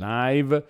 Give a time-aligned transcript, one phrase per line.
[0.00, 0.64] live.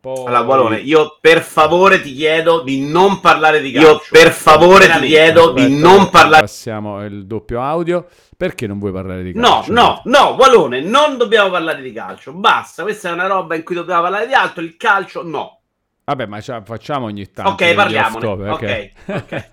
[0.00, 0.26] Poi...
[0.26, 3.90] Allora, Gualone, io per favore ti chiedo di non parlare di calcio.
[3.90, 6.40] Io per favore ti chiedo Aspetta, di non parlare.
[6.40, 8.06] Passiamo il doppio audio.
[8.34, 9.70] Perché non vuoi parlare di calcio?
[9.70, 12.32] No, no, no, Gualone, non dobbiamo parlare di calcio.
[12.32, 14.62] Basta, questa è una roba in cui dobbiamo parlare di altro.
[14.62, 15.60] Il calcio, no.
[16.04, 17.50] Vabbè, ma facciamo ogni tanto.
[17.50, 18.18] Ok, parliamo.
[18.18, 19.48] Ok, ok.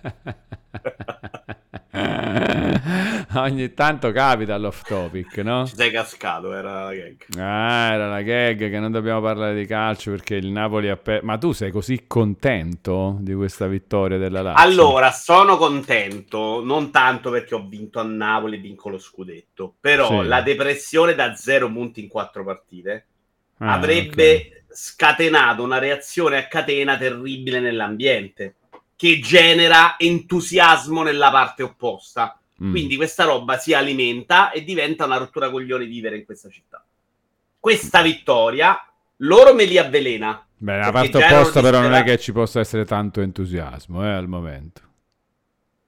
[3.36, 5.66] Ogni tanto capita l'off topic, no?
[5.68, 7.26] Ci sei cascato, era la gag.
[7.38, 11.26] Ah, era la gag che non dobbiamo parlare di calcio perché il Napoli ha perso.
[11.26, 14.64] Ma tu sei così contento di questa vittoria della Lazio?
[14.64, 20.22] Allora, sono contento, non tanto perché ho vinto a Napoli e vinco lo scudetto, però
[20.22, 20.28] sì.
[20.28, 23.06] la depressione da zero punti in quattro partite
[23.60, 24.64] ah, avrebbe okay.
[24.70, 28.56] scatenato una reazione a catena terribile nell'ambiente
[28.98, 32.38] che genera entusiasmo nella parte opposta.
[32.62, 32.72] Mm.
[32.72, 36.84] Quindi questa roba si alimenta e diventa una rottura coglioni vivere in questa città.
[37.60, 38.82] Questa vittoria
[39.18, 40.46] loro me li avvelena.
[40.58, 44.28] Beh, la parte opposta però non è che ci possa essere tanto entusiasmo eh, al
[44.28, 44.82] momento.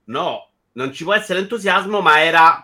[0.06, 2.64] No, non ci può essere entusiasmo, ma era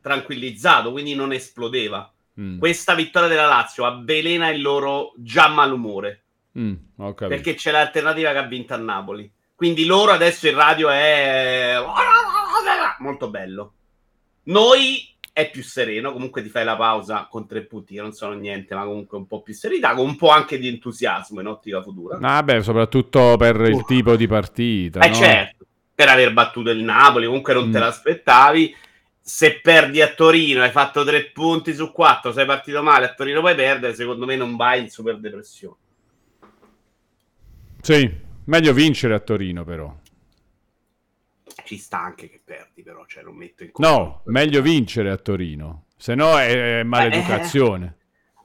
[0.00, 2.12] tranquillizzato, quindi non esplodeva.
[2.40, 2.58] Mm.
[2.58, 6.22] Questa vittoria della Lazio avvelena il loro già malumore.
[6.58, 6.74] Mm,
[7.16, 9.30] perché c'è l'alternativa che ha vinto a Napoli.
[9.56, 11.76] Quindi loro adesso il radio è
[12.98, 13.72] molto bello.
[14.44, 18.34] Noi è più sereno, comunque ti fai la pausa con tre punti che non sono
[18.34, 21.82] niente, ma comunque un po' più serenità, con un po' anche di entusiasmo in ottica
[21.82, 22.18] futura.
[22.18, 23.84] Vabbè, soprattutto per il uh.
[23.84, 25.00] tipo di partita.
[25.00, 25.14] Eh no?
[25.14, 27.72] certo, per aver battuto il Napoli, comunque non mm.
[27.72, 28.76] te l'aspettavi.
[29.20, 33.40] Se perdi a Torino, hai fatto tre punti su quattro, sei partito male, a Torino
[33.40, 35.76] puoi perdere, secondo me non vai in super depressione.
[37.80, 39.92] Sì, Meglio vincere a Torino, però.
[41.64, 43.90] Ci sta anche che perdi, però, cioè non metto in conto.
[43.90, 47.96] No, meglio vincere a Torino, se no è, è maleducazione.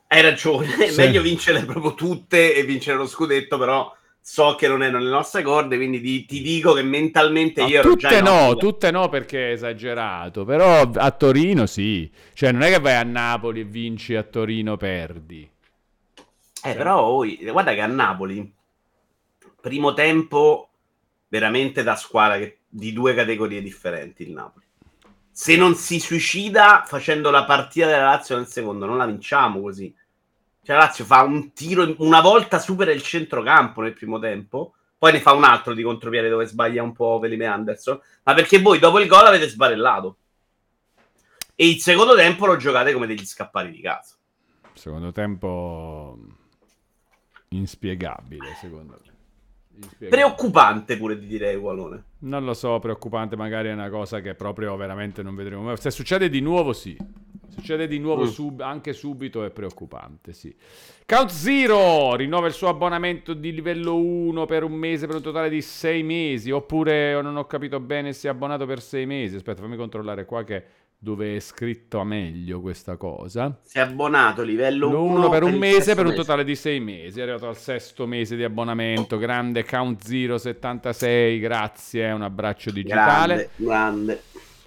[0.08, 0.98] Eh, hai ragione, sì.
[0.98, 5.44] meglio vincere proprio tutte e vincere lo scudetto, però so che non è nelle nostre
[5.44, 9.50] corde, quindi ti, ti dico che mentalmente no, io ero tutte no, tutte no perché
[9.50, 12.12] è esagerato, però a Torino sì.
[12.34, 15.42] Cioè non è che vai a Napoli e vinci a Torino perdi.
[15.44, 16.22] Eh,
[16.54, 16.76] cioè.
[16.76, 18.60] però oh, guarda che a Napoli
[19.62, 20.70] primo tempo
[21.28, 24.66] veramente da squadra che, di due categorie differenti il Napoli.
[25.32, 29.96] Se non si suicida facendo la partita della Lazio nel secondo, non la vinciamo così.
[30.64, 35.14] Cioè, la Lazio fa un tiro, una volta supera il centrocampo nel primo tempo, poi
[35.14, 38.78] ne fa un altro di contropiede dove sbaglia un po' Felipe Anderson, ma perché voi
[38.78, 40.18] dopo il gol avete sbarellato.
[41.56, 44.16] E il secondo tempo lo giocate come degli scappati di casa.
[44.74, 46.18] Secondo tempo
[47.50, 49.11] inspiegabile, secondo me.
[49.98, 52.04] Preoccupante pure di direi, Walone.
[52.20, 55.76] Non lo so, preoccupante magari è una cosa che proprio veramente non vedremo.
[55.76, 56.96] Se succede di nuovo, sì.
[57.50, 58.28] Succede di nuovo mm.
[58.28, 60.56] sub- anche subito è preoccupante, sì.
[61.06, 65.50] Count Zero rinnova il suo abbonamento di livello 1 per un mese per un totale
[65.50, 66.52] di 6 mesi.
[66.52, 69.36] Oppure non ho capito bene se è abbonato per 6 mesi.
[69.36, 70.64] Aspetta, fammi controllare qua che
[71.04, 73.60] dove è scritto a meglio questa cosa.
[73.64, 77.18] Si è abbonato livello 1 per un mese per un totale di 6 mesi.
[77.18, 79.18] È arrivato al sesto mese di abbonamento.
[79.18, 82.12] Grande Count 076, grazie.
[82.12, 83.34] Un abbraccio digitale.
[83.36, 84.22] Grande, grande.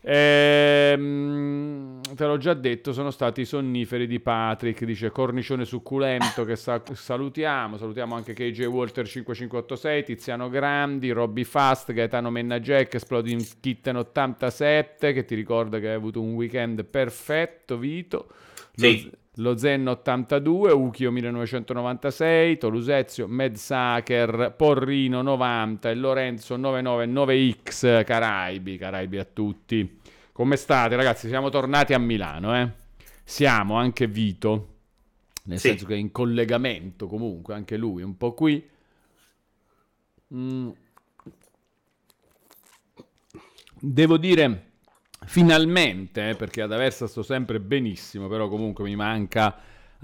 [0.07, 6.57] Ehm, te l'ho già detto, sono stati i sonniferi di Patrick, dice cornicione succulento che
[6.57, 13.43] sa- salutiamo, salutiamo anche KJ Walter 5586, Tiziano Grandi, Robby Fast, Gaetano Menna Jack, Exploding
[13.61, 18.29] Kitten 87 che ti ricorda che hai avuto un weekend perfetto, Vito.
[18.75, 19.11] Sì.
[19.39, 29.25] Lo, Zen 82, Ukio 1996, Tolusezio, Medsaker, Porrino 90 e Lorenzo 999X, Caraibi, Caraibi a
[29.25, 30.01] tutti.
[30.31, 31.27] Come state ragazzi?
[31.27, 32.71] Siamo tornati a Milano, eh?
[33.25, 34.69] Siamo anche Vito,
[35.45, 35.69] nel sì.
[35.69, 38.69] senso che è in collegamento comunque, anche lui un po' qui.
[40.33, 40.71] Mm.
[43.81, 44.64] Devo dire
[45.27, 49.57] finalmente, eh, perché ad Aversa sto sempre benissimo, però comunque mi manca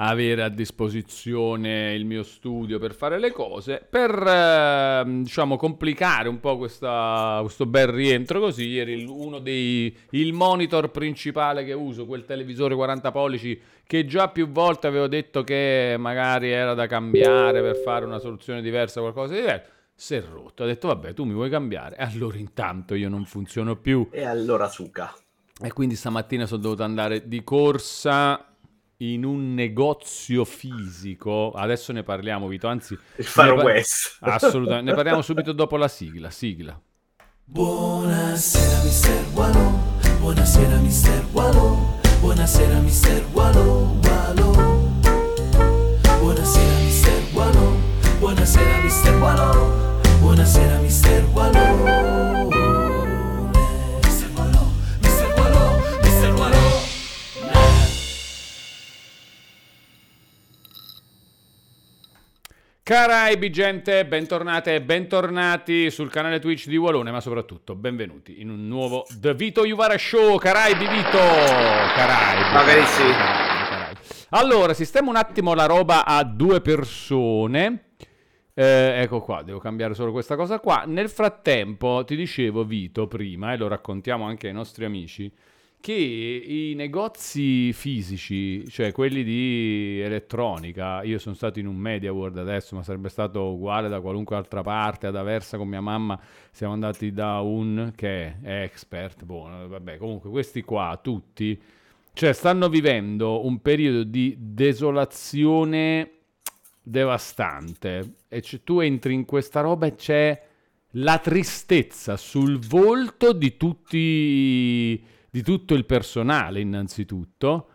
[0.03, 6.41] avere a disposizione il mio studio per fare le cose, per eh, diciamo complicare un
[6.41, 12.25] po' questa, questo bel rientro così, ieri uno dei il monitor principale che uso, quel
[12.25, 17.77] televisore 40 pollici che già più volte avevo detto che magari era da cambiare per
[17.77, 20.63] fare una soluzione diversa, qualcosa di diverso si è rotto.
[20.63, 21.97] Ha detto, vabbè, tu mi vuoi cambiare?
[21.97, 24.09] E allora intanto io non funziono più.
[24.11, 25.15] E allora suca.
[25.63, 28.47] E quindi stamattina sono dovuto andare di corsa
[28.99, 31.51] in un negozio fisico.
[31.51, 32.67] Adesso ne parliamo, Vito.
[32.67, 34.17] Anzi, il Far West.
[34.21, 34.91] Assolutamente.
[34.91, 36.31] ne parliamo subito dopo la sigla.
[36.31, 36.81] Sigla.
[37.45, 39.81] Buonasera, mister Wallo.
[40.19, 41.99] Buonasera, mister Wallo.
[42.21, 43.99] Buonasera, mister Wallo.
[44.03, 44.89] Wallo.
[46.09, 47.21] Buonasera, mister
[50.21, 52.49] Buonasera mister Wallone
[54.05, 56.89] Mister Wallone, mister Wallone, mister Wallone
[62.83, 68.69] Caraibi gente, bentornate e bentornati sul canale Twitch di Walone, ma soprattutto benvenuti in un
[68.69, 70.37] nuovo The Vito Juvara Show.
[70.37, 71.19] Caraibi Vito!
[71.19, 72.53] Caraibi!
[72.53, 73.13] Ma carissimi!
[74.31, 77.85] Allora, sistemo un attimo la roba a due persone.
[78.61, 80.85] Eh, ecco qua, devo cambiare solo questa cosa qua.
[80.87, 85.33] Nel frattempo, ti dicevo, Vito, prima, e lo raccontiamo anche ai nostri amici,
[85.81, 92.37] che i negozi fisici, cioè quelli di elettronica, io sono stato in un Media World
[92.37, 96.21] adesso, ma sarebbe stato uguale da qualunque altra parte, ad Aversa con mia mamma
[96.51, 101.59] siamo andati da un che è expert, boh, vabbè, comunque questi qua, tutti,
[102.13, 106.11] cioè stanno vivendo un periodo di desolazione
[106.83, 108.17] devastante.
[108.29, 110.43] E c- tu entri in questa roba e c'è
[110.95, 117.69] la tristezza sul volto di tutti di tutto il personale innanzitutto.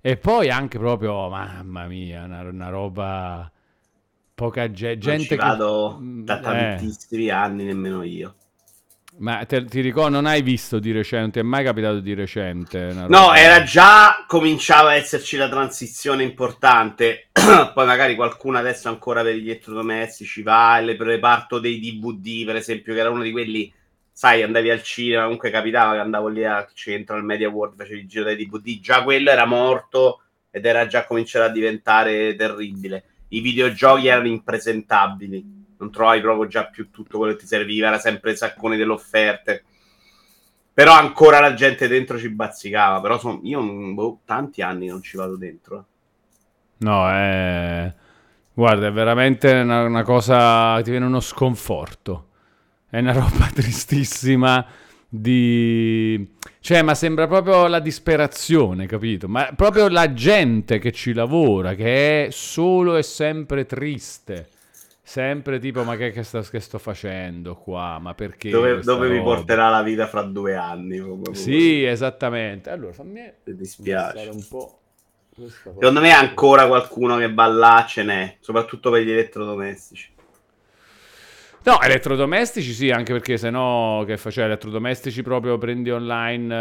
[0.00, 3.50] E poi anche proprio mamma mia una, una roba
[4.34, 8.34] poca ge- Non gente ci vado che da eh, tantissimi anni, nemmeno io.
[9.20, 13.34] Ma te- ti ricordo non hai visto di recente è mai capitato di recente No,
[13.34, 17.28] era già, cominciava a esserci la transizione importante.
[17.32, 22.94] Poi magari qualcuno adesso ancora per gli elettrodomestici va, il reparto dei DVD, per esempio,
[22.94, 23.72] che era uno di quelli,
[24.12, 28.00] sai, andavi al cinema, comunque capitava che andavo lì al centro, al Media World, facevi
[28.00, 33.04] il giro dei DVD, già quello era morto ed era già cominciato a diventare terribile.
[33.28, 37.98] I videogiochi erano impresentabili, non trovavi proprio già più tutto quello che ti serviva, era
[37.98, 39.64] sempre il saccone delle offerte.
[40.72, 43.00] Però ancora la gente dentro ci bazzicava.
[43.00, 45.78] Però son- io boh, tanti anni non ci vado dentro.
[45.78, 45.84] eh.
[46.78, 47.94] No, è...
[48.52, 50.80] Guarda, è veramente una, una cosa...
[50.82, 52.28] Ti viene uno sconforto.
[52.88, 54.64] È una roba tristissima
[55.08, 56.36] di...
[56.60, 59.28] Cioè, ma sembra proprio la disperazione, capito?
[59.28, 64.48] Ma proprio la gente che ci lavora, che è solo e sempre triste.
[65.10, 67.98] Sempre tipo, ma che, che sta- che sto facendo qua?
[67.98, 68.48] Ma perché?
[68.48, 71.00] Dove, dove mi porterà la vita fra due anni?
[71.00, 71.34] proprio.
[71.34, 72.70] Sì, esattamente.
[72.70, 73.20] Allora, fammi...
[73.42, 74.28] Mi dispiace.
[74.32, 74.78] un po'.
[75.48, 80.12] Secondo me ancora qualcuno che va là ce n'è, soprattutto per gli elettrodomestici.
[81.64, 86.54] No, elettrodomestici sì, anche perché se no che faceva elettrodomestici proprio prendi online,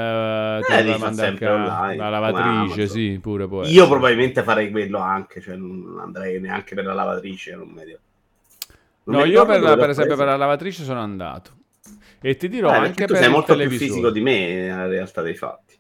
[0.58, 4.72] eh, te Eh, la manda anche online, la lavatrice, sì, pure può Io probabilmente farei
[4.72, 7.54] quello anche, cioè non andrei neanche per la lavatrice.
[7.54, 8.08] Non non
[9.12, 11.58] No, io per, per esempio per la lavatrice sono andato.
[12.22, 14.88] E ti dirò Eh, anche perché tu per sei molto più fisico di me nella
[14.88, 15.78] realtà dei fatti.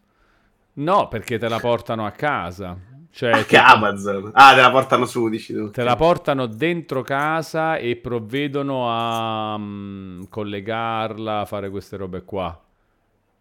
[0.74, 2.78] No, perché te la portano a casa.
[3.12, 4.30] Cioè, Anche tipo, Amazon.
[4.34, 5.72] Ah, te la portano su, dici tu.
[5.72, 12.58] te la portano dentro casa e provvedono a mm, collegarla, a fare queste robe qua.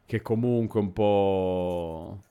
[0.07, 2.23] Che comunque un po'...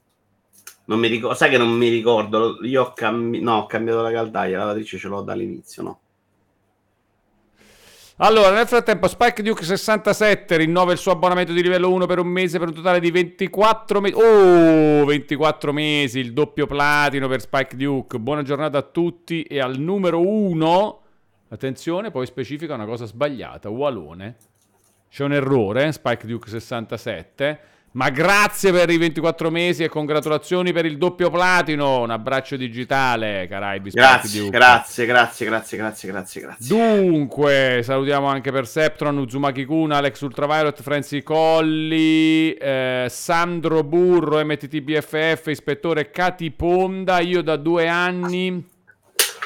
[0.85, 2.57] Non mi ricordo, sai che non mi ricordo.
[2.63, 5.99] Io ho, cambi- no, ho cambiato la caldaia, la lavatrice ce l'ho dall'inizio, no?
[8.19, 12.25] Allora, nel frattempo, Spike Duke 67 rinnova il suo abbonamento di livello 1 per un
[12.25, 14.15] mese per un totale di 24 mesi.
[14.15, 18.17] Oh, 24 mesi, il doppio platino per Spike Duke.
[18.17, 21.01] Buona giornata a tutti e al numero 1.
[21.49, 23.69] Attenzione, poi specifica una cosa sbagliata.
[23.69, 24.35] Walone.
[25.11, 27.59] C'è un errore, eh, Spike Duke 67.
[27.91, 32.01] Ma grazie per i 24 mesi e congratulazioni per il doppio platino.
[32.01, 36.77] Un abbraccio digitale, Caraibi Grazie, grazie, grazie, grazie, grazie, grazie, grazie.
[36.77, 46.11] Dunque, salutiamo anche Perceptron, Uzumaki Kun, Alex Ultraviolet, Franzi Colli, eh, Sandro Burro, MTTBFF, ispettore
[46.11, 47.19] Cati Ponda.
[47.19, 48.63] Io da due anni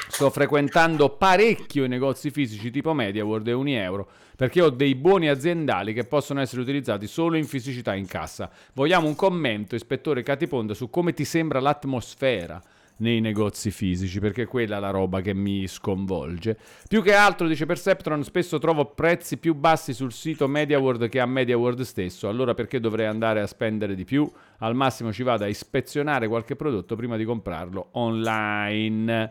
[0.08, 5.92] sto frequentando parecchio i negozi fisici tipo MediaWorld e Unieuro perché ho dei buoni aziendali
[5.92, 8.50] che possono essere utilizzati solo in fisicità in cassa.
[8.74, 12.62] Vogliamo un commento, ispettore Catiponda, su come ti sembra l'atmosfera
[13.02, 16.56] nei negozi fisici, perché quella è la roba che mi sconvolge.
[16.88, 21.26] Più che altro, dice Perceptron, spesso trovo prezzi più bassi sul sito MediaWorld che a
[21.26, 24.30] MediaWorld stesso, allora perché dovrei andare a spendere di più?
[24.58, 29.30] Al massimo ci vado a ispezionare qualche prodotto prima di comprarlo online.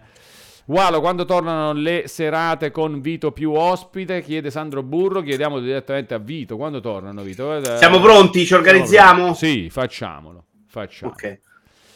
[0.66, 4.22] Walo, quando tornano le serate con Vito più ospite?
[4.22, 6.56] Chiede Sandro Burro, chiediamo direttamente a Vito.
[6.56, 7.56] Quando tornano, Vito?
[7.56, 8.46] Eh, Siamo pronti?
[8.46, 9.34] Ci organizziamo?
[9.34, 10.46] Sì, facciamolo.
[10.68, 11.12] Facciamo.
[11.12, 11.40] Ok.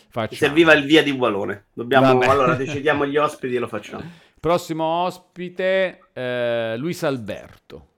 [0.10, 0.38] Facciamo.
[0.38, 1.66] serviva il via di Walone.
[1.74, 4.04] Dobbiamo, allora, decidiamo gli ospiti e lo facciamo.
[4.40, 7.95] Prossimo ospite, eh, Luis Alberto.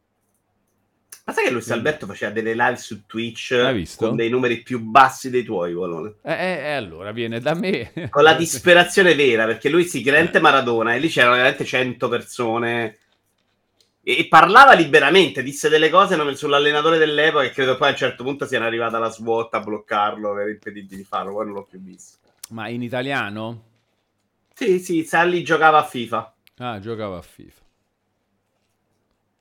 [1.27, 5.29] Ma sai che Luis Alberto faceva delle live su Twitch con dei numeri più bassi
[5.29, 6.15] dei tuoi, Walone?
[6.21, 7.91] E eh, eh, allora viene da me.
[8.09, 12.97] Con la disperazione vera, perché lui si credente Maradona e lì c'erano veramente 100 persone
[14.01, 17.97] e, e parlava liberamente, disse delle cose non- sull'allenatore dell'epoca e credo poi a un
[17.97, 21.67] certo punto siano arrivata la SWAT a bloccarlo per impedirgli di farlo, poi non l'ho
[21.69, 22.19] più visto.
[22.51, 23.63] Ma in italiano?
[24.53, 26.35] Sì, sì, Sally giocava a FIFA.
[26.59, 27.61] Ah, giocava a FIFA.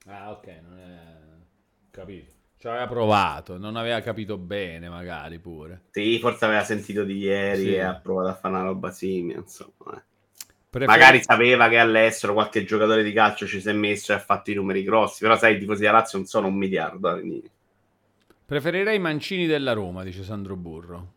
[0.09, 0.96] Ah, ok, non è...
[2.01, 2.33] capito.
[2.59, 5.83] Ci aveva provato, non aveva capito bene magari pure.
[5.91, 7.75] Sì, forse aveva sentito di ieri Sì.
[7.75, 9.95] e ha provato a fare una roba simile, insomma.
[9.95, 10.03] eh.
[10.71, 14.19] Prefer- Magari sapeva che all'estero qualche giocatore di calcio ci si è messo e ha
[14.19, 17.15] fatto i numeri grossi, però sai, i tifosi della Lazio non sono un miliardo.
[17.17, 17.51] eh, quindi-
[18.47, 21.13] Preferirei i mancini della Roma, dice Sandro Burro.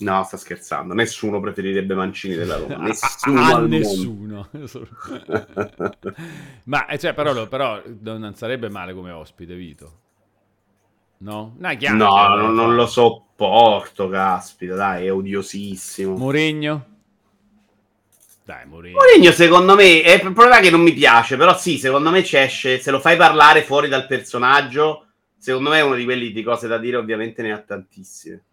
[0.00, 0.94] No, sta scherzando.
[0.94, 2.76] Nessuno preferirebbe Mancini della Roma.
[2.84, 4.48] Nessuno a al mondo.
[4.52, 4.88] nessuno.
[6.64, 9.98] Ma eh, cioè, però, però non sarebbe male come ospite, Vito.
[11.18, 11.54] No?
[11.58, 16.16] Una No, chiacchiera, non, non lo sopporto, caspita, dai, è odiosissimo.
[16.16, 16.86] Mourinho?
[18.42, 18.96] Dai, Mourinho.
[18.96, 22.38] Mourinho, secondo me, è il problema che non mi piace, però sì, secondo me ci
[22.38, 26.42] esce, se lo fai parlare fuori dal personaggio, secondo me è uno di quelli di
[26.42, 28.44] cose da dire, ovviamente ne ha tantissime.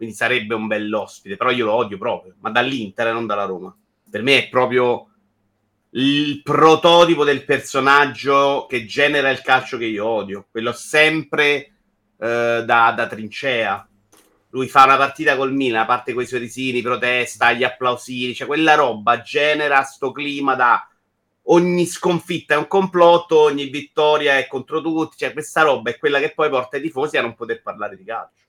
[0.00, 3.76] Quindi sarebbe un bell'ospite, però io lo odio proprio, ma dall'Inter e non dalla Roma.
[4.10, 5.10] Per me è proprio
[5.90, 11.52] il prototipo del personaggio che genera il calcio che io odio, quello sempre
[12.18, 13.86] eh, da, da trincea.
[14.48, 19.20] Lui fa una partita col Milan, parte quei sorrisini, protesta, gli applausini, cioè quella roba
[19.20, 20.88] genera sto clima da
[21.42, 26.20] ogni sconfitta è un complotto, ogni vittoria è contro tutti, cioè questa roba è quella
[26.20, 28.44] che poi porta i tifosi a non poter parlare di calcio.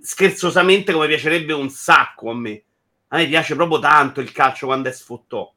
[0.00, 2.62] Scherzosamente come piacerebbe un sacco a me.
[3.08, 5.52] A me piace proprio tanto il calcio quando è sfottò.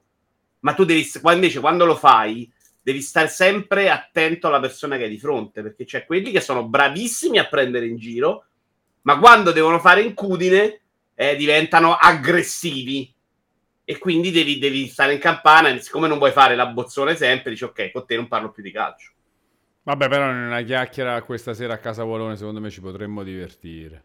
[0.59, 5.09] Ma tu devi, invece quando lo fai, devi stare sempre attento alla persona che hai
[5.09, 8.45] di fronte, perché c'è quelli che sono bravissimi a prendere in giro,
[9.03, 10.81] ma quando devono fare incudine
[11.15, 13.13] eh, diventano aggressivi.
[13.83, 17.63] E quindi devi, devi stare in campana, siccome non vuoi fare la bozzone sempre, dici
[17.63, 19.13] ok, con te non parlo più di calcio.
[19.83, 24.03] Vabbè, però in una chiacchiera questa sera a casa Volone, secondo me ci potremmo divertire.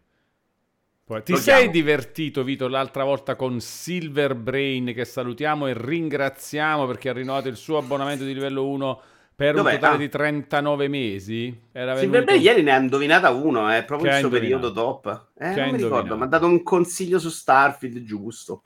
[1.05, 1.71] Poi, ti sei chiamo.
[1.71, 7.55] divertito, Vito, l'altra volta con Silver Brain, che salutiamo e ringraziamo perché ha rinnovato il
[7.57, 9.01] suo abbonamento di livello 1
[9.35, 9.73] per Dov'è?
[9.73, 9.99] un totale Ah.
[9.99, 11.61] di 39 mesi.
[11.71, 15.27] Era Silver Bray ieri ne ha indovinata uno, è proprio Che il suo periodo top.
[15.37, 18.63] Eh, non mi ricordo, mi ha dato un consiglio su Starfield giusto.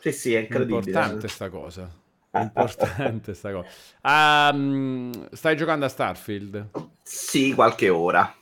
[0.00, 0.90] Sì, sì, è incredibile.
[0.90, 1.88] Importante sta cosa.
[2.36, 4.52] Importante sta cosa.
[4.52, 6.66] Mm, stai giocando a Starfield?
[7.02, 8.35] Sì, qualche ora.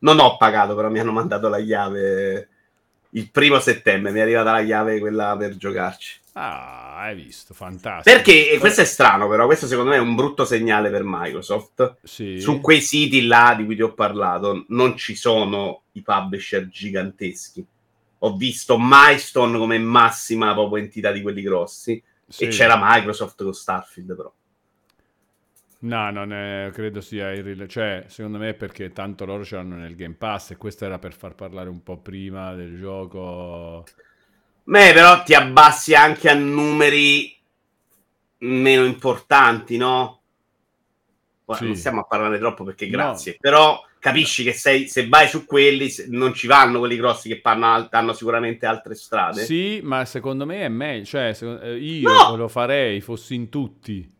[0.00, 2.48] Non ho pagato, però mi hanno mandato la chiave
[3.10, 4.10] il primo settembre.
[4.10, 6.20] Mi è arrivata la chiave quella per giocarci.
[6.36, 8.16] Ah, hai visto, fantastico.
[8.16, 11.98] Perché, e questo è strano, però, questo secondo me è un brutto segnale per Microsoft.
[12.02, 12.40] Sì.
[12.40, 17.64] Su quei siti là di cui ti ho parlato, non ci sono i publisher giganteschi.
[18.18, 22.02] Ho visto Milestone come massima proprio entità di quelli grossi.
[22.26, 22.44] Sì.
[22.44, 24.32] E c'era Microsoft con Starfield, però.
[25.84, 29.76] No, non è- credo sia irrile- Cioè, secondo me è perché tanto loro ce l'hanno
[29.76, 33.84] nel Game Pass e questo era per far parlare un po' prima del gioco.
[34.64, 37.36] Beh, però ti abbassi anche a numeri
[38.38, 40.20] meno importanti, no?
[41.46, 41.66] Ora, Sì.
[41.66, 42.92] Non stiamo a parlare troppo perché No.
[42.92, 43.36] grazie.
[43.38, 47.88] Però capisci che sei- se vai su quelli non ci vanno quelli grossi che al-
[47.90, 49.44] hanno sicuramente altre strade.
[49.44, 51.04] Sì, ma secondo me è meglio.
[51.04, 52.36] Cioè, eh, io No!
[52.36, 54.12] lo farei, fossi in tutti.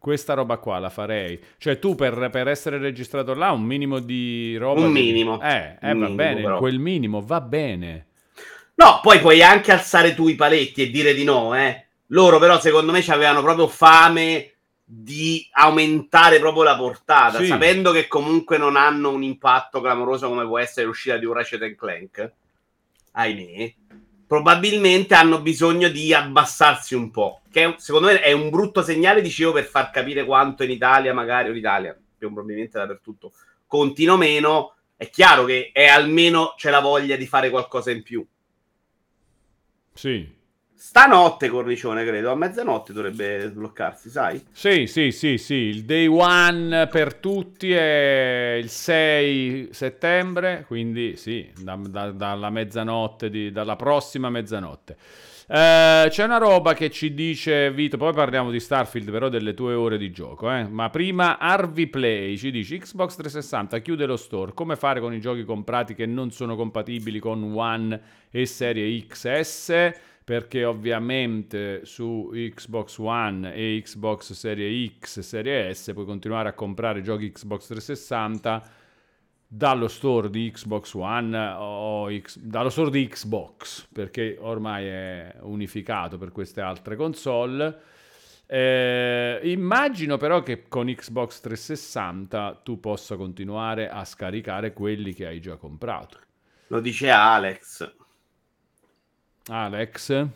[0.00, 1.38] Questa roba qua la farei.
[1.58, 4.80] Cioè, tu per, per essere registrato là, un minimo di roba.
[4.80, 5.38] Un minimo.
[5.42, 6.40] Eh, eh, Un va minimo, bene.
[6.40, 6.58] però.
[6.58, 8.06] Quel minimo va bene.
[8.76, 11.84] No, poi puoi anche alzare tu i paletti e dire di no, eh.
[12.06, 14.52] Loro però secondo me avevano proprio fame
[14.82, 17.46] di aumentare proprio la portata, Sì.
[17.46, 21.74] sapendo che comunque non hanno un impatto clamoroso come può essere l'uscita di un Ratchet
[21.76, 22.32] Clank.
[23.12, 23.74] Ahimè.
[24.30, 29.50] Probabilmente hanno bisogno di abbassarsi un po', che secondo me è un brutto segnale, dicevo,
[29.50, 33.32] per far capire quanto in Italia, magari, o in Italia, più probabilmente dappertutto,
[33.66, 34.76] contino meno.
[34.96, 38.24] È chiaro che è almeno c'è la voglia di fare qualcosa in più.
[39.94, 40.38] Sì.
[40.82, 42.30] Stanotte, cornicione, credo.
[42.30, 44.42] A mezzanotte dovrebbe sbloccarsi, sai?
[44.50, 51.46] Sì, sì, sì, sì, il day one per tutti è il 6 settembre, quindi sì,
[51.62, 54.96] da- da- dalla mezzanotte, di- dalla prossima mezzanotte.
[55.48, 59.74] Eh, c'è una roba che ci dice Vito, poi parliamo di Starfield però delle tue
[59.74, 60.66] ore di gioco, eh.
[60.66, 65.20] ma prima Harvey Play ci dice Xbox 360 chiude lo store, come fare con i
[65.20, 70.08] giochi comprati che non sono compatibili con One e serie XS?
[70.30, 77.02] Perché ovviamente su Xbox One e Xbox Serie X Serie S puoi continuare a comprare
[77.02, 78.70] giochi Xbox 360
[79.44, 86.16] dallo store di Xbox One o X- dallo store di Xbox perché ormai è unificato
[86.16, 87.80] per queste altre console.
[88.46, 95.40] Eh, immagino però che con Xbox 360 tu possa continuare a scaricare quelli che hai
[95.40, 96.20] già comprato.
[96.68, 97.98] Lo dice Alex.
[99.46, 100.28] Alex,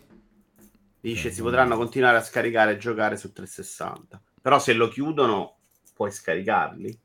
[1.05, 4.19] Dice si potranno continuare a scaricare e giocare su 360.
[4.41, 5.57] Però se lo chiudono
[5.95, 6.99] puoi scaricarli.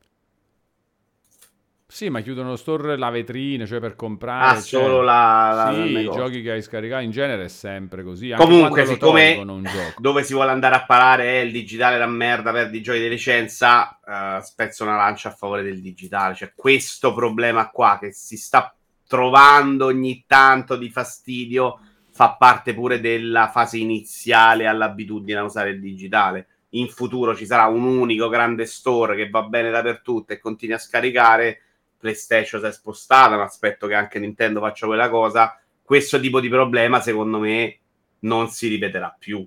[1.86, 4.56] Sì, ma chiudono lo store la vetrina, cioè per comprare.
[4.56, 5.04] Ah, solo cioè...
[5.04, 8.30] la, la, Sì, i giochi che hai scaricato in genere è sempre così.
[8.30, 9.44] Comunque, siccome
[9.98, 13.08] dove si vuole andare a parare è il digitale la merda, per i giochi di
[13.10, 16.34] licenza, uh, spezzo una lancia a favore del digitale.
[16.34, 18.74] Cioè, questo problema qua che si sta
[19.06, 21.80] trovando ogni tanto di fastidio
[22.20, 26.48] fa parte pure della fase iniziale all'abitudine a usare il digitale.
[26.70, 30.78] In futuro ci sarà un unico grande store che va bene dappertutto e continui a
[30.78, 31.62] scaricare
[31.96, 35.58] PlayStation si è spostata, ma aspetto che anche Nintendo faccia quella cosa.
[35.82, 37.78] Questo tipo di problema, secondo me,
[38.20, 39.46] non si ripeterà più.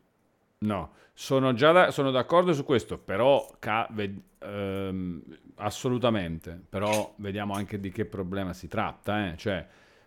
[0.58, 5.22] No, sono già da, sono d'accordo su questo, però ca- ve- ehm,
[5.58, 6.60] assolutamente.
[6.70, 9.28] Però vediamo anche di che problema si tratta.
[9.28, 9.38] Eh?
[9.38, 9.64] Cioè,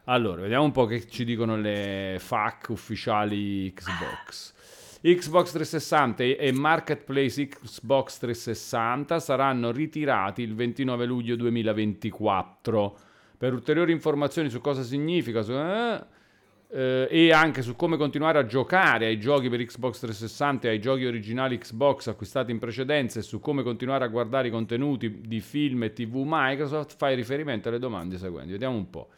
[0.09, 4.55] allora, vediamo un po' che ci dicono le FAQ ufficiali Xbox.
[5.03, 12.99] Xbox 360 e Marketplace Xbox 360 saranno ritirati il 29 luglio 2024.
[13.39, 16.05] Per ulteriori informazioni su cosa significa su, eh,
[16.69, 20.81] eh, e anche su come continuare a giocare ai giochi per Xbox 360 e ai
[20.81, 25.41] giochi originali Xbox acquistati in precedenza e su come continuare a guardare i contenuti di
[25.41, 28.53] film e TV Microsoft, fai riferimento alle domande seguenti.
[28.53, 29.09] Vediamo un po'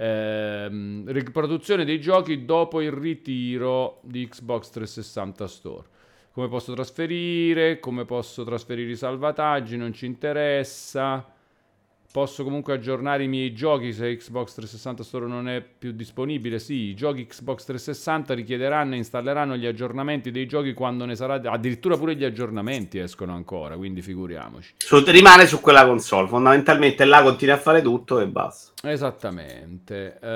[0.00, 5.88] ehm, riproduzione dei giochi dopo il ritiro di Xbox 360 Store.
[6.32, 11.38] Come posso trasferire, come posso trasferire i salvataggi, non ci interessa.
[12.12, 16.58] Posso comunque aggiornare i miei giochi se Xbox 360 Store non è più disponibile.
[16.58, 21.34] Sì, i giochi Xbox 360 richiederanno e installeranno gli aggiornamenti dei giochi quando ne sarà.
[21.34, 24.74] Addirittura pure gli aggiornamenti escono ancora, quindi figuriamoci.
[24.76, 26.26] Su, rimane su quella console.
[26.26, 28.72] Fondamentalmente là continua a fare tutto e basta.
[28.90, 30.18] Esattamente.
[30.20, 30.26] Uh,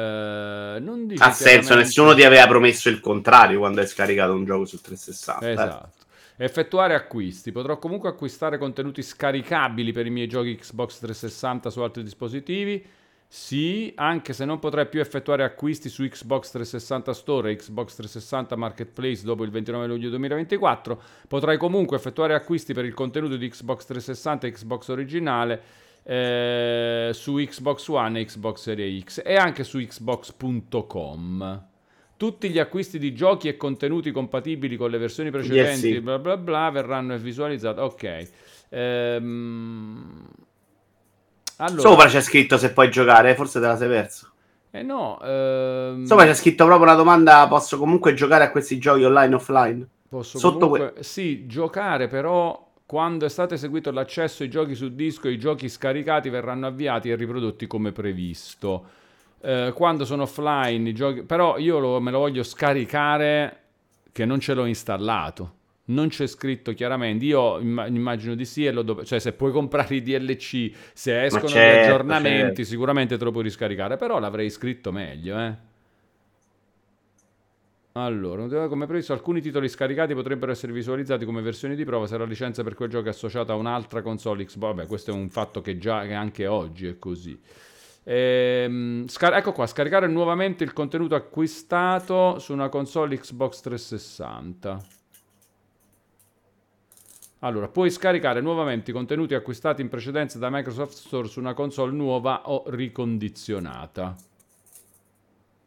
[0.81, 4.81] non ha senso, nessuno ti aveva promesso il contrario quando hai scaricato un gioco su
[4.81, 5.45] 360.
[5.45, 5.51] Eh.
[5.51, 5.87] Esatto.
[5.87, 6.04] Eh.
[6.37, 7.53] Effettuare acquisti.
[7.53, 12.85] Potrò comunque acquistare contenuti scaricabili per i miei giochi Xbox 360 su altri dispositivi.
[13.27, 18.55] Sì, anche se non potrai più effettuare acquisti su Xbox 360 Store e Xbox 360
[18.55, 23.87] Marketplace dopo il 29 luglio 2024, potrai comunque effettuare acquisti per il contenuto di Xbox
[23.87, 25.63] 360 e Xbox originale
[26.05, 31.73] eh, su Xbox One e Xbox Series X e anche su xbox.com
[32.17, 36.01] tutti gli acquisti di giochi e contenuti compatibili con le versioni precedenti, yes, sì.
[36.01, 37.81] bla bla bla, verranno visualizzati.
[37.81, 38.29] Ok.
[38.71, 40.27] Ehm...
[41.57, 41.81] Allora...
[41.81, 44.31] Sopra c'è scritto se puoi giocare, forse te la sei perso.
[44.71, 45.21] Eh no.
[45.23, 46.05] Ehm...
[46.05, 49.89] Sopra c'è scritto proprio una domanda: posso comunque giocare a questi giochi online offline?
[50.09, 54.95] Posso Sotto comunque, que- sì, giocare, però quando è stato eseguito l'accesso ai giochi su
[54.95, 58.87] disco, i giochi scaricati verranno avviati e riprodotti come previsto
[59.45, 63.59] eh, quando sono offline i giochi, però io lo, me lo voglio scaricare
[64.11, 65.63] che non ce l'ho installato.
[65.87, 70.03] Non c'è scritto chiaramente, io immagino di sì, lo do- cioè se puoi comprare i
[70.03, 72.65] DLC, se escono certo, gli aggiornamenti, certo.
[72.65, 75.73] sicuramente te lo puoi riscaricare, però l'avrei scritto meglio, eh.
[77.97, 82.25] Allora, come previsto, alcuni titoli scaricati potrebbero essere visualizzati come versioni di prova se la
[82.25, 84.75] licenza per quel gioco è associata a un'altra console Xbox.
[84.75, 87.39] Vabbè, questo è un fatto che già che anche oggi è così.
[88.05, 94.85] Ehm, scar- ecco qua, scaricare nuovamente il contenuto acquistato su una console Xbox 360.
[97.41, 101.93] Allora, puoi scaricare nuovamente i contenuti acquistati in precedenza da Microsoft Store su una console
[101.93, 104.17] nuova o ricondizionata.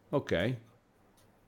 [0.09, 0.55] Ok.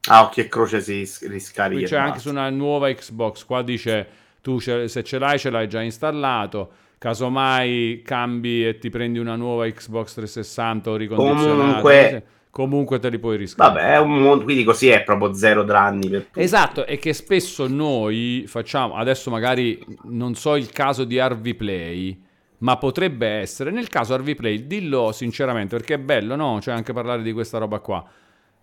[0.08, 1.80] Ah, occhio e croce si riscarica.
[1.80, 3.44] Qui c'è anche su una nuova Xbox.
[3.44, 4.08] Qua dice
[4.42, 9.68] tu se ce l'hai, ce l'hai già installato casomai cambi e ti prendi una nuova
[9.68, 11.56] Xbox 360 o ricondizionata.
[11.56, 13.82] Comunque, comunque te li puoi riscaldare.
[13.82, 16.10] Vabbè, è un mondo, quindi così è proprio zero danni.
[16.10, 21.54] Per esatto, e che spesso noi facciamo, adesso magari non so il caso di Harvey
[21.56, 22.22] Play,
[22.60, 26.60] ma potrebbe essere, nel caso Harvey Play, dillo sinceramente, perché è bello, no?
[26.62, 28.06] Cioè anche parlare di questa roba qua.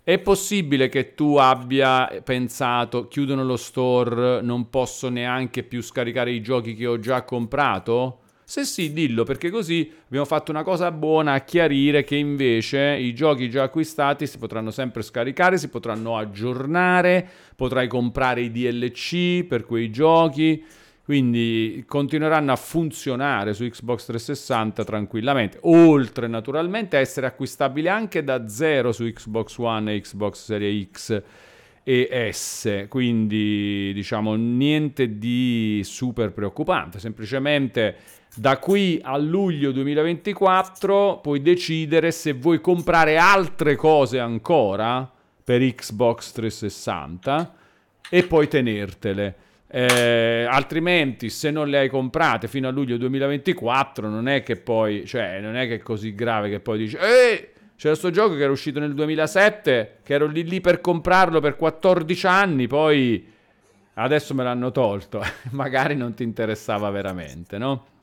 [0.05, 6.43] È possibile che tu abbia pensato, chiudono lo store, non posso neanche più scaricare i
[6.43, 8.21] giochi che ho già comprato?
[8.49, 13.13] Se sì, dillo perché così abbiamo fatto una cosa buona a chiarire che invece i
[13.13, 19.65] giochi già acquistati si potranno sempre scaricare, si potranno aggiornare, potrai comprare i DLC per
[19.65, 20.65] quei giochi,
[21.03, 28.47] quindi continueranno a funzionare su Xbox 360 tranquillamente, oltre naturalmente a essere acquistabili anche da
[28.47, 31.23] zero su Xbox One e Xbox Series X
[31.83, 37.97] e S, quindi diciamo niente di super preoccupante, semplicemente
[38.39, 45.11] da qui a luglio 2024 puoi decidere se vuoi comprare altre cose ancora
[45.43, 47.55] per Xbox 360
[48.11, 49.35] e poi tenertele.
[49.69, 55.07] Eh, altrimenti, se non le hai comprate fino a luglio 2024, non è che poi,
[55.07, 58.43] cioè, non è che è così grave che poi dici, ehi, c'era questo gioco che
[58.43, 63.33] era uscito nel 2007, che ero lì lì per comprarlo per 14 anni, poi
[63.95, 65.23] adesso me l'hanno tolto,
[65.53, 67.95] magari non ti interessava veramente, no?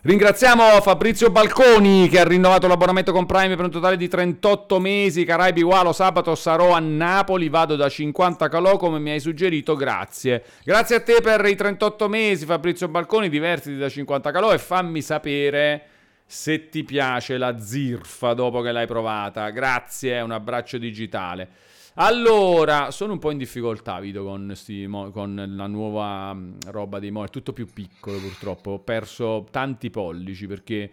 [0.00, 5.24] Ringraziamo Fabrizio Balconi che ha rinnovato l'abbonamento con Prime per un totale di 38 mesi.
[5.24, 10.44] Caraibi Walo, sabato sarò a Napoli, vado da 50 calò come mi hai suggerito, grazie.
[10.62, 15.02] Grazie a te per i 38 mesi Fabrizio Balconi, divertiti da 50 calò e fammi
[15.02, 15.82] sapere
[16.24, 19.50] se ti piace la zirfa dopo che l'hai provata.
[19.50, 21.48] Grazie, un abbraccio digitale.
[22.00, 24.54] Allora, sono un po' in difficoltà, Vito, con,
[24.86, 27.24] mo- con la nuova mm, roba dei mo.
[27.24, 28.70] È tutto più piccolo, purtroppo.
[28.70, 30.90] Ho perso tanti pollici perché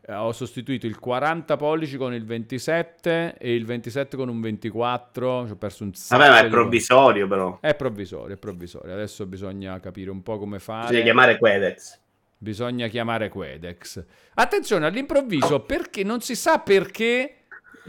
[0.00, 5.46] eh, ho sostituito il 40 pollici con il 27 e il 27 con un 24.
[5.46, 6.20] Ci ho perso un sacco.
[6.20, 7.58] Vabbè, ma è provvisorio, però.
[7.60, 8.92] È provvisorio, è provvisorio.
[8.92, 10.88] Adesso bisogna capire un po' come fare.
[10.88, 12.00] Bisogna chiamare Quedex.
[12.36, 14.04] Bisogna chiamare Quedex.
[14.34, 17.39] Attenzione all'improvviso perché non si sa perché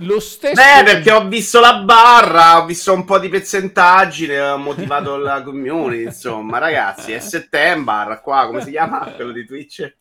[0.01, 0.53] lo stesso.
[0.61, 5.41] Beh, perché ho visto la barra, ho visto un po' di pezzentaggine, ho motivato la
[5.41, 9.95] community, insomma, ragazzi, è settembre, qua, come si chiama quello di Twitch?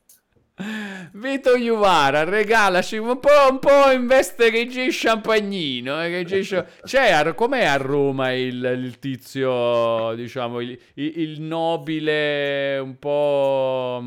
[1.13, 6.05] Vito Juvara, regalaci un po', un po' in veste che c'è champagnino.
[6.05, 11.41] eh, che c'è- C'è, a- com'è a Roma il, il tizio, diciamo, il, il- il
[11.41, 14.05] nobile un po'...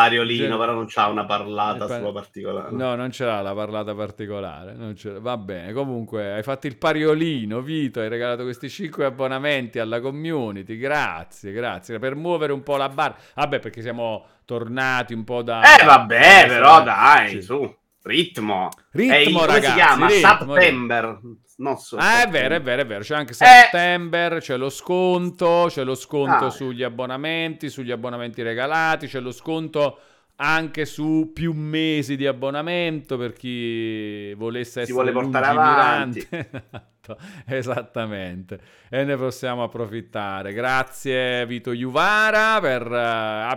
[0.00, 0.58] mm, Pariolino, Sì.
[0.58, 2.70] però non c'ha una parlata Eh, pa- sua particolare.
[2.72, 4.74] No, non c'era la parlata particolare.
[5.20, 10.76] Va bene, comunque hai fatto il pariolino, Vito, hai regalato questi 5 abbonamenti alla community.
[10.76, 11.98] Grazie, grazie.
[11.98, 13.16] Per muovere un po' la barra.
[13.34, 15.60] Vabbè, perché siamo tornati un po' da...
[15.78, 17.42] Eh, vabbè, però dai, Sì.
[17.42, 18.68] su, ritmo.
[18.92, 20.06] Ritmo, come ragazzi, si chiama?
[20.08, 21.20] ritmo, September.
[21.60, 21.96] Non so.
[21.98, 23.02] Ah, è vero, è vero, è vero.
[23.02, 23.34] C'è anche Eh.
[23.34, 26.50] September, c'è lo sconto, c'è lo sconto Ah.
[26.50, 29.98] sugli abbonamenti, sugli abbonamenti regalati, c'è lo sconto
[30.36, 36.88] anche su più mesi di abbonamento per chi volesse essere vuole portare lungimirante.
[37.00, 38.60] Esatto, Esattamente.
[38.90, 40.52] E ne possiamo approfittare.
[40.52, 42.86] Grazie Vito Juvara per,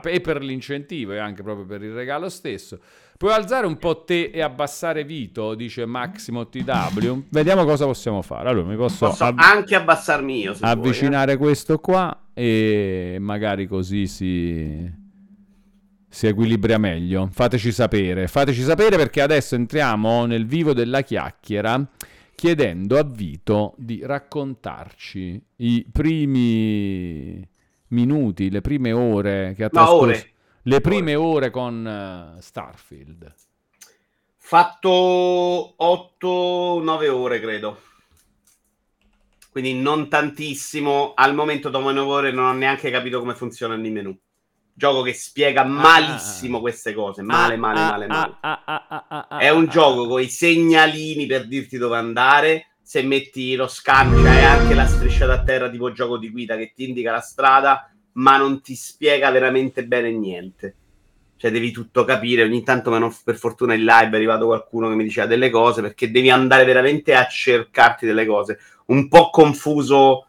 [0.05, 2.79] eh, e per l'incentivo e anche proprio per il regalo stesso.
[3.23, 7.21] Puoi alzare un po' te e abbassare Vito, dice Maximo TW.
[7.29, 8.49] Vediamo cosa possiamo fare.
[8.49, 10.73] Allora, mi posso, Posso av- anche abbassarmi io, se vuoi, eh.
[10.73, 14.91] avvicinare questo qua e magari così si,
[16.09, 17.29] si equilibra meglio.
[17.31, 21.81] Fateci sapere, fateci sapere perché adesso entriamo nel vivo della chiacchiera
[22.35, 27.47] chiedendo a Vito di raccontarci i primi
[27.87, 30.03] minuti, le prime ore che ha No, trascorso.
[30.03, 30.32] ore.
[30.65, 33.33] Le prime ore con eh, Starfield.
[34.37, 37.81] Fatto 8-9 ore, credo.
[39.49, 41.13] Quindi non tantissimo.
[41.15, 44.17] Al momento, dopo 9 ore, non ho neanche capito come funzionano i menu.
[44.75, 47.21] Gioco che spiega malissimo queste cose.
[47.21, 48.37] Male, male, Ah, male, ah, male.
[48.39, 51.97] ah, ah, ah, ah, ah, È un ah, gioco con i segnalini per dirti dove
[51.97, 52.67] andare.
[52.81, 56.73] Se metti lo scanner, c'hai anche la strisciata a terra, tipo gioco di guida che
[56.75, 60.75] ti indica la strada, ma non ti spiega veramente bene niente.
[61.37, 62.43] Cioè, devi tutto capire.
[62.43, 65.49] Ogni tanto, ma non- per fortuna, in live è arrivato qualcuno che mi diceva delle
[65.49, 68.59] cose perché devi andare veramente a cercarti delle cose.
[68.85, 70.27] Un po' confuso,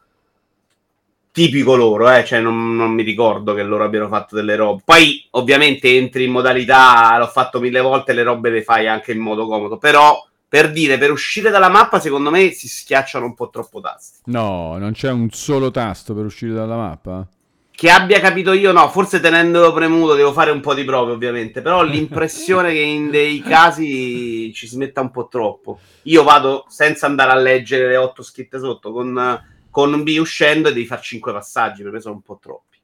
[1.30, 2.24] tipico loro, eh?
[2.24, 4.82] cioè, non, non mi ricordo che loro abbiano fatto delle robe.
[4.84, 9.18] Poi, ovviamente, entri in modalità, l'ho fatto mille volte, le robe le fai anche in
[9.18, 9.76] modo comodo.
[9.76, 14.18] Però, per dire, per uscire dalla mappa, secondo me si schiacciano un po' troppo tasti.
[14.26, 17.26] No, non c'è un solo tasto per uscire dalla mappa?
[17.76, 21.60] Che abbia capito io, no, forse tenendolo premuto devo fare un po' di prove, ovviamente.
[21.60, 25.80] Però ho l'impressione che in dei casi ci si metta un po' troppo.
[26.02, 30.72] Io vado senza andare a leggere le otto scritte sotto, con, con B uscendo e
[30.72, 32.74] devi fare cinque passaggi, per me sono un po' troppi.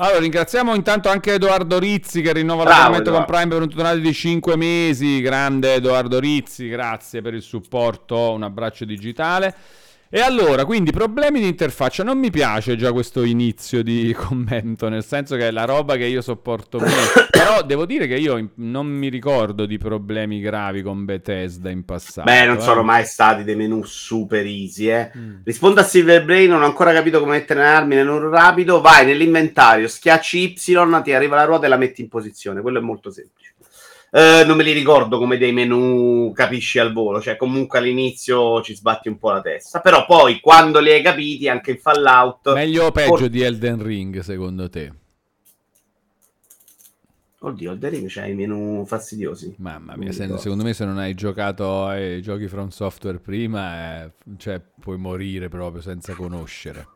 [0.00, 3.24] Allora, ringraziamo intanto anche Edoardo Rizzi che rinnova l'abbonamento con.
[3.24, 5.20] Prime per un totale di 5 mesi.
[5.20, 9.52] Grande Edoardo Rizzi, grazie per il supporto, un abbraccio digitale.
[10.10, 12.02] E allora, quindi problemi di interfaccia.
[12.02, 16.06] Non mi piace già questo inizio di commento, nel senso che è la roba che
[16.06, 16.96] io sopporto meno.
[17.30, 22.30] Però devo dire che io non mi ricordo di problemi gravi con Bethesda in passato.
[22.30, 22.60] Beh, non eh.
[22.60, 25.10] sono mai stati dei menu super easy, eh.
[25.14, 25.40] Mm.
[25.44, 28.80] Rispondo a Silver Brain, non ho ancora capito come mettere le armi nell'un rapido.
[28.80, 30.54] Vai nell'inventario, schiacci Y,
[31.02, 32.62] ti arriva la ruota e la metti in posizione.
[32.62, 33.56] Quello è molto semplice.
[34.10, 38.74] Eh, non me li ricordo come dei menu capisci al volo, cioè comunque all'inizio ci
[38.74, 42.86] sbatti un po' la testa, però poi quando li hai capiti, anche in Fallout, Meglio
[42.86, 44.92] o peggio For- di Elden Ring, secondo te?
[47.40, 49.54] Oddio, il Daring c'ha i menu fastidiosi.
[49.58, 54.02] Mamma mia, mi se- secondo me se non hai giocato ai giochi from software prima,
[54.04, 56.88] eh, cioè, puoi morire proprio senza conoscere.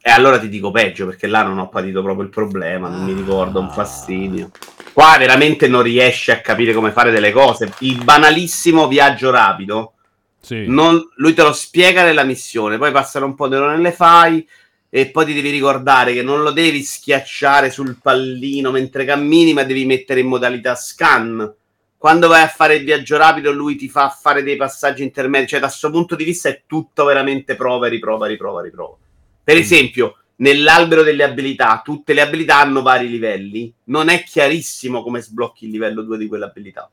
[0.00, 3.12] E allora ti dico peggio, perché là non ho patito proprio il problema, non mi
[3.12, 3.72] ricordo, un Ah.
[3.72, 4.50] fastidio.
[4.98, 7.72] Qua veramente non riesci a capire come fare delle cose.
[7.82, 9.92] Il banalissimo viaggio rapido,
[10.40, 10.64] Sì.
[10.66, 14.44] non- lui te lo spiega nella missione, poi passano un po' di ore le fai
[14.90, 19.62] e poi ti devi ricordare che non lo devi schiacciare sul pallino mentre cammini, ma
[19.62, 21.48] devi mettere in modalità scan.
[21.96, 25.46] Quando vai a fare il viaggio rapido, lui ti fa fare dei passaggi intermedi.
[25.46, 28.96] Cioè, da questo punto di vista è tutto veramente prova, riprova, riprova, riprova.
[29.44, 29.60] Per Mm.
[29.60, 33.72] esempio, nell'albero delle abilità, tutte le abilità hanno vari livelli.
[33.84, 36.90] Non è chiarissimo come sblocchi il livello 2 di quell'abilità.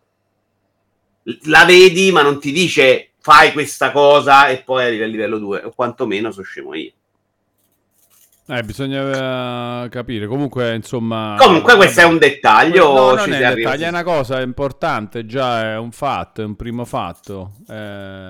[1.45, 5.63] La vedi, ma non ti dice fai questa cosa e poi arrivi al livello 2.
[5.63, 6.91] O quantomeno so scemo io.
[8.47, 10.27] Eh, bisogna eh, capire.
[10.27, 11.35] Comunque, insomma...
[11.39, 12.93] Comunque, questo è un dettaglio.
[12.93, 16.55] No, non è un dettaglio, è una cosa importante, già è un fatto, è un
[16.55, 17.53] primo fatto.
[17.67, 17.73] Eh,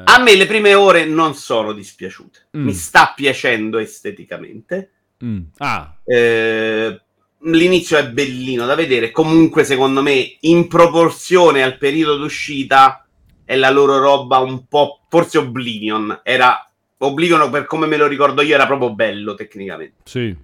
[0.06, 2.47] A me le prime ore non sono dispiaciute.
[2.58, 2.63] Mm.
[2.63, 4.91] Mi sta piacendo esteticamente.
[5.23, 5.41] Mm.
[5.58, 7.01] Ah, Eh,
[7.41, 9.12] l'inizio è bellino da vedere.
[9.12, 13.06] Comunque, secondo me, in proporzione al periodo d'uscita,
[13.43, 15.01] è la loro roba un po'.
[15.10, 16.21] Forse Oblivion.
[16.23, 20.01] Era Oblivion, per come me lo ricordo io, era proprio bello tecnicamente.
[20.06, 20.43] sì.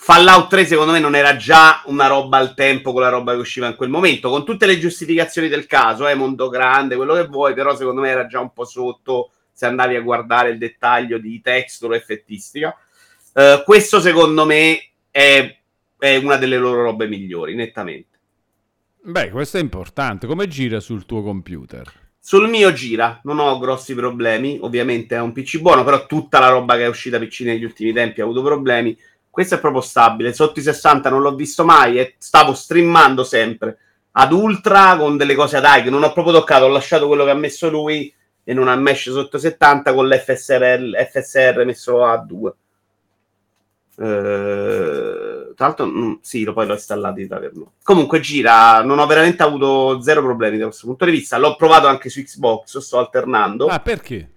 [0.00, 3.40] Fallout 3, secondo me, non era già una roba al tempo con la roba che
[3.40, 4.30] usciva in quel momento.
[4.30, 8.10] Con tutte le giustificazioni del caso, eh, mondo grande, quello che vuoi, però, secondo me
[8.10, 12.76] era già un po' sotto se andavi a guardare il dettaglio di texture effettistica.
[13.38, 14.80] Eh, questo, secondo me,
[15.12, 15.56] è,
[15.96, 18.18] è una delle loro robe migliori, nettamente.
[19.00, 20.26] Beh, questo è importante.
[20.26, 21.88] Come gira sul tuo computer?
[22.18, 24.58] Sul mio gira, non ho grossi problemi.
[24.62, 27.92] Ovviamente è un PC buono, però tutta la roba che è uscita PC negli ultimi
[27.92, 28.98] tempi ha avuto problemi.
[29.30, 30.32] Questo è proprio stabile.
[30.32, 33.78] Sotto i 60 non l'ho visto mai e stavo streamando sempre
[34.10, 36.64] ad ultra con delle cose ad high che non ho proprio toccato.
[36.64, 41.08] Ho lasciato quello che ha messo lui e non ha mesh sotto 70 con l'FSR
[41.08, 42.54] FSR messo a 2.
[44.00, 47.66] Eh, tra l'altro, mm, sì, lo, poi l'ho installato per noi.
[47.82, 51.38] Comunque gira, non ho veramente avuto zero problemi da questo punto di vista.
[51.38, 53.66] L'ho provato anche su Xbox, sto alternando.
[53.66, 54.30] Ah, perché?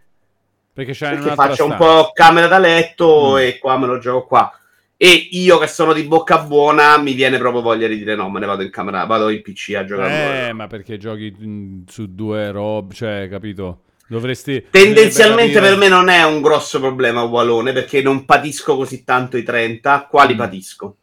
[0.74, 2.04] Perché c'è perché faccio un stanza.
[2.04, 3.38] po' camera da letto Mm.
[3.38, 4.52] e qua me lo gioco qua.
[4.98, 8.40] E io che sono di bocca buona mi viene proprio voglia di dire no, me
[8.40, 10.50] ne vado in camera, vado in PC a giocare.
[10.50, 13.82] Eh, ma perché giochi mm, su due robe, cioè, capito?
[14.12, 14.66] Dovresti...
[14.70, 19.44] Tendenzialmente per me non è un grosso problema Walone perché non patisco così tanto i
[19.44, 20.38] 30, quali Mm.
[20.38, 20.96] patisco?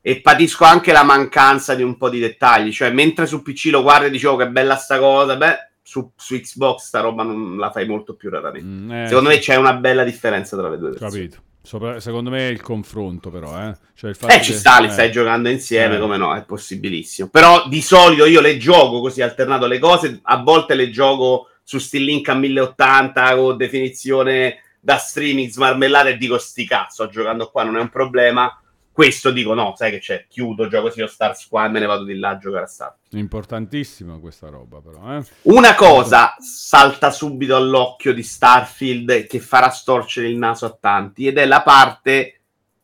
[0.00, 3.82] E patisco anche la mancanza di un po' di dettagli, cioè mentre su PC lo
[3.82, 7.70] guardi e dicevo che bella sta cosa, beh, su, su Xbox sta roba non la
[7.70, 8.66] fai molto più raramente.
[8.66, 11.12] Mm, eh, Secondo me c'è una bella differenza tra le due versioni.
[11.12, 11.42] Capito.
[11.64, 13.74] Sopra- secondo me è il confronto, però, eh.
[13.94, 14.90] Cioè il Eh, ci che- sta, li eh.
[14.90, 15.98] stai giocando insieme, Eh.
[16.00, 17.28] come no, è possibilissimo.
[17.28, 21.78] Però di solito io le gioco così alternato le cose, a volte le gioco su
[21.92, 27.76] Link a 1080 con definizione da streaming smarmellata e dico sti cazzo, giocando qua non
[27.76, 28.56] è un problema.
[28.90, 31.86] Questo dico no, sai che c'è, chiudo, gioco sì o Stars qua e me ne
[31.86, 32.94] vado di là a giocare a Star.
[33.12, 35.24] Importantissima questa roba, però, eh.
[35.42, 41.38] Una cosa salta subito all'occhio di Starfield che farà storcere il naso a tanti ed
[41.38, 42.40] è la parte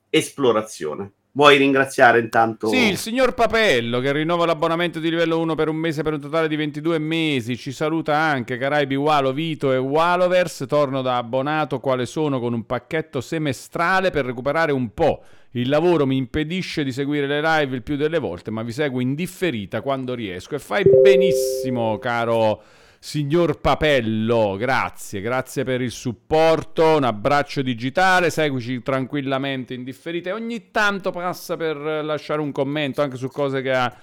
[0.09, 1.13] esplorazione.
[1.33, 2.69] Vuoi ringraziare intanto?
[2.69, 6.21] Sì, il signor Papello che rinnova l'abbonamento di livello 1 per un mese per un
[6.21, 7.57] totale di 22 mesi.
[7.57, 10.67] Ci saluta anche Caraibi Walo, Vito e Waloverse.
[10.67, 15.23] Torno da abbonato quale sono con un pacchetto semestrale per recuperare un po'.
[15.53, 19.01] Il lavoro mi impedisce di seguire le live il più delle volte, ma vi seguo
[19.01, 20.57] in differita quando riesco.
[20.57, 22.63] E fai benissimo, caro
[22.99, 24.57] signor Papello.
[24.59, 26.97] Grazie, grazie per il supporto.
[26.97, 28.31] Un abbraccio digitale.
[28.31, 30.31] Seguici tranquillamente in differita.
[30.31, 33.95] E ogni tanto passa per lasciare un commento anche su cose che, ha-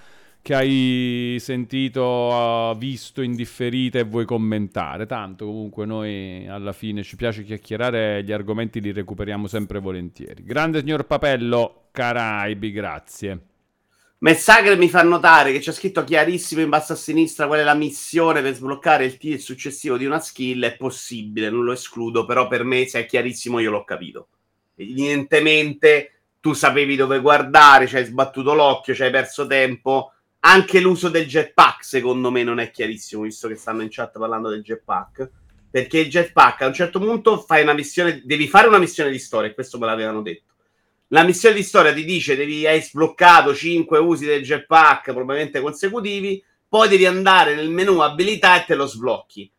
[0.41, 5.05] che hai sentito, uh, visto in differita e vuoi commentare.
[5.05, 10.43] Tanto comunque noi alla fine ci piace chiacchierare gli argomenti li recuperiamo sempre volentieri.
[10.43, 13.39] Grande signor Papello, Caraibi, grazie.
[14.25, 17.75] Messagre mi fa notare che c'è scritto chiarissimo in basso a sinistra qual è la
[17.75, 20.65] missione per sbloccare il tier successivo di una skill.
[20.65, 24.29] È possibile, non lo escludo, però per me se è chiarissimo io l'ho capito.
[24.77, 30.11] Evidentemente tu sapevi dove guardare, ci hai sbattuto l'occhio, ci hai perso tempo.
[30.39, 34.49] Anche l'uso del jetpack secondo me non è chiarissimo, visto che stanno in chat parlando
[34.49, 35.29] del jetpack.
[35.69, 39.19] Perché il jetpack a un certo punto fai una missione, devi fare una missione di
[39.19, 40.54] storia, e questo me l'avevano detto.
[41.09, 46.43] La missione di storia ti dice devi hai sbloccato 5 usi del jetpack, probabilmente consecutivi,
[46.67, 49.51] poi devi andare nel menu abilità e te lo sblocchi.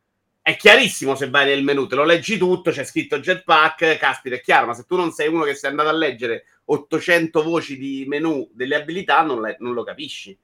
[0.42, 4.40] È chiarissimo se vai nel menu, te lo leggi tutto, c'è scritto jetpack, caspita, è
[4.40, 8.04] chiaro, ma se tu non sei uno che sei andato a leggere 800 voci di
[8.08, 10.36] menu delle abilità non, le, non lo capisci.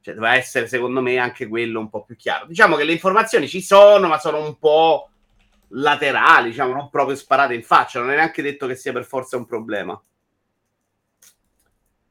[0.00, 2.46] Cioè, deve essere, secondo me, anche quello un po' più chiaro.
[2.46, 5.10] Diciamo che le informazioni ci sono, ma sono un po'
[5.68, 8.00] laterali, diciamo, non proprio sparate in faccia.
[8.00, 10.00] Non è neanche detto che sia per forza un problema.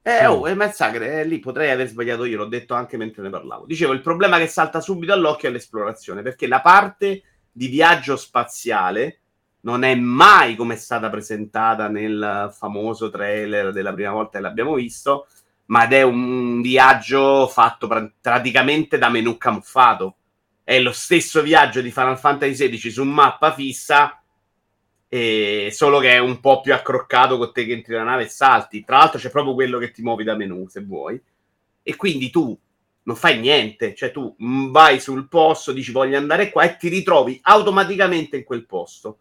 [0.01, 3.29] Eh, oh, e Mezzagre, eh, lì potrei aver sbagliato io, l'ho detto anche mentre ne
[3.29, 3.65] parlavo.
[3.65, 9.19] Dicevo, il problema che salta subito all'occhio è l'esplorazione, perché la parte di viaggio spaziale
[9.61, 14.75] non è mai come è stata presentata nel famoso trailer della prima volta che l'abbiamo
[14.75, 15.27] visto,
[15.65, 20.15] ma è un viaggio fatto pr- praticamente da menu camuffato.
[20.63, 24.18] È lo stesso viaggio di Final Fantasy XVI su mappa fissa,
[25.09, 28.29] e solo che è un po' più accroccato con te che entri nella nave e
[28.29, 28.85] salti.
[28.85, 31.21] Tra l'altro c'è proprio quello che ti muovi da menu, se vuoi.
[31.83, 32.57] E quindi tu
[33.03, 37.39] non fai niente, cioè tu vai sul posto, dici voglio andare qua e ti ritrovi
[37.41, 39.19] automaticamente in quel posto.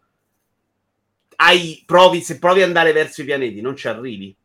[1.37, 4.35] Hai, provi, se provi ad andare verso i pianeti, non ci arrivi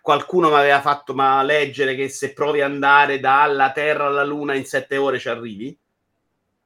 [0.00, 4.54] qualcuno mi aveva fatto ma leggere che se provi ad andare dalla Terra alla Luna
[4.54, 5.76] in sette ore ci arrivi.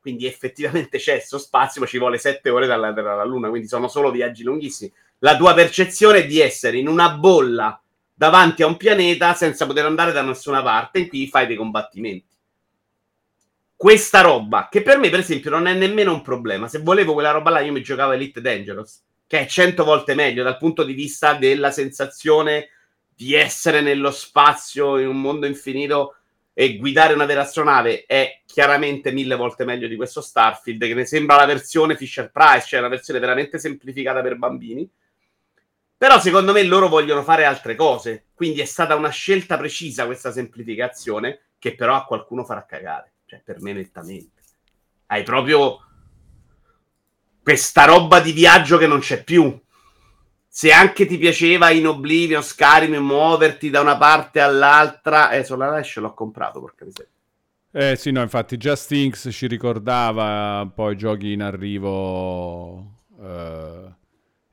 [0.09, 3.69] Quindi effettivamente c'è questo spazio, ma ci vuole sette ore dalla Terra alla Luna, quindi
[3.69, 4.91] sono solo viaggi lunghissimi.
[5.19, 7.79] La tua percezione è di essere in una bolla
[8.15, 12.35] davanti a un pianeta senza poter andare da nessuna parte, in cui fai dei combattimenti.
[13.77, 16.69] Questa roba, che per me, per esempio, non è nemmeno un problema.
[16.69, 20.43] Se volevo quella roba là, io mi giocavo Elite Dangerous, che è cento volte meglio
[20.43, 22.71] dal punto di vista della sensazione
[23.15, 26.17] di essere nello spazio in un mondo infinito
[26.61, 31.05] e guidare una vera astronave è chiaramente mille volte meglio di questo Starfield, che ne
[31.05, 34.91] sembra la versione Fisher Price, cioè una versione veramente semplificata per bambini.
[35.97, 40.33] Però secondo me loro vogliono fare altre cose, quindi è stata una scelta precisa questa
[40.33, 44.43] semplificazione, che però a qualcuno farà cagare, cioè per me nettamente.
[45.07, 45.79] Hai proprio
[47.41, 49.57] questa roba di viaggio che non c'è più,
[50.59, 55.99] se anche ti piaceva in Oblivion, Skyrim, muoverti da una parte all'altra, eh, Solar Ash
[55.99, 57.13] l'ho comprato, porca miseria.
[57.71, 63.83] Eh sì, no, infatti Just Inks ci ricordava poi giochi in arrivo eh,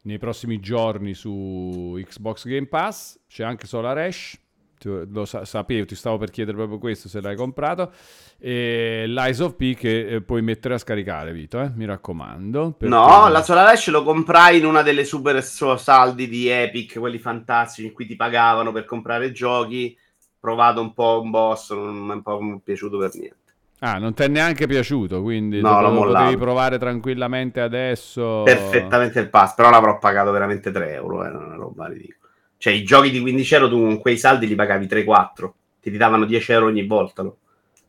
[0.02, 4.38] nei prossimi giorni su Xbox Game Pass, c'è anche Solar Ash,
[4.84, 7.92] lo sa- sapevo, ti stavo per chiedere proprio questo se l'hai comprato.
[8.38, 11.72] E l'Eyes of P che eh, puoi mettere a scaricare, Vito, eh?
[11.76, 12.76] mi raccomando.
[12.80, 17.88] No, la Solar Ash lo comprai in una delle super saldi di Epic, quelli fantastici
[17.88, 19.98] in cui ti pagavano per comprare giochi.
[20.40, 23.46] Provato un po' un boss, non mi è un po' piaciuto per niente.
[23.80, 28.44] Ah, non ti è neanche piaciuto, quindi no, lo potevi provare tranquillamente adesso.
[28.44, 32.25] Perfettamente il pass, però l'avrò pagato veramente 3 euro, è eh, una roba ridicola.
[32.58, 36.26] Cioè, i giochi di 15 euro tu con quei saldi li pagavi 3-4, ti davano
[36.26, 37.24] 10 euro ogni volta.
[37.24, 37.38] No?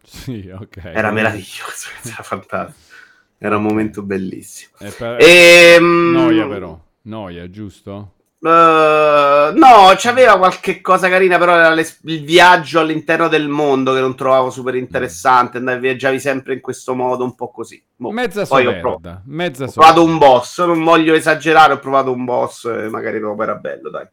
[0.03, 0.85] Sì, ok.
[0.85, 2.95] Era meraviglioso, era fantastico.
[3.39, 4.73] Era un momento bellissimo.
[4.79, 5.17] Per...
[5.21, 8.13] E, ehm, Noia però, noia, giusto?
[8.39, 14.01] Uh, no, c'aveva qualche cosa carina, però era le, il viaggio all'interno del mondo che
[14.01, 15.59] non trovavo super interessante.
[15.59, 17.83] Andavi, viaggiavi sempre in questo modo, un po' così.
[17.97, 18.11] Boh.
[18.11, 22.25] Mezza somerda, ho, prov- mezza ho provato un boss, non voglio esagerare, ho provato un
[22.25, 24.07] boss e magari proprio era bello, dai.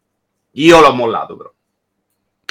[0.54, 1.52] Io l'ho mollato però.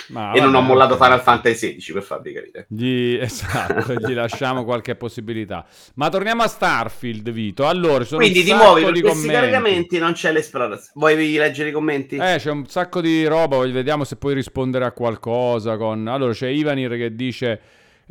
[0.09, 2.67] Ma, e vabbè, non ho mollato Final Fantasy XVI per farvi capire.
[2.69, 5.65] Gli, esatto, gli lasciamo qualche possibilità.
[5.95, 7.67] Ma torniamo a Starfield, Vito.
[7.67, 10.93] Allora, sono Quindi ti muovi per questi caricamenti, non c'è l'esplorazione.
[10.95, 12.17] Vuoi leggere i commenti?
[12.17, 15.77] Eh, c'è un sacco di roba, vediamo se puoi rispondere a qualcosa.
[15.77, 16.07] Con...
[16.09, 17.61] Allora, c'è Ivanir che dice...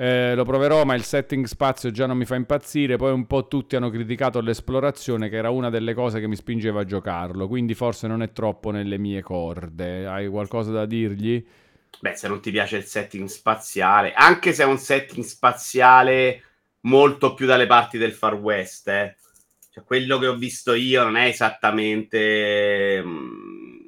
[0.01, 2.97] Eh, lo proverò, ma il setting spazio già non mi fa impazzire.
[2.97, 6.81] Poi un po' tutti hanno criticato l'esplorazione, che era una delle cose che mi spingeva
[6.81, 7.47] a giocarlo.
[7.47, 10.07] Quindi forse non è troppo nelle mie corde.
[10.07, 11.45] Hai qualcosa da dirgli?
[11.99, 16.45] Beh, se non ti piace il setting spaziale, anche se è un setting spaziale
[16.81, 19.17] molto più dalle parti del Far West, eh.
[19.69, 23.03] cioè, quello che ho visto io non è esattamente.
[23.05, 23.87] Mm,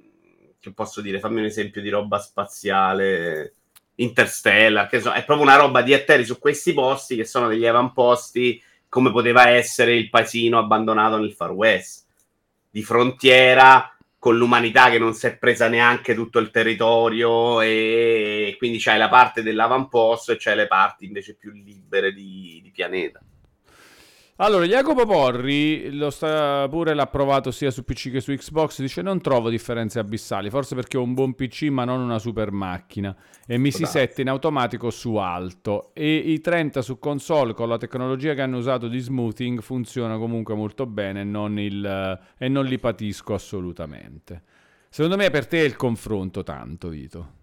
[0.60, 1.18] che posso dire?
[1.18, 3.56] Fammi un esempio di roba spaziale
[3.96, 7.66] Interstellar, che so, è proprio una roba di atteri su questi posti che sono degli
[7.66, 12.06] avamposti come poteva essere il paesino abbandonato nel Far West,
[12.70, 18.80] di frontiera con l'umanità che non si è presa neanche tutto il territorio e quindi
[18.80, 23.20] c'hai la parte dell'avamposto e c'hai le parti invece più libere di, di pianeta.
[24.38, 28.82] Allora, Jacopo Porri lo sta, pure l'ha provato sia su PC che su Xbox.
[28.82, 30.50] Dice: Non trovo differenze abissali.
[30.50, 33.16] Forse perché ho un buon PC, ma non una super macchina.
[33.46, 35.92] E mi si sette in automatico su alto.
[35.94, 40.56] E i 30 su console con la tecnologia che hanno usato di smoothing funzionano comunque
[40.56, 44.42] molto bene non, il, e non li patisco assolutamente.
[44.90, 47.42] Secondo me per te è il confronto tanto, Vito.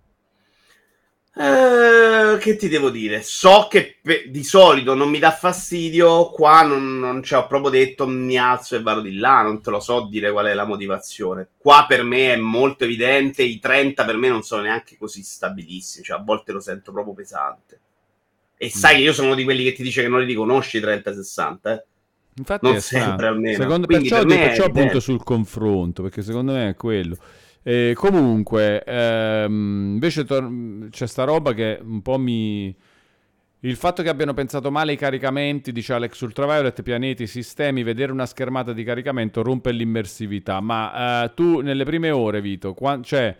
[1.32, 3.22] Eh, che ti devo dire?
[3.22, 7.70] So che pe- di solito non mi dà fastidio, qua non, non ci ho proprio
[7.70, 10.64] detto mi alzo e vado di là, non te lo so dire qual è la
[10.66, 11.48] motivazione.
[11.56, 16.04] Qua per me è molto evidente, i 30 per me non sono neanche così stabilissimi,
[16.04, 17.80] cioè a volte lo sento proprio pesante.
[18.56, 20.76] E sai che io sono uno di quelli che ti dice che non li riconosci
[20.78, 21.84] i 30-60, eh?
[22.34, 23.26] Infatti Non sempre, strano.
[23.28, 23.56] almeno.
[23.56, 25.00] Secondo, Quindi perciò per me è perciò appunto evidente.
[25.00, 27.16] sul confronto, perché secondo me è quello.
[27.62, 32.74] E comunque, ehm, invece tor- c'è sta roba che un po' mi...
[33.62, 38.24] Il fatto che abbiano pensato male i caricamenti, dice Alex Ultraviolet, pianeti, sistemi, vedere una
[38.24, 40.60] schermata di caricamento rompe l'immersività.
[40.60, 43.36] Ma eh, tu nelle prime ore, Vito, qua- cioè,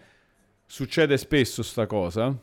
[0.67, 2.39] succede spesso sta cosa?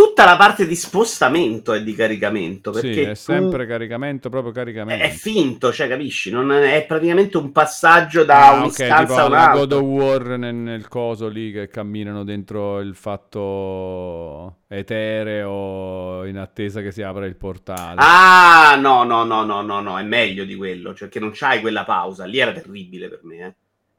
[0.00, 5.04] Tutta la parte di spostamento è di caricamento, perché Sì, è sempre caricamento, proprio caricamento.
[5.04, 6.30] è finto, cioè capisci?
[6.30, 9.78] Non è, è praticamente un passaggio da Ah, un'istanza tipo a alla God un'altra.
[9.78, 16.92] of War nel, nel coso lì che camminano dentro il fatto etereo in attesa che
[16.92, 18.14] si apra il portale.
[18.14, 21.60] Ah, no, no, no, no, no, no, è meglio di quello, cioè che non c'hai
[21.60, 23.54] quella pausa, lì era terribile per me, eh.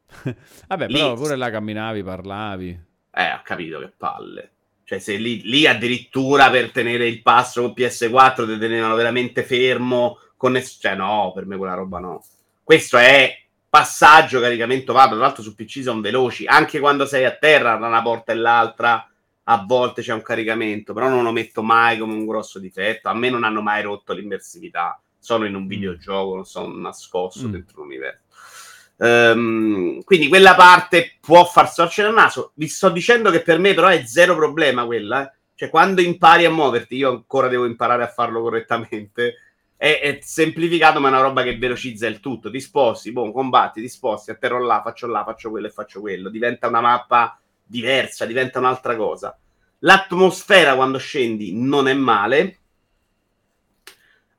[0.67, 2.79] Vabbè, lì- però pure là camminavi, parlavi.
[3.13, 4.51] Eh, ho capito che palle.
[4.91, 10.17] Cioè, se lì, lì addirittura per tenere il passo con PS4 ti tenevano veramente fermo,
[10.35, 12.21] conness- cioè no, per me quella roba no.
[12.61, 13.33] Questo è
[13.69, 17.87] passaggio, caricamento, va, tra l'altro su PC sono veloci, anche quando sei a terra da
[17.87, 19.09] una porta e l'altra,
[19.45, 23.13] a volte c'è un caricamento, però non lo metto mai come un grosso difetto, a
[23.13, 27.51] me non hanno mai rotto l'immersività, sono in un videogioco, non sono nascosto Mm.
[27.51, 28.19] dentro l'universo.
[29.01, 32.51] Ehm, quindi quella parte può far sorgere il naso.
[32.55, 35.23] Vi sto dicendo che per me però è zero problema quella.
[35.25, 35.35] eh.
[35.55, 39.35] Cioè, quando impari a muoverti, io ancora devo imparare a farlo correttamente.
[39.75, 42.51] È, è semplificato, ma è una roba che velocizza il tutto.
[42.51, 46.29] Ti sposti, boh, combatti, ti sposti, atterro là, faccio là, faccio quello e faccio quello.
[46.29, 49.35] Diventa una mappa diversa, diventa un'altra cosa.
[49.79, 52.57] L'atmosfera quando scendi non è male.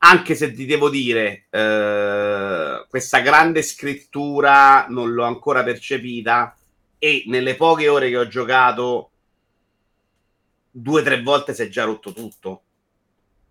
[0.05, 6.57] Anche se ti devo dire, eh, questa grande scrittura non l'ho ancora percepita
[6.99, 9.11] e nelle poche ore che ho giocato
[10.73, 12.63] due o tre volte si è già rotto tutto.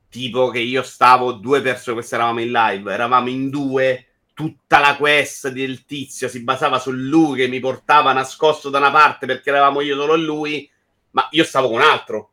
[0.09, 4.97] Tipo che io stavo due persone, queste eravamo in live, eravamo in due, tutta la
[4.97, 9.51] quest del tizio si basava su lui che mi portava nascosto da una parte perché
[9.51, 10.69] eravamo io solo lui,
[11.11, 12.30] ma io stavo con altro.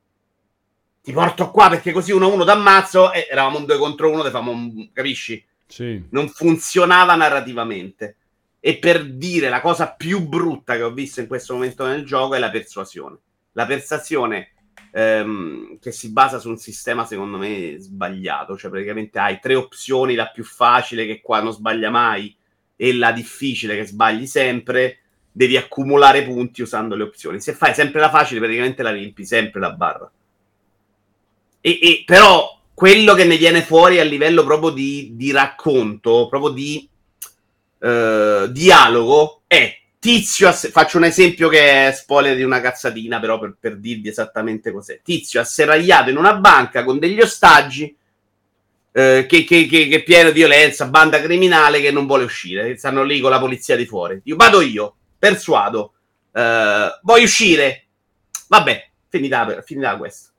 [1.09, 4.23] Ti porto qua perché così uno a uno t'ammazzo e eravamo un due contro uno,
[4.51, 5.43] un- capisci?
[5.67, 6.05] Sì.
[6.11, 8.17] non funzionava narrativamente.
[8.61, 12.35] E per dire la cosa più brutta che ho visto in questo momento nel gioco
[12.35, 13.17] è la persuasione.
[13.53, 14.51] La persuasione
[14.93, 20.15] ehm, che si basa su un sistema secondo me sbagliato, cioè praticamente hai tre opzioni,
[20.15, 22.37] la più facile che qua non sbaglia mai
[22.77, 24.99] e la difficile che sbagli sempre,
[25.33, 27.41] devi accumulare punti usando le opzioni.
[27.41, 30.13] Se fai sempre la facile praticamente la riempi sempre la barra.
[31.69, 36.53] E, e però quello che ne viene fuori a livello proprio di, di racconto, proprio
[36.53, 36.89] di
[37.81, 43.39] eh, dialogo, è Tizio, ass- faccio un esempio che è spoiler di una cazzatina, però
[43.39, 45.01] per, per dirvi esattamente cos'è.
[45.03, 47.95] Tizio asserragliato in una banca con degli ostaggi,
[48.93, 53.03] eh, che, che, che, che pieno di violenza, banda criminale che non vuole uscire, stanno
[53.03, 54.21] lì con la polizia di fuori.
[54.25, 55.93] Io vado io, persuado,
[56.33, 57.89] eh, vuoi uscire?
[58.47, 60.31] Vabbè, finita, finita questa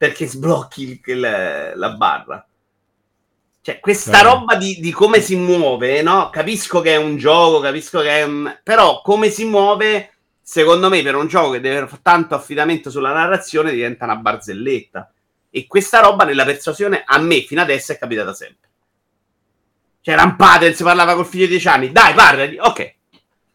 [0.00, 2.42] perché sblocchi il- il- la barra.
[3.60, 4.30] Cioè, questa Chiaro.
[4.38, 6.30] roba di, di come si muove, no?
[6.30, 8.50] Capisco che è un gioco, capisco che è un...
[8.62, 13.12] Però come si muove, secondo me, per un gioco che deve fare tanto affidamento sulla
[13.12, 15.12] narrazione, diventa una barzelletta.
[15.50, 18.68] E questa roba nella persuasione, a me, fino adesso, è capitata sempre.
[20.00, 21.92] Cioè, Rampate si parlava col figlio di 10 anni.
[21.92, 22.56] Dai, parlagli.
[22.58, 22.94] Ok.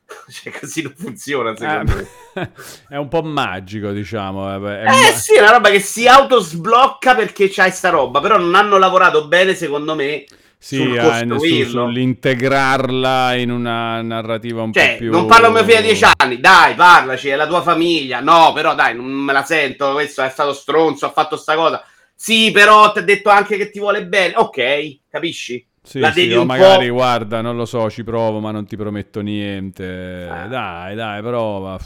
[0.29, 2.07] Cioè, così non funziona, secondo me.
[2.33, 2.49] Eh,
[2.95, 4.67] è un po' magico, diciamo.
[4.67, 8.19] È, è Eh ma- sì, è una roba che si autosblocca perché c'hai sta roba,
[8.19, 10.25] però non hanno lavorato bene, secondo me.
[10.57, 15.11] Sì, sul eh, sull'integrarla in una narrativa un Cioè, po' più...
[15.11, 18.19] non parlo a mio figlio di 10 anni, dai, parlaci, è la tua famiglia.
[18.19, 21.83] No, però dai, non me la sento, questo è stato stronzo, ha fatto sta cosa.
[22.15, 24.33] Sì, però ti ha detto anche che ti vuole bene.
[24.37, 25.63] Ok, capisci?
[25.85, 28.75] Sì, la sì, o magari, po'- guarda, non lo so, ci provo, ma non ti
[28.75, 30.27] prometto niente.
[30.29, 30.47] Ah.
[30.47, 31.79] Dai, dai, prova.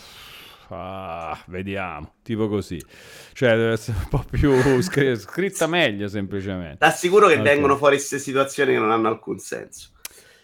[0.71, 2.79] Ah, vediamo, tipo così.
[3.33, 6.77] Cioè, deve essere un po' più scri- scritta meglio, semplicemente.
[6.77, 7.41] T'assicuro che Ok.
[7.41, 9.89] vengono fuori queste situazioni che non hanno alcun senso.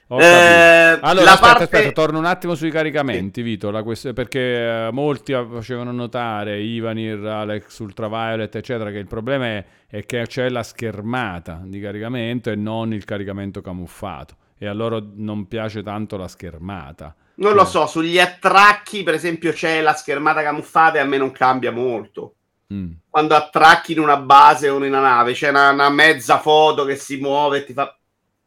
[0.07, 0.99] Eh.
[1.01, 4.39] Allora, aspetta, parte- aspetta, torno un attimo sui caricamenti, Vito, la quest- perché
[4.87, 10.49] eh, molti facevano notare, Ivanir, Alex, Ultraviolet, eccetera, che il problema è, è che c'è
[10.49, 14.35] la schermata di caricamento e non il caricamento camuffato.
[14.57, 17.13] E a loro non piace tanto la schermata.
[17.35, 21.17] Non Cioè, lo so, sugli attracchi, per esempio, c'è la schermata camuffata e a me
[21.17, 22.35] non cambia molto.
[22.73, 22.91] Mm.
[23.09, 26.95] Quando attracchi in una base o in una nave, c'è una, una mezza foto che
[26.95, 27.95] si muove e ti fa...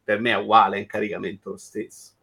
[0.09, 2.13] Per me è uguale, è in caricamento lo stesso.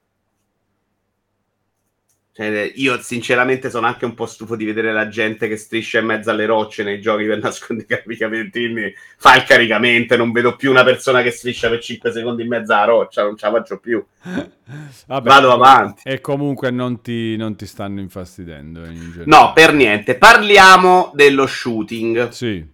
[2.32, 6.07] Cioè, io sinceramente sono anche un po' stufo di vedere la gente che striscia in
[6.07, 8.93] mezzo alle rocce nei giochi per nascondere i caricamenti.
[9.18, 12.72] Fa il caricamento non vedo più una persona che striscia per 5 secondi in mezzo
[12.72, 14.05] alla roccia, non ce la faccio più.
[15.07, 16.03] Vabbè, Vado avanti.
[16.03, 18.84] E comunque non ti, non ti stanno infastidendo.
[18.84, 20.16] In no, per niente.
[20.16, 22.30] Parliamo dello shooting.
[22.30, 22.66] Sì.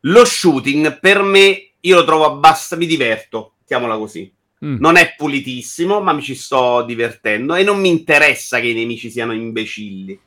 [0.00, 2.74] Lo shooting per me, io lo trovo abbastanza.
[2.74, 4.32] Mi diverto, mettiamola così
[4.64, 4.78] Mm.
[4.80, 9.10] Non è pulitissimo, ma mi ci sto divertendo e non mi interessa che i nemici
[9.10, 10.18] siano imbecilli.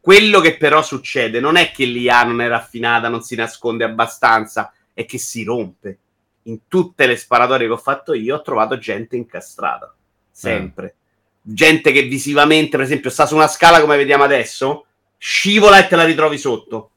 [0.00, 4.72] Quello che però succede non è che l'IA non è raffinata, non si nasconde abbastanza,
[4.94, 5.98] è che si rompe.
[6.42, 9.92] In tutte le sparatorie che ho fatto io ho trovato gente incastrata.
[10.30, 10.94] Sempre.
[10.96, 11.52] Mm.
[11.54, 14.86] Gente che visivamente, per esempio, sta su una scala come vediamo adesso,
[15.18, 16.90] scivola e te la ritrovi sotto.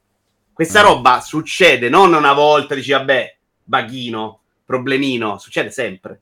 [0.53, 0.85] Questa mm.
[0.85, 4.38] roba succede non una volta, dici vabbè, baghino,
[4.69, 6.21] problemino, succede sempre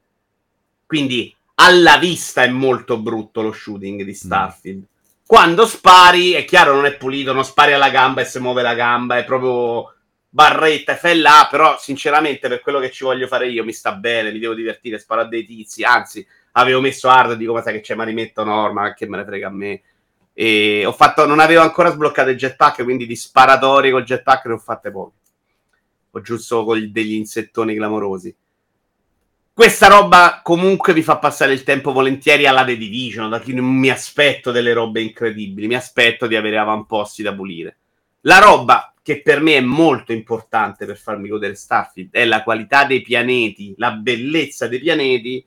[0.87, 4.79] quindi alla vista è molto brutto lo shooting di Starfield.
[4.79, 4.83] Mm.
[5.25, 8.73] Quando spari, è chiaro, non è pulito, non spari alla gamba e si muove la
[8.73, 9.93] gamba, è proprio
[10.29, 13.93] barretta e fai là, però sinceramente per quello che ci voglio fare io mi sta
[13.93, 17.73] bene, mi devo divertire, sparo a dei tizi, anzi avevo messo hard, dico ma sai
[17.73, 19.81] che c'è, ma rimetto norma, che me ne frega a me.
[20.31, 24.53] E ho fatto, non avevo ancora sbloccato il jetpack, quindi di sparatori col jetpack ne
[24.53, 25.16] ho fatte poche.
[26.17, 28.35] Ho giusto con degli insettoni clamorosi.
[29.53, 33.65] Questa roba comunque vi fa passare il tempo volentieri alla The Division, da chi non
[33.65, 37.77] mi aspetto delle robe incredibili, mi aspetto di avere avamposti da pulire.
[38.21, 42.85] La roba che per me è molto importante per farmi godere Starfield è la qualità
[42.85, 45.45] dei pianeti, la bellezza dei pianeti.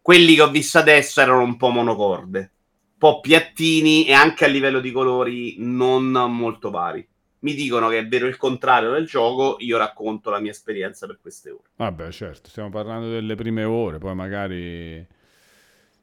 [0.00, 4.48] Quelli che ho visto adesso erano un po' monocorde, un po' piattini e anche a
[4.48, 7.06] livello di colori non molto vari
[7.42, 11.18] mi dicono che è vero il contrario del gioco, io racconto la mia esperienza per
[11.20, 11.70] queste ore.
[11.76, 15.06] Vabbè, certo, stiamo parlando delle prime ore, poi magari...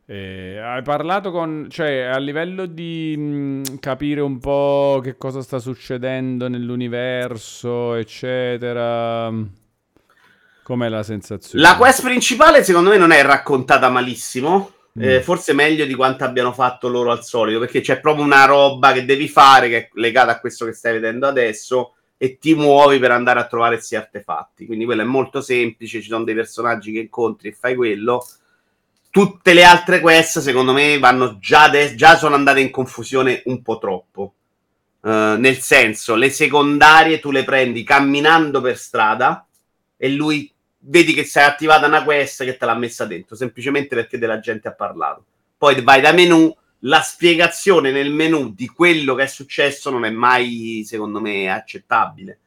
[0.05, 5.59] Eh, hai parlato con, cioè a livello di mh, capire un po' che cosa sta
[5.59, 9.31] succedendo nell'universo, eccetera.
[10.63, 11.63] Com'è la sensazione?
[11.63, 14.71] La quest principale secondo me non è raccontata malissimo.
[14.99, 15.03] Mm.
[15.03, 18.91] Eh, forse meglio di quanto abbiano fatto loro al solito, perché c'è proprio una roba
[18.91, 22.99] che devi fare che è legata a questo che stai vedendo adesso e ti muovi
[22.99, 24.65] per andare a trovare questi artefatti.
[24.65, 28.27] Quindi quello è molto semplice, ci sono dei personaggi che incontri e fai quello.
[29.09, 33.61] Tutte le altre quest, secondo me, vanno già, de- già sono andate in confusione un
[33.61, 34.33] po' troppo.
[34.99, 39.47] Uh, nel senso, le secondarie tu le prendi camminando per strada
[39.95, 44.17] e lui vedi che sei attivata una quest che te l'ha messa dentro, semplicemente perché
[44.17, 45.23] della gente ha parlato.
[45.57, 50.09] Poi vai da menu, la spiegazione nel menu di quello che è successo non è
[50.09, 52.39] mai, secondo me, accettabile.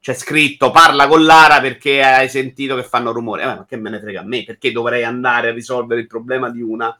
[0.00, 3.42] C'è scritto parla con Lara perché hai sentito che fanno rumore.
[3.42, 4.44] Eh, ma che me ne frega a me?
[4.44, 6.96] Perché dovrei andare a risolvere il problema di una?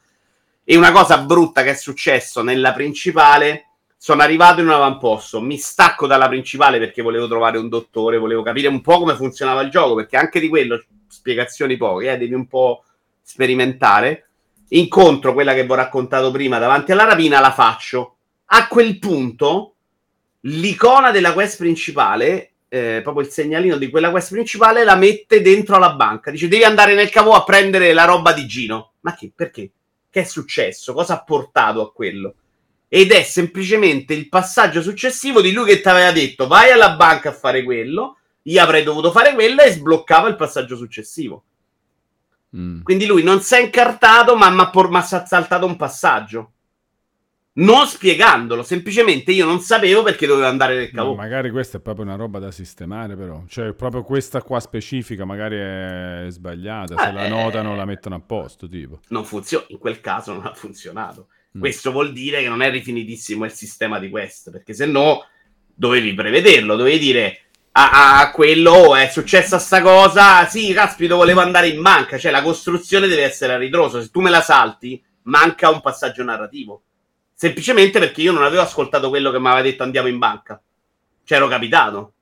[0.63, 3.70] E una cosa brutta che è successo nella principale
[4.03, 8.41] sono arrivato in un avamposto, mi stacco dalla principale perché volevo trovare un dottore, volevo
[8.41, 12.33] capire un po' come funzionava il gioco, perché anche di quello spiegazioni poche, eh, devi
[12.33, 12.83] un po'
[13.21, 14.29] sperimentare.
[14.69, 18.15] Incontro quella che vi ho raccontato prima davanti alla rapina, la faccio.
[18.45, 19.75] A quel punto,
[20.41, 25.75] l'icona della quest principale, eh, proprio il segnalino di quella quest principale, la mette dentro
[25.75, 26.31] alla banca.
[26.31, 28.93] Dice: Devi andare nel cavo a prendere la roba di Gino.
[29.01, 29.31] Ma che?
[29.35, 29.69] Perché?
[30.09, 30.91] Che è successo?
[30.91, 32.33] Cosa ha portato a quello?
[32.93, 37.29] Ed è semplicemente il passaggio successivo di lui che ti aveva detto vai alla banca
[37.29, 41.43] a fare quello, io avrei dovuto fare quello e sbloccava il passaggio successivo.
[42.53, 42.81] Mm.
[42.81, 46.51] Quindi lui non si è incartato, ma ha saltato un passaggio.
[47.53, 51.11] Non spiegandolo, semplicemente io non sapevo perché dovevo andare nel cavo.
[51.11, 53.43] No, magari questa è proprio una roba da sistemare, però.
[53.47, 56.97] Cioè, proprio questa qua specifica magari è sbagliata.
[56.97, 58.99] Se eh, la notano, la mettono a posto, tipo.
[59.07, 61.27] Non funziona, in quel caso non ha funzionato.
[61.57, 61.59] Mm.
[61.59, 65.25] Questo vuol dire che non è rifinitissimo il sistema di quest, perché se no
[65.73, 67.39] dovevi prevederlo, dovevi dire
[67.73, 72.31] a, a quello oh, è successa sta cosa, sì, caspito, volevo andare in banca, cioè
[72.31, 76.83] la costruzione deve essere a ritroso, se tu me la salti manca un passaggio narrativo.
[77.33, 80.61] Semplicemente perché io non avevo ascoltato quello che mi aveva detto andiamo in banca.
[81.23, 82.13] C'ero capitato.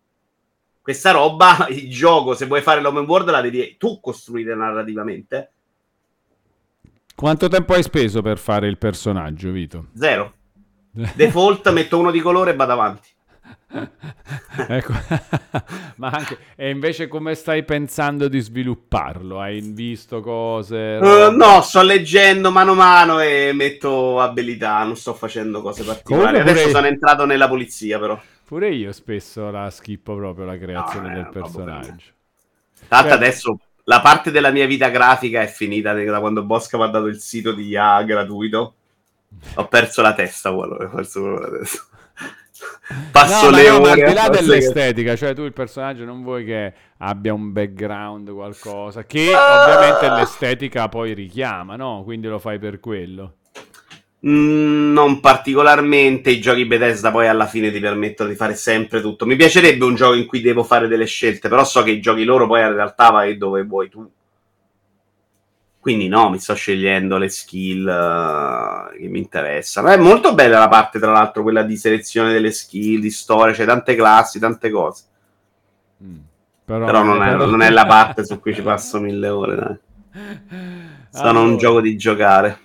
[0.82, 5.52] Questa roba, il gioco, se vuoi fare l'open world, la devi tu costruire narrativamente
[7.20, 9.88] quanto tempo hai speso per fare il personaggio, Vito?
[9.94, 10.36] Zero.
[11.16, 13.10] Default metto uno di colore e vado avanti.
[14.70, 14.94] ecco.
[15.98, 19.42] Ma anche, e invece come stai pensando di svilupparlo?
[19.42, 20.98] Hai visto cose?
[21.02, 26.40] Uh, no, sto leggendo mano a mano e metto abilità, non sto facendo cose particolari.
[26.40, 26.72] Adesso pure...
[26.72, 28.18] sono entrato nella polizia però.
[28.46, 32.14] Pure io spesso la schippo proprio la creazione no, del personaggio.
[32.88, 33.18] Tanto cioè...
[33.18, 33.60] adesso
[33.90, 37.20] la parte della mia vita grafica è finita da quando Bosca mi ha dato il
[37.20, 38.76] sito di IA gratuito.
[39.56, 41.82] Ho perso la testa, quello, ho perso la testa.
[43.12, 43.82] Passo no, le ore.
[43.82, 45.18] Ma al di là dell'estetica, che...
[45.18, 49.64] cioè tu il personaggio non vuoi che abbia un background, qualcosa, che ah!
[49.64, 52.04] ovviamente l'estetica poi richiama, no?
[52.04, 53.38] Quindi lo fai per quello.
[54.28, 56.30] Mm, non particolarmente.
[56.30, 59.26] I giochi Bethesda poi alla fine ti permettono di fare sempre tutto.
[59.26, 62.24] Mi piacerebbe un gioco in cui devo fare delle scelte, però so che i giochi
[62.24, 64.10] loro poi in realtà vai dove vuoi tu.
[65.80, 69.88] Quindi no, mi sto scegliendo le skill uh, che mi interessano.
[69.88, 73.66] È molto bella la parte, tra l'altro, quella di selezione delle skill, di storia, c'è
[73.66, 75.04] tante classi, tante cose.
[76.04, 76.18] Mm,
[76.66, 77.46] però, però, non, è, però...
[77.46, 79.56] non, è, la parte su cui ci passo mille ore.
[79.56, 79.78] Dai.
[81.12, 81.46] Sono allora.
[81.46, 82.60] un gioco di giocare.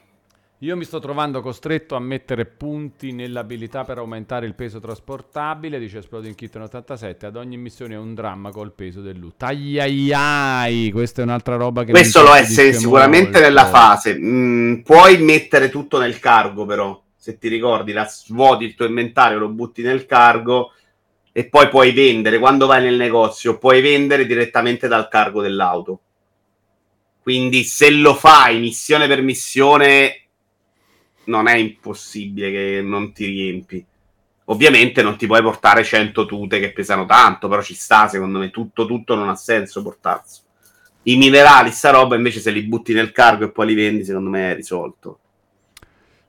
[0.65, 5.99] Io mi sto trovando costretto a mettere punti nell'abilità per aumentare il peso trasportabile, dice
[5.99, 9.43] Exploding Kitten 87, ad ogni missione è un dramma col peso del loot.
[9.43, 11.91] Aiaiai, questa è un'altra roba che...
[11.91, 13.41] Questo lo è sicuramente molto.
[13.41, 14.17] nella fase.
[14.19, 19.41] Mm, puoi mettere tutto nel cargo però, se ti ricordi, la svuoti il tuo inventario,
[19.41, 20.73] lo butti nel cargo
[21.31, 26.01] e poi puoi vendere, quando vai nel negozio, puoi vendere direttamente dal cargo dell'auto.
[27.21, 30.21] Quindi se lo fai missione per missione
[31.27, 33.85] non è impossibile che non ti riempi.
[34.47, 38.51] Ovviamente non ti puoi portare 100 tute che pesano tanto, però ci sta, secondo me,
[38.51, 40.43] tutto, tutto non ha senso portarsi.
[41.05, 44.31] I minerali, sta roba, invece se li butti nel cargo e poi li vendi, secondo
[44.31, 45.19] me è risolto.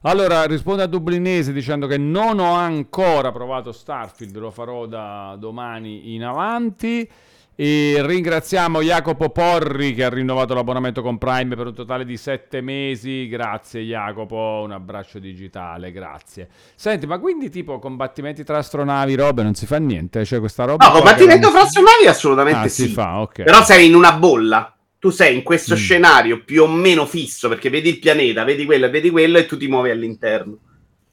[0.02, 6.14] Allora, risponde a Dublinese dicendo che non ho ancora provato Starfield, lo farò da domani
[6.14, 7.10] in avanti.
[7.58, 12.60] E ringraziamo Jacopo Porri che ha rinnovato l'abbonamento con Prime per un totale di sette
[12.60, 13.30] mesi.
[13.30, 16.50] Grazie Jacopo, un abbraccio digitale, grazie.
[16.76, 20.26] Senti, ma quindi tipo combattimenti tra astronavi, robe, non si fa niente?
[20.26, 20.86] Cioè questa roba...
[20.86, 22.88] No, combattimento tra astronavi assolutamente ah, sì.
[22.88, 23.46] Si fa, okay.
[23.46, 24.76] Però sei in una bolla.
[25.00, 25.78] Tu sei in questo mm.
[25.78, 29.46] scenario più o meno fisso perché vedi il pianeta, vedi quello e vedi quello e
[29.46, 30.58] tu ti muovi all'interno.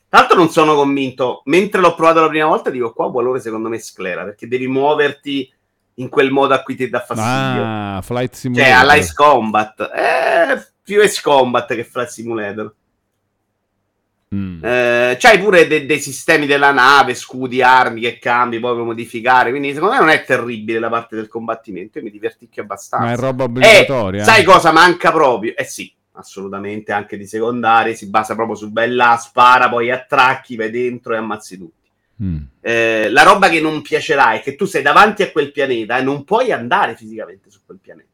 [0.08, 3.68] Tra l'altro non sono convinto, mentre l'ho provato la prima volta dico qua valore secondo
[3.68, 5.48] me sclera perché devi muoverti
[5.94, 7.62] in quel modo a cui ti dà fastidio.
[7.64, 8.72] Ah, Flight Simulator.
[8.72, 9.80] Cioè, all'Ice Combat.
[9.80, 12.74] Eh, più Ice Combat che Flight Simulator.
[14.34, 14.64] Mm.
[14.64, 19.50] Eh, c'hai pure de- dei sistemi della nave, scudi, armi che cambi, poi puoi modificare.
[19.50, 21.98] Quindi, secondo me, non è terribile la parte del combattimento.
[21.98, 23.06] Io mi diverticchio abbastanza.
[23.06, 24.22] Ma è roba obbligatoria.
[24.22, 25.54] Eh, sai cosa manca proprio?
[25.54, 27.94] Eh sì, assolutamente anche di secondarie.
[27.94, 31.81] Si basa proprio su bella spara, poi attracchi, vai dentro e ammazzi tutti.
[32.22, 32.38] Mm.
[32.60, 36.02] Eh, la roba che non piacerà è che tu sei davanti a quel pianeta e
[36.02, 38.08] non puoi andare fisicamente su quel pianeta.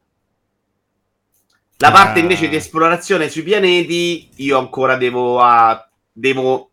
[1.76, 1.92] La ah.
[1.92, 5.78] parte invece di esplorazione sui pianeti, io ancora devo, uh,
[6.10, 6.70] devo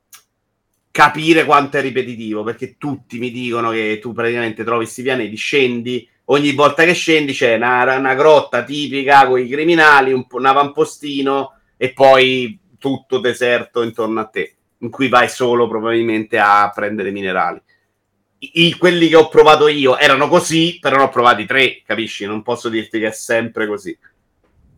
[0.89, 6.07] capire quanto è ripetitivo, perché tutti mi dicono che tu praticamente trovi questi pianeti, scendi,
[6.25, 11.59] ogni volta che scendi c'è una, una grotta tipica con i criminali, un, un avampostino
[11.75, 17.61] e poi tutto deserto intorno a te in cui vai solo probabilmente a prendere minerali.
[18.37, 22.25] I, quelli che ho provato io erano così, però ne ho provati tre, capisci?
[22.25, 23.97] Non posso dirti che è sempre così.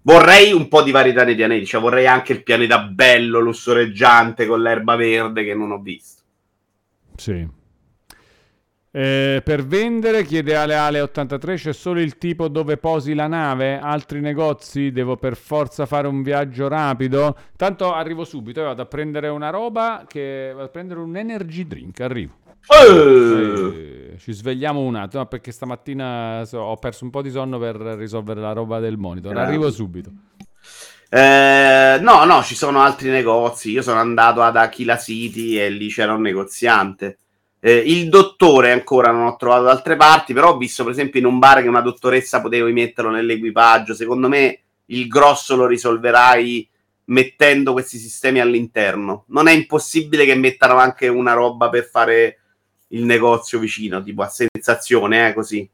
[0.04, 4.62] Vorrei un po' di varietà nei pianeti, cioè vorrei anche il pianeta bello, lussureggiante, con
[4.62, 6.22] l'erba verde che non ho visto.
[7.18, 7.45] Sì.
[8.98, 13.78] Eh, per vendere, chiede Aleale83, c'è solo il tipo dove posi la nave?
[13.78, 14.91] Altri negozi?
[14.91, 17.38] Devo per forza fare un viaggio rapido?
[17.56, 20.50] Tanto arrivo subito, vado a prendere una roba, che...
[20.52, 22.34] vado a prendere un energy drink, arrivo.
[22.70, 27.76] Eh, ci svegliamo un attimo perché stamattina so, ho perso un po' di sonno per
[27.76, 29.38] risolvere la roba del monitor.
[29.38, 30.10] Arrivo subito.
[31.08, 33.70] Eh, no, no, ci sono altri negozi.
[33.70, 37.20] Io sono andato ad Aquila City e lì c'era un negoziante.
[37.68, 41.20] Eh, il dottore ancora non ho trovato da altre parti, però ho visto per esempio
[41.20, 43.93] in un bar che una dottoressa potevi metterlo nell'equipaggio.
[43.93, 46.65] Secondo me il grosso lo risolverai
[47.07, 49.26] mettendo questi sistemi all'interno.
[49.28, 52.39] Non è impossibile che mettano anche una roba per fare
[52.91, 55.70] il negozio vicino, tipo a sensazione, eh, così.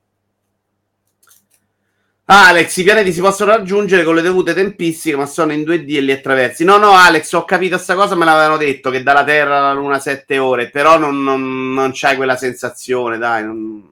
[2.26, 6.02] Alex, i pianeti si possono raggiungere con le dovute tempistiche, ma sono in 2D e
[6.02, 6.64] li attraversi.
[6.64, 10.00] No, no, Alex, ho capito sta cosa, me l'avevano detto che dalla Terra alla Luna
[10.00, 13.44] 7 ore, però non, non, non c'hai quella sensazione, dai.
[13.44, 13.92] Non...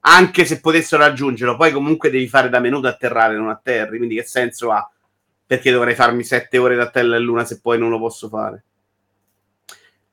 [0.00, 3.98] Anche se potessero raggiungerlo, poi comunque devi fare da menuto atterrare, non atterri.
[3.98, 4.90] Quindi che senso ha?
[5.46, 8.64] Perché dovrei farmi 7 ore da Terra alla Luna se poi non lo posso fare?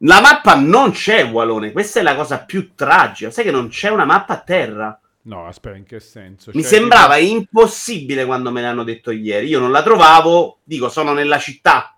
[0.04, 1.72] La mappa non c'è, Walone.
[1.72, 3.32] Questa è la cosa più tragica.
[3.32, 5.00] Sai che non c'è una mappa a terra?
[5.24, 6.52] No, aspetta, in che senso?
[6.54, 9.48] Mi Cioè, sembrava impossibile quando me l'hanno detto ieri.
[9.48, 10.60] Io non la trovavo.
[10.64, 11.96] Dico, sono nella città.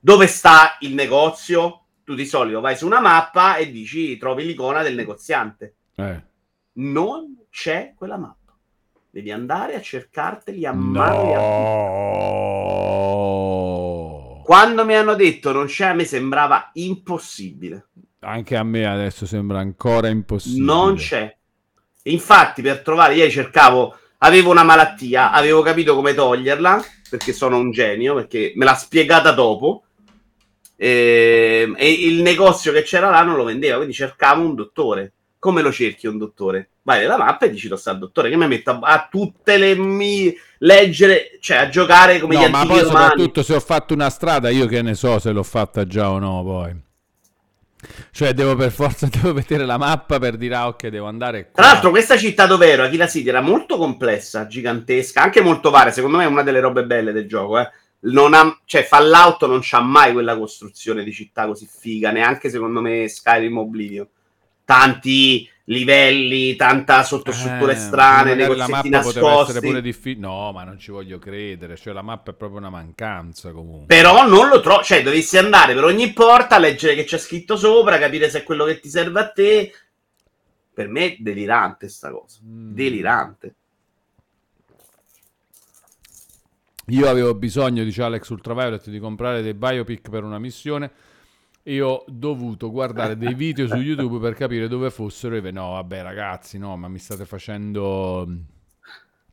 [0.00, 1.82] Dove sta il negozio?
[2.04, 5.74] Tu di solito vai su una mappa e dici trovi l'icona del negoziante.
[5.94, 6.22] Eh.
[6.74, 8.56] Non c'è quella mappa.
[9.10, 11.34] Devi andare a cercarteli a mano.
[14.38, 14.42] No.
[14.42, 17.88] Quando mi hanno detto non c'è, a me sembrava impossibile.
[18.20, 20.64] Anche a me adesso sembra ancora impossibile.
[20.64, 21.37] Non c'è.
[22.10, 27.70] Infatti, per trovare, ieri cercavo, avevo una malattia, avevo capito come toglierla, perché sono un
[27.70, 29.82] genio, perché me l'ha spiegata dopo.
[30.76, 35.12] E, e il negozio che c'era là non lo vendeva, quindi cercavo un dottore.
[35.40, 36.70] Come lo cerchi un dottore?
[36.82, 39.56] Vai nella mappa e dici lo sta il dottore, che mi metto a, a tutte
[39.56, 43.08] le mie leggere, cioè a giocare come gli No, ma antichi poi romani.
[43.08, 46.18] soprattutto se ho fatto una strada, io che ne so se l'ho fatta già o
[46.18, 46.86] no, poi.
[48.10, 51.62] Cioè, devo per forza devo vedere la mappa per dire, ah, ok, devo andare qua.
[51.62, 55.92] Tra l'altro, questa città dove ero, Aquila City, era molto complessa, gigantesca, anche molto varia.
[55.92, 57.58] Secondo me è una delle robe belle del gioco.
[57.58, 57.70] Eh.
[58.00, 63.08] Ha, cioè, Fallout non c'ha mai quella costruzione di città così figa, neanche secondo me
[63.08, 64.08] Skyrim Oblivion.
[64.64, 69.60] Tanti livelli, tanta sottostrutture Eh, strane, negozietti nascosti.
[69.60, 70.26] pure difficile.
[70.26, 71.76] No, ma non ci voglio credere.
[71.76, 73.86] Cioè, la mappa è proprio una mancanza comunque.
[73.86, 77.98] Però non lo trovo, cioè dovessi andare per ogni porta, leggere che c'è scritto sopra,
[77.98, 79.72] capire se è quello che ti serve a te.
[80.72, 82.38] Per me è delirante sta cosa.
[82.44, 82.72] Mm.
[82.74, 83.54] Delirante.
[86.90, 90.90] Io avevo bisogno, dice Alex Ultraviolet, di comprare dei biopic per una missione
[91.68, 95.34] e ho dovuto guardare dei video su YouTube per capire dove fossero.
[95.36, 98.26] E no, vabbè, ragazzi, no, ma mi state facendo.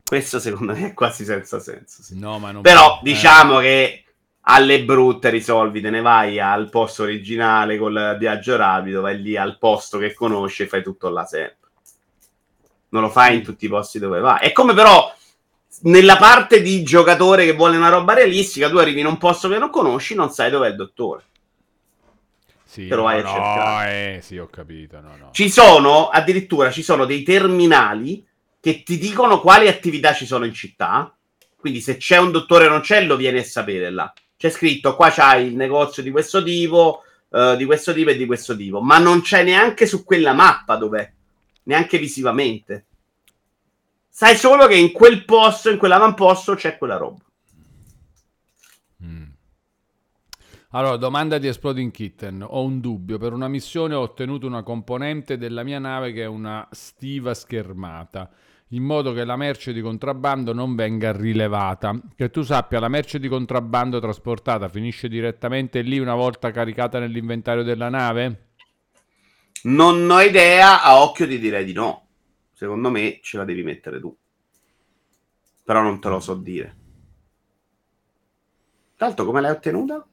[0.04, 2.02] Questo secondo me è quasi senza senso.
[2.02, 2.18] sì.
[2.18, 3.00] No, ma non Però eh.
[3.02, 4.04] diciamo che
[4.42, 9.56] alle brutte risolvi, te ne vai al posto originale col viaggio rapido, vai lì al
[9.56, 11.70] posto che conosci e fai tutto là sempre.
[12.90, 14.40] Non lo fai in tutti i posti dove vai.
[14.40, 15.10] È come però
[15.84, 19.56] nella parte di giocatore che vuole una roba realistica, tu arrivi in un posto che
[19.56, 21.24] non conosci, non sai dov'è il dottore.
[22.76, 24.16] Sì, te lo vai no, a cercare.
[24.16, 25.00] eh, sì, ho capito.
[25.00, 25.30] No, no.
[25.32, 28.22] Ci sono, addirittura, ci sono dei terminali
[28.60, 31.10] che ti dicono quali attività ci sono in città.
[31.56, 34.12] Quindi se c'è un dottore o non c'è, lo vieni a sapere là.
[34.36, 38.26] C'è scritto qua c'hai il negozio di questo tipo, eh, di questo tipo e di
[38.26, 38.82] questo tipo.
[38.82, 41.10] Ma non c'è neanche su quella mappa dov'è.
[41.62, 42.84] Neanche visivamente.
[44.10, 47.24] Sai solo che in quel posto, in quell'avamposto, c'è quella roba.
[50.76, 52.44] Allora, domanda di Exploding Kitten.
[52.46, 53.16] Ho un dubbio.
[53.16, 58.28] Per una missione ho ottenuto una componente della mia nave che è una stiva schermata,
[58.68, 61.98] in modo che la merce di contrabbando non venga rilevata.
[62.14, 67.62] Che tu sappia, la merce di contrabbando trasportata finisce direttamente lì una volta caricata nell'inventario
[67.62, 68.48] della nave?
[69.62, 72.06] Non ho idea, a occhio ti direi di no.
[72.52, 74.14] Secondo me ce la devi mettere tu.
[75.64, 76.76] Però non te lo so dire.
[78.98, 80.06] L'altro, come l'hai ottenuta?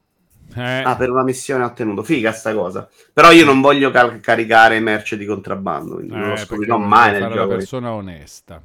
[0.56, 2.02] Eh, Ah, per una missione ho ottenuto.
[2.02, 2.88] Figa sta cosa.
[3.12, 5.94] Però io non voglio cal- caricare merce di contrabbando.
[5.96, 7.48] Quindi non lo eh, scoprirò mai nel gioco.
[7.56, 8.62] persona onesta.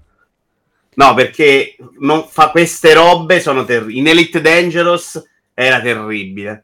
[0.96, 4.00] No, perché non fa queste robe sono terribili.
[4.00, 5.24] In Elite Dangerous
[5.54, 6.64] era terribile.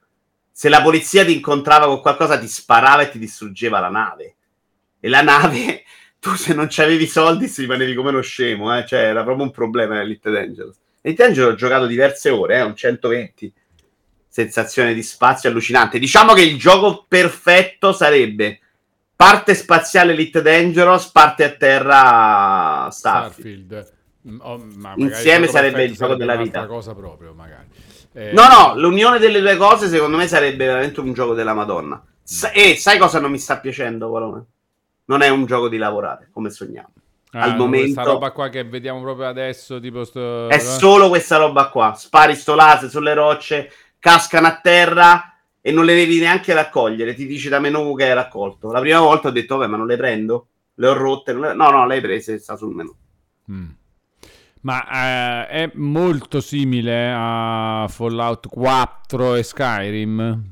[0.51, 4.36] Se la polizia ti incontrava con qualcosa, ti sparava e ti distruggeva la nave.
[4.99, 5.84] E la nave,
[6.20, 8.78] tu se non c'avevi soldi, si rimanevi come uno scemo.
[8.78, 8.86] Eh?
[8.86, 10.76] Cioè, era proprio un problema in Elite Dangerous.
[11.01, 12.61] Elite Dangerous ho giocato diverse ore, eh?
[12.61, 13.53] un 120.
[14.36, 15.98] Sensazione di spazio allucinante.
[15.98, 18.60] Diciamo che il gioco perfetto sarebbe
[19.16, 23.66] parte spaziale Elite Dangerous, parte a terra Starfield.
[23.72, 23.94] Starfield.
[24.28, 24.62] Mm, oh,
[24.98, 26.66] Insieme sarebbe il gioco della vita.
[26.66, 27.68] cosa proprio, magari.
[28.12, 32.04] Eh, No, no, l'unione delle due cose secondo me sarebbe veramente un gioco della Madonna.
[32.22, 34.44] Sa- e sai cosa non mi sta piacendo, Valone?
[35.06, 36.90] Non è un gioco di lavorare, come sogniamo.
[37.32, 40.50] ah, al momento- Questa roba qua che vediamo proprio adesso, tipo sto...
[40.50, 41.94] È solo questa roba qua.
[41.94, 43.70] Spari sto laser sulle rocce,
[44.06, 47.16] cascano a terra e non le devi neanche raccogliere.
[47.16, 48.72] Ti dice da menu che hai raccolto.
[48.72, 50.47] La prima volta ho detto, vabbè, ma non le prendo?
[50.76, 51.34] Le ho rotte?
[51.34, 52.93] le- No, no, le hai prese, sta sul menu.
[53.51, 53.68] Mm.
[54.62, 60.43] Ma eh, è molto simile a Fallout 4 e Skyrim?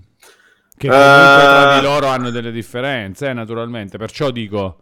[0.76, 1.80] Che comunque tra Eh.
[1.80, 4.00] di loro hanno delle differenze, eh, naturalmente.
[4.00, 4.80] Perciò dico...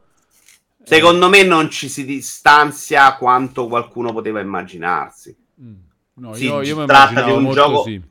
[0.81, 5.35] Secondo me non ci si distanzia quanto qualcuno poteva immaginarsi.
[5.61, 5.73] Mm.
[6.15, 8.01] No, Si io, io mi tratta di un gioco- sì.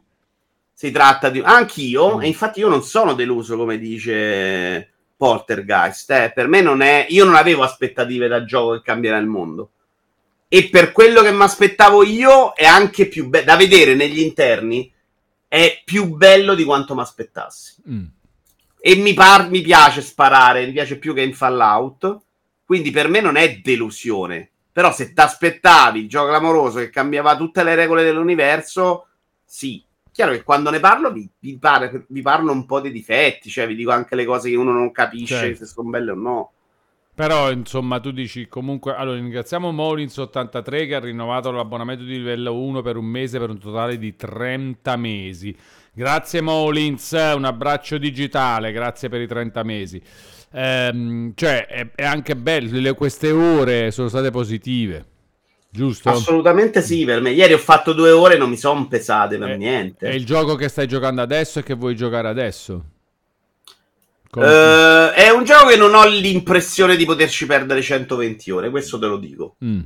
[0.80, 1.42] Si tratta di...
[1.44, 2.22] Anch'io, Mm.
[2.22, 6.10] e infatti io non sono deluso, come dice Poltergeist.
[6.10, 6.32] eh.
[6.34, 7.04] Per me non è...
[7.10, 9.72] Io non avevo aspettative da gioco che cambierà il mondo.
[10.48, 13.44] E per quello che mi aspettavo io è anche più bello...
[13.44, 14.90] Da vedere negli interni
[15.48, 17.74] è più bello di quanto mi aspettassi.
[17.90, 18.04] Mm.
[18.80, 22.20] e mi, par- mi piace sparare, mi piace più che in Fallout,
[22.64, 24.48] quindi per me non è delusione.
[24.72, 29.08] Però se ti aspettavi il gioco clamoroso che cambiava tutte le regole dell'universo,
[29.44, 29.84] sì.
[30.12, 33.66] Chiaro che quando ne parlo vi, vi, pare, vi parlo un po' dei difetti, cioè
[33.66, 35.56] vi dico anche le cose che uno non capisce, Certo.
[35.58, 36.52] se sono belle o no.
[37.14, 38.94] Però, insomma, tu dici comunque.
[38.94, 43.58] Allora, ringraziamo Molins83 che ha rinnovato l'abbonamento di livello 1 per un mese per un
[43.58, 45.54] totale di 30 mesi.
[45.92, 47.10] Grazie, Molins.
[47.12, 48.72] Un abbraccio digitale.
[48.72, 50.00] Grazie per i 30 mesi.
[50.52, 52.78] Ehm, cioè, è, è anche bello.
[52.80, 55.04] le- queste ore sono state positive,
[55.70, 56.08] giusto?
[56.08, 57.30] Assolutamente sì, per me.
[57.30, 60.08] Ieri ho fatto due ore e non mi sono pesate per Eh, niente.
[60.08, 62.84] È il gioco che stai giocando adesso e che vuoi giocare adesso?
[64.36, 69.06] Eh, è un gioco che non ho l'impressione di poterci perdere 120 ore, questo te
[69.06, 69.56] lo dico.
[69.64, 69.80] Mm.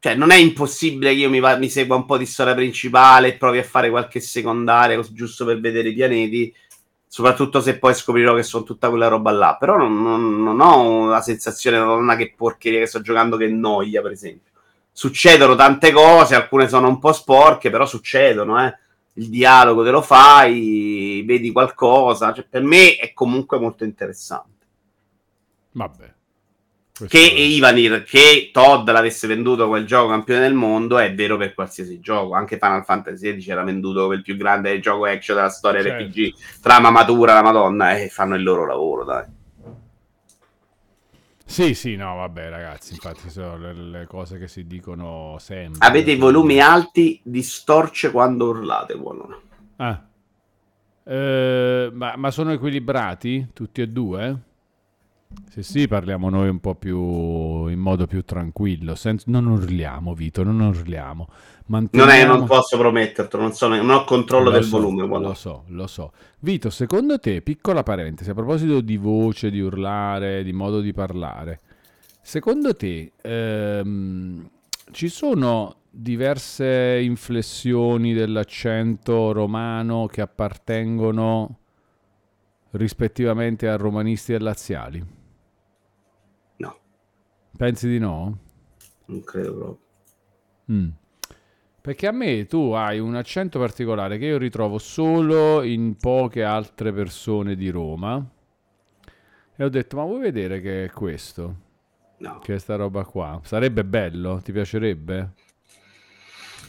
[0.00, 3.28] Cioè, non è impossibile che io mi, va- mi segua un po' di storia principale
[3.28, 6.54] e provi a fare qualche secondaria, giusto per vedere i pianeti.
[7.14, 9.56] Soprattutto se poi scoprirò che sono tutta quella roba là.
[9.56, 14.02] Però non, non- non ho la sensazione, non che porcheria che sto giocando, che noia,
[14.02, 14.50] per esempio.
[14.90, 18.76] Succedono tante cose, alcune sono un po' sporche, però succedono, eh.
[19.12, 22.32] Il dialogo te lo fai, vedi qualcosa.
[22.34, 24.66] Cioè, per me è comunque molto interessante.
[25.70, 26.14] Vabbè.
[26.96, 31.36] Questo Che è- Ivanir, che Todd l'avesse venduto quel gioco campione del mondo, è vero
[31.36, 32.34] per qualsiasi gioco.
[32.34, 36.04] Anche Final Fantasy XVI era venduto come il più grande gioco action della storia Certo.
[36.04, 39.24] RPG, trama matura, la madonna, e fanno il loro lavoro, dai.
[41.46, 45.86] Sì, sì, no, vabbè, ragazzi, infatti sono le, le cose che si dicono sempre.
[45.86, 49.40] Avete i volumi alti, distorce quando urlate, buono.
[49.76, 50.00] Ah.
[51.06, 54.38] Eh, ma, ma sono equilibrati tutti e due?
[55.50, 58.94] Se sì, parliamo noi un po' più in modo più tranquillo.
[58.94, 61.28] senza- non urliamo, Vito, non urliamo.
[61.28, 62.10] Non, Manteniamo...
[62.10, 65.06] è, non posso promettertelo, non, sono- non ho controllo Lo del so, volume.
[65.06, 65.28] buono.
[65.28, 66.12] Lo so, lo so.
[66.40, 71.60] Vito, secondo te, piccola parentesi, a proposito di voce, di urlare, di modo di parlare,
[72.20, 74.48] secondo te ehm,
[74.90, 81.58] ci sono diverse inflessioni dell'accento romano che appartengono
[82.72, 85.13] rispettivamente a romanisti e laziali?
[87.56, 88.38] Pensi di no?
[89.06, 89.78] non credo proprio.
[90.72, 90.88] Mm.
[91.80, 96.92] Perché a me tu hai un accento particolare che io ritrovo solo in poche altre
[96.92, 98.26] persone di Roma.
[99.56, 101.56] E ho detto, ma vuoi vedere che è questo?
[102.18, 102.38] No.
[102.38, 103.38] Che è sta roba qua?
[103.44, 104.40] Sarebbe bello?
[104.42, 105.32] Ti piacerebbe?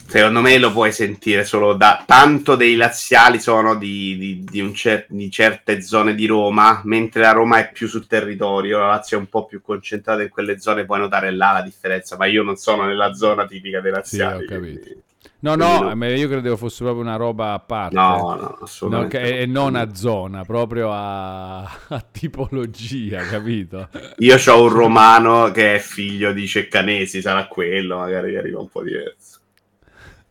[0.08, 4.74] Secondo me lo puoi sentire solo da tanto dei laziali sono di, di- di un
[4.74, 9.18] cer- di certe zone di Roma, mentre la Roma è più sul territorio, la Lazio
[9.18, 12.44] è un po' più concentrata in quelle zone, puoi notare là la differenza, ma io
[12.44, 14.46] non sono nella zona tipica dei Sì, laziali.
[14.46, 14.60] capito.
[14.60, 15.04] quindi-
[15.40, 16.06] No, no, no.
[16.08, 17.94] io credevo fosse proprio una roba a parte.
[17.96, 19.20] No, no, assolutamente.
[19.20, 19.36] che- no.
[19.42, 23.90] e non a zona, proprio a, a tipologia, capito?
[24.20, 28.70] Io ho un romano che è figlio di Ceccanesi, sarà quello, magari gli arriva un
[28.70, 29.40] po' diverso.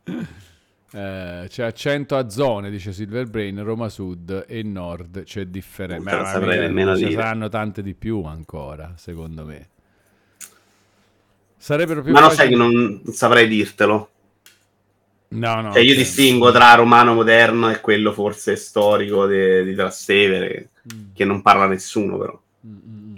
[0.06, 6.16] Eh, c'è accento a zone, dice Silverbrain, Roma Sud e Nord c'è differenza.
[6.16, 7.20] Non saprei nemmeno Ce dire.
[7.20, 9.68] saranno tante di più ancora, secondo me.
[11.56, 14.08] Sarebbero più Ma lo facili- sai che non saprei dirtelo.
[15.28, 15.72] No, no.
[15.72, 21.24] Cioè, io distingo tra romano moderno e quello forse storico de- di Trastevere, Mm, che
[21.24, 22.40] non parla nessuno, però.
[22.66, 23.16] mm, mm, mm.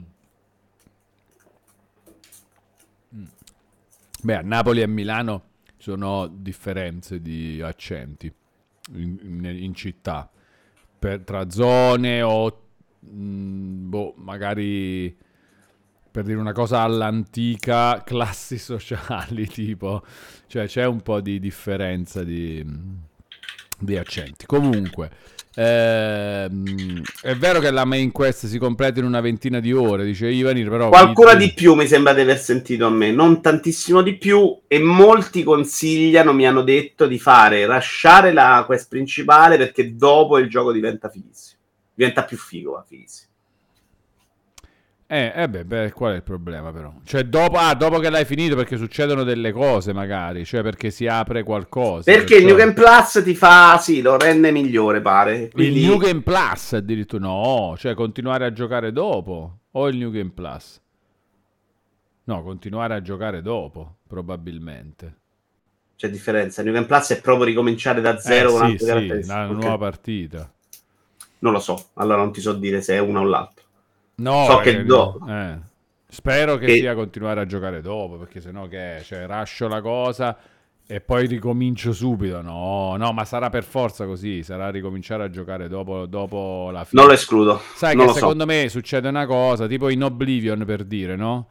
[3.16, 3.24] Mm.
[4.22, 5.56] Beh, a Napoli e a Milano ci
[5.87, 8.32] sono differenze di accenti
[8.95, 10.28] in, in- in città,
[10.99, 12.62] per- tra zone o
[13.09, 15.16] mm, boh, magari
[16.11, 20.03] per dire una cosa all'antica, classi sociali, tipo,
[20.49, 22.66] cioè c'è un po' di differenza di,
[23.78, 24.45] di accenti.
[24.45, 25.11] Comunque,
[25.57, 30.29] ehm, è vero che la main quest si completa in una ventina di ore, dice
[30.29, 30.89] Ivanir, però...
[30.91, 34.61] Qualcuna vi- di più mi sembra di aver sentito a me, non tantissimo di più,
[34.67, 40.49] e molti consigliano, mi hanno detto, di fare, lasciare la quest principale perché dopo il
[40.49, 41.61] gioco diventa fighissimo.
[41.95, 43.31] Diventa più figo, va fighissimo.
[45.09, 46.93] Eh, eh beh, beh, qual è il problema però?
[47.05, 51.07] Cioè, dopo, ah, dopo che l'hai finito, perché succedono delle cose magari, cioè perché si
[51.07, 52.11] apre qualcosa.
[52.11, 55.49] Perché il perciò- New Game Plus ti fa, sì, lo rende migliore, pare.
[55.51, 60.11] Quindi- Il New Game Plus addirittura no, cioè continuare a giocare dopo o il New
[60.11, 60.81] Game Plus?
[62.25, 65.15] No, continuare a giocare dopo, probabilmente.
[65.97, 66.63] C'è differenza.
[66.63, 69.53] Il New Game Plus è proprio ricominciare da zero Eh, con sì, sì, una Ok.
[69.53, 70.53] nuova partita.
[71.39, 73.56] Non lo so, allora non ti so dire se è una o l'altra.
[74.19, 75.59] No, So che eh, do- eh.
[76.09, 79.01] Spero che Che- sia continuare a giocare dopo, perché sennò che?
[79.05, 80.37] Cioè, rascio la cosa
[80.87, 82.41] e poi ricomincio subito.
[82.41, 84.43] No, no, ma sarà per forza così.
[84.43, 87.03] Sarà ricominciare a giocare dopo, dopo la fine.
[87.03, 87.61] Non lo escludo.
[87.75, 88.47] Sai non che secondo so.
[88.47, 91.49] me succede una cosa, tipo in Oblivion per dire, no?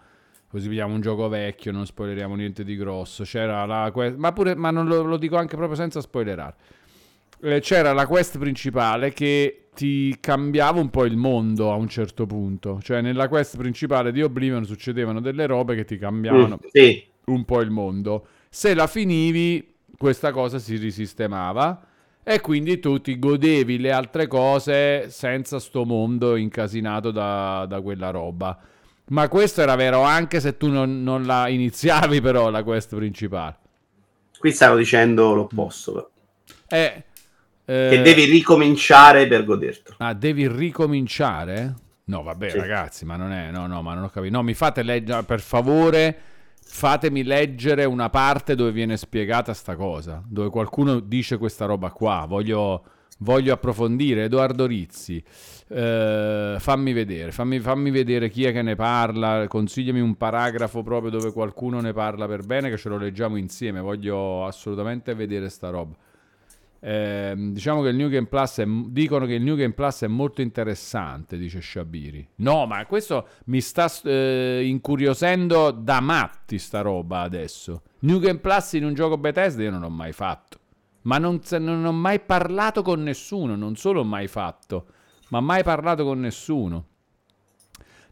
[0.48, 3.24] Così vediamo un gioco vecchio, non spoileriamo niente di grosso.
[3.26, 6.56] C'era la ma pure, ma non lo, lo dico anche proprio senza spoilerare.
[7.42, 12.26] Eh, c'era la quest principale che ti cambiava un po' il mondo a un certo
[12.26, 12.80] punto.
[12.82, 17.04] Cioè, nella quest principale di Oblivion succedevano delle robe che ti cambiavano Mm, sì.
[17.26, 18.28] un po' il mondo.
[18.50, 21.86] Se la finivi, questa cosa si risistemava
[22.24, 28.10] e quindi tu ti godevi le altre cose senza sto mondo incasinato da, da quella
[28.12, 28.58] roba.
[29.08, 33.58] Ma questo era vero anche se tu non, non la iniziavi però la quest principale.
[34.40, 35.92] Qui stavo dicendo l'opposto.
[35.94, 36.10] però.
[36.70, 37.04] Eh, eh,
[37.66, 39.96] Che devi ricominciare per godertelo.
[40.00, 41.74] Ah, devi ricominciare?
[42.06, 42.58] No, vabbè, Sì.
[42.60, 43.50] ragazzi, ma non è.
[43.50, 44.36] No, no, ma non ho capito.
[44.36, 46.16] No, mi fate leggere, per favore,
[46.64, 50.22] fatemi leggere una parte dove viene spiegata sta cosa.
[50.28, 52.26] Dove qualcuno dice questa roba qua.
[52.28, 52.84] Voglio,
[53.20, 54.26] voglio approfondire.
[54.26, 55.24] Edoardo Rizzi,
[55.70, 59.48] eh, fammi vedere, fammi, fammi vedere chi è che ne parla.
[59.48, 63.80] Consigliami un paragrafo proprio dove qualcuno ne parla per bene, che ce lo leggiamo insieme.
[63.80, 65.96] Voglio assolutamente vedere sta roba.
[66.88, 70.08] Ehm, diciamo che il New Game Plus è, dicono che il New Game Plus è
[70.08, 72.28] molto interessante, dice Shabiri.
[72.36, 77.82] No, ma questo mi sta eh, incuriosendo da matti sta roba adesso.
[78.02, 80.60] New Game Plus in un gioco Bethesda io non l'ho mai fatto.
[81.04, 84.86] Ma non, non ho mai parlato con nessuno, non solo mai fatto,
[85.30, 86.86] ma mai parlato con nessuno.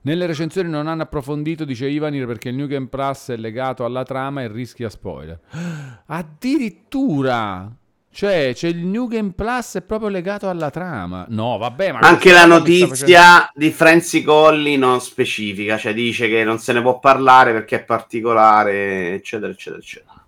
[0.02, 4.04] Nelle recensioni non hanno approfondito, dice Ivanir, perché il New Game Plus è legato alla
[4.04, 5.40] trama e rischia spoiler.
[6.08, 7.78] Addirittura!
[8.14, 11.26] Cioè, c'è il New Game Plus è proprio legato alla trama.
[11.30, 16.60] No, vabbè, ma Anche la notizia di Franzi Colli non specifica, cioè dice che non
[16.60, 20.26] se ne può parlare perché è particolare, eccetera, eccetera, eccetera.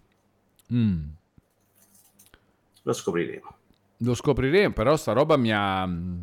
[0.73, 1.03] Mm.
[2.81, 3.55] Lo scopriremo.
[3.97, 6.21] Lo scopriremo, però sta roba mi ha mm,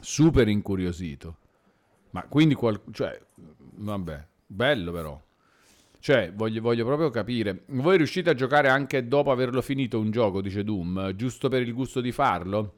[0.00, 1.36] super incuriosito.
[2.10, 5.20] Ma quindi, qual- cioè, vabbè, bello però.
[6.00, 7.64] Cioè, voglio, voglio proprio capire.
[7.66, 11.74] Voi riuscite a giocare anche dopo averlo finito un gioco, dice Doom, giusto per il
[11.74, 12.74] gusto di farlo?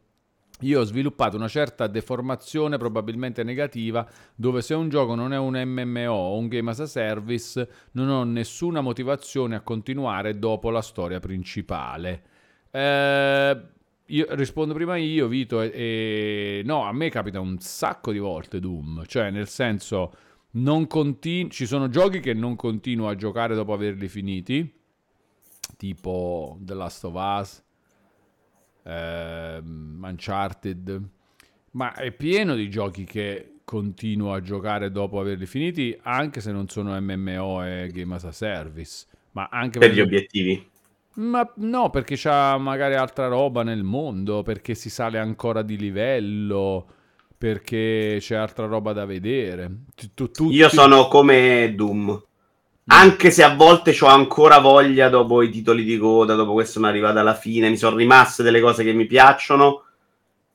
[0.63, 5.61] Io ho sviluppato una certa deformazione probabilmente negativa, dove se un gioco non è un
[5.61, 10.83] MMO o un game as a service, non ho nessuna motivazione a continuare dopo la
[10.83, 12.23] storia principale.
[12.71, 13.61] Eh,
[14.07, 18.61] io rispondo prima io, Vito, e, e- no, a me capita un sacco di volte
[18.61, 20.13] Doom, cioè nel senso
[20.87, 24.71] continu- ci sono giochi che non continuo a giocare dopo averli finiti,
[25.77, 27.63] tipo The Last of Us,
[28.85, 31.03] ehm, Uncharted,
[31.73, 36.69] ma è pieno di giochi che continuo a giocare dopo averli finiti, anche se non
[36.69, 40.71] sono MMO e Game as a Service, ma anche Per gli obiettivi.
[41.15, 46.87] ma no, perché c'ha magari altra roba nel mondo, perché si sale ancora di livello,
[47.43, 49.69] perché c'è altra roba da vedere.
[49.97, 52.23] Tu- tu- tutti- Io sono come Doom.
[52.87, 56.87] Anche se a volte ho ancora voglia dopo i titoli di coda, dopo questo sono
[56.87, 59.83] arrivato alla fine, mi sono rimaste delle cose che mi piacciono.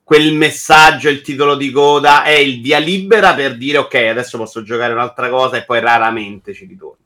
[0.01, 4.63] Quel messaggio, il titolo di coda è il via libera per dire ok, adesso posso
[4.63, 7.03] giocare un'altra cosa e poi raramente ci ritorno.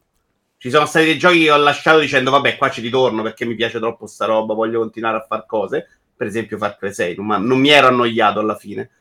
[0.60, 3.56] Ci sono stati dei giochi che ho lasciato dicendo vabbè, qua ci ritorno perché mi
[3.56, 5.90] piace troppo sta roba, voglio continuare a fare cose.
[6.16, 8.92] Per esempio Far Cry 6, ma non mi ero annoiato alla fine.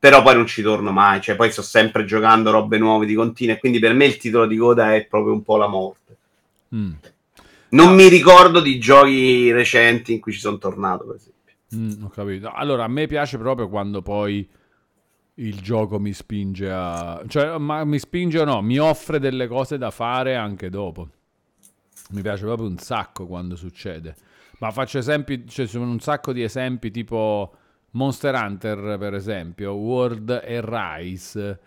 [0.00, 3.54] Però poi non ci torno mai, cioè poi sto sempre giocando robe nuove di continuo
[3.54, 6.16] e quindi per me il titolo di coda è proprio un po' la morte.
[6.74, 6.94] Mm,
[7.70, 11.54] Non mi ricordo di giochi recenti in cui ci sono tornato, per esempio.
[11.74, 12.50] mm, ho capito.
[12.52, 14.48] Allora, a me piace proprio quando poi
[15.36, 17.22] il gioco mi spinge a...
[17.26, 21.08] Cioè, ma mi spinge o no, mi offre delle cose da fare anche dopo.
[22.10, 24.16] Mi piace proprio un sacco quando succede.
[24.60, 27.52] Ma faccio esempi, cioè, ci sono un sacco di esempi tipo
[27.92, 31.60] Monster Hunter, per esempio, World e Rise.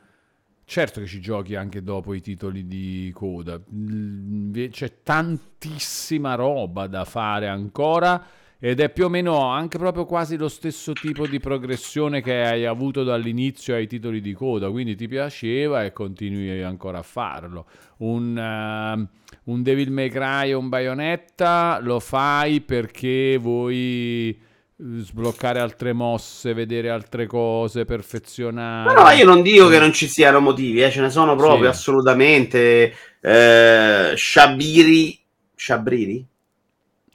[0.64, 3.60] Certo che ci giochi anche dopo i titoli di coda.
[3.74, 8.24] Mm, C'è tantissima roba da fare ancora
[8.64, 12.66] ed è più o meno anche proprio quasi lo stesso tipo di progressione che hai
[12.68, 17.66] avuto dall'inizio ai titoli di coda, quindi ti piaceva e continui ancora a farlo.
[17.98, 19.10] Un, ehm,
[19.46, 24.40] un Devil May Cry o un Bayonetta lo fai perché vuoi
[25.00, 28.94] sbloccare altre mosse, vedere altre cose, perfezionare.
[28.94, 31.72] Ma no, io non dico che non ci siano motivi, eh, ce ne sono proprio
[31.72, 31.78] Sì.
[31.78, 32.94] assolutamente.
[33.22, 35.20] Eh, Shabiri,
[35.56, 36.26] Shabriri?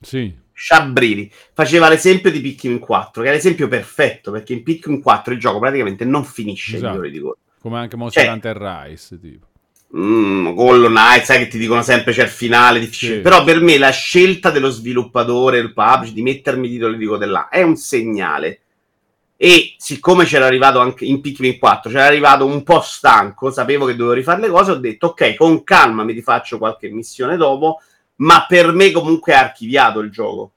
[0.01, 5.33] Sì, Shabriri faceva l'esempio di Pikmin 4, che è l'esempio perfetto perché in Pikmin 4
[5.35, 6.93] il gioco praticamente non finisce Esatto.
[6.93, 7.37] i titoli di coda.
[7.61, 9.47] come anche Monster Cioè- Hunter Rise, tipo.
[9.95, 13.17] Mm, Hollow Knight, sai che ti dicono sempre c'è il finale, difficile.
[13.17, 13.21] Sì.
[13.21, 17.27] Però per me la scelta dello sviluppatore, il publisher, di mettermi i titoli di coda
[17.27, 18.61] là, è un segnale.
[19.39, 23.95] E siccome c'era arrivato anche in Pikmin 4, c'era arrivato un po' stanco, sapevo che
[23.95, 27.81] dovevo rifare le cose, ho detto ok, con calma mi rifaccio qualche missione dopo,
[28.17, 30.53] ma per me comunque è archiviato il gioco.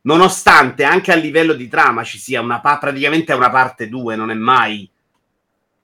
[0.00, 4.32] Nonostante anche a livello di trama ci sia una pa- praticamente una parte 2, non
[4.32, 4.88] è mai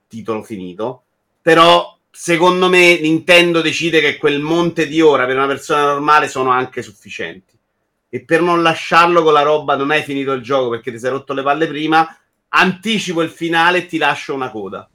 [0.09, 1.03] titolo finito,
[1.41, 6.51] però secondo me Nintendo decide che quel monte di ora per una persona normale sono
[6.51, 7.59] anche sufficienti.
[8.09, 11.11] E per non lasciarlo con la roba non hai finito il gioco perché ti sei
[11.11, 12.17] rotto le palle prima,
[12.51, 14.89] anticipo il finale e ti lascio una coda.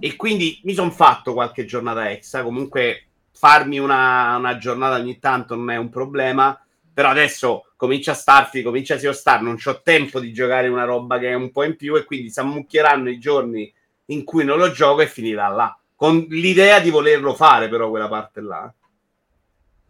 [0.00, 2.42] E quindi mi sono fatto qualche giornata extra.
[2.42, 6.60] Comunque, farmi una, una giornata ogni tanto non è un problema.
[6.92, 11.20] Però adesso comincia Starfield, comincia Sea of Star, non ho tempo di giocare una roba
[11.20, 13.72] che è un po' in più e quindi si ammucchieranno i giorni
[14.06, 15.77] in cui non lo gioco e finirà là.
[15.98, 18.72] Con l'idea di volerlo fare, però, quella parte là.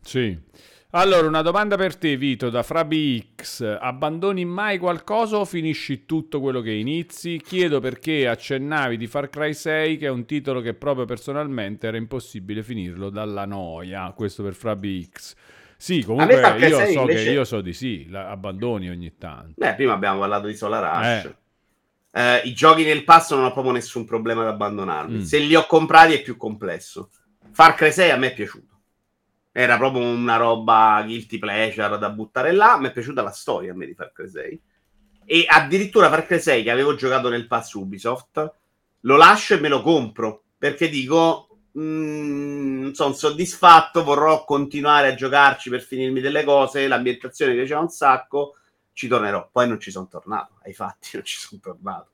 [0.00, 0.34] Sì.
[0.92, 3.76] Allora, una domanda per te, Vito, da Frabi X.
[3.78, 7.38] Abbandoni mai qualcosa o finisci tutto quello che inizi?
[7.44, 11.98] Chiedo perché accennavi di Far Cry 6, che è un titolo che proprio personalmente era
[11.98, 14.10] impossibile finirlo dalla noia.
[14.16, 15.34] Questo per Frabi X.
[15.76, 19.52] Sì, comunque io 6 so invece- che io so di sì, la abbandoni ogni tanto.
[19.56, 21.24] Beh, prima abbiamo parlato di Solar Rush.
[21.26, 21.36] Eh.
[22.10, 25.18] Eh, I giochi nel passo non ho proprio nessun problema ad abbandonarli.
[25.18, 25.22] Mm.
[25.22, 27.10] Se li ho comprati è più complesso.
[27.52, 28.66] Far Cry 6 a me è piaciuto.
[29.52, 32.78] Era proprio una roba guilty pleasure da buttare là.
[32.78, 34.62] Mi è piaciuta la storia a me di Far Cry 6.
[35.24, 38.54] E addirittura Far Cry 6 che avevo giocato nel pass Ubisoft,
[39.00, 40.44] lo lascio e me lo compro.
[40.56, 46.88] Perché dico, mm, non sono soddisfatto, vorrò continuare a giocarci per finirmi delle cose.
[46.88, 48.57] L'ambientazione mi piaceva un sacco
[48.98, 49.48] ci tornerò.
[49.52, 52.10] Poi non ci sono tornato, ai fatti non ci sono tornato.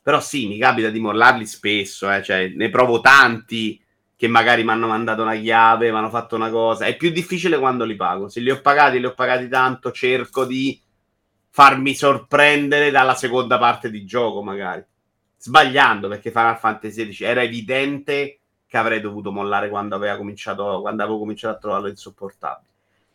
[0.00, 3.82] Però sì, mi capita di mollarli spesso, eh, cioè, ne provo tanti
[4.14, 6.86] che magari mi hanno mandato una chiave, mi hanno fatto una cosa.
[6.86, 8.28] È più difficile quando li pago.
[8.28, 10.80] Se li ho pagati, li ho pagati tanto, cerco di
[11.50, 14.84] farmi sorprendere dalla seconda parte di gioco, magari.
[15.36, 18.38] Sbagliando, perché Final Fantasy XVI era evidente
[18.68, 22.67] che avrei dovuto mollare quando, cominciato, quando avevo cominciato a trovarlo insopportabile.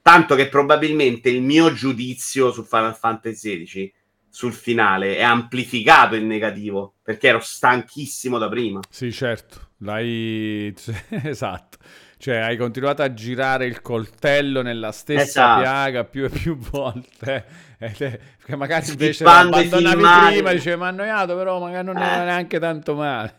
[0.04, 3.93] Tanto che probabilmente il mio giudizio su Final Fantasy XVI
[4.30, 8.82] sul finale è amplificato in negativo perché ero stanchissimo da prima.
[8.89, 10.74] Sì, certo, l'hai...
[11.24, 11.78] esatto.
[12.18, 15.62] Cioè, hai continuato a girare il coltello nella stessa Esatto.
[15.62, 17.45] piaga più e più volte.
[17.78, 22.06] Perché magari invece abbandonavi prima, dicevi, mi ha annoiato, però magari non Eh.
[22.06, 23.36] era neanche tanto male.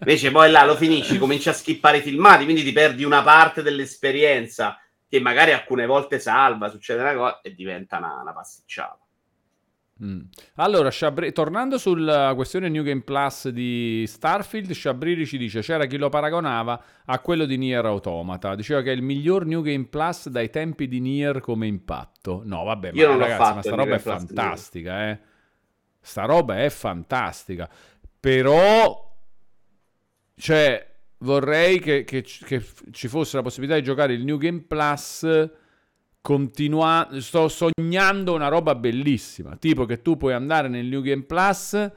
[0.00, 3.62] Invece poi là lo finisci, cominci a skippare i filmati, quindi ti perdi una parte
[3.62, 4.78] dell'esperienza
[5.14, 8.98] che magari alcune volte salva, succede una cosa e diventa una, una pasticciata.
[10.02, 10.22] Mm.
[10.56, 15.98] Allora, Sciabri- tornando sulla questione New Game Plus di Starfield, Sciabriri ci dice c'era chi
[15.98, 18.56] lo paragonava a quello di Nier Automata.
[18.56, 22.42] Diceva che è il miglior New Game Plus dai tempi di Nier come impatto.
[22.44, 25.18] No, vabbè, Io ma ragazzi, ma sta roba è Game Plus di fantastica, eh.
[26.00, 27.70] Sta roba è fantastica.
[28.18, 29.16] Però,
[30.34, 30.93] cioè,
[31.24, 32.62] vorrei che, che ci- che
[32.92, 35.26] ci fosse la possibilità di giocare il New Game Plus
[36.20, 41.90] continua- sto sognando una roba bellissima, tipo che tu puoi andare nel New Game Plus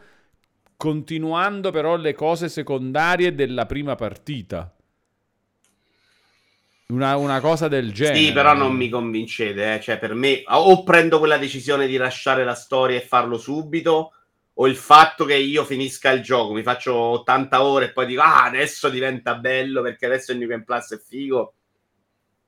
[0.76, 4.72] continuando però le cose secondarie della prima partita.
[6.90, 8.18] Una, una cosa del genere.
[8.18, 9.82] Sì, però non mi convincete, eh.
[9.82, 14.14] cioè per me o prendo quella decisione di lasciare la storia e farlo subito
[14.60, 18.22] o il fatto che io finisca il gioco, mi faccio 80 ore e poi dico
[18.22, 21.54] ah, adesso diventa bello perché adesso il New Game Plus è figo.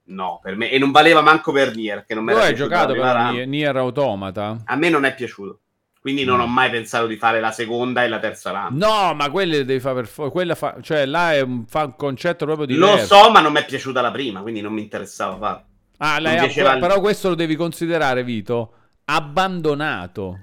[0.05, 2.93] No, per me e non valeva manco per Nier, che non mi Tu hai giocato
[2.93, 3.32] però run.
[3.32, 4.57] Nier, Nier Automata?
[4.66, 5.60] A me non è piaciuto.
[6.01, 6.41] Quindi non Mm.
[6.41, 8.78] ho mai pensato di fare la seconda e la terza run.
[8.78, 10.32] No, ma quelle le devi fare per forza.
[10.32, 13.15] Quella fa- cioè, là è un, fa un concetto proprio Lo diverso.
[13.23, 15.64] so, ma non mi è piaciuta la prima, quindi non mi interessava farlo.
[15.98, 18.73] Ah, lei Non il- però questo lo devi considerare, Vito,
[19.06, 20.40] abbandonato,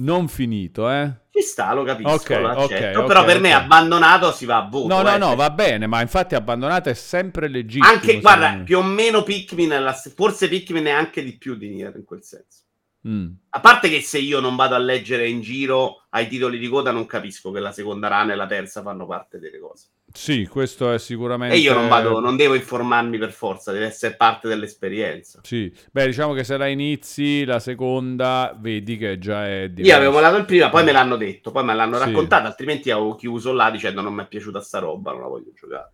[0.00, 1.10] non finito, eh?
[1.30, 2.98] Ci sta, lo capisco, Ok, lo accetto.
[2.98, 4.88] ok, ok, però per me abbandonato si va a voto.
[4.88, 5.36] No, no, eh, no, cioè.
[5.36, 7.90] va bene, ma infatti abbandonato è sempre legittimo.
[7.90, 8.62] Anche, guarda, me.
[8.64, 12.64] più o meno Pikmin, forse Pikmin è anche di più di Nier in quel senso.
[13.08, 13.28] Mm.
[13.50, 16.90] A parte che se io non vado a leggere in giro ai titoli di coda,
[16.90, 19.86] non capisco che la seconda run e la terza fanno parte delle cose.
[20.12, 21.54] Sì, questo è sicuramente...
[21.54, 25.40] E io non vado, non devo informarmi per forza, deve essere parte dell'esperienza.
[25.42, 29.96] Sì, beh, diciamo che se la inizi, la seconda, vedi che già è Io diverso.
[29.96, 32.04] avevo mollato il prima, poi me l'hanno detto, poi me l'hanno Sì.
[32.04, 35.52] raccontato, altrimenti avevo chiuso là dicendo non mi è piaciuta sta roba, non la voglio
[35.54, 35.92] giocare.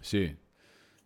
[0.00, 0.34] Sì,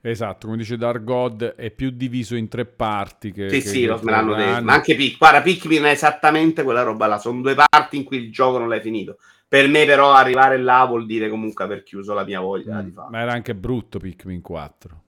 [0.03, 3.49] esatto, come dice Dark God, è più diviso in tre parti che...
[3.49, 4.63] Sì, che sì, lo- me l'hanno detto.
[4.65, 7.19] Ma anche Pikmin, guarda, Pikmin è esattamente quella roba là.
[7.19, 9.19] Sono due parti in cui il gioco non l'hai finito.
[9.49, 12.91] Per me, però, arrivare là vuol dire comunque aver chiuso la mia voglia Mm, di
[12.91, 13.09] fare.
[13.11, 15.03] Ma era anche brutto Pikmin 4.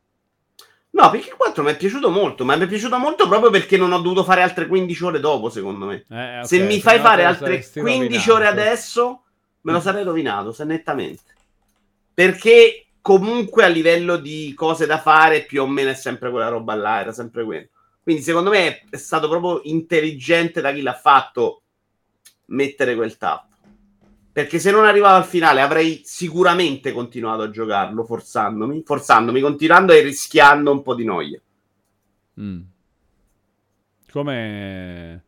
[0.91, 3.91] No, Pikmin 4 mi è piaciuto molto, ma mi è piaciuto molto proprio perché non
[3.93, 6.05] ho dovuto fare altre 15 ore dopo, secondo me.
[6.09, 8.33] Eh, ok, se mi fai fare altre saresti 15 rovinato.
[8.35, 9.23] ore adesso,
[9.63, 11.23] me lo sarei rovinato, se nettamente.
[12.13, 16.75] Perché comunque a livello di cose da fare, più o meno è sempre quella roba
[16.75, 17.69] là, era sempre quello.
[18.03, 21.61] Quindi secondo me è- stato proprio intelligente da chi l'ha fatto
[22.47, 23.57] mettere quel tappo.
[24.33, 30.01] Perché se non arrivavo al finale avrei sicuramente continuato a giocarlo, forzandomi, forzandomi, continuando e
[30.01, 31.39] rischiando un po' di noia.
[32.41, 32.61] Mm.
[34.11, 35.24] Come...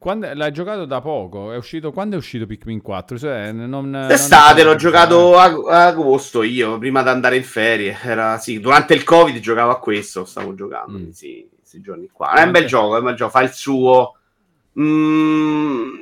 [0.00, 0.32] Quando...
[0.32, 1.52] L'hai giocato da poco?
[1.52, 1.92] È uscito...
[1.92, 3.18] Quando è uscito Pikmin 4?
[3.18, 7.44] Cioè, non, non D'estate è- l'ho giocato a, a agosto io, prima di andare in
[7.44, 7.96] ferie.
[8.02, 11.04] Era, sì, durante il Covid giocavo a questo, stavo giocando Mm.
[11.04, 12.32] questi, questi giorni qua.
[12.32, 14.14] È un bel gioco, è un bel gioco, fa il suo.
[14.80, 15.94] Mm,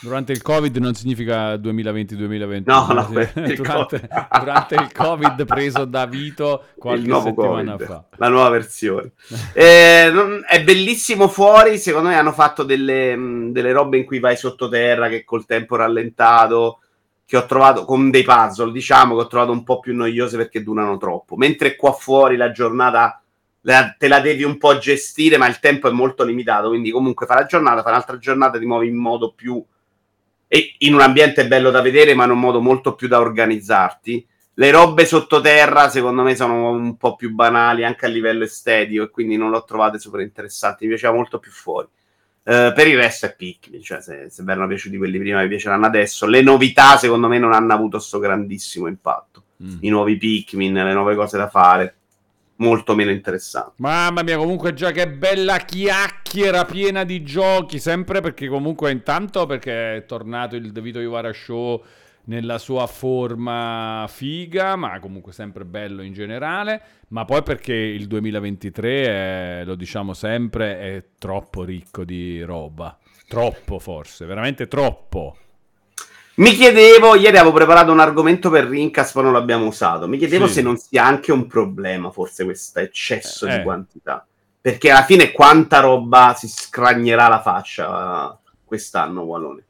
[0.00, 2.62] Durante il Covid non significa 2020-2021.
[2.66, 4.28] No, no, per il durante, Covid.
[4.38, 8.04] durante il Covid preso da Vito qualche settimana Covid, fa.
[8.16, 9.12] la nuova versione.
[9.52, 11.78] Eh, non- è bellissimo fuori.
[11.78, 15.76] Secondo me hanno fatto delle, mh, delle robe in cui vai sottoterra che col tempo
[15.76, 16.80] rallentato.
[17.30, 20.64] Che ho trovato con dei puzzle, diciamo che ho trovato un po' più noiose perché
[20.64, 21.36] durano troppo.
[21.36, 23.22] Mentre qua fuori la giornata
[23.60, 26.68] la- te la devi un po' gestire, ma il tempo è molto limitato.
[26.70, 29.64] Quindi, comunque, fa la giornata, fa un'altra giornata, ti muovi in modo più.
[30.52, 34.26] E in un ambiente bello da vedere, ma in un modo molto più da organizzarti.
[34.54, 39.10] Le robe sottoterra, secondo me, sono un po' più banali anche a livello estetico, e
[39.10, 40.84] quindi non l'ho trovate super interessanti.
[40.84, 41.86] Mi piaceva molto più fuori.
[42.42, 45.48] Eh, per il resto è Pikmin, cioè se, se vi erano piaciuti quelli prima, vi
[45.48, 46.26] piaceranno adesso.
[46.26, 49.44] Le novità, secondo me, non hanno avuto questo grandissimo impatto.
[49.62, 49.76] Mm.
[49.82, 51.94] I nuovi Pikmin, le nuove cose da fare,
[52.60, 53.74] molto meno interessanti.
[53.76, 59.96] Mamma mia, comunque già che bella chiacchiera piena di giochi, sempre perché comunque intanto perché
[59.96, 61.82] è tornato il Vito Iwara Show
[62.24, 69.04] nella sua forma figa, ma comunque sempre bello in generale, ma poi perché il 2023
[69.04, 72.96] è, lo diciamo sempre, è troppo ricco di roba.
[73.26, 75.36] Troppo forse, veramente troppo.
[76.34, 80.08] Mi chiedevo, ieri avevo preparato un argomento per Rincas, poi non l'abbiamo usato.
[80.08, 80.54] Mi chiedevo Sì.
[80.54, 83.58] se non sia anche un problema, forse, questo eccesso Eh.
[83.58, 84.24] di quantità.
[84.62, 89.62] Perché alla fine quanta roba si scragnerà la faccia eh, quest'anno, Wallone?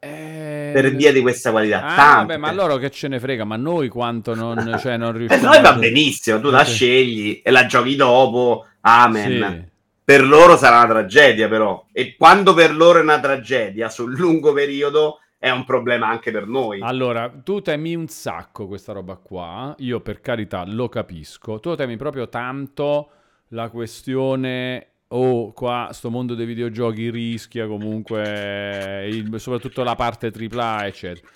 [0.00, 1.80] Per via di questa qualità.
[1.80, 2.26] Eh, Ah, Tante.
[2.26, 5.44] vabbè, ma loro che ce ne frega, ma noi quanto non, cioè, non Eh, riusciamo
[5.44, 6.72] noi va benissimo, tu la Sì.
[6.74, 8.66] scegli e la giochi dopo.
[8.82, 9.60] Amen.
[9.64, 9.76] Sì.
[10.04, 11.84] Per loro sarà una tragedia, però.
[11.92, 16.46] E quando per loro è una tragedia sul lungo periodo, è un problema anche per
[16.46, 16.80] noi.
[16.82, 21.96] Allora, tu temi un sacco questa roba qua, io per carità lo capisco, tu temi
[21.96, 23.10] proprio tanto
[23.48, 30.86] la questione, oh qua sto mondo dei videogiochi rischia comunque, il- soprattutto la parte AAA
[30.86, 31.26] eccetera.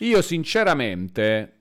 [0.00, 1.54] Io sinceramente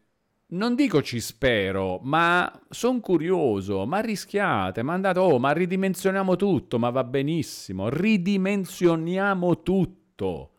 [0.52, 6.80] non dico ci spero, ma sono curioso, ma rischiate, ma andate, oh ma ridimensioniamo tutto,
[6.80, 10.52] ma va benissimo, ridimensioniamo tutto.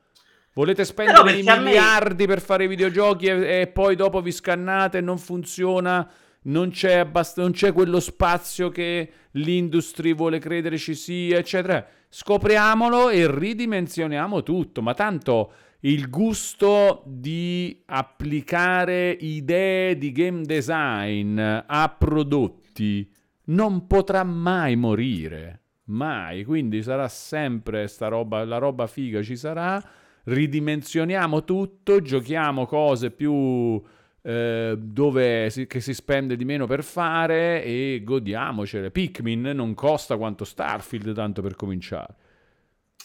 [0.55, 4.33] Volete spendere i a me- miliardi per fare i videogiochi e, e poi dopo vi
[4.33, 6.09] scannate e non funziona,
[6.43, 11.87] non c'è, abbast- non c'è quello spazio che l'industria vuole credere ci sia, eccetera.
[12.09, 21.95] Scopriamolo e ridimensioniamo tutto, ma tanto il gusto di applicare idee di game design a
[21.97, 23.09] prodotti
[23.45, 29.83] non potrà mai morire, mai, quindi sarà sempre sta roba, la roba figa ci sarà,
[30.25, 33.83] ridimensioniamo tutto, giochiamo cose più
[34.23, 38.91] eh, dove si, che si spende di meno per fare e godiamocele.
[38.91, 42.15] Pikmin non costa quanto Starfield, tanto per cominciare.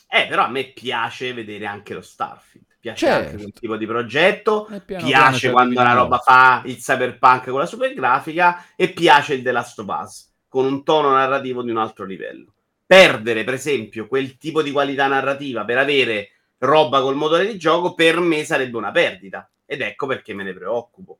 [0.07, 2.65] Eh, però a me piace vedere anche lo Starfield.
[2.79, 3.25] Piace Certo.
[3.25, 4.65] anche quel tipo di progetto.
[4.65, 8.63] Piano piano piace ci quando arrivi la roba fa il cyberpunk con la super grafica
[8.75, 12.53] e piace il The Last of Us con un tono narrativo di un altro livello.
[12.85, 16.29] Perdere, per esempio, quel tipo di qualità narrativa per avere
[16.65, 20.53] roba col motore di gioco per me sarebbe una perdita ed ecco perché me ne
[20.53, 21.19] preoccupo.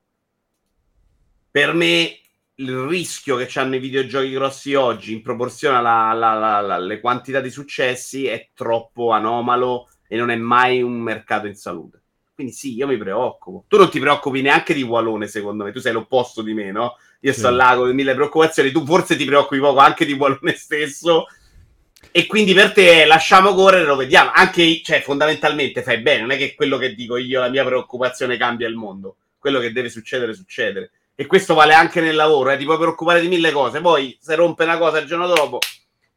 [1.50, 2.20] Per me
[2.56, 8.50] il rischio che hanno i videogiochi grossi oggi in proporzione alle quantità di successi è
[8.54, 12.02] troppo anomalo e non è mai un mercato in salute.
[12.34, 13.64] Quindi sì, io mi preoccupo.
[13.68, 15.72] Tu non ti preoccupi neanche di Walone, secondo me.
[15.72, 16.98] Tu sei l'opposto di me, no?
[17.22, 17.40] Io Sì.
[17.40, 18.72] sto là con mille preoccupazioni.
[18.72, 21.28] Tu forse ti preoccupi poco anche di Walone stesso.
[22.18, 24.32] E quindi per te lasciamo correre, lo vediamo.
[24.34, 26.22] Anche, cioè, fondamentalmente fai bene.
[26.22, 29.18] Non è che quello che dico io, la mia preoccupazione cambia il mondo.
[29.38, 30.92] Quello che deve succedere, succede.
[31.14, 32.52] E questo vale anche nel lavoro.
[32.52, 32.58] Eh?
[32.58, 33.82] Ti puoi preoccupare di mille cose.
[33.82, 35.60] Poi, se rompe una cosa il giorno dopo,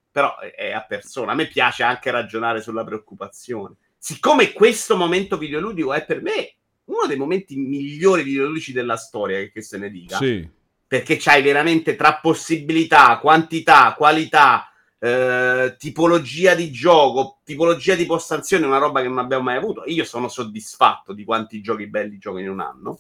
[0.09, 1.33] però è- a persona.
[1.33, 3.75] A me piace anche ragionare sulla preoccupazione.
[4.01, 6.55] siccome questo momento videoludico è per me
[6.85, 10.49] uno dei momenti migliori videoludici della storia, che se ne dica, Sì.
[10.87, 18.79] perché c'hai veramente tra possibilità, quantità, qualità, eh, tipologia di gioco, tipologia di postazione, una
[18.79, 19.85] roba che non abbiamo mai avuto.
[19.87, 22.99] Io sono soddisfatto di quanti giochi belli gioco in un anno.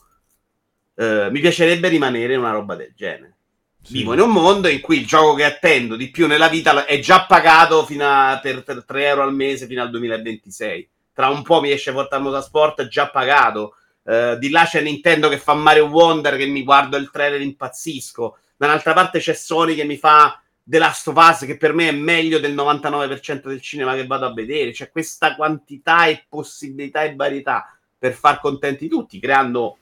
[0.94, 3.34] Eh, mi piacerebbe rimanere in una roba del genere.
[3.82, 3.94] Sì.
[3.94, 6.98] Vivo in un mondo in cui il gioco che attendo di più nella vita è
[6.98, 10.88] già pagato fino a, per, per 3 euro al mese fino al 2026.
[11.12, 13.74] Tra un po' mi esce Forza Motorsport già pagato.
[14.04, 17.44] Eh, di là c'è Nintendo che fa Mario Wonder che mi guardo il trailer e
[17.44, 18.38] impazzisco.
[18.56, 21.92] Dall'altra parte c'è Sony che mi fa The Last of Us che per me è
[21.92, 24.70] meglio del 99% del cinema che vado a vedere.
[24.70, 29.78] C'è questa quantità e possibilità e varietà per far contenti tutti, creando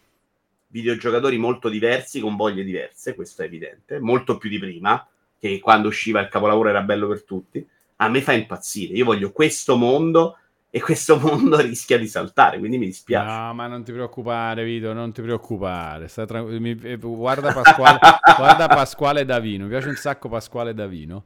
[0.68, 5.04] videogiocatori molto diversi, con voglie diverse, questo è evidente, molto più di prima,
[5.36, 7.66] che quando usciva il capolavoro era bello per tutti.
[7.96, 8.94] A me fa impazzire.
[8.94, 10.38] Io voglio questo mondo
[10.76, 13.26] e questo mondo rischia di saltare, quindi mi dispiace.
[13.34, 16.06] No, ma non ti preoccupare, Vito, non ti preoccupare.
[16.06, 17.98] Tranqu- mi- eh, guarda, Pasquale,
[18.36, 21.24] guarda Pasquale Davino, mi piace un sacco Pasquale Davino,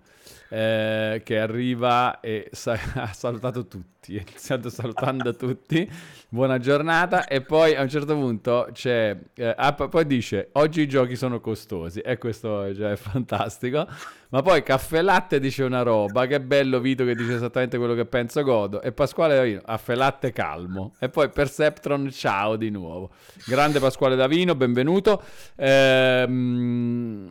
[0.51, 5.89] eh, che arriva e sa- ha salutato tutti, ha iniziato salutando tutti,
[6.29, 10.89] buona giornata, e poi a un certo punto c'è, eh, ah, poi dice, oggi i
[10.89, 13.87] giochi sono costosi, e questo già è fantastico,
[14.31, 18.07] ma poi Caffè Latte dice una roba, che bello Vito che dice esattamente quello che
[18.07, 23.11] penso godo, e Pasquale Davino, Caffè Latte calmo, e poi Perceptron ciao di nuovo.
[23.47, 25.23] Grande Pasquale Davino, benvenuto.
[25.57, 27.29] Ehm,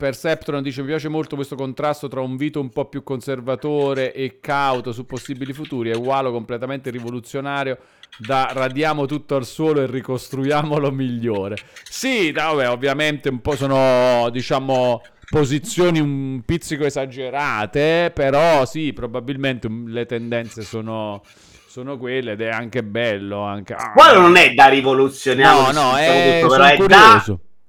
[0.00, 4.40] Perceptron dice mi piace molto questo contrasto tra un Vito un po' più conservatore e
[4.40, 7.76] cauto su possibili futuri e Walo completamente rivoluzionario
[8.16, 11.56] da radiamo tutto al suolo e ricostruiamolo migliore.
[11.82, 20.06] Sì, vabbè, ovviamente un po' sono diciamo posizioni un pizzico esagerate, però sì, probabilmente le
[20.06, 21.22] tendenze sono,
[21.68, 23.42] sono quelle ed è anche bello.
[23.42, 23.74] Anche...
[23.74, 27.22] ah, Quello non è da rivoluzionare, No, no, è, tutto, è da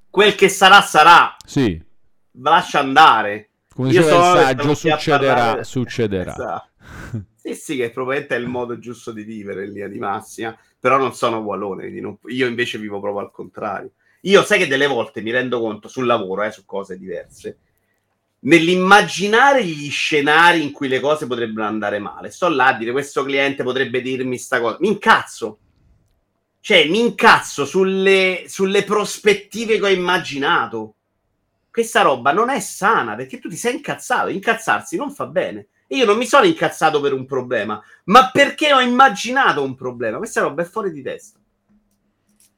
[0.10, 1.36] quel che sarà, sarà.
[1.46, 1.90] Sì,
[2.42, 3.50] Lascia andare.
[3.74, 6.32] come Io diceva il saggio, succederà, succederà.
[6.32, 6.70] Esatto.
[7.36, 10.98] Sì, sì, che probabilmente è il modo giusto di vivere in linea di massima, però
[10.98, 13.92] non sono ugualone, quindi non- io invece vivo proprio al contrario.
[14.22, 17.58] Io sai che delle volte mi rendo conto sul lavoro, eh, su cose diverse,
[18.42, 22.30] nell'immaginare gli scenari in cui le cose potrebbero andare male.
[22.30, 24.78] Sto là a dire questo cliente potrebbe dirmi sta cosa.
[24.80, 25.58] Mi incazzo.
[26.60, 30.96] Cioè, mi incazzo sulle, sulle prospettive che ho immaginato.
[31.72, 34.28] Questa roba non è sana perché tu ti sei incazzato.
[34.28, 35.68] Incazzarsi non fa bene.
[35.88, 40.18] Io non mi sono incazzato per un problema, ma perché ho immaginato un problema.
[40.18, 41.40] Questa roba è fuori di testa.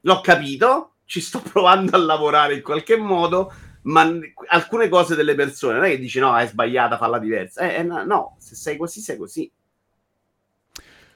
[0.02, 3.54] L'ho capito, ci sto provando a lavorare in qualche modo,
[3.84, 4.08] ma
[4.48, 7.62] alcune cose delle persone non è che dici no, è sbagliata, falla diversa.
[7.62, 9.52] Eh, eh, no, se sei così, sei così.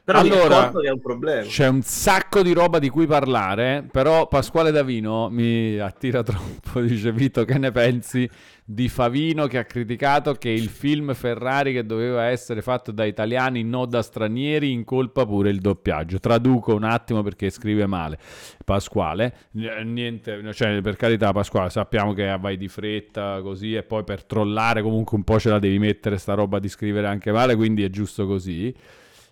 [0.08, 1.42] Però mi Allora, accorgo che è un problema.
[1.42, 7.12] C'è un sacco di roba di cui parlare, però Pasquale Davino mi attira troppo, dice
[7.12, 8.30] Vito, che ne pensi
[8.64, 13.64] di Favino che ha criticato che il film Ferrari che doveva essere fatto da italiani,
[13.64, 16.20] non da stranieri, incolpa pure il doppiaggio.
[16.20, 18.18] Traduco un attimo perché scrive male
[18.64, 19.50] Pasquale.
[19.52, 24.82] Niente, cioè per carità Pasquale, sappiamo che vai di fretta così e poi per trollare
[24.82, 27.90] comunque un po' ce la devi mettere sta roba di scrivere anche male, quindi è
[27.90, 28.74] giusto così.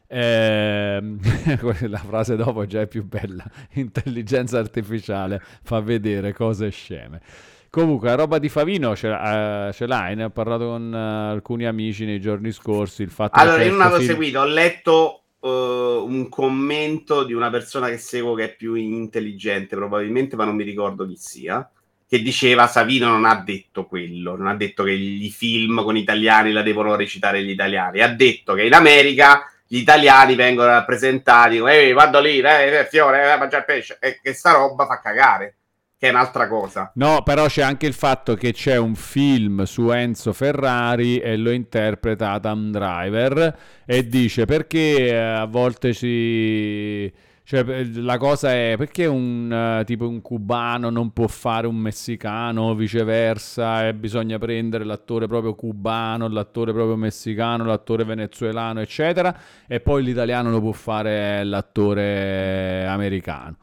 [0.07, 1.19] Ehm,
[1.90, 3.44] la frase dopo già è più bella.
[3.73, 7.22] Intelligenza artificiale fa vedere cose sceme.
[7.69, 10.98] Comunque, la roba di Favino ce, l'ha- eh, ce l'hai, ne ho parlato con eh,
[11.32, 13.02] alcuni amici nei giorni scorsi.
[13.02, 17.34] Il fatto Allora, che io non avevo film- seguito, ho letto eh, un commento di
[17.34, 21.69] una persona che seguo che è più intelligente, probabilmente, ma non mi ricordo chi sia.
[22.07, 26.52] Che diceva Savino non ha detto quello, non ha detto che i film con italiani
[26.52, 31.73] la devono recitare gli italiani, ha detto che in America gli italiani vengono rappresentati come
[31.73, 35.55] "Ehi, vado lì, eh, fiore, eh, mangiare pesce, e che sta roba fa cagare,
[35.97, 36.91] che è un'altra cosa.
[36.95, 41.51] No, però c'è anche il fatto che c'è un film su Enzo Ferrari e lo
[41.51, 47.11] interpreta Adam Driver e dice perché eh, a volte si...
[47.47, 51.76] Cioè, eh, la cosa è perché un eh, tipo un cubano non può fare un
[51.76, 59.80] messicano, viceversa, e bisogna prendere l'attore proprio cubano, l'attore proprio messicano, l'attore venezuelano, eccetera, e
[59.80, 63.57] poi l'italiano lo può fare l'attore americano.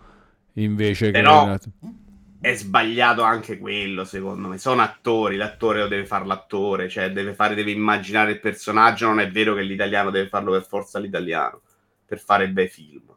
[0.55, 1.57] Invece che Però-
[2.41, 4.59] è sbagliato anche quello, secondo me.
[4.59, 9.07] Sono attori, l'attore lo deve fare l'attore, cioè deve, fare, deve immaginare il personaggio.
[9.09, 11.61] Non è vero che l'italiano deve farlo per forza l'italiano
[12.05, 13.12] per fare bei film.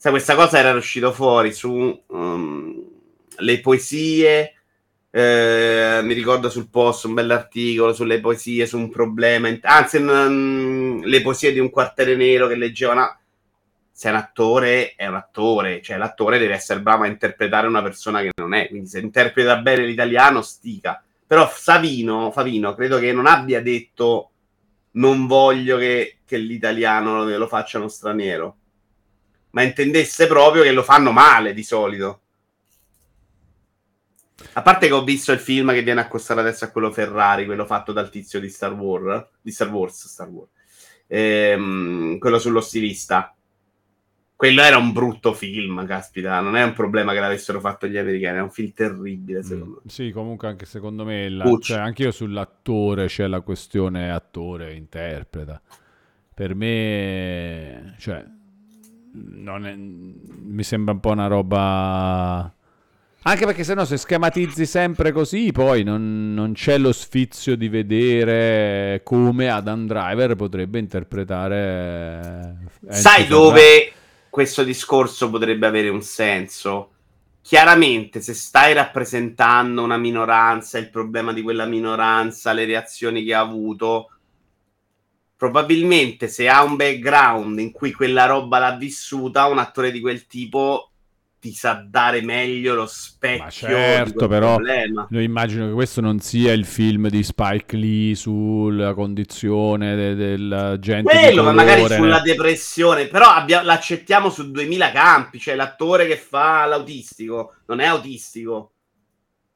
[0.00, 2.84] Sai, questa cosa era uscita fuori su um,
[3.38, 4.54] le poesie.
[5.10, 9.48] eh, mi ricordo sul post un bell'articolo sulle poesie, su un problema.
[9.62, 13.18] Anzi, mm, le poesie di un quartiere nero che leggevano.
[13.90, 17.82] se è un attore è un attore, cioè l'attore deve essere bravo a interpretare una
[17.82, 21.02] persona che non è, quindi se interpreta bene l'italiano stica.
[21.26, 24.30] Però Savino, Favino credo che non abbia detto
[24.92, 28.57] non voglio che, che l'italiano lo faccia uno straniero,
[29.50, 32.20] ma intendesse proprio che lo fanno male di solito.
[34.52, 37.66] A parte che ho visto il film che viene accostato adesso a quello Ferrari, quello
[37.66, 40.50] fatto dal tizio di Star Wars, di Star Wars, Star Wars.
[41.06, 43.34] Ehm, quello sullo stilista
[44.38, 48.38] quello era un brutto film, caspita, non è un problema che l'avessero fatto gli americani,
[48.38, 49.90] è un film terribile secondo mm, me.
[49.90, 55.60] Sì, comunque anche secondo me, la, cioè, anche io sull'attore c'è la questione attore, interpreta.
[56.32, 58.24] Per me, cioè,
[59.12, 62.52] è, mi sembra un po' una roba...
[63.22, 67.68] Anche perché se no se schematizzi sempre così, poi non, non, c'è lo sfizio di
[67.68, 72.56] vedere come Adam Driver potrebbe interpretare...
[72.88, 73.92] Sai dove
[74.30, 76.92] questo discorso potrebbe avere un senso.
[77.42, 83.40] Chiaramente, se stai rappresentando una minoranza, il problema di quella minoranza, le reazioni che ha
[83.40, 84.10] avuto,
[85.38, 90.26] probabilmente se ha un background in cui quella roba l'ha vissuta, un attore di quel
[90.26, 90.90] tipo
[91.38, 93.44] ti sa dare meglio lo specchio.
[93.44, 95.06] Ma certo, però problema.
[95.08, 100.76] io immagino che questo non sia il film di Spike Lee sulla condizione de- della
[100.80, 101.16] gente.
[101.16, 106.64] Quello, ma magari sulla depressione, però abbia- l'accettiamo su 2000 campi, cioè l'attore che fa
[106.64, 108.72] l'autistico non è autistico.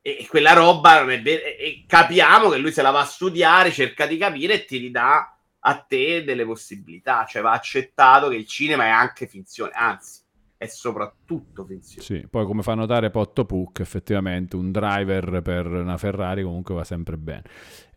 [0.01, 1.43] E, quella roba non è vera.
[1.43, 5.32] E capiamo che lui se la va a studiare, cerca di capire e ti ridà
[5.65, 7.25] a te delle possibilità.
[7.27, 10.21] Cioè va accettato che il cinema è anche finzione, anzi
[10.63, 12.03] è soprattutto finzione.
[12.03, 16.85] Sì, poi come fa notare Potto Puck, effettivamente un driver per una Ferrari comunque va
[16.85, 17.43] sempre bene.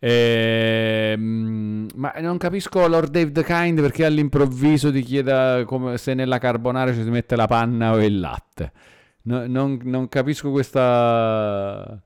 [0.00, 6.38] Ehm, ma non capisco Lord Dave the Kind perché all'improvviso ti chieda come se nella
[6.38, 8.72] carbonara ci si mette la panna o il latte.
[9.22, 12.00] No, non, non capisco questa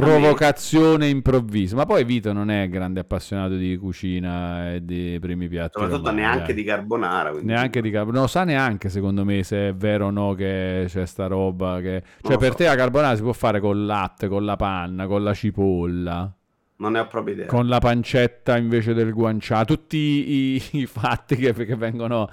[0.00, 1.76] provocazione improvvisa.
[1.76, 5.80] Ma poi Vito non è grande appassionato di cucina e di primi piatti.
[5.80, 7.32] Soprattutto neanche di carbonara.
[7.40, 8.18] Neanche di carbonara.
[8.18, 11.80] Non sa neanche secondo me se è vero o no che c'è sta roba.
[11.80, 12.02] Che...
[12.22, 12.56] Cioè per so.
[12.56, 16.32] te la carbonara si può fare col latte, con la panna, con la cipolla.
[16.76, 17.46] Non ne ho proprio idea.
[17.46, 19.64] Con la pancetta invece del guanciale.
[19.64, 22.30] Tutti i, i fatti che, che vengono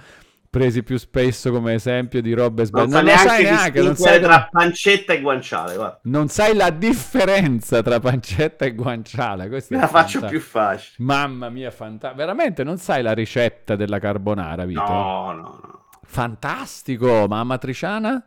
[0.56, 2.94] presi più spesso come esempio di robe sbagliate.
[2.94, 5.76] Non, non, sai neanche, non sai tra pancetta e guanciale.
[5.76, 6.00] Guarda.
[6.04, 9.50] Non sai la differenza tra pancetta e guanciale.
[9.50, 10.96] Questa Me la faccio più facile.
[11.00, 12.16] Mamma mia, fantastico.
[12.16, 14.82] Veramente non sai la ricetta della carbonara, Vito?
[14.82, 15.86] No, no, no.
[16.06, 18.26] Fantastico, ma amatriciana?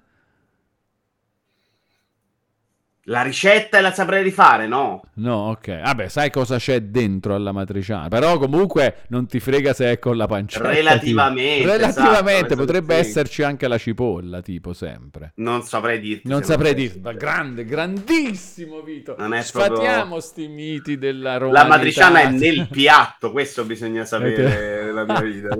[3.08, 5.00] La ricetta la saprei rifare, no?
[5.14, 5.80] No, ok.
[5.80, 8.08] Vabbè, sai cosa c'è dentro alla matriciana.
[8.08, 10.70] Però comunque non ti frega se è con la pancetta.
[10.70, 11.60] Relativamente.
[11.60, 11.72] Tipo.
[11.72, 15.32] Relativamente, esatto, potrebbe esserci anche la cipolla, tipo, sempre.
[15.36, 16.28] Non saprei dirti.
[16.28, 17.00] Non saprei dirti.
[17.00, 19.14] Ma grande, grandissimo Vito.
[19.18, 21.52] Non è Sfatiamo sti miti della Roma.
[21.52, 25.56] La matriciana è nel piatto, questo bisogna sapere nella mia vita.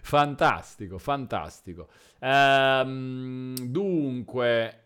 [0.00, 1.88] fantastico, fantastico.
[2.20, 4.78] Ehm, dunque...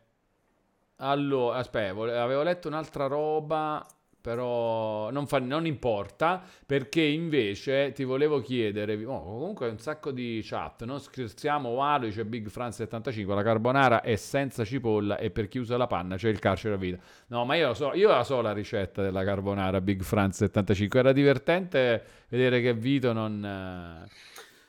[1.00, 3.86] Allora, aspetta, avevo letto un'altra roba,
[4.20, 10.40] però non, fa, non, importa, perché invece ti volevo chiedere, oh, comunque un sacco di
[10.44, 15.46] chat, non scherziamo, Walo dice Big France 75, la carbonara è senza cipolla e per
[15.46, 16.98] chi usa la panna c'è il carcere a vita.
[17.28, 21.12] No, ma io, so, io la so la ricetta della carbonara Big France 75, era
[21.12, 23.44] divertente vedere che Vito non...
[23.44, 24.10] Eh...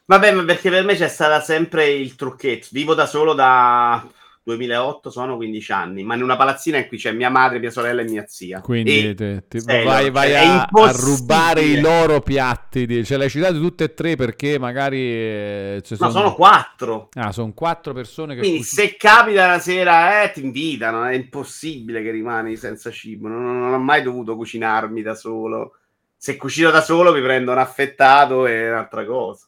[0.05, 4.07] Vabbè, ma perché per me c'è stato sempre il trucchetto, vivo da solo da
[4.43, 8.01] 2008 sono 15 anni, ma in una palazzina in cui c'è mia madre, mia sorella
[8.01, 8.61] e mia zia.
[8.61, 12.85] Quindi te, te vai, vai a, a, rubare i loro piatti.
[12.85, 13.05] Di...
[13.05, 14.99] Ce l'hai citate tutte e tre perché magari...
[14.99, 16.05] Eh, sono...
[16.07, 17.09] No, sono quattro.
[17.13, 18.41] Ah, sono quattro persone che...
[18.41, 23.27] Quindi cucin- se capita una sera, eh, ti invitano, è impossibile che rimani senza cibo.
[23.27, 25.75] Non, non ho mai dovuto cucinarmi da solo.
[26.17, 29.47] Se cucino da solo mi prendo un affettato e un'altra cosa.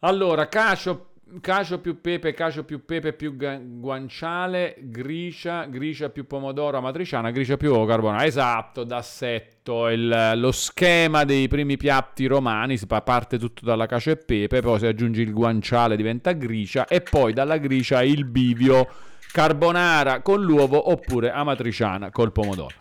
[0.00, 1.07] Allora, Cacio
[1.42, 7.84] Cacio più pepe, cacio più pepe più guanciale, gricia, gricia più pomodoro, amatriciana, gricia più
[7.84, 8.24] carbonara.
[8.24, 14.16] Esatto, d'assetto, il, lo schema dei primi piatti romani, si parte tutto dalla cacio e
[14.16, 18.88] pepe, poi se aggiungi il guanciale diventa gricia e poi dalla gricia il bivio
[19.30, 22.74] carbonara con l'uovo oppure amatriciana col pomodoro.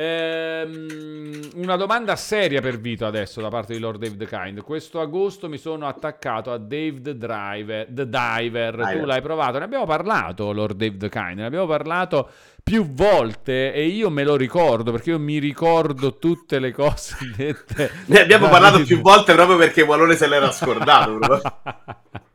[0.00, 4.62] Ehm, una domanda seria per Vito adesso da parte di Lord Dave the Kind.
[4.62, 8.76] Questo agosto mi sono attaccato a Dave the Driver, the Diver.
[8.76, 8.96] Diver.
[8.96, 9.58] Tu l'hai provato?
[9.58, 11.38] Ne abbiamo parlato, Lord Dave the Kind.
[11.38, 12.30] Ne abbiamo parlato
[12.62, 17.90] più volte e io me lo ricordo perché io mi ricordo tutte le cose dette.
[18.06, 21.18] Ne abbiamo parlato più volte proprio perché Walone se l'era scordato.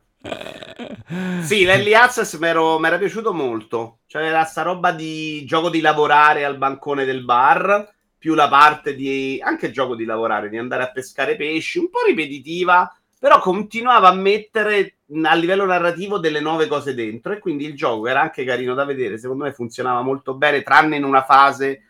[1.42, 3.98] Sì, l'Early Access mi era piaciuto molto.
[4.06, 8.94] Cioè, era sta roba di gioco di lavorare al bancone del bar, più la parte
[8.94, 14.08] di anche gioco di lavorare, di andare a pescare pesci, un po' ripetitiva, però continuava
[14.08, 18.44] a mettere a livello narrativo delle nuove cose dentro e quindi il gioco era anche
[18.44, 21.82] carino da vedere, secondo me funzionava molto bene, tranne in una fase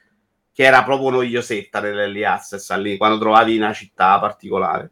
[0.53, 4.91] che era proprio noiosetta nell'Early Access, lì, quando trovavi una città particolare.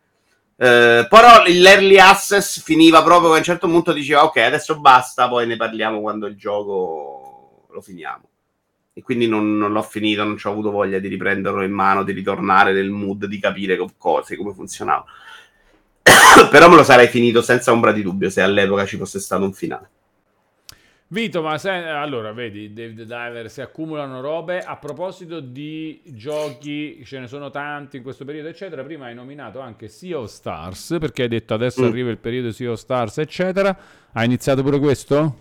[0.62, 5.28] Eh, però l'early access finiva proprio che a un certo punto diceva ok adesso basta
[5.28, 8.28] poi ne parliamo quando il gioco lo finiamo.
[8.92, 12.04] E quindi non, non l'ho finito non ci ho avuto voglia di riprenderlo in mano
[12.04, 15.04] di ritornare nel mood di capire co- cose come funzionava.
[16.48, 19.52] Però me lo sarei finito senza ombra di dubbio se all'epoca ci fosse stato un
[19.52, 19.90] finale
[21.12, 24.60] Vito, ma se, allora vedi, David Diver si accumulano robe.
[24.60, 28.82] A proposito di giochi, ce ne sono tanti in questo periodo, eccetera.
[28.82, 31.88] Prima hai nominato anche Sea of Stars perché hai detto adesso Mm.
[31.88, 33.76] arriva il periodo Sea of Stars, eccetera.
[34.12, 35.36] Hai iniziato pure questo?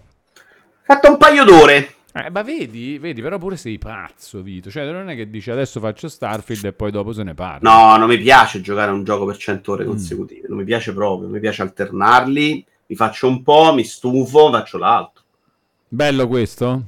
[0.84, 4.70] fatto un paio d'ore Eh, ma vedi, vedi, però pure sei pazzo, Vito.
[4.70, 7.72] Cioè, non è che dici adesso faccio Starfield e poi dopo se ne parla.
[7.72, 10.94] no non mi piace giocare a un gioco per 100 ore consecutive non mi piace
[10.94, 15.11] proprio mi piace alternarli mi faccio un po' mi stufo faccio l'altro
[15.94, 16.84] Bello questo?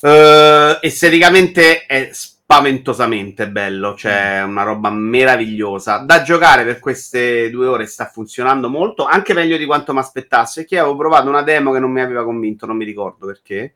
[0.00, 5.98] Eh, esteticamente è spaventosamente bello, cioè una roba meravigliosa.
[5.98, 10.60] Da giocare per queste due ore sta funzionando molto, anche meglio di quanto mi aspettassi,
[10.60, 13.74] perché avevo provato una demo che non mi aveva convinto, non mi ricordo perché.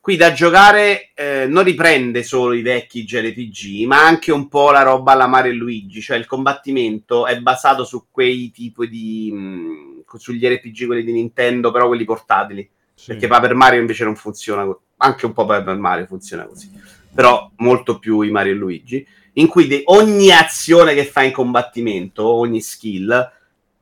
[0.00, 4.82] Qui da giocare eh, non riprende solo i vecchi JRPG, ma anche un po' la
[4.82, 9.30] roba alla Mario e Luigi, cioè il combattimento è basato su quei tipi di...
[9.30, 12.70] mh, sugli RPG quelli di Nintendo, però quelli portatili.
[13.06, 16.70] Perché Paper Mario invece non funziona, co- anche un po' Paper Mario funziona così,
[17.14, 21.32] però molto più i Mario e Luigi, in cui de- ogni azione che fai in
[21.32, 23.10] combattimento, ogni skill,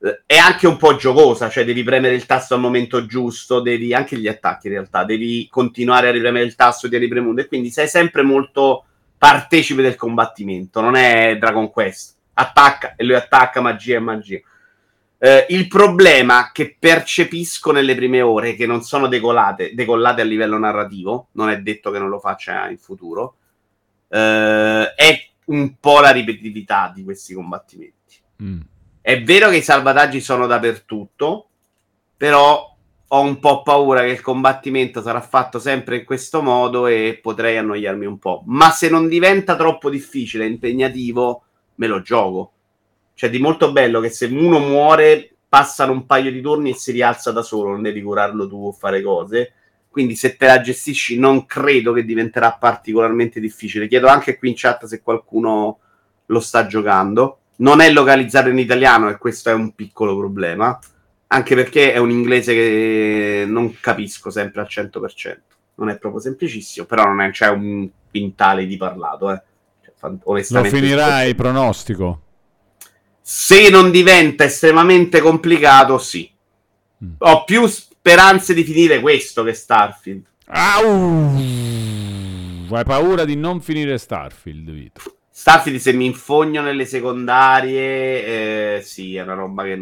[0.00, 3.94] eh, è anche un po' giocosa, cioè devi premere il tasto al momento giusto, devi
[3.94, 7.70] anche gli attacchi in realtà, devi continuare a ripremere il tasto di ripremuto e quindi
[7.70, 8.84] sei sempre molto
[9.16, 14.40] partecipe del combattimento, non è Dragon Quest, attacca e lui attacca, magia e magia.
[15.24, 20.58] Eh, il problema che percepisco nelle prime ore, che non sono decollate, decollate a livello
[20.58, 23.36] narrativo, non è detto che non lo faccia in futuro,
[24.08, 28.16] eh, è un po' la ripetitività di questi combattimenti.
[28.42, 28.60] Mm.
[29.00, 31.48] È vero che i salvataggi sono dappertutto,
[32.16, 32.76] però
[33.06, 37.58] ho un po' paura che il combattimento sarà fatto sempre in questo modo e potrei
[37.58, 38.42] annoiarmi un po'.
[38.46, 41.44] Ma se non diventa troppo difficile e impegnativo,
[41.76, 42.54] me lo gioco.
[43.14, 46.92] Cioè, di molto bello che se uno muore, passano un paio di turni e si
[46.92, 49.52] rialza da solo, non devi curarlo tu o fare cose.
[49.90, 53.86] Quindi, se te la gestisci, non credo che diventerà particolarmente difficile.
[53.86, 55.78] Chiedo anche qui in chat se qualcuno
[56.26, 57.38] lo sta giocando.
[57.56, 60.78] Non è localizzato in italiano e questo è un piccolo problema.
[61.26, 65.36] Anche perché è un inglese che non capisco sempre al 100%.
[65.74, 69.30] Non è proprio semplicissimo, però non c'è un quintale di parlato.
[69.30, 69.42] Eh.
[69.84, 72.20] Cioè, fan- Lo onestamente, finirai, pronostico.
[73.22, 76.28] Se non diventa estremamente complicato, sì.
[77.04, 77.12] Mm.
[77.18, 80.24] Ho più speranze di finire questo che Starfield.
[80.46, 81.36] Au!
[82.70, 85.00] Hai paura di non finire Starfield, Vito.
[85.30, 89.80] Starfield, se mi infogno nelle secondarie, eh, sì, è una roba che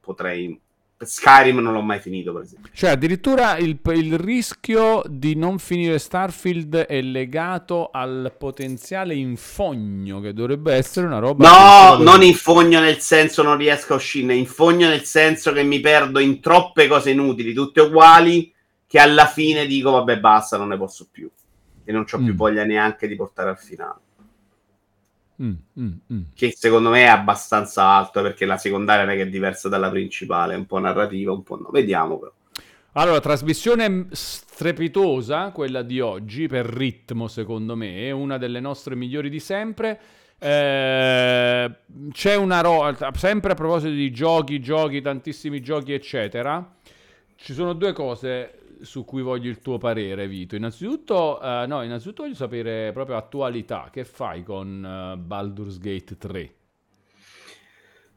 [0.00, 0.58] potrei.
[1.02, 2.70] Skyrim non l'ho mai finito, per esempio.
[2.74, 10.34] Cioè, addirittura il, il rischio di non finire Starfield è legato al potenziale infogno, che
[10.34, 11.48] dovrebbe essere una roba...
[11.48, 16.18] No, non infogno nel senso non riesco a uscire, infogno nel senso che mi perdo
[16.18, 18.52] in troppe cose inutili, tutte uguali,
[18.86, 21.30] che alla fine dico vabbè basta, non ne posso più.
[21.82, 22.36] E non ho più Mm.
[22.36, 24.00] voglia neanche di portare al finale.
[25.42, 26.20] Mm, mm, mm.
[26.34, 29.88] Che secondo me è abbastanza alto perché la secondaria non è che è diversa dalla
[29.88, 31.70] principale, è un po' narrativa, un po' no.
[31.70, 32.32] Vediamo però.
[32.94, 39.30] Allora, trasmissione strepitosa, quella di oggi, per ritmo secondo me, è una delle nostre migliori
[39.30, 39.98] di sempre.
[40.38, 41.70] Eh,
[42.10, 46.74] c'è una roba, sempre a proposito di giochi, giochi, tantissimi giochi, eccetera.
[47.36, 50.56] Ci sono due cose su cui voglio il tuo parere, Vito.
[50.56, 53.88] Innanzitutto, eh, no, innanzitutto voglio sapere proprio attualità.
[53.92, 56.54] Che fai con eh, Baldur's Gate 3?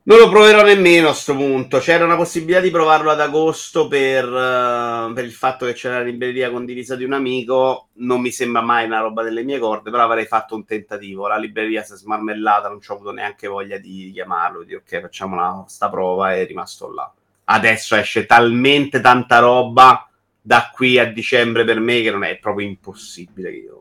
[0.05, 1.79] Non lo proverò nemmeno a sto punto.
[1.79, 6.03] C'era una possibilità di provarlo ad agosto per, uh, per, il fatto che c'era la
[6.03, 7.87] libreria condivisa di un amico.
[7.93, 11.27] Non mi sembra mai una roba delle mie corde, però avrei fatto un tentativo.
[11.27, 14.99] La libreria si è smarmellata, non ci ho avuto neanche voglia di chiamarlo, di ok,
[14.99, 17.09] facciamo una, sta prova e è rimasto là.
[17.45, 20.05] Adesso esce talmente tanta roba
[20.45, 23.79] da qui a dicembre per me che non è proprio impossibile che io...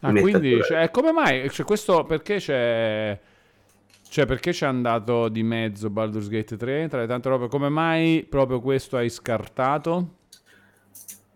[0.00, 1.48] Ah, quindi, cioè, come mai?
[1.48, 3.18] Cioè, questo perché c'è
[4.12, 7.48] cioè, perché c'è andato di mezzo Baldur's Gate 3 tra le tante robe?
[7.48, 10.16] Come mai proprio questo hai scartato?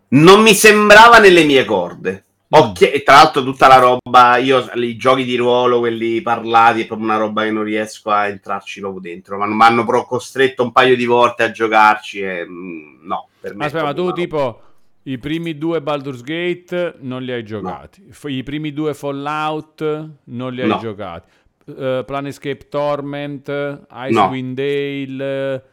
[0.09, 2.25] Non mi sembrava nelle mie corde.
[2.55, 2.73] Mm.
[2.77, 7.07] E tra l'altro tutta la roba, io i giochi di ruolo, quelli parlati, è proprio
[7.07, 9.39] una roba che non riesco a entrarci proprio dentro.
[9.39, 13.55] Ma mi hanno però costretto un paio di volte a giocarci e mm, no, per
[13.55, 13.65] me.
[13.65, 14.61] Aspetta, ma tu tipo
[15.03, 18.05] i primi due Baldur's Gate non li hai giocati.
[18.05, 18.29] No.
[18.29, 20.77] I primi due Fallout non li hai no.
[20.79, 21.29] giocati
[21.67, 24.65] uh, Planescape Torment, Icewind no.
[24.65, 25.63] Dale,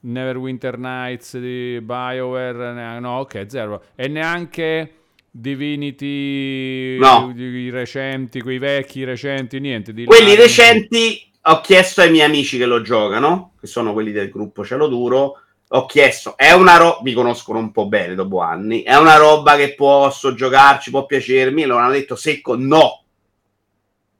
[0.00, 3.82] Neverwinter Nights di BioWare, no, ok, zero.
[3.94, 4.92] E neanche
[5.30, 7.32] Divinity, no.
[7.34, 9.92] i recenti, quei vecchi recenti, niente.
[9.92, 14.28] Di quelli recenti ho chiesto ai miei amici che lo giocano, che sono quelli del
[14.30, 15.40] gruppo Cielo Duro,
[15.76, 19.56] ho chiesto, è una roba, mi conoscono un po' bene dopo anni, è una roba
[19.56, 23.02] che posso giocarci, può piacermi, e loro hanno detto secco no,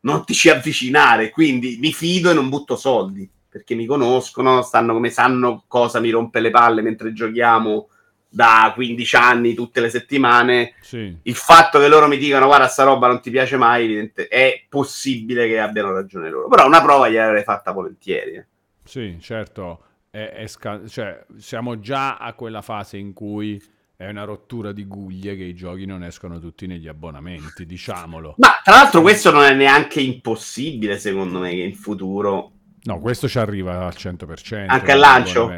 [0.01, 4.95] non ti ci avvicinare, quindi mi fido e non butto soldi, perché mi conoscono, stanno
[4.95, 7.89] come sanno cosa mi rompe le palle mentre giochiamo
[8.29, 10.75] da 15 anni tutte le settimane.
[10.81, 11.17] Sì.
[11.23, 15.47] Il fatto che loro mi dicano guarda sta roba non ti piace mai, è possibile
[15.47, 16.49] che abbiano ragione loro.
[16.49, 18.33] Però una prova gliel'avrei fatta volentieri.
[18.33, 18.47] Eh.
[18.83, 19.79] Sì, certo.
[20.15, 23.61] È, è sca- cioè, siamo già a quella fase in cui
[23.97, 28.37] è una rottura di guglie che i giochi non escono tutti negli abbonamenti, diciamolo.
[28.39, 32.53] Ma tra l'altro questo non è neanche impossibile, secondo me, che in futuro...
[32.85, 34.67] No, questo ci arriva al 100%.
[34.69, 35.53] Anche al lancio?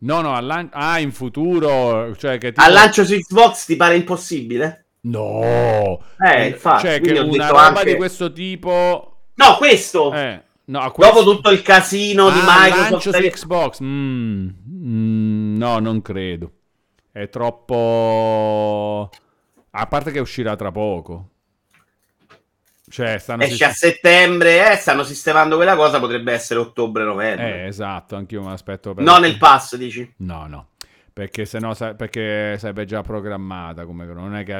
[0.00, 2.14] No, no, al lan- ah, in futuro...
[2.14, 2.66] Cioè che tipo...
[2.66, 4.88] Al lancio su Xbox ti pare impossibile?
[5.04, 6.04] No!
[6.18, 6.86] Eh, infatti.
[6.86, 7.92] Cioè che una roba anche...
[7.92, 9.28] di questo tipo...
[9.36, 10.12] No, questo!
[10.12, 10.42] Eh.
[10.64, 11.14] No, questo...
[11.14, 13.16] Dopo tutto il casino ah, di Microsoft...
[13.16, 13.82] su Xbox?
[13.82, 16.52] Mm, mm, no, non credo.
[17.10, 19.10] È troppo...
[19.70, 21.28] A parte che uscirà tra poco.
[22.92, 27.62] Cioè, stanno Esce sistem- a settembre, eh, stanno sistemando quella cosa, potrebbe essere ottobre-novembre.
[27.62, 28.92] Eh, esatto, anch'io me l'aspetto.
[28.92, 29.02] Per...
[29.02, 30.12] No, nel pass, dici?
[30.18, 30.66] No, no.
[31.12, 34.54] Perché se no, perché sarebbe già programmata come non è che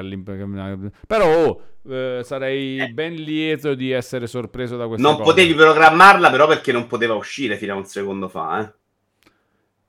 [1.07, 2.89] però oh, eh, sarei eh.
[2.89, 5.31] ben lieto di essere sorpreso da questa non cosa.
[5.31, 8.81] potevi programmarla però perché non poteva uscire fino a un secondo fa eh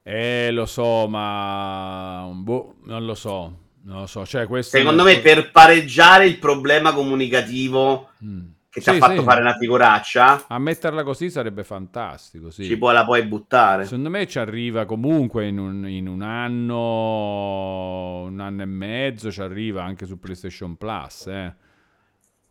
[0.06, 3.60] eh, lo so, ma boh, non lo so.
[3.85, 4.26] Non lo so.
[4.26, 8.41] Cioè, Secondo me, per pareggiare il problema comunicativo mm.
[8.74, 9.24] Che sì, ti ha fatto sì.
[9.24, 12.50] fare una figuraccia, a metterla così sarebbe fantastico.
[12.50, 12.64] Sì.
[12.64, 13.84] Ci puoi, la puoi buttare.
[13.84, 19.32] Secondo me ci arriva comunque in un, in un anno, un anno e mezzo.
[19.32, 21.28] Ci arriva anche su PlayStation Plus.
[21.28, 21.54] Eh.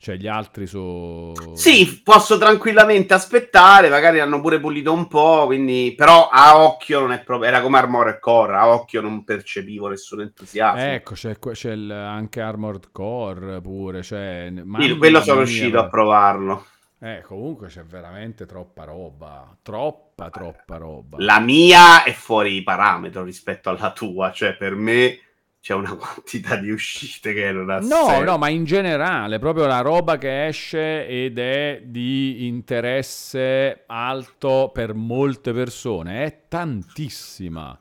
[0.02, 1.32] Cioè, gli altri su.
[1.54, 3.88] Sì, posso tranquillamente aspettare.
[3.88, 5.46] Magari hanno pure pulito un po'.
[5.46, 7.48] Quindi, però, a occhio non è proprio.
[7.48, 8.56] Era come Armored Core.
[8.56, 10.80] A occhio non percepivo nessun entusiasmo.
[10.80, 14.02] Ecco, c'è, c'è il, anche Armored Core pure.
[14.02, 16.66] Cioè, sì, quello sono riuscito a provarlo.
[16.98, 19.56] Eh, comunque c'è veramente troppa roba.
[19.62, 21.18] Troppa, troppa roba.
[21.20, 24.32] La mia è fuori parametro rispetto alla tua.
[24.32, 25.16] Cioè, per me
[25.62, 28.24] c'è una quantità di uscite che non ha No, senso.
[28.24, 34.92] no, ma in generale, proprio la roba che esce ed è di interesse alto per
[34.92, 37.78] molte persone, è tantissima.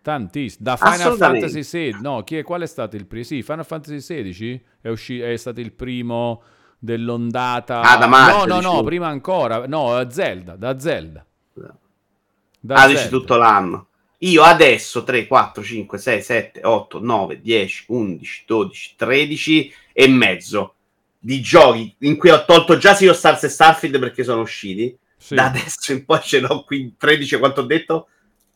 [0.00, 0.62] Tantissima.
[0.62, 3.24] Da Final Fantasy XVI, no, chi è, qual è stato il primo?
[3.24, 6.40] Sì, Final Fantasy XVI è, usci- è stato il primo
[6.78, 7.80] dell'ondata...
[7.80, 9.66] Ah, da March, No, no, no, prima ancora.
[9.66, 11.26] No, Zelda, da Zelda.
[11.52, 12.86] Da ah, Zelda.
[12.86, 13.87] dici tutto l'anno.
[14.18, 20.74] Io adesso 3, 4, 5, 6, 7, 8, 9, 10, 11, 12, 13 e mezzo
[21.18, 24.96] di giochi in cui ho tolto già Sea of Stars e Starfield perché sono usciti.
[25.16, 25.34] Sì.
[25.34, 28.08] Da adesso in poi ce l'ho qui 13, quanto ho detto?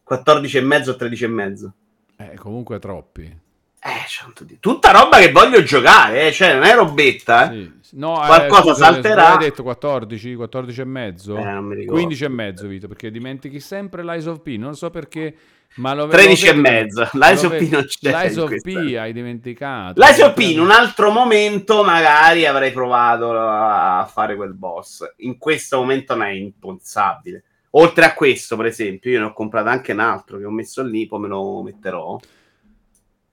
[0.02, 1.74] 14 e mezzo, 13 e mezzo.
[2.16, 3.41] Eh, comunque troppi.
[3.84, 6.32] Eh, tutta roba che voglio giocare, eh?
[6.32, 7.50] cioè non è robetta.
[7.50, 7.72] Eh?
[7.80, 7.98] Sì.
[7.98, 9.32] No, Qualcosa eh, salterà.
[9.32, 11.36] Hai detto 14, 14 e mezzo?
[11.36, 15.34] Eh, 15 e mezzo, Vito, perché dimentichi sempre l'Eyes of P, non so perché...
[15.76, 18.10] Ma lo, 13 lo e mezzo, l'Eyes of P non c'è.
[18.10, 19.98] L'Eyes of P hai dimenticato.
[19.98, 25.02] L'Eyes of P in un altro momento magari avrei provato a fare quel boss.
[25.18, 27.42] In questo momento non è impensabile.
[27.70, 30.84] Oltre a questo, per esempio, io ne ho comprato anche un altro che ho messo
[30.84, 32.20] lì, poi me lo metterò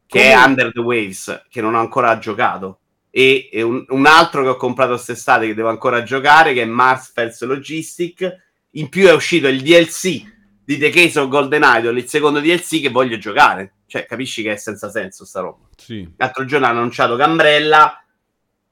[0.09, 0.31] che Come...
[0.31, 2.79] è Under the Waves, che non ho ancora giocato.
[3.11, 6.65] E, e un, un, altro che ho comprato quest'estate che devo ancora giocare, che è
[6.65, 10.23] Mars Fels Logistic, In più è uscito il DLC
[10.65, 13.73] di The Case of Golden Idol, il secondo DLC che voglio giocare.
[13.85, 15.67] Cioè, capisci che è senza senso sta roba.
[15.75, 16.11] Sì.
[16.17, 18.03] L'altro giorno ha annunciato Gambrella.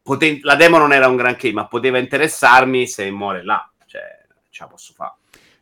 [0.01, 3.71] Poten- la demo non era un granché, ma poteva interessarmi se muore là.
[3.85, 4.01] Cioè,
[4.49, 5.13] ce la posso fare.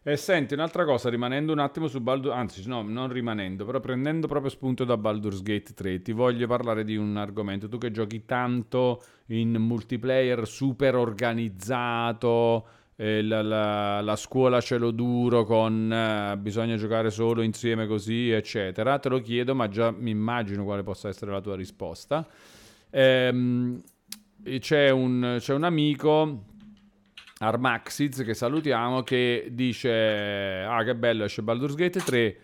[0.07, 4.27] E senti, un'altra cosa, rimanendo un attimo su Baldur, anzi no, non rimanendo, però prendendo
[4.27, 8.23] proprio spunto da Baldur's Gate 3, ti voglio parlare di un argomento, tu che giochi
[8.23, 12.68] tanto in multiplayer super organizzato,
[12.98, 18.99] eh, la, la, la, scuola cielo duro con eh, bisogna giocare solo insieme così, eccetera,
[18.99, 22.27] te lo chiedo, ma già mi immagino quale possa essere la tua risposta.
[22.91, 23.82] Ehm,
[24.60, 26.44] c'è, un, c'è un amico
[27.39, 32.37] Armaxiz, che salutiamo, che dice, ah che bello, esce Baldur's Gate 3,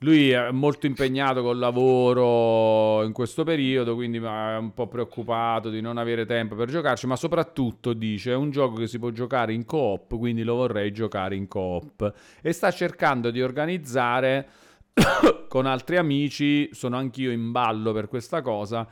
[0.00, 5.80] lui è molto impegnato col lavoro in questo periodo, quindi è un po' preoccupato di
[5.80, 9.52] non avere tempo per giocarci, ma soprattutto dice è un gioco che si può giocare
[9.52, 12.12] in coop, quindi lo vorrei giocare in coop
[12.42, 14.48] e sta cercando di organizzare
[15.48, 18.86] con altri amici, sono anch'io in ballo per questa cosa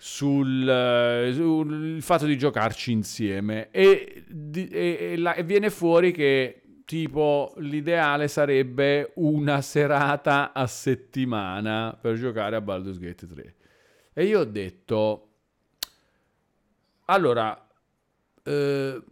[0.00, 3.68] sul, eh, sul fatto di giocarci insieme.
[3.70, 11.98] E, e, e, la, e, viene fuori che tipo l'ideale sarebbe una serata a settimana
[12.00, 13.54] per giocare a Baldur's Gate 3
[14.14, 15.28] e io ho detto
[17.04, 17.68] allora
[18.42, 19.02] eh,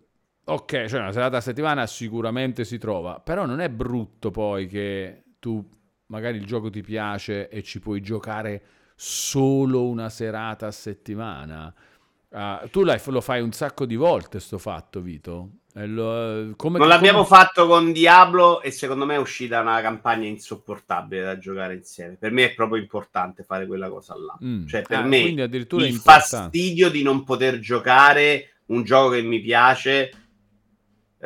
[0.43, 5.25] ok cioè una serata a settimana sicuramente si trova però non è brutto poi che
[5.39, 5.63] tu
[6.07, 8.63] magari il gioco ti piace e ci puoi giocare
[8.97, 11.73] solo una serata a settimana.
[12.29, 15.51] Uh, tu lo fai un sacco di volte sto fatto, Vito.
[15.75, 17.37] Lo, come, non l'abbiamo come...
[17.39, 22.17] fatto con Diablo e secondo me è uscita una campagna insopportabile da giocare insieme.
[22.17, 24.39] Per me è proprio importante fare quella cosa là.
[24.43, 24.67] Mm.
[24.67, 30.26] Cioè, per ah, me il fastidio di non poter giocare un gioco che mi piace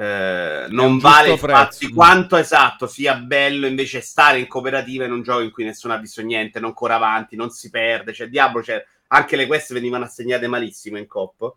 [0.01, 5.41] eh, non vale infatti quanto esatto sia bello invece stare in cooperativa in un gioco
[5.41, 8.15] in cui nessuno ha visto niente, non corre avanti, non si perde.
[8.15, 11.55] Cioè, Diablo, cioè, anche le quest venivano assegnate malissimo in cop.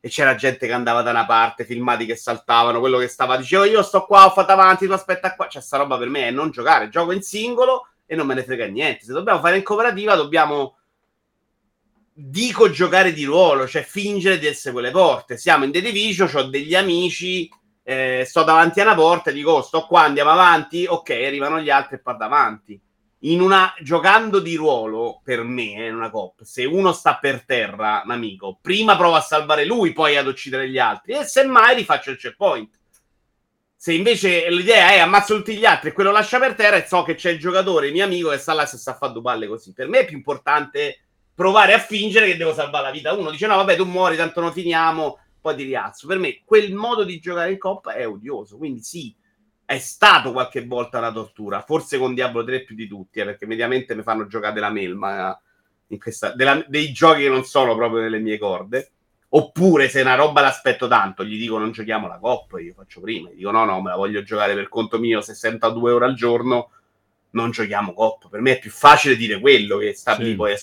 [0.00, 3.66] E c'era gente che andava da una parte, filmati che saltavano, quello che stava diceva
[3.66, 5.46] io sto qua, ho fatto avanti, tu aspetta qua.
[5.48, 8.44] Cioè, sta roba per me è non giocare, gioco in singolo e non me ne
[8.44, 9.04] frega niente.
[9.04, 10.78] Se dobbiamo fare in cooperativa, dobbiamo
[12.14, 15.36] dico giocare di ruolo, cioè fingere di essere quelle porte.
[15.36, 17.50] Siamo in The Division, ho degli amici
[17.84, 21.60] eh, sto davanti a una porta e dico oh, sto qua, andiamo avanti, ok, arrivano
[21.60, 22.80] gli altri e vado avanti.
[23.20, 27.44] In una, giocando di ruolo, per me, eh, in una cop, se uno sta per
[27.44, 31.74] terra, un amico, prima prova a salvare lui, poi ad uccidere gli altri, e semmai
[31.74, 32.78] rifaccio il checkpoint.
[33.76, 37.02] Se invece l'idea è ammazzo tutti gli altri e quello lascia per terra e so
[37.02, 39.46] che c'è il giocatore, mio amico, che sta là e sta a fare due palle
[39.46, 39.74] così.
[39.74, 41.00] Per me è più importante
[41.34, 43.12] provare a fingere che devo salvare la vita.
[43.12, 46.06] Uno dice no, vabbè, tu muori, tanto non finiamo, poi ti rialzo.
[46.06, 49.14] Per me quel modo di giocare in coppa è odioso, quindi sì,
[49.66, 53.44] è stato qualche volta una tortura, forse con Diablo 3 più di tutti, eh, perché
[53.44, 55.38] mediamente mi fanno giocare della melma
[55.88, 58.90] in questa, della, dei giochi che non sono proprio nelle mie corde.
[59.34, 63.28] Oppure se una roba l'aspetto tanto, gli dico non giochiamo la coppa, io faccio prima,
[63.28, 66.70] gli dico no, no, me la voglio giocare per conto mio 62 ore al giorno,
[67.32, 68.28] non giochiamo coppa.
[68.28, 70.22] Per me è più facile dire quello che sta sì.
[70.22, 70.58] lì poi a.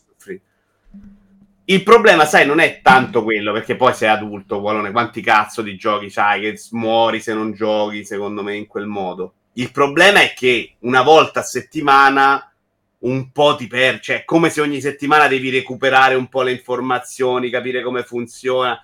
[1.65, 5.75] Il problema, sai, non è tanto quello, perché poi sei adulto, Gualone, quanti cazzo di
[5.75, 9.33] giochi sai che muori se non giochi, secondo me, in quel modo.
[9.53, 12.51] Il problema è che una volta a settimana
[12.99, 17.49] un po' ti perdi, cioè come se ogni settimana devi recuperare un po' le informazioni,
[17.49, 18.79] capire come funziona.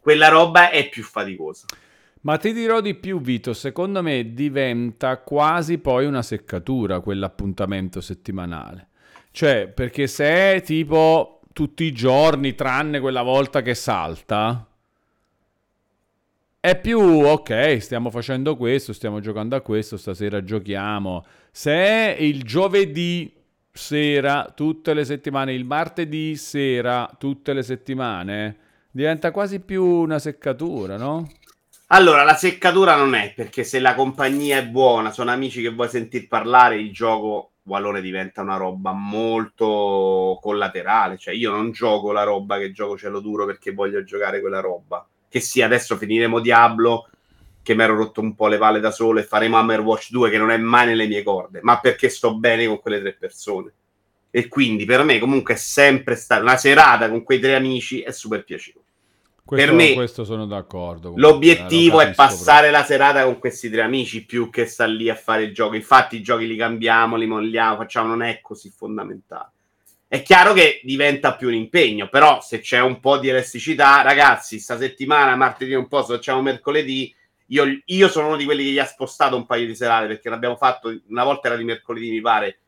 [0.00, 1.66] Quella roba è più faticosa.
[2.22, 8.88] Ma ti dirò di più, Vito, secondo me diventa quasi poi una seccatura quell'appuntamento settimanale.
[9.32, 14.66] Cioè, perché se è tipo tutti i giorni, tranne quella volta che salta,
[16.64, 21.24] è più ok, stiamo facendo questo, stiamo giocando a questo, stasera giochiamo.
[21.50, 23.34] Se è il giovedì
[23.72, 28.56] sera tutte le settimane, il martedì sera tutte le settimane,
[28.92, 31.28] diventa quasi più una seccatura, no?
[31.88, 35.88] Allora, la seccatura non è perché se la compagnia è buona, sono amici che vuoi
[35.88, 41.16] sentir parlare, il gioco Wallone diventa una roba molto collaterale.
[41.16, 45.06] Cioè, io non gioco la roba che gioco cielo duro perché voglio giocare quella roba.
[45.28, 47.08] Che sia adesso finiremo Diablo,
[47.62, 50.30] che mi ero rotto un po' le palle da solo, e faremo Hammer Watch 2,
[50.30, 53.72] che non è mai nelle mie corde, ma perché sto bene con quelle tre persone.
[54.30, 58.10] E quindi per me, comunque, è sempre stata una serata con quei tre amici, è
[58.10, 58.81] super piacevole.
[59.44, 61.14] Questo, per me, questo sono d'accordo.
[61.16, 62.78] L'obiettivo eh, è passare proprio.
[62.78, 65.74] la serata con questi tre amici più che sta lì a fare il gioco.
[65.74, 69.50] Infatti, i giochi li cambiamo, li molliamo, facciamo, non è così fondamentale.
[70.06, 74.58] È chiaro che diventa più un impegno, però se c'è un po' di elasticità, ragazzi,
[74.58, 77.14] sta settimana, martedì un po', se facciamo mercoledì,
[77.46, 80.28] io, io, sono uno di quelli che gli ha spostato un paio di serate perché
[80.28, 82.58] l'abbiamo fatto una volta era di mercoledì, mi pare,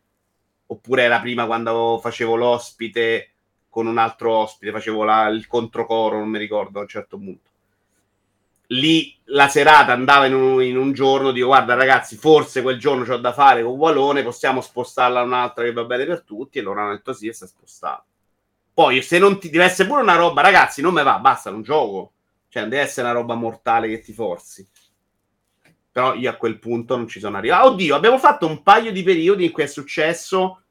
[0.67, 3.34] oppure era prima quando facevo l'ospite
[3.75, 7.51] con un altro ospite, facevo la, il controcoro, non mi ricordo a un certo punto.
[8.69, 13.03] Lì la serata andava in un, in un giorno, dico guarda ragazzi, forse quel giorno
[13.03, 16.63] c'ho da fare con Walone, possiamo spostarla a un'altra che va bene per tutti, e
[16.63, 18.05] loro hanno detto sì e si è spostato.
[18.73, 21.63] Poi se non ti deve essere pure una roba, ragazzi, non me va, basta, non
[21.63, 22.13] gioco.
[22.49, 24.65] Cioè, non deve essere una roba mortale che ti forzi.
[25.91, 27.71] Però io a quel punto non ci sono arrivato.
[27.71, 30.63] Oddio, abbiamo fatto un paio di periodi in cui è successo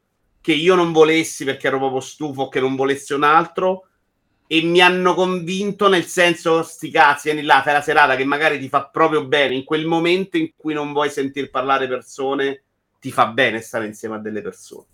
[0.43, 3.87] che io non volessi perché ero proprio stufo, che non volessi un altro.
[4.45, 8.59] E mi hanno convinto nel senso, sti cazzi, vieni là, fai la serata che magari
[8.59, 9.55] ti fa proprio bene.
[9.55, 12.63] In quel momento in cui non vuoi sentir parlare persone,
[12.99, 14.85] ti fa bene stare insieme a delle persone.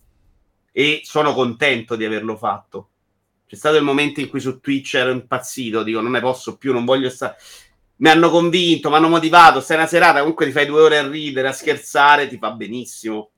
[0.72, 2.90] E sono contento di averlo fatto
[3.50, 6.72] c'è stato il momento in cui su Twitch ero impazzito, dico non ne posso più,
[6.72, 7.36] non voglio stare.
[7.96, 9.60] Mi hanno convinto, mi hanno motivato.
[9.60, 13.32] Stai una serata, comunque ti fai due ore a ridere, a scherzare, ti fa benissimo.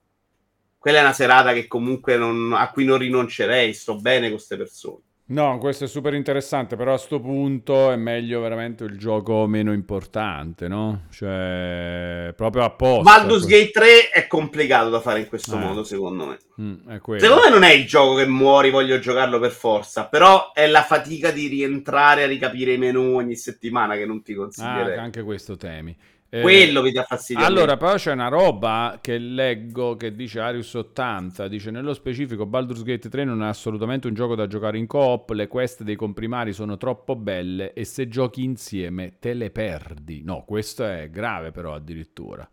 [0.81, 4.57] Quella è una serata che comunque non, a cui non rinuncerei, sto bene con queste
[4.57, 5.01] persone.
[5.25, 9.73] No, questo è super interessante, però a questo punto è meglio veramente il gioco meno
[9.73, 11.03] importante, no?
[11.11, 13.03] Cioè, proprio apposta.
[13.03, 15.59] Baldur's Gate 3 è complicato da fare in questo eh.
[15.59, 16.39] modo, secondo me.
[16.59, 20.65] Mm, secondo me non è il gioco che muori, voglio giocarlo per forza, però è
[20.65, 24.97] la fatica di rientrare a ricapire i menu ogni settimana che non ti consiglierei.
[24.97, 25.95] Ah, anche questo temi.
[26.33, 27.43] Eh, Quello mi dà fastidio.
[27.43, 32.83] Allora, però c'è una roba che leggo che dice Arius 80, dice nello specifico Baldur's
[32.83, 36.53] Gate 3 non è assolutamente un gioco da giocare in coop, le quest dei comprimari
[36.53, 40.21] sono troppo belle e se giochi insieme te le perdi.
[40.23, 42.49] No, questo è grave però addirittura.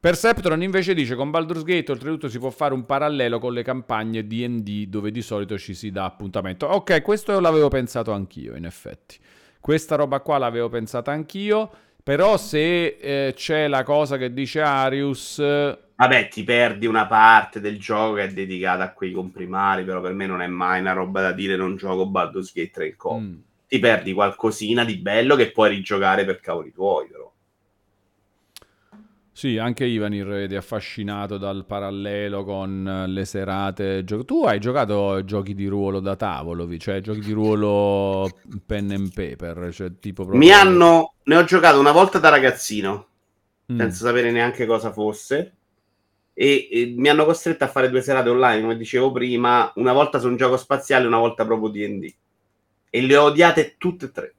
[0.00, 4.26] Perceptron invece dice con Baldur's Gate oltretutto si può fare un parallelo con le campagne
[4.26, 6.66] D&D dove di solito ci si dà appuntamento.
[6.66, 9.18] Ok, questo l'avevo pensato anch'io in effetti.
[9.60, 11.70] Questa roba qua l'avevo pensata anch'io.
[12.10, 15.38] Però se eh, c'è la cosa che dice Arius...
[15.38, 20.12] Vabbè, ti perdi una parte del gioco che è dedicata a quei comprimari, però per
[20.14, 23.16] me non è mai una roba da dire non gioco Baldur's Gate 3 in co.
[23.16, 23.34] Mm.
[23.68, 27.32] Ti perdi qualcosina di bello che puoi rigiocare per cavoli tuoi, però.
[29.40, 34.04] Sì, anche Ivanir vedi affascinato dal parallelo con eh, le serate.
[34.04, 38.28] Tu hai giocato giochi di ruolo da tavolo, cioè giochi di ruolo
[38.66, 40.38] pen and paper, cioè tipo proprio...
[40.38, 41.14] Mi hanno...
[41.22, 43.06] Ne ho giocato una volta da ragazzino,
[43.72, 43.78] mm.
[43.78, 45.54] senza sapere neanche cosa fosse.
[46.34, 50.18] E, e, mi hanno costretto a fare due serate online, come dicevo prima, una volta
[50.18, 52.14] su un gioco spaziale, una volta proprio D&D.
[52.90, 54.34] E le ho odiate tutte e tre.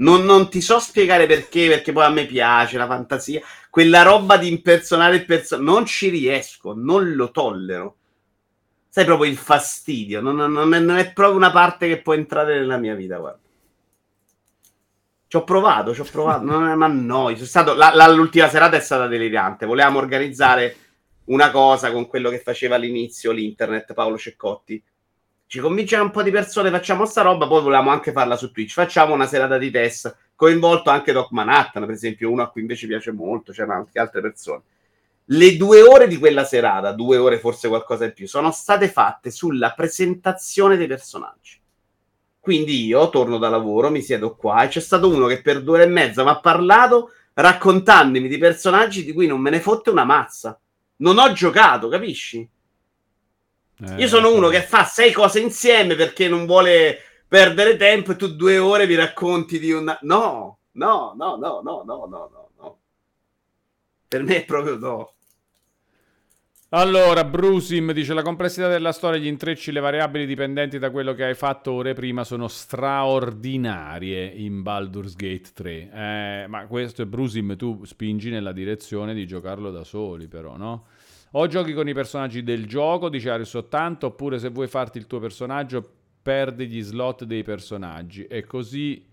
[0.00, 3.40] Non, non, ti so spiegare perché, perché poi a me piace la fantasia.
[3.78, 7.96] Quella roba di impersonare il personaggio, non ci riesco, non lo tollero.
[8.88, 12.58] Sai proprio il fastidio, non, non, è, non, è, proprio una parte che può entrare
[12.58, 13.38] nella mia vita, guarda.
[15.28, 17.30] Ci ho provato, ci ho provato, non è, ma no,
[18.12, 19.64] l'ultima serata è stata delirante.
[19.64, 20.74] Volevamo organizzare
[21.26, 24.82] una cosa con quello che faceva all'inizio l'internet, Paolo Ceccotti
[25.48, 28.72] ci convinciamo un po' di persone, facciamo sta roba, poi volevamo anche farla su Twitch,
[28.72, 32.86] facciamo una serata di test, coinvolto anche Doc Manhattan, per esempio, uno a cui invece
[32.86, 34.60] piace molto, c'erano anche altre persone.
[35.24, 39.30] Le due ore di quella serata, due ore forse qualcosa in più, sono state fatte
[39.30, 41.58] sulla presentazione dei personaggi.
[42.38, 45.76] Quindi io torno da lavoro, mi siedo qua e c'è stato uno che per due
[45.76, 49.88] ore e mezza mi ha parlato raccontandomi di personaggi di cui non me ne fotte
[49.88, 50.60] una mazza.
[50.96, 52.46] Non ho giocato, capisci?
[53.80, 56.98] Eh, Io sono uno che fa sei cose insieme perché non vuole
[57.28, 59.98] perdere tempo e tu due ore mi racconti di una...
[60.02, 62.78] No, no, no, no, no, no, no, no.
[64.08, 65.12] Per me è proprio no.
[66.70, 71.24] Allora, Brusim dice la complessità della storia, gli intrecci, le variabili dipendenti da quello che
[71.24, 75.90] hai fatto ore prima sono straordinarie in Baldur's Gate 3.
[75.90, 80.88] Eh, ma questo è Brusim, tu spingi nella direzione di giocarlo da soli però, no?
[81.32, 85.06] O giochi con i personaggi del gioco, dice Arius 80, oppure se vuoi farti il
[85.06, 85.86] tuo personaggio,
[86.22, 88.24] perdi gli slot dei personaggi.
[88.26, 89.04] E così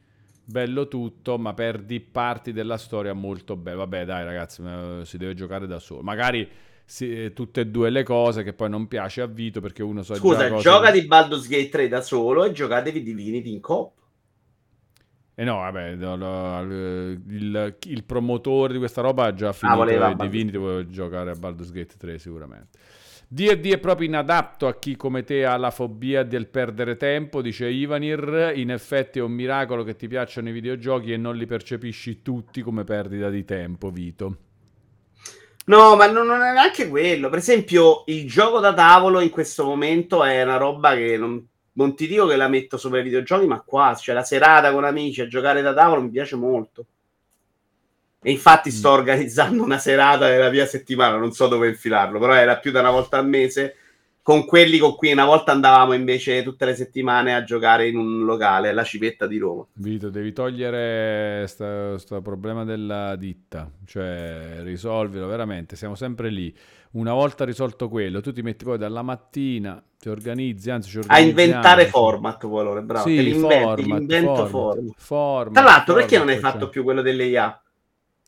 [0.43, 3.77] bello tutto, ma perdi parti della storia molto belle.
[3.77, 6.01] Vabbè, dai, ragazzi, eh, si deve giocare da solo.
[6.01, 6.47] Magari
[6.85, 10.15] sì, tutte e due le cose che poi non piace a Vito perché uno sa
[10.15, 13.91] Scusa, già gioca di Baldur's Gate 3 da solo e giocatevi Divinity in coop.
[15.37, 19.51] E eh no, vabbè, no, no, il, il, promotore di questa roba ha già ah,
[19.51, 22.79] finito ah, Divinity, vuole giocare a Baldur's Gate 3 sicuramente.
[23.27, 27.67] D&D è proprio inadatto a chi come te ha la fobia del perdere tempo, dice
[27.67, 28.53] Ivanir.
[28.55, 32.61] In effetti è un miracolo che ti piacciono i videogiochi e non li percepisci tutti
[32.61, 34.37] come perdita di tempo, Vito.
[35.65, 37.27] No, ma non, non è neanche quello.
[37.29, 41.45] Per esempio, il gioco da tavolo in questo momento è una roba che non
[41.77, 44.83] non ti dico che la metto sopra i videogiochi, ma qua, cioè la serata con
[44.83, 46.85] amici a giocare da tavolo mi piace molto.
[48.21, 52.57] E infatti sto organizzando una serata nella mia settimana, non so dove infilarlo, però era
[52.57, 53.75] più da una volta al mese
[54.23, 58.25] con quelli con cui una volta andavamo invece tutte le settimane a giocare in un
[58.25, 59.67] locale, la Civetta di Roma.
[59.73, 66.51] Vito, devi togliere questo problema della ditta, cioè risolvilo veramente, siamo sempre lì.
[66.95, 71.19] Una volta risolto quello, tu ti metti poi dalla mattina, ti organizzi, anzi ci A
[71.19, 73.09] inventare format, vuole, bravo.
[73.09, 74.95] Sì, format, format, format.
[74.95, 75.53] format.
[75.53, 76.43] Tra l'altro, perché non hai cioè.
[76.43, 77.61] fatto più quello delle IA?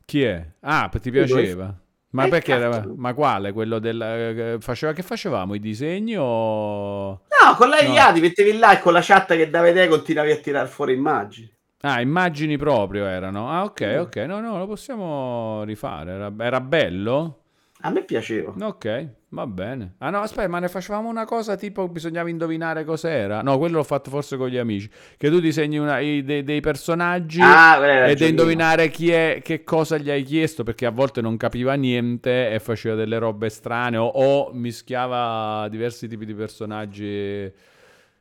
[0.06, 0.45] Chi è?
[0.61, 1.73] Ah, ti piaceva?
[2.11, 3.52] Ma Eh, perché era, ma quale?
[3.52, 7.94] Quello del eh, faceva che facevamo i disegni o No, con la No.
[7.94, 10.91] IA ti mettevi là e con la chat che da vedere continuavi a tirare fuori
[10.94, 11.49] immagini.
[11.81, 13.49] Ah, immagini proprio erano.
[13.49, 13.99] Ah, ok, Mm.
[14.02, 14.15] ok.
[14.27, 16.11] No, no, lo possiamo rifare.
[16.11, 17.44] Era, era bello?
[17.81, 18.53] A me piaceva.
[18.59, 19.93] Ok, va bene.
[19.99, 23.41] Ah no, aspetta, ma ne facevamo una cosa tipo bisognava indovinare cos'era.
[23.43, 24.89] No, quello l'ho fatto forse con gli amici.
[25.15, 28.27] Che tu disegni una- i- dei, dei personaggi Ah, beh, ed ragionino.
[28.29, 32.59] indovinare chi è, che cosa gli hai chiesto, perché a volte non capiva niente e
[32.59, 37.51] faceva delle robe strane o, o mischiava diversi tipi di personaggi.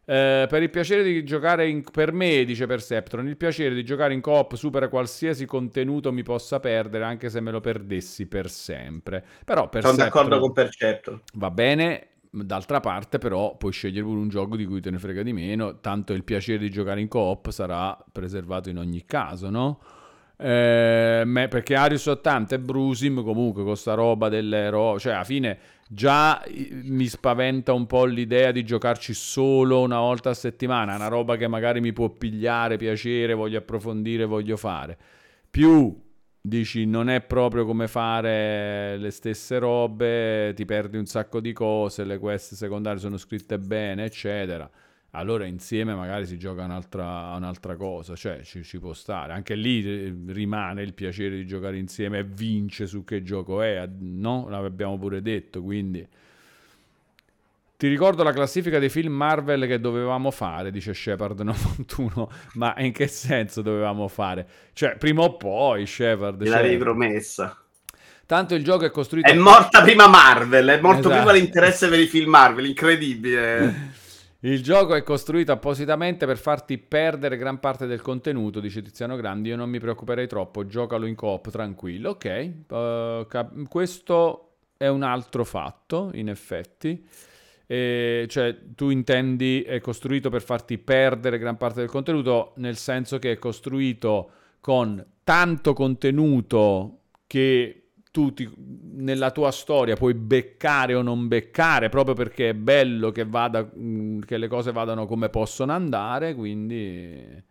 [0.08, 1.82] Eh, per il piacere di giocare in...
[1.82, 6.60] per me, dice Perceptron, il piacere di giocare in coop supera qualsiasi contenuto mi possa
[6.60, 9.24] perdere, anche se me lo perdessi per sempre.
[9.44, 11.22] Però Sono Perceptron d'accordo con Perceptor.
[11.34, 15.22] va bene, d'altra parte però puoi scegliere pure un gioco di cui te ne frega
[15.22, 19.80] di meno, tanto il piacere di giocare in coop sarà preservato in ogni caso, no?
[20.38, 25.58] Eh, perché Arius 80 e Brusim comunque con sta roba delle ro- cioè alla fine
[25.88, 26.42] già
[26.82, 31.48] mi spaventa un po' l'idea di giocarci solo una volta a settimana, una roba che
[31.48, 34.98] magari mi può pigliare piacere, voglio approfondire, voglio fare.
[35.50, 36.04] Più
[36.40, 42.04] dici non è proprio come fare le stesse robe, ti perdi un sacco di cose,
[42.04, 44.70] le quest secondarie sono scritte bene, eccetera.
[45.16, 49.32] Allora insieme magari si gioca un'altra, un'altra cosa, cioè ci, ci può stare.
[49.32, 53.88] Anche lì eh, rimane il piacere di giocare insieme e vince su che gioco è,
[53.98, 54.46] no?
[54.48, 56.06] L'abbiamo pure detto, quindi...
[57.78, 62.92] Ti ricordo la classifica dei film Marvel che dovevamo fare, dice Shepard 91, ma in
[62.92, 64.46] che senso dovevamo fare?
[64.74, 66.40] Cioè, prima o poi, Shepard...
[66.42, 66.84] Me l'avevi certo.
[66.84, 67.60] promessa.
[68.26, 69.30] Tanto il gioco è costruito...
[69.30, 71.16] È morta prima Marvel, è morto Esatto.
[71.16, 73.94] prima l'interesse per i film Marvel, incredibile.
[74.40, 79.48] Il gioco è costruito appositamente per farti perdere gran parte del contenuto, dice Tiziano Grandi.
[79.48, 82.10] Io non mi preoccuperei troppo, giocalo in coop tranquillo.
[82.10, 87.04] Ok, eh, cap- questo è un altro fatto, in effetti.
[87.66, 93.18] E, cioè, tu intendi è costruito per farti perdere gran parte del contenuto, nel senso
[93.18, 94.30] che è costruito
[94.60, 97.85] con tanto contenuto che
[98.16, 98.50] tu ti-
[98.94, 104.20] nella tua storia puoi beccare o non beccare, proprio perché è bello che, vada, mh,
[104.20, 107.44] che le cose vadano come possono andare, quindi...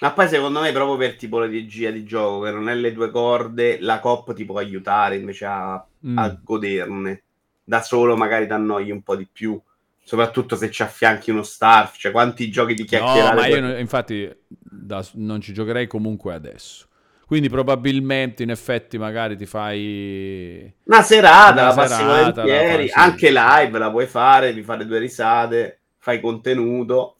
[0.00, 3.80] Ma poi secondo me proprio per tipologia di gioco, che non è le due corde,
[3.80, 6.14] la COP ti può aiutare invece a, Mm.
[6.14, 7.24] a goderne.
[7.64, 9.60] Da solo magari ti annoi un po' di più,
[10.04, 13.34] soprattutto se ci affianchi uno Starf, cioè quanti giochi di No, chiacchierare.
[13.34, 16.87] ma io non- infatti da- non ci giocherei comunque adesso.
[17.28, 20.72] Quindi probabilmente in effetti magari ti fai...
[20.84, 22.94] Una serata, Una la passi serata, la volentieri, sì.
[22.94, 27.18] anche live la puoi fare, vi fare due risate, fai contenuto.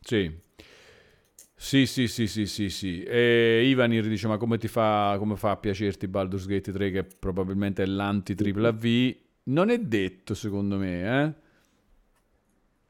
[0.00, 0.34] Sì.
[1.54, 3.02] Sì, sì, sì, sì, sì, sì.
[3.02, 7.04] E Ivanir dice, ma come ti fa, come fa a piacerti Baldur's Gate 3 che
[7.04, 9.16] probabilmente è l'anti-tripla V?
[9.42, 11.32] Non è detto, secondo me, eh?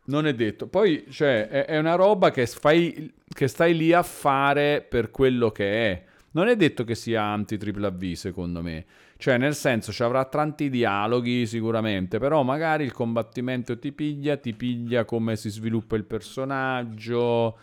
[0.06, 0.66] Non è detto.
[0.66, 5.50] Poi, cioè, è, è una roba che, fai, che stai lì a fare per quello
[5.50, 6.04] che è.
[6.32, 8.84] Non è detto che sia V, secondo me.
[9.16, 14.52] Cioè, nel senso, ci avrà tanti dialoghi sicuramente, però magari il combattimento ti piglia, ti
[14.52, 17.58] piglia come si sviluppa il personaggio.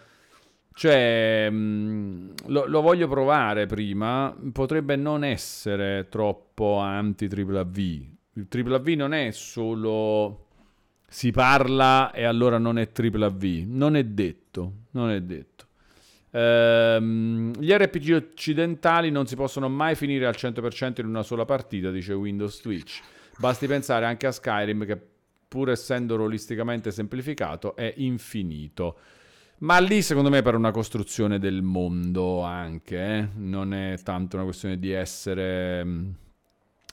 [0.73, 4.35] Cioè, mh, lo, lo voglio provare prima.
[4.51, 6.81] Potrebbe non essere troppo
[7.63, 7.77] V.
[8.33, 10.47] Il V non è solo
[11.13, 13.65] si parla e allora non è tripla V.
[13.67, 15.67] Non è detto, non è detto.
[16.31, 21.91] Ehm, gli RPG occidentali non si possono mai finire al 100% in una sola partita,
[21.91, 22.99] dice Windows Twitch.
[23.37, 24.99] Basti pensare anche a Skyrim che
[25.47, 28.97] pur essendo rolisticamente semplificato è infinito.
[29.59, 33.27] Ma lì secondo me per una costruzione del mondo anche, eh?
[33.35, 36.09] non è tanto una questione di essere mm,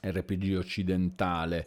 [0.03, 1.67] RPG occidentale.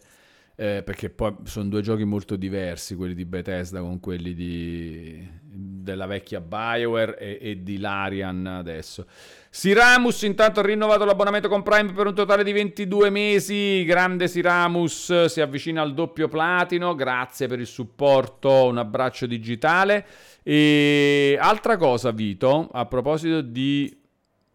[0.55, 6.05] Eh, perché poi sono due giochi molto diversi, quelli di Bethesda con quelli di, della
[6.05, 9.07] vecchia Bioware e, e di Larian adesso.
[9.49, 13.83] Siramus intanto ha rinnovato l'abbonamento con Prime per un totale di 22 mesi.
[13.83, 16.93] Grande Siramus, si avvicina al doppio platino.
[16.95, 20.05] Grazie per il supporto, un abbraccio digitale.
[20.43, 23.95] E altra cosa, Vito, a proposito di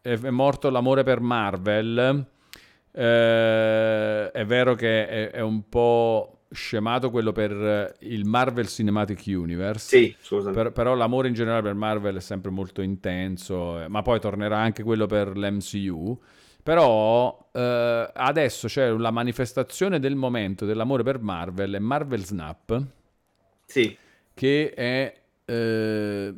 [0.01, 2.27] è, morto l'amore per Marvel.
[3.01, 9.87] Eh, è vero che è, è un po' scemato quello per il Marvel Cinematic Universe.
[9.97, 10.53] Sì, scusami.
[10.55, 14.59] Per- però l'amore in generale per Marvel è sempre molto intenso, eh, ma poi tornerà
[14.59, 16.19] anche quello per l'MCU.
[16.63, 22.83] Però eh, adesso c'è la manifestazione del momento dell'amore per Marvel, è Marvel Snap,
[23.67, 23.97] Sì,
[24.35, 25.15] che è,
[25.45, 26.35] eh,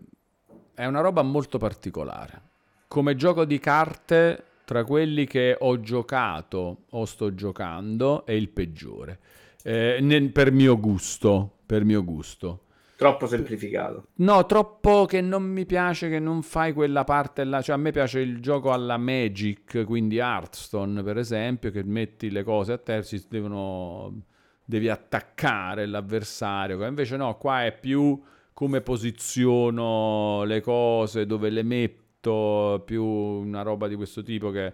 [0.74, 2.40] è una roba molto particolare.
[2.88, 9.18] Come gioco di carte, tra quelli che ho giocato o sto giocando, è il peggiore.
[9.64, 12.66] Eh, nel- per mio gusto, per mio gusto.
[12.94, 14.08] troppo semplificato.
[14.18, 17.60] No, troppo che non mi piace che non fai quella parte là.
[17.60, 22.44] Cioè, a me piace il gioco alla Magic, quindi Hearthstone, per esempio, che metti le
[22.44, 24.22] cose a terra, si devono...
[24.64, 26.86] devi attaccare l'avversario.
[26.86, 28.22] Invece no, qua è più
[28.52, 34.72] come posiziono le cose, dove le metto, più una roba di questo tipo che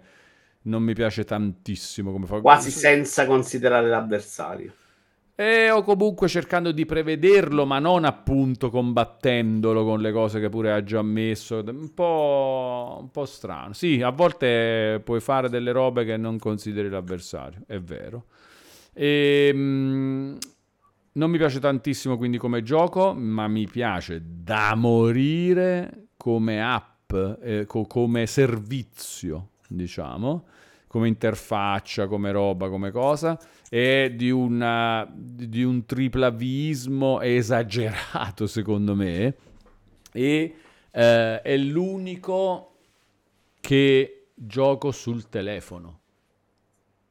[0.63, 2.41] non mi piace tantissimo come fa.
[2.41, 4.73] Quasi senza considerare l'avversario.
[5.39, 10.73] E o comunque cercando di prevederlo, ma non appunto combattendolo con le cose che pure
[10.73, 11.63] ha già messo.
[11.65, 13.75] Un po', un po' strano.
[13.75, 18.25] Sì, a volte puoi fare delle robe che non consideri l'avversario, è vero.
[18.95, 20.37] E, mm,
[21.13, 26.96] non mi piace tantissimo quindi come gioco, ma mi piace da morire come app,
[27.41, 30.45] eh, co- come servizio, diciamo,
[30.87, 33.39] come interfaccia, come roba, come cosa
[33.69, 39.35] è di, una, di un triplavismo esagerato secondo me
[40.13, 40.55] e
[40.91, 42.77] eh, è l'unico
[43.61, 46.01] che gioco sul telefono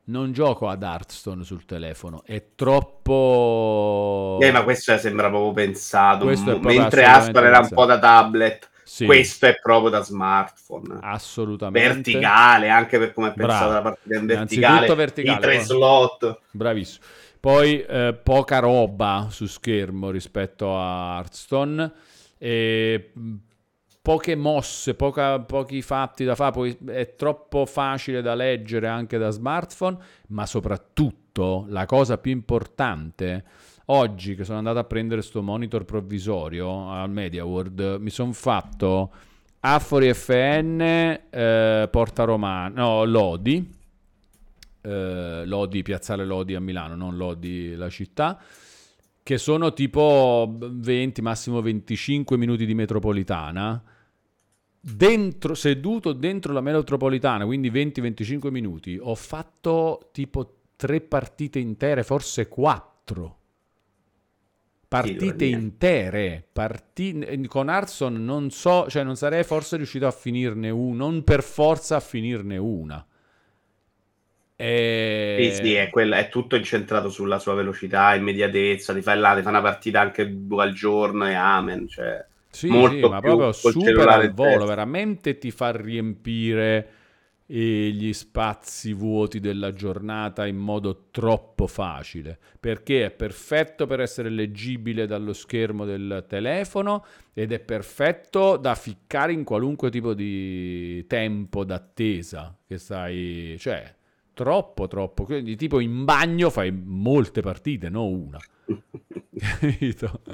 [0.06, 6.26] non gioco ad Hearthstone sul telefono è troppo Eh, ma questo sembra proprio pensato.
[6.26, 11.00] Questo Mentre Aspar era un po' da tablet, Sì, questo è proprio da smartphone.
[11.02, 14.94] assolutamente Verticale, anche per come è pensata la partita in verticale.
[14.94, 16.40] verticale, I tre poi- slot.
[16.52, 17.04] Bravissimo.
[17.40, 21.92] Poi eh, poca roba su schermo rispetto a Hearthstone.
[22.38, 23.34] E, mh,
[24.04, 26.52] poche mosse, poca- pochi fatti da fare.
[26.52, 29.98] Poi è troppo facile da leggere anche da smartphone.
[30.28, 33.44] Ma soprattutto la cosa più importante.
[33.88, 39.14] Oggi che sono andato a prendere sto monitor provvisorio al Media World, mi sono fatto
[39.60, 43.74] Afori FN, eh, Porta Romana, no, Lodi,
[44.82, 48.42] eh, Lodi, Piazzale Lodi a Milano, non Lodi la città,
[49.22, 53.84] che sono tipo 20, massimo 25 minuti di metropolitana.
[54.80, 62.48] Dentro, seduto dentro la metropolitana, quindi 20-25 minuti, ho fatto tipo tre partite intere, forse
[62.48, 63.40] quattro.
[64.88, 70.96] Partite intere, parti- con Arson non so, cioè non sarei forse riuscito a finirne una,
[71.06, 73.06] non per forza a finirne una.
[74.58, 74.72] E...
[75.38, 78.94] Sì, sì, è, quella- è tutto incentrato sulla sua velocità, immediatezza.
[78.94, 81.88] Ti fai là, ti fa una partita anche due al giorno e amen.
[81.90, 84.66] Cioè, Sì, molto sì, ma proprio super al volo, testa.
[84.66, 86.90] veramente ti fa riempire
[87.48, 94.30] eh, gli spazi vuoti della giornata in modo troppo facile, perché è perfetto per essere
[94.30, 101.64] leggibile dallo schermo del telefono ed è perfetto da ficcare in qualunque tipo di tempo
[101.64, 103.94] d'attesa che stai, cioè
[104.34, 108.40] troppo troppo, quindi tipo in bagno fai molte partite, non una.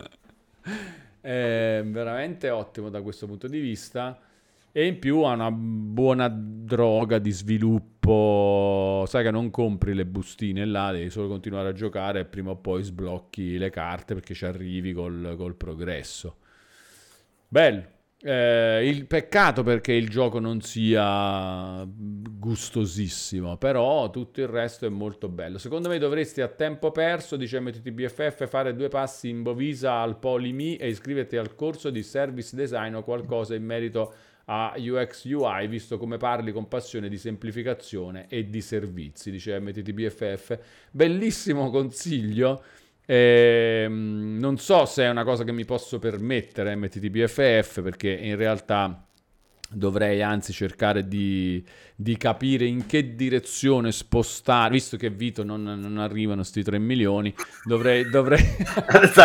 [1.21, 4.19] È veramente ottimo da questo punto di vista.
[4.73, 9.03] E in più ha una buona droga di sviluppo.
[9.05, 12.55] Sai che non compri le bustine là, devi solo continuare a giocare e prima o
[12.55, 16.37] poi sblocchi le carte perché ci arrivi col, col progresso.
[17.47, 17.99] Bello.
[18.23, 25.27] Eh, il peccato perché il gioco non sia gustosissimo, però tutto il resto è molto
[25.27, 25.57] bello.
[25.57, 30.75] Secondo me dovresti a tempo perso, dice MTTBFF, fare due passi in Bovisa al Polimi
[30.75, 34.30] e iscriverti al corso di service design o qualcosa in merito a
[34.75, 40.59] UX UI, visto come parli con passione di semplificazione e di servizi, dice MTTBFF.
[40.91, 42.63] Bellissimo consiglio.
[43.05, 49.05] Ehm, non so se è una cosa che mi posso permettere MTTBFF perché in realtà
[49.73, 51.63] dovrei anzi cercare di,
[51.95, 57.33] di capire in che direzione spostare, visto che Vito non, non arrivano sti 3 milioni,
[57.63, 58.09] dovrei...
[58.09, 58.43] dovrei...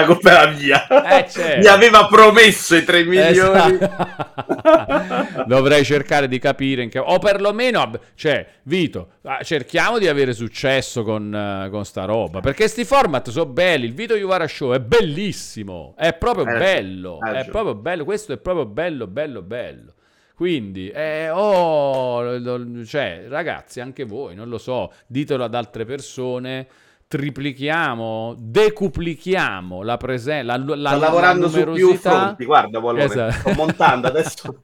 [0.06, 0.86] Colpa era mia.
[0.86, 1.58] Eh, certo.
[1.58, 3.74] Mi aveva promesso i 3 milioni.
[3.74, 5.15] Esatto.
[5.46, 6.98] Dovrei cercare di capire in che...
[6.98, 12.68] O perlomeno, cioè, Vito, ah, cerchiamo di avere successo con, eh, con sta roba, perché
[12.68, 17.30] sti format sono belli, il Vito Juvara Show è bellissimo, è proprio ragione, bello, hai
[17.30, 17.50] è ragione.
[17.50, 19.94] proprio bello, questo è proprio bello, bello, bello.
[20.34, 26.66] Quindi, eh, oh, cioè, ragazzi, anche voi, non lo so, ditelo ad altre persone
[27.08, 33.32] triplichiamo, decuplichiamo la presenza, la, la, Sto lavorando su più fronti, guarda Polone, esatto.
[33.32, 34.62] sto montando adesso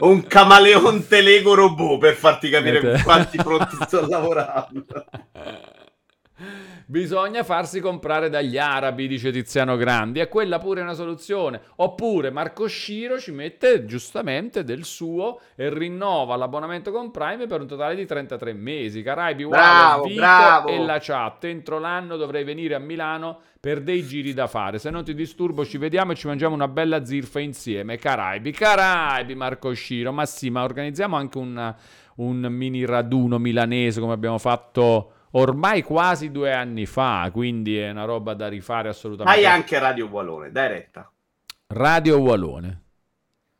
[0.00, 3.02] un camaleonte Lego robot per farti capire esatto.
[3.02, 4.84] quanti fronti sto lavorando.
[6.90, 11.60] Bisogna farsi comprare dagli arabi, dice Tiziano Grandi, e quella pure è una soluzione.
[11.76, 17.66] Oppure Marco Sciro ci mette giustamente del suo e rinnova l'abbonamento con Prime per un
[17.66, 19.02] totale di 33 mesi.
[19.02, 20.68] Caraibi, bravo, Vito bravo.
[20.68, 21.44] e la chat.
[21.44, 24.78] Entro l'anno dovrei venire a Milano per dei giri da fare.
[24.78, 27.98] Se non ti disturbo, ci vediamo e ci mangiamo una bella zirfa insieme.
[27.98, 30.10] Caraibi, Caraibi, Marco Sciro.
[30.10, 31.74] Ma sì, ma organizziamo anche un,
[32.14, 38.04] un mini raduno milanese come abbiamo fatto ormai quasi due anni fa, quindi è una
[38.04, 39.38] roba da rifare assolutamente.
[39.38, 41.10] Hai anche Radio Wallone, dai retta.
[41.68, 42.82] Radio Wallone.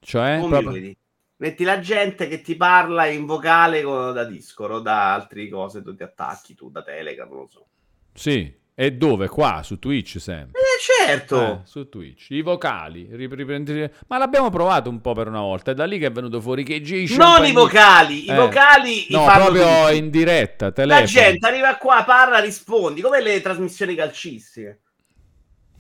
[0.00, 0.96] Cioè, proprio...
[1.40, 5.94] Metti la gente che ti parla in vocale da Discord o da altre cose, tu
[5.94, 7.66] ti attacchi tu da Telegram, non lo so.
[8.12, 9.26] Sì, e dove?
[9.26, 10.60] Qua, su Twitch sempre.
[10.60, 11.42] Eh, certo.
[11.42, 12.30] Eh, su Twitch.
[12.30, 13.09] I vocali.
[13.10, 13.90] Riprendi...
[14.06, 15.72] Ma l'abbiamo provato un po' per una volta.
[15.72, 18.26] È da lì che è venuto fuori che G Non i vocali.
[18.26, 18.34] I eh.
[18.36, 19.96] vocali no, proprio tutti.
[19.96, 21.00] in diretta, telefono.
[21.00, 23.00] La gente arriva qua, parla, rispondi.
[23.00, 24.78] Come le trasmissioni calcistiche.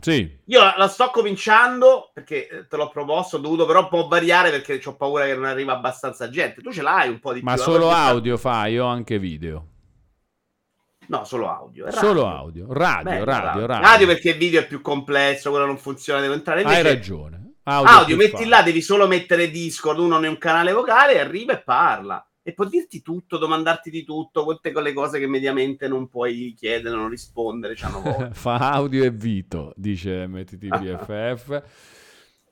[0.00, 0.36] Sì.
[0.46, 4.08] Io la, la, sto cominciando perché eh, te l'ho proposto, ho dovuto però un po'
[4.08, 6.62] variare perché ho paura che non arriva abbastanza gente.
[6.62, 7.62] Tu ce l'hai un po' di Ma più.
[7.62, 9.66] Ma solo audio fai o anche video?
[11.08, 11.84] No, solo audio.
[11.86, 12.00] Radio.
[12.00, 12.66] Solo audio.
[12.70, 14.06] Radio, Beh, radio, radio, radio.
[14.06, 16.62] perché il video è più complesso, quello non funziona, devo entrare.
[16.62, 16.78] Invece...
[16.78, 17.52] Hai ragione.
[17.64, 18.46] Audio, audio metti fare.
[18.46, 22.22] là, devi solo mettere Discord, uno in un canale vocale, arriva e parla.
[22.42, 26.96] E può dirti tutto, domandarti di tutto, tutte quelle cose che mediamente non puoi chiedere,
[26.96, 27.74] non rispondere.
[28.32, 31.62] Fa audio e Vito, dice MTTBFF.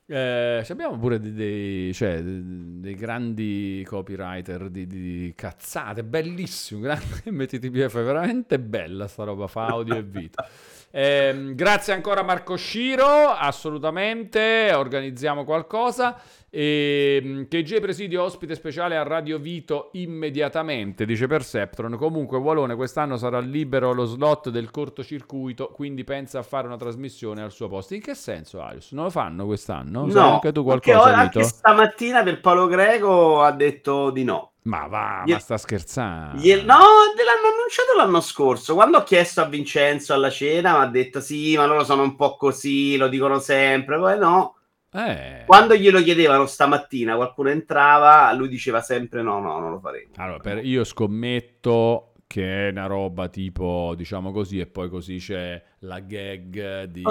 [0.09, 7.91] Eh, abbiamo pure dei, dei, cioè, dei, grandi copywriter di, di cazzate, bellissimo, grande MTTPF,
[7.91, 10.45] veramente bella sta roba, fa audio e video.
[10.91, 16.17] Eh, grazie ancora Marco Sciro, assolutamente, organizziamo qualcosa.
[16.49, 21.97] E, ehm, KG Presidio ospite speciale a Radio Vito immediatamente, dice Perceptron.
[21.97, 27.41] Comunque, Walone quest'anno sarà libero lo slot del cortocircuito, quindi pensa a fare una trasmissione
[27.41, 27.95] al suo posto.
[27.95, 28.91] In che senso, Arius?
[28.93, 30.05] Non lo fanno quest'anno?
[30.05, 34.51] No, Sai anche tu qualcosa, ora, anche stamattina per Paolo Greco ha detto di no.
[34.67, 35.31] Ma va, Gli...
[35.31, 36.41] ma sta scherzando.
[36.41, 36.51] Gli...
[36.53, 38.73] No, l'hanno annunciato l'anno scorso.
[38.73, 42.15] Quando ho chiesto a Vincenzo alla cena, mi ha detto sì, ma loro sono un
[42.15, 43.97] po' così, lo dicono sempre.
[43.97, 44.56] Poi no.
[44.97, 45.43] Eh.
[45.45, 50.13] Quando glielo chiedevano stamattina, qualcuno entrava, lui diceva sempre no, no, non lo faremo.
[50.15, 55.61] Allora, per, io scommetto che è una roba tipo, diciamo così, e poi così c'è
[55.79, 57.03] la gag di...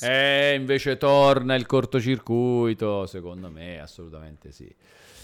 [0.00, 4.74] Eh, invece torna il cortocircuito, secondo me assolutamente sì.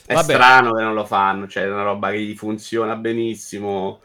[0.05, 0.32] È Vabbè.
[0.32, 4.01] strano che non lo fanno, cioè è una roba che gli funziona benissimo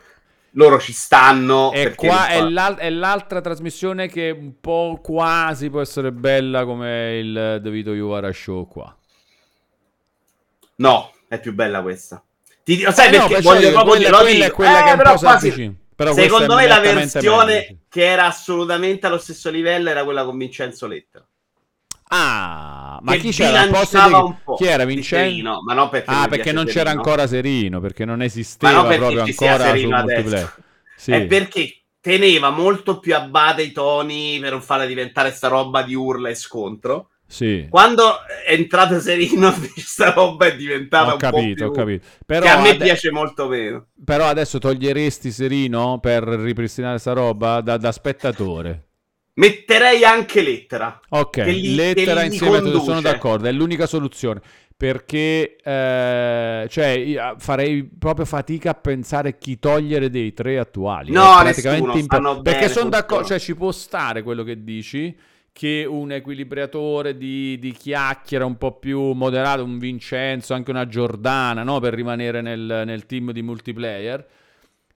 [0.57, 1.71] loro ci stanno.
[1.71, 7.17] E qua è, l'al- è, l'altra trasmissione che un po' quasi può essere bella come
[7.19, 8.95] il The Vito Iuvara Show qua.
[10.75, 12.23] No, è più bella questa.
[12.63, 15.17] Ti dico, sai eh perché no, voglio proprio quella, quella è quella eh, che però
[15.17, 17.77] quasi, però secondo me la versione meglio.
[17.87, 21.25] che era assolutamente allo stesso livello era quella con Vincenzo Lettera.
[22.09, 23.73] Ah, ma chi c'era di...
[24.57, 25.61] Chi era Vincenzo?
[25.65, 26.83] Ma non perché ah, perché non Serino.
[26.83, 30.55] c'era ancora Serino, perché non esisteva proprio ancora su multiplayer.
[30.95, 31.11] Sì.
[31.11, 35.81] È perché teneva molto più a bada i toni per non farla diventare sta roba
[35.81, 37.09] di urla e scontro.
[37.27, 37.67] Sì.
[37.69, 41.81] Quando è entrato Serino, questa roba è diventata ho un capito, po' più...
[41.81, 42.07] ho capito.
[42.25, 42.85] Però che a me ade...
[42.85, 43.87] piace molto meno.
[44.03, 48.86] Però adesso toglieresti Serino per ripristinare sta roba da, da spettatore.
[49.37, 50.99] Metterei anche lettera.
[51.09, 54.41] Ok, li, lettera insieme, sono d'accordo, è l'unica soluzione.
[54.75, 61.11] Perché eh, cioè, farei proprio fatica a pensare chi togliere dei tre attuali.
[61.11, 65.15] No, praticamente imp- Perché sono d'accordo, cioè ci può stare quello che dici
[65.51, 71.63] che un equilibratore di, di, chiacchiera un po' più moderato, un Vincenzo, anche una Giordana,
[71.63, 71.79] no?
[71.79, 74.25] per rimanere nel, nel team di multiplayer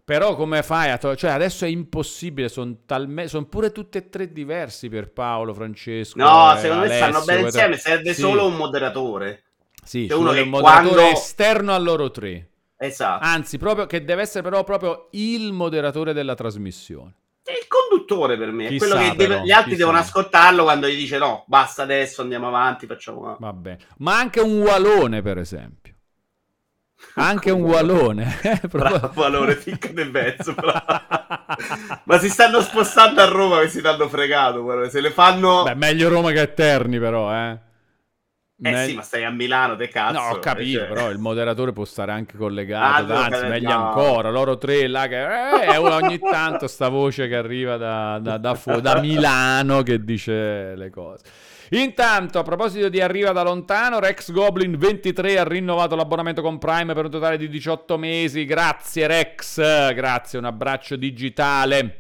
[0.04, 4.10] però come fai a to- cioè adesso è impossibile, sono talme- son pure tutti e
[4.10, 6.18] tre diversi per Paolo, Francesco.
[6.18, 8.22] No, secondo me stanno bene insieme, serve sì.
[8.22, 9.44] solo un moderatore.
[9.84, 11.12] Sì, cioè uno che un moderatore quando...
[11.12, 12.50] esterno a loro tre.
[12.78, 13.26] Esatto.
[13.26, 17.14] Anzi, proprio che deve essere però proprio il moderatore della trasmissione.
[17.44, 20.64] È il conduttore per me, chissà, è quello che deve, però, gli altri devono ascoltarlo
[20.64, 23.36] quando gli dice no, basta adesso, andiamo avanti, facciamo...
[23.40, 23.80] Va bene.
[23.98, 25.81] Ma anche un walone, per esempio.
[27.16, 28.38] Anche un gualone.
[28.42, 30.56] Eh, Bravo, Walone, ficca nel mezzo.
[32.06, 34.90] Ma si stanno spostando a Roma che si danno fregato.
[34.90, 35.64] Se le fanno...
[35.64, 37.60] Beh, meglio Roma che Eterni però, eh.
[38.64, 40.20] Eh Me- sì, ma stai a Milano, te cazzo.
[40.20, 43.88] No, ho capito, cioè- però il moderatore può stare anche collegato, Ah, anzi, meglio no.
[43.88, 48.54] ancora, loro tre là che eh, ogni tanto sta voce che arriva da, da- da
[48.54, 51.24] fu- da Milano che dice le cose.
[51.74, 56.94] Intanto, a proposito di arriva da lontano, Rex Goblin 23 ha rinnovato l'abbonamento con Prime
[56.94, 58.44] per un totale di 18 mesi.
[58.44, 61.96] Grazie Rex, grazie, un abbraccio digitale.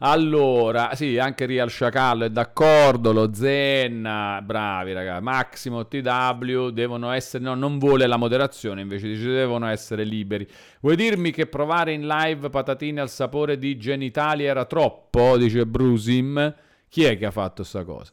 [0.00, 7.44] Allora, sì, anche Real Sciacallo è d'accordo, lo Zen, bravi ragazzi, Maximo TW devono essere,
[7.44, 10.48] no, non vuole la moderazione, invece dice devono essere liberi.
[10.80, 15.36] Vuoi dirmi che provare in live patatine al sapore di genitali era troppo?
[15.36, 16.54] Dice Brusim.
[16.88, 18.10] Chi è che ha fatto sta cosa?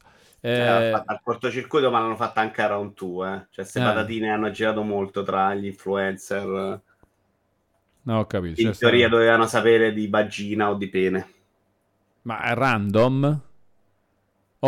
[0.48, 3.28] Eh, Eh, fatta al cortocircuito, ma l'hanno fatta anche a round 2.
[3.28, 3.38] Eh.
[3.38, 3.82] Cioè, queste Eh.
[3.82, 6.80] patatine hanno girato molto tra gli influencer.
[8.02, 8.60] no, ho capito.
[8.60, 11.28] In c'è teoria stato- dovevano sapere di vagina o di pene.
[12.22, 13.40] Ma è random?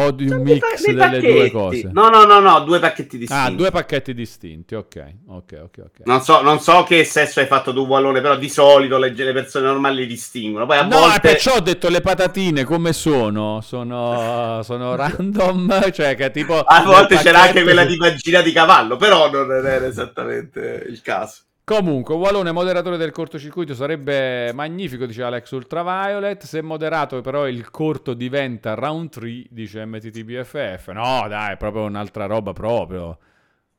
[0.00, 1.88] O di un mix pa- dei delle due cose?
[1.92, 3.34] No, no, no, no, due pacchetti distinti.
[3.34, 6.00] Ah, due pacchetti distinti, ok, ok, ok, ok.
[6.06, 9.32] Non so, non so che sesso hai fatto tu, Wallone, però di solito le, le
[9.32, 10.66] persone normali li distinguono.
[10.66, 11.16] Poi a No, volte...
[11.16, 13.60] e perciò ho detto le patatine come sono?
[13.60, 16.58] Sono, sono random, cioè che tipo...
[16.60, 20.84] A volte nel c'era anche pacchetto quella di vagina di cavallo, però non era esattamente
[20.86, 21.42] il caso.
[21.68, 26.42] Comunque, Walone moderatore del cortocircuito sarebbe magnifico, dice Alex Ultraviolet.
[26.44, 30.88] Se moderato però il corto diventa round 3, dice MTTBFF.
[30.92, 33.18] No, dai, è proprio un'altra roba proprio,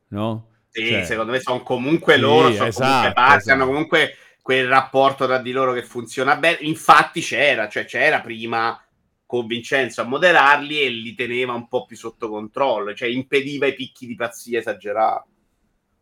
[0.10, 0.50] no?
[0.70, 3.54] Sì, Cioè, secondo me sono comunque Sì, loro, sono esatto, comunque parti, esatto.
[3.54, 6.58] hanno comunque quel rapporto tra di loro che funziona bene.
[6.60, 8.80] Infatti c'era, cioè c'era prima
[9.26, 13.74] con Vincenzo a moderarli e li teneva un po' più sotto controllo, cioè impediva i
[13.74, 15.29] picchi di pazzia esagerati.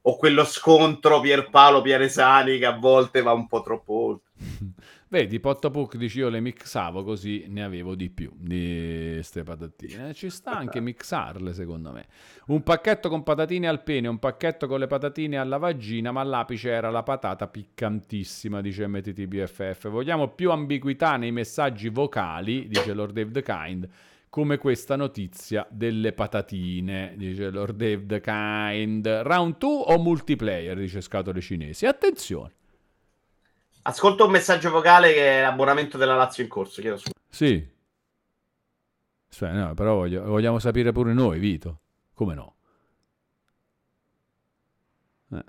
[0.07, 4.31] O quello scontro Pierpaolo Pianesani che a volte va un po' troppo oltre.
[5.09, 10.09] Vedi, Pottopuk dici io le mixavo così ne avevo di più di ste patatine.
[10.09, 12.07] Eh, Ci sta anche mixarle secondo me.
[12.47, 16.69] Un pacchetto con patatine al pene, un pacchetto con le patatine alla vagina, ma l'apice
[16.69, 19.89] era la patata piccantissima, dice MTTBFF.
[19.89, 23.87] Vogliamo più ambiguità nei messaggi vocali, dice Lord the Kind,
[24.29, 29.07] come questa notizia delle patatine, dice Lord Dave the Kind.
[29.23, 31.85] Round 2 o multiplayer, dice Scatole Cinesi.
[31.85, 32.51] Attenzione.
[33.83, 37.11] Ascolto un messaggio vocale che è l'abbonamento della Lazio in corso, chiedo scusa.
[37.29, 37.75] Sì.
[39.29, 41.79] Aspetta, no, però voglio- vogliamo sapere pure noi, Vito.
[42.13, 42.55] Come no?
[45.31, 45.43] Eh,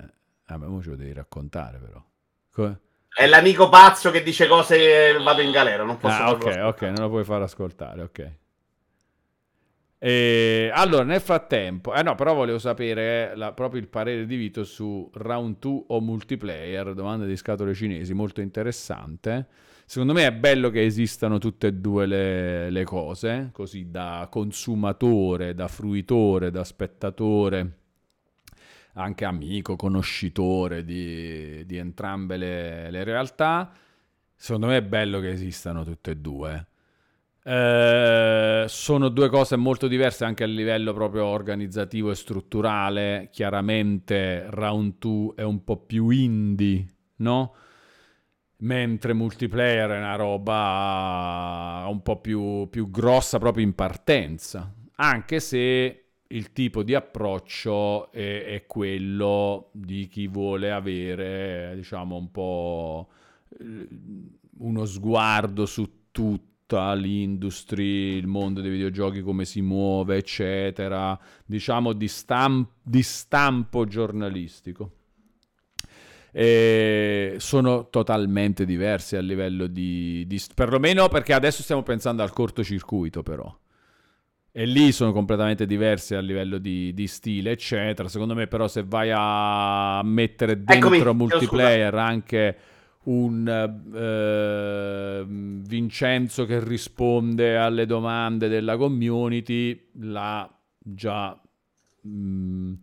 [0.47, 2.03] vabbè, mo ce lo devi raccontare però.
[2.51, 2.77] Co-
[3.09, 6.81] È l'amico pazzo che dice cose vado in galera, non posso Ah, ok, farlo ok,
[6.83, 8.31] non lo puoi far ascoltare, ok.
[10.01, 14.35] E, allora, nel frattempo, eh no, però volevo sapere eh, la- proprio il parere di
[14.37, 19.47] Vito su round 2 o multiplayer, domanda di scatole cinesi, molto interessante.
[19.85, 25.53] Secondo me è bello che esistano tutte e due le, le cose, così da consumatore,
[25.55, 27.77] da fruitore, da spettatore,
[28.93, 33.71] anche amico, conoscitore di, di entrambe le, le realtà.
[34.35, 36.67] Secondo me è bello che esistano tutte e due.
[37.49, 43.29] Eh, sono due cose molto diverse anche a livello proprio organizzativo e strutturale.
[43.31, 46.85] Chiaramente Round 2 è un po' più indie,
[47.17, 47.55] no?
[48.57, 54.71] Mentre multiplayer è una roba un po' più, più grossa proprio in partenza.
[54.97, 62.29] Anche se il tipo di approccio è, è quello di chi vuole avere, diciamo, un
[62.29, 63.09] po'
[63.59, 63.87] eh,
[64.59, 65.97] uno sguardo su
[66.69, 73.85] tutta l'industria, il mondo dei videogiochi, come si muove, eccetera, diciamo di, stam- di stampo
[73.85, 74.91] giornalistico.
[76.31, 83.23] E sono totalmente diversi a livello di, di- perlomeno perché adesso stiamo pensando al cortocircuito
[83.23, 83.57] però.
[84.51, 88.07] E lì sono completamente diversi a livello di, di stile eccetera.
[88.09, 92.57] Secondo me però se vai a mettere dentro Eccomi, multiplayer anche
[93.03, 93.47] un
[93.95, 101.39] eh, Vincenzo che risponde alle domande della community là già
[102.07, 102.73] mm,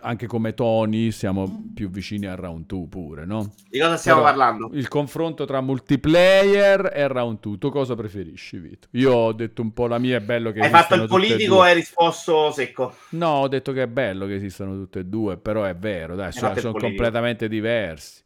[0.00, 3.52] anche come toni siamo più vicini al round 2 pure, no?
[3.68, 4.70] Di cosa stiamo Però parlando?
[4.72, 8.88] Il confronto tra multiplayer e round 2, tu cosa preferisci, Vito?
[8.92, 11.68] Io ho detto un po' la mia, è bello che Hai fatto il politico e
[11.68, 12.94] hai risposto secco.
[13.10, 16.32] No, ho detto che è bello che esistano tutte e due, però è vero, dai,
[16.32, 18.23] sono, sono completamente diversi.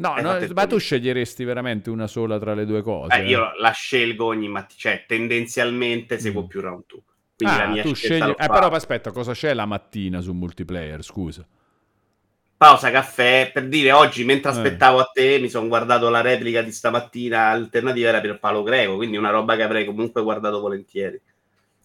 [0.00, 3.16] No, Hai no, ma tu sceglieresti veramente una sola tra le due cose?
[3.16, 6.46] Eh, io la scelgo ogni mattina, cioè tendenzialmente seguo Mm.
[6.46, 7.02] più round 2.
[7.36, 8.28] Quindi la Ah, mia tu scegli...
[8.30, 11.46] Eh, però aspetta, cosa c'è la mattina su multiplayer, scusa?
[12.56, 14.52] Pausa caffè, per dire oggi mentre Eh.
[14.54, 18.96] aspettavo a te mi sono guardato la replica di stamattina, alternativa era per Palo Greco,
[18.96, 21.20] quindi una roba che avrei comunque guardato volentieri.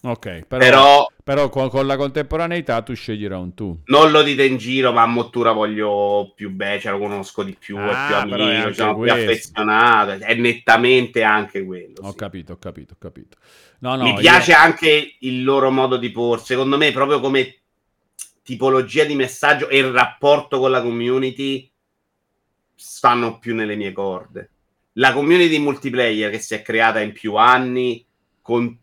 [0.06, 3.76] Ok, però, Però, Però con, con, la contemporaneità tu scegli round 2.
[3.86, 7.56] Non lo dite in giro, ma a Mottura voglio più bene, cioè lo conosco di
[7.58, 11.94] più, ah, è più amico, sono più affezionato, è nettamente anche quello.
[12.02, 12.18] Ho sì.
[12.18, 13.38] capito, ho capito, ho capito.
[13.80, 14.58] No, no, Mi piace io...
[14.58, 17.60] anche il loro modo di porsi, secondo me proprio come
[18.44, 21.72] tipologia di messaggio e il rapporto con la community
[22.76, 24.50] stanno più nelle mie corde.
[24.98, 28.06] La community multiplayer che si è creata in più anni
[28.42, 28.78] con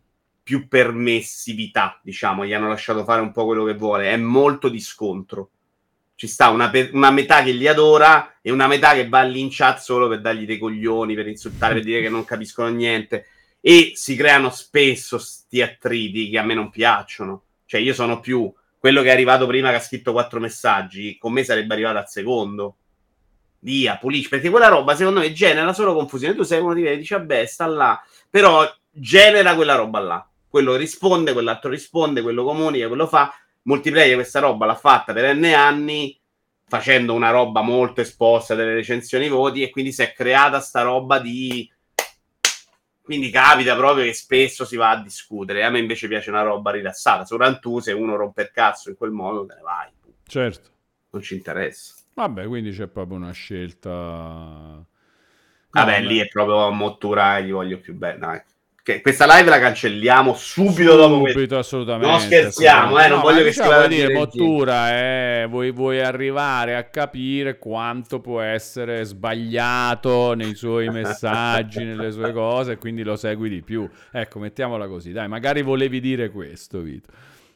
[0.51, 4.81] più permessività, diciamo, gli hanno lasciato fare un po' quello che vuole, è molto di
[4.81, 5.51] scontro.
[6.13, 9.39] Ci sta una, pe- una metà che li adora e una metà che va lì
[9.39, 13.27] in chat solo per dargli dei coglioni, per insultare, per dire che non capiscono niente.
[13.61, 17.43] E si creano spesso sti attriti che a me non piacciono.
[17.65, 21.31] Cioè, io sono più quello che è arrivato prima che ha scritto quattro messaggi, con
[21.31, 22.75] me sarebbe arrivato al secondo.
[23.59, 26.35] Via, pulisci, perché quella roba secondo me genera solo confusione.
[26.35, 30.25] Tu sei uno di quelli che dice, vabbè, sta là, però genera quella roba là
[30.51, 33.33] quello risponde, quell'altro risponde, quello comunica, quello fa.
[33.63, 36.19] Multiplayer questa roba l'ha fatta per N anni
[36.67, 41.19] facendo una roba molto esposta delle recensioni voti e quindi si è creata sta roba
[41.19, 41.69] di
[43.01, 45.63] quindi capita proprio che spesso si va a discutere.
[45.63, 47.25] A me invece piace una roba rilassata.
[47.35, 49.89] Rantù, se uno rompe il cazzo in quel modo, te ne vai.
[50.25, 50.69] Certo.
[51.09, 51.95] Non ci interessa.
[52.13, 53.89] Vabbè, quindi c'è proprio una scelta.
[55.71, 58.45] Vabbè, no, lì è proprio a Mottura e gli voglio più bene.
[58.83, 61.57] Che questa live la cancelliamo subito, subito dopo questo.
[61.57, 62.07] assolutamente.
[62.07, 66.85] Non scherziamo, eh, non no, voglio che diciamo dire, Mottura, eh, vuoi, vuoi, arrivare a
[66.85, 73.49] capire quanto può essere sbagliato nei suoi messaggi, nelle sue cose, e quindi lo segui
[73.49, 73.87] di più.
[74.11, 77.09] Ecco, mettiamola così, dai, magari volevi dire questo, Vito.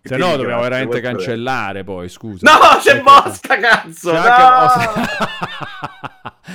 [0.07, 2.47] Se no, dobbiamo veramente cancellare poi, scusa.
[2.47, 4.11] No, c'è Mosca, cazzo!
[4.11, 4.67] C'è no!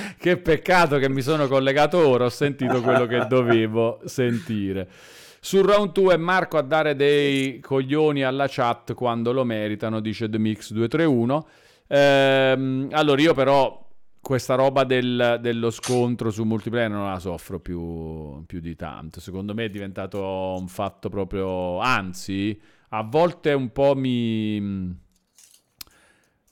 [0.16, 4.88] che peccato che mi sono collegato ora, ho sentito quello che dovevo sentire.
[5.40, 10.28] Sul round 2 è Marco a dare dei coglioni alla chat quando lo meritano, dice
[10.28, 11.48] The Mix 231.
[11.88, 13.84] Ehm, allora, io però
[14.20, 19.18] questa roba del, dello scontro su multiplayer non la soffro più, più di tanto.
[19.18, 21.80] Secondo me è diventato un fatto proprio...
[21.80, 25.08] Anzi a volte un po' mi...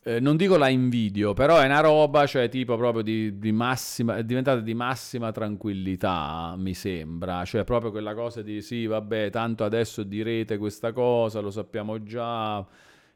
[0.05, 4.17] Eh, non dico la invidio, però è una roba, cioè tipo proprio di, di, massima,
[4.17, 9.65] è diventata di massima tranquillità, mi sembra, cioè proprio quella cosa di sì, vabbè, tanto
[9.65, 12.61] adesso direte questa cosa, lo sappiamo già,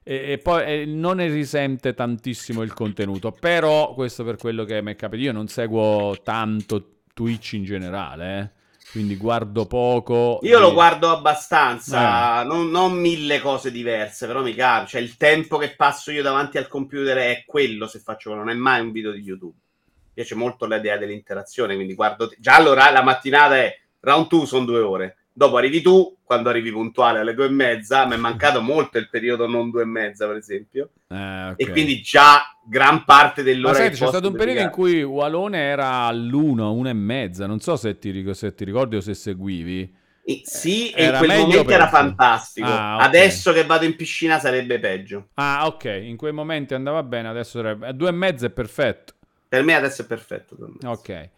[0.03, 4.83] e, e poi eh, non ne risente tantissimo il contenuto, però questo per quello che
[4.83, 8.61] mi è capitato, io non seguo tanto Twitch in generale, eh
[8.93, 10.39] quindi guardo poco.
[10.43, 10.61] Io e...
[10.61, 12.45] lo guardo abbastanza, eh.
[12.45, 14.87] non, non, mille cose diverse, però mi capita.
[14.87, 18.55] Cioè, il tempo che passo io davanti al computer è quello se faccio, non è
[18.55, 19.55] mai un video di YouTube.
[19.55, 22.31] Mi piace molto l'idea dell'interazione, quindi guardo.
[22.39, 25.17] Già allora la mattinata è round 2 sono due ore.
[25.35, 29.09] Dopo arrivi tu, quando arrivi puntuale alle due e mezza, mi è mancato molto il
[29.09, 30.91] periodo non due e mezza, per esempio.
[31.09, 31.55] Eh, okay.
[31.57, 33.73] E quindi già gran parte dell'ora.
[33.73, 37.47] Ma senti, c'è stato un periodo in cui Walone era all'uno, una e mezza.
[37.47, 40.01] Non so se ti, se ti ricordi o se seguivi.
[40.25, 42.69] Eh, sì, e in quel momento era fantastico.
[42.69, 43.07] Ah, okay.
[43.07, 45.29] Adesso che vado in piscina sarebbe peggio.
[45.35, 45.85] Ah, ok.
[46.03, 47.87] In quei momenti andava bene, adesso sarebbe.
[47.87, 49.15] A due e mezza è perfetto.
[49.49, 50.57] Per me adesso è perfetto.
[50.85, 51.31] Ok.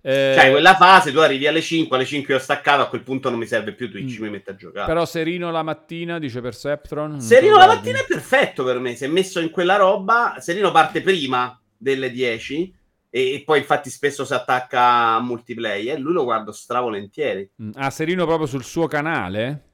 [0.00, 0.34] Eh...
[0.36, 3.38] Cioè, quella fase tu arrivi alle 5, alle 5 ho staccato, a quel punto non
[3.38, 4.22] mi serve più Twitch, mm.
[4.22, 4.86] mi metto a giocare.
[4.86, 7.20] Però Serino la mattina, dice Perceptron.
[7.20, 11.02] Serino la mattina è perfetto per me, si è messo in quella roba, Serino parte
[11.02, 12.74] prima delle 10
[13.10, 17.50] e, e poi infatti spesso si attacca a multiplayer, lui lo guardo stravolentieri.
[17.62, 17.70] Mm.
[17.74, 19.64] Ah, Serino proprio sul suo canale?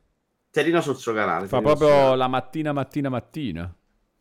[0.50, 1.48] Serino sul suo canale.
[1.48, 3.74] Fa proprio la mattina, mattina, mattina.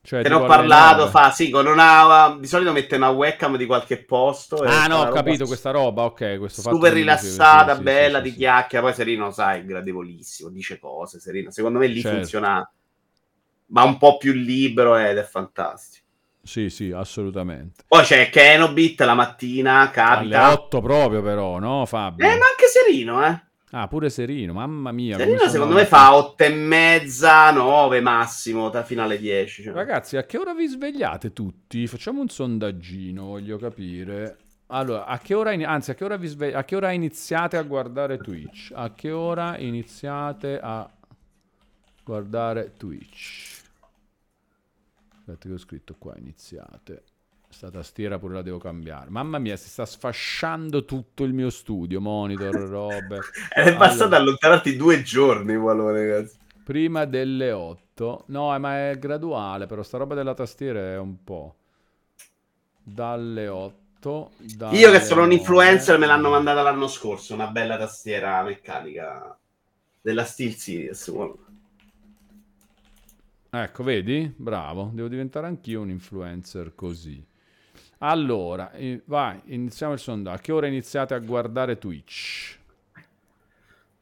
[0.06, 3.66] Cioè, Te ne ho parlato, fa sì, con una, di solito mette una webcam di
[3.66, 4.58] qualche posto.
[4.58, 6.40] Ah, no, ho capito questa roba, ok.
[6.40, 8.84] Questo super rilassata, sì, bella, sì, di sì, chiacchiera.
[8.84, 11.22] Poi Serino, sai, è gradevolissimo, dice cose.
[11.22, 12.18] Serino, secondo me lì certo.
[12.18, 12.70] funziona,
[13.68, 16.06] ma un po' più libero ed è fantastico.
[16.44, 17.86] Sì, sì, assolutamente.
[17.88, 20.44] Poi c'è Kenobit la mattina, capita.
[20.48, 22.26] Alle 8 proprio, però, no, Fabio?
[22.26, 23.42] Eh, ma anche Serino, eh.
[23.76, 25.18] Ah, pure Serino, mamma mia.
[25.18, 29.64] Serino secondo me fa 8 e mezza, 9 massimo, da fino alle 10.
[29.64, 29.74] Cioè.
[29.74, 31.88] Ragazzi, a che ora vi svegliate tutti?
[31.88, 34.38] Facciamo un sondaggino, voglio capire.
[34.68, 35.66] Allora, a che ora, in...
[35.66, 36.54] anzi, a che ora, vi sve...
[36.54, 38.72] a che ora iniziate a guardare Twitch?
[38.76, 40.88] A che ora iniziate a
[42.04, 43.64] guardare Twitch?
[45.18, 47.04] Aspetta che ho scritto qua, iniziate.
[47.54, 49.12] Sta tastiera pure la devo cambiare.
[49.12, 53.20] Mamma mia, si sta sfasciando tutto il mio studio, monitor, robe.
[53.50, 56.38] è allora, bastato allontanarti due giorni, valore, ragazzi.
[56.64, 58.24] Prima delle 8.
[58.28, 61.56] No, ma è graduale, però sta roba della tastiera è un po'.
[62.82, 64.32] Dalle 8.
[64.38, 65.34] Dalle Io che sono 9.
[65.34, 69.38] un influencer me l'hanno mandata l'anno scorso, una bella tastiera meccanica
[70.02, 71.08] della Steel Series.
[73.50, 74.34] Ecco, vedi?
[74.36, 77.24] Bravo, devo diventare anch'io un influencer così.
[78.06, 78.70] Allora,
[79.06, 80.36] vai, iniziamo il sondaggio.
[80.38, 82.60] A che ora iniziate a guardare Twitch?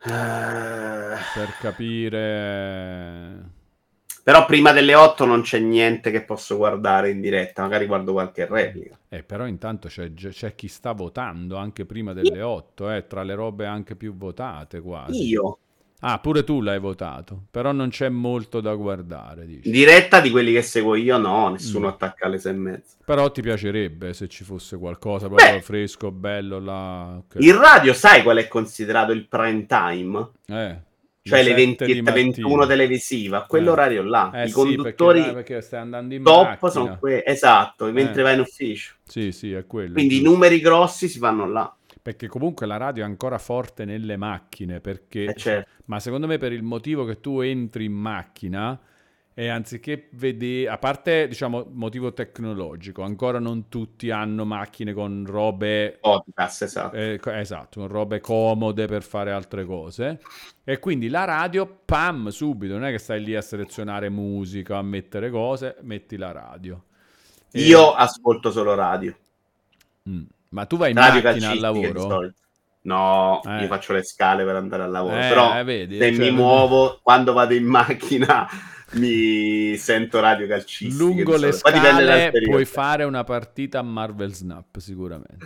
[0.04, 3.50] Eh, Per capire...
[4.24, 8.46] Però prima delle 8 non c'è niente che posso guardare in diretta, magari guardo qualche
[8.48, 8.98] replica.
[9.10, 13.36] Eh, però intanto c'è, c'è chi sta votando anche prima delle 8, eh, tra le
[13.36, 15.28] robe anche più votate quasi.
[15.28, 15.58] Io,
[16.04, 19.70] Ah, pure tu l'hai votato, però non c'è molto da guardare, dici.
[19.70, 21.52] diretta di quelli che seguo io, no, Mm.
[21.54, 22.96] nessuno attacca alle 6 e mezza.
[23.06, 27.18] Però ti piacerebbe se ci fosse qualcosa proprio fresco, bello là.
[27.18, 27.36] ok.
[27.40, 30.30] Il radio, sai qual è considerato il prime time?
[30.48, 30.90] Eh,
[31.24, 32.66] Cioè le 7 20 di 21 mattina.
[32.68, 34.32] televisiva, quell'orario là.
[34.34, 38.24] Eh I sì, conduttori perché, perché top sono quelli, esatto, mentre Eh.
[38.24, 38.96] vai in ufficio.
[39.08, 39.94] Sì, sì, è quello.
[39.94, 40.32] Quindi i giusto.
[40.34, 41.72] numeri grossi si fanno là.
[42.02, 45.26] Perché comunque la radio è ancora forte nelle macchine, perché...
[45.26, 45.70] Eh, certo.
[45.86, 48.80] Ma secondo me per il motivo che tu entri in macchina
[49.34, 55.98] e anziché vedere, a parte diciamo motivo tecnologico, ancora non tutti hanno macchine con robe
[56.02, 56.96] Podcast, esatto.
[56.96, 60.20] eh, esatto, con robe comode per fare altre cose.
[60.64, 64.82] E quindi la radio, pam, subito, non è che stai lì a selezionare musica, a
[64.82, 66.84] mettere cose, metti la radio.
[67.52, 69.16] E- Io ascolto solo radio.
[70.10, 70.24] Mm.
[70.52, 72.32] Ma tu vai in Radio macchina al lavoro?
[72.84, 73.62] No, Eh.
[73.62, 75.16] io faccio le scale per andare al lavoro.
[75.16, 78.48] Eh, Però eh, vedi, se cioè- mi muovo, quando vado in macchina,
[78.94, 81.04] mi sento radio calcistica.
[81.04, 85.46] Lungo le dal scale puoi fare una partita a Marvel Snap, sicuramente.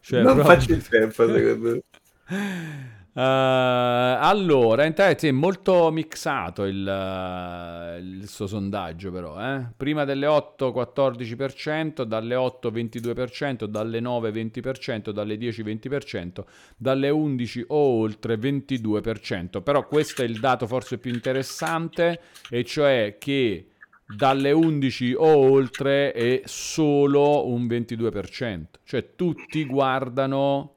[0.00, 1.80] Cioè, non proprio- faccio il tempo, secondo me.
[3.18, 9.40] Eh, allora, intanto sì, è molto mixato il, eh, il suo sondaggio, però.
[9.40, 9.66] eh.
[9.74, 16.44] Prima delle 8 14%, dalle 8 22%, dalle 9 20%, dalle 10 20%,
[16.76, 19.62] dalle 11 o oltre 22%.
[19.62, 22.20] Però questo è il dato forse più interessante,
[22.50, 23.68] e cioè che
[24.14, 28.64] dalle 11 o oltre è solo un 22%.
[28.84, 30.75] Cioè tutti guardano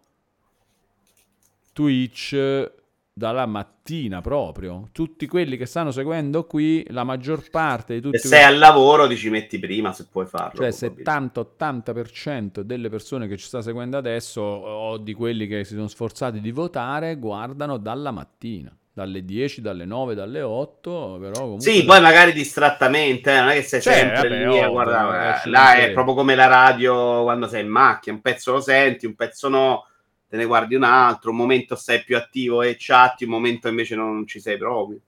[1.84, 2.72] Twitch
[3.14, 4.90] dalla mattina proprio.
[4.92, 9.08] Tutti quelli che stanno seguendo qui, la maggior parte di tutti Se sei al lavoro
[9.08, 10.62] ti ci metti prima se puoi farlo.
[10.62, 11.04] cioè probabilmente.
[11.04, 16.40] 70-80% delle persone che ci sta seguendo adesso o di quelli che si sono sforzati
[16.42, 22.00] di votare guardano dalla mattina, dalle 10, dalle 9, dalle 8, però comunque Sì, poi
[22.02, 25.42] magari distrattamente, eh, non è che sei Cioè, sempre vabbè, lì a guardare.
[25.46, 29.06] eh, là è proprio come la radio quando sei in macchina, un pezzo lo senti,
[29.06, 29.86] un pezzo no,
[30.30, 33.96] te ne guardi un altro, un momento sei più attivo e chatti, un momento invece
[33.96, 35.00] non ci sei proprio.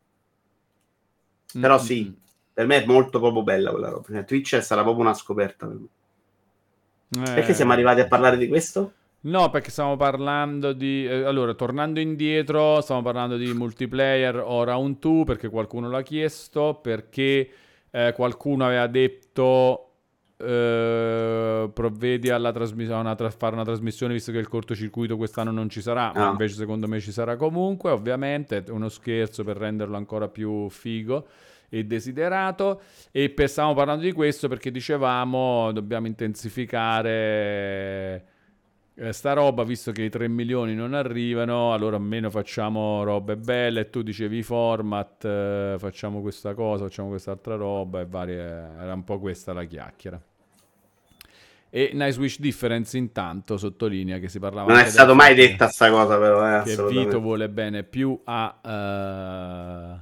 [1.60, 2.14] Però Mm, sì,
[2.52, 4.08] per me è molto proprio bella quella roba.
[4.12, 5.88] Cioè, Twitch è stata proprio una scoperta per me.
[7.12, 7.24] mm.
[7.34, 8.94] Perché Eh, siamo arrivati a parlare di questo?
[9.24, 11.06] No, perché stiamo parlando di...
[11.06, 16.80] eh, allora, tornando indietro, stiamo parlando di multiplayer o round 2 perché qualcuno l'ha chiesto,
[16.82, 17.50] perché
[17.92, 19.91] eh, qualcuno aveva detto
[20.42, 25.70] eh, provvedi alla trasmissione, a tra- fare una trasmissione visto che il cortocircuito quest'anno non
[25.70, 26.32] ci sarà, ma Ah.
[26.32, 31.26] invece secondo me ci sarà comunque, ovviamente uno scherzo per renderlo ancora più figo
[31.70, 32.82] e desiderato.
[33.12, 38.26] E per- stavamo parlando di questo perché dicevamo dobbiamo intensificare
[38.94, 43.80] eh, sta roba visto che i 3 milioni non arrivano allora almeno facciamo robe belle.
[43.82, 48.94] E tu dicevi i format eh, facciamo questa cosa facciamo quest'altra roba e varie era
[48.94, 50.22] un po' questa la chiacchiera
[51.74, 55.90] e Nice Wish Difference intanto sottolinea che si parlava Non è stato mai detta sta
[55.90, 56.60] cosa, però.
[56.60, 56.86] Eh, che.
[56.88, 60.00] Vito vuole bene più a, eh,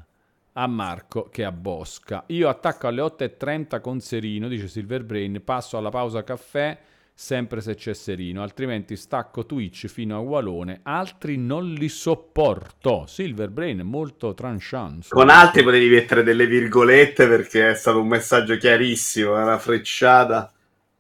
[0.54, 2.24] a Marco che a Bosca.
[2.28, 6.76] Io attacco alle 8.30 con Serino, dice Silverbrain, passo alla pausa caffè
[7.14, 13.06] sempre se c'è Serino, altrimenti stacco Twitch fino a Walone, altri non li sopporto.
[13.08, 15.10] Silverbrain molto tranchant.
[15.10, 20.52] Con altri potevi mettere delle virgolette perché è stato un messaggio chiarissimo, è una frecciata.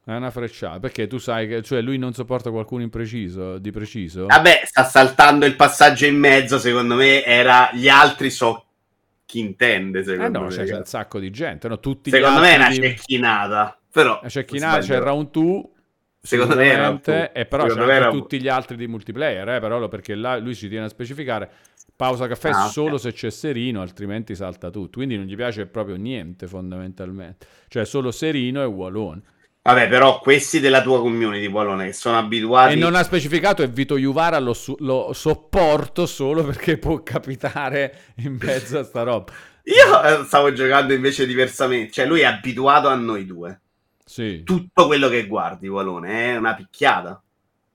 [0.09, 3.69] È una frecciata, perché tu sai che cioè, lui non sopporta qualcuno in preciso, di
[3.69, 4.25] preciso.
[4.25, 8.65] Vabbè, sta saltando il passaggio in mezzo, secondo me era gli altri so
[9.25, 10.51] chi intende, Eh secondo no, me.
[10.51, 11.79] c'è, c'è un sacco di gente, no?
[11.79, 15.63] Tutti secondo me è una di- cecchinata, però chi c'è il round 2
[16.21, 17.31] Secondo me era two.
[17.31, 20.55] e però Secondo anche era- tutti gli altri di multiplayer, eh, però perché là lui
[20.55, 21.51] ci tiene a specificare
[21.95, 24.97] pausa caffè Ah, solo se c'è Serino, altrimenti salta tutto.
[24.97, 27.45] Quindi non gli piace proprio niente fondamentalmente.
[27.67, 29.21] Cioè solo Serino e Wallone.
[29.69, 33.67] Vabbè, però questi della tua community, Wallone, che sono abituati E non ha specificato e
[33.67, 39.31] Vito Juvara lo, su- lo sopporto solo perché può capitare in mezzo a sta roba.
[39.65, 43.59] Io eh, stavo giocando invece diversamente, cioè lui è abituato a noi due.
[44.03, 44.41] Sì.
[44.43, 47.21] Tutto quello che guardi, Wallone, è una picchiata.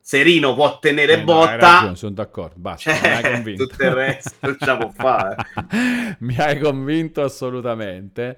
[0.01, 2.55] Serino può tenere Eh, no, botta, ragione, sono d'accordo.
[2.57, 5.37] Basta, cioè, tutto il resto non ce la può fare.
[6.19, 8.37] mi hai convinto assolutamente.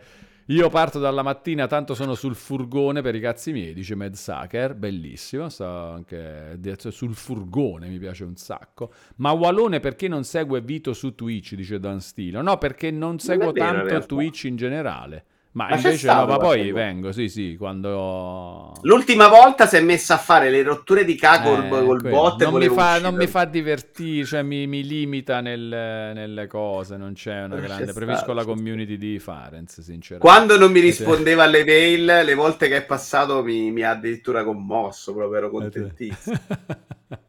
[0.50, 4.76] Io parto dalla mattina, tanto sono sul furgone per i cazzi miei, dice Mad Sucker,
[4.76, 6.56] bellissimo, sta anche
[6.90, 8.92] sul furgone, mi piace un sacco.
[9.16, 12.42] Ma Walone perché non segue Vito su Twitch, dice Dan Stilo?
[12.42, 15.24] No, perché non seguo non vero, tanto Twitch in generale.
[15.56, 18.74] Ma, ma invece no, ma poi vengo, sì, sì, quando...
[18.82, 22.58] L'ultima volta si è messa a fare le rotture di caco eh, col bot non
[22.58, 27.44] mi, fa, non mi fa divertire, cioè mi, mi limita nel, nelle cose, non c'è
[27.44, 27.94] una grande...
[27.94, 30.18] Preferisco la community di Farenz, sinceramente.
[30.18, 34.44] Quando non mi rispondeva alle mail, le volte che è passato mi, mi ha addirittura
[34.44, 36.36] commosso, proprio ero contentissimo.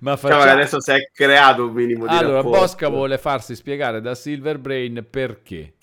[0.00, 0.52] Ma diciamo facciamo...
[0.52, 2.58] adesso si è creato un minimo di Allora, rapporto.
[2.60, 5.74] Bosca vuole farsi spiegare da Silverbrain perché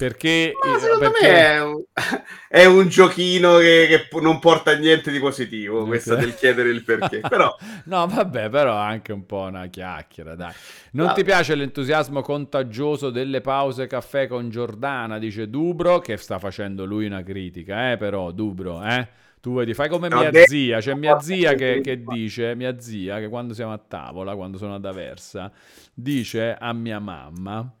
[0.00, 1.28] perché, Ma secondo perché...
[1.28, 1.82] me è un,
[2.48, 6.82] è un giochino che, che, non porta a niente di positivo, questo del chiedere il
[6.82, 7.20] perché.
[7.28, 7.54] Però...
[7.84, 10.52] no, vabbè, però anche un po' una chiacchiera, dai.
[10.92, 11.12] Non no.
[11.12, 17.04] ti piace l'entusiasmo contagioso delle pause caffè con Giordana, dice Dubro, che sta facendo lui
[17.04, 19.06] una critica, eh, però, Dubro, eh?
[19.40, 23.18] Tu vedi, fai come mia zia, c'è cioè mia zia che, che, dice, mia zia,
[23.18, 25.52] che quando siamo a tavola, quando sono ad Aversa,
[25.92, 27.74] dice a mia mamma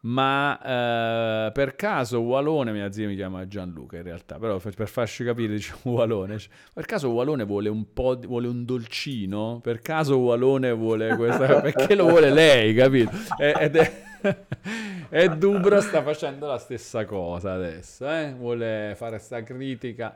[0.00, 4.88] ma eh, per caso Walone, mia zia mi chiama Gianluca in realtà, però per, per
[4.88, 9.60] farci capire diciamo Walone, cioè, per caso Walone vuole un po', di, vuole un dolcino,
[9.62, 13.10] per caso Walone vuole questa, perché lo vuole lei, capito?
[13.38, 14.06] Ed è...
[15.10, 18.34] e Dubro sta facendo la stessa cosa adesso, eh?
[18.36, 20.14] vuole fare questa critica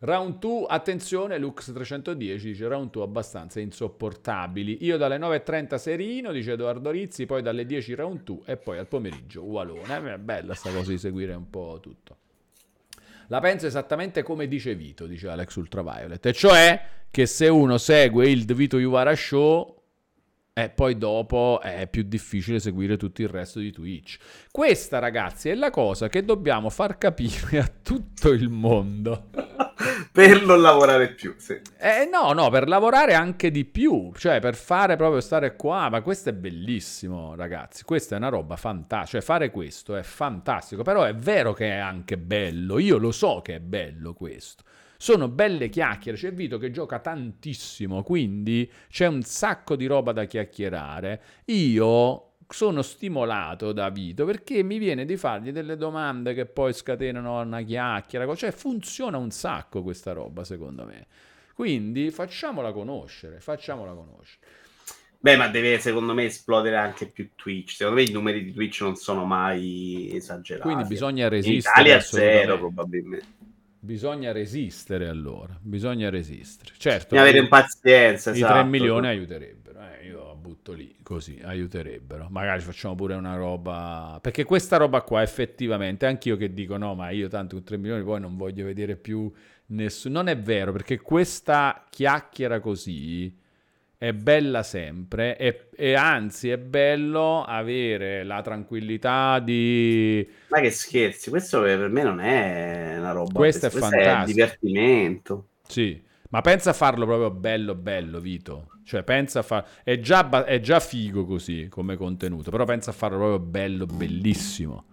[0.00, 4.84] Round 2, attenzione, Lux 310 dice round 2 abbastanza insopportabili.
[4.84, 8.86] Io dalle 9.30 serino, dice Edoardo Rizzi, poi dalle 10 round 2 e poi al
[8.86, 10.14] pomeriggio Ualone.
[10.14, 12.16] È bella sta cosa di seguire un po' tutto.
[13.28, 18.28] La penso esattamente come dice Vito, dice Alex Ultraviolet, e cioè che se uno segue
[18.28, 19.80] il Vito Juvara Show
[20.52, 24.18] e poi dopo è più difficile seguire tutto il resto di Twitch.
[24.50, 29.30] Questa, ragazzi, è la cosa che dobbiamo far capire a tutto il mondo.
[30.14, 31.60] Per non lavorare più, sì.
[31.76, 36.02] Eh, no, no, per lavorare anche di più, cioè per fare proprio stare qua, ma
[36.02, 41.02] questo è bellissimo, ragazzi, questa è una roba fantastica, cioè fare questo è fantastico, però
[41.02, 44.62] è vero che è anche bello, io lo so che è bello questo.
[44.96, 50.26] Sono belle chiacchiere, c'è Vito che gioca tantissimo, quindi c'è un sacco di roba da
[50.26, 51.20] chiacchierare.
[51.46, 57.40] Io sono stimolato da Vito perché mi viene di fargli delle domande che poi scatenano
[57.40, 61.06] una chiacchiera, cioè funziona un sacco questa roba secondo me.
[61.52, 64.46] Quindi facciamola conoscere, facciamola conoscere.
[65.18, 67.72] Beh, ma deve secondo me esplodere anche più Twitch.
[67.72, 70.68] Secondo me i numeri di Twitch non sono mai esagerati.
[70.68, 71.80] Quindi bisogna resistere.
[71.80, 73.26] In Italia zero probabilmente.
[73.80, 76.72] Bisogna resistere allora, bisogna resistere.
[76.78, 78.30] Certo, bisogna avere pazienza.
[78.30, 78.52] I esatto.
[78.52, 79.63] 3 milioni aiuterebbero, io la
[80.44, 82.28] butto lì così, aiuterebbero.
[82.28, 84.18] Magari facciamo pure una roba...
[84.20, 88.02] Perché questa roba qua effettivamente, anch'io che dico no, ma io tanto con 3 milioni
[88.02, 89.32] poi non voglio vedere più
[89.68, 90.16] nessuno.
[90.16, 93.34] Non è vero, perché questa chiacchiera così
[93.96, 100.28] è bella sempre e, e, anzi è bello avere la tranquillità di...
[100.48, 103.32] Ma che scherzi, questo per me non è una roba...
[103.32, 104.20] Questo è fantastico.
[104.20, 105.48] È divertimento.
[105.66, 106.02] Sì,
[106.34, 108.70] ma pensa a farlo proprio bello bello, Vito.
[108.84, 109.68] Cioè pensa a farlo...
[109.84, 114.84] È già, è già figo così come contenuto, però pensa a farlo proprio bello, bellissimo.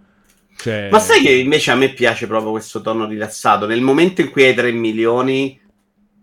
[0.56, 0.90] Cioè...
[0.92, 3.66] Ma sai che invece a me piace proprio questo tono rilassato?
[3.66, 5.60] Nel momento in cui hai 3 milioni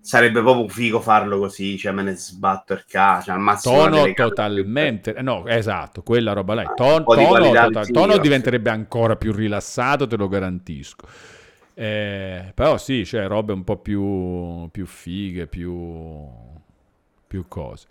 [0.00, 5.16] sarebbe proprio figo farlo così, cioè me ne sbatto il caso, al massimo tono totalmente,
[5.20, 10.28] no, esatto, quella roba là, Ton, tono, total, tono diventerebbe ancora più rilassato, te lo
[10.28, 11.06] garantisco.
[11.80, 16.26] Eh, però sì, cioè robe un po' più, più fighe, più,
[17.24, 17.86] più cose.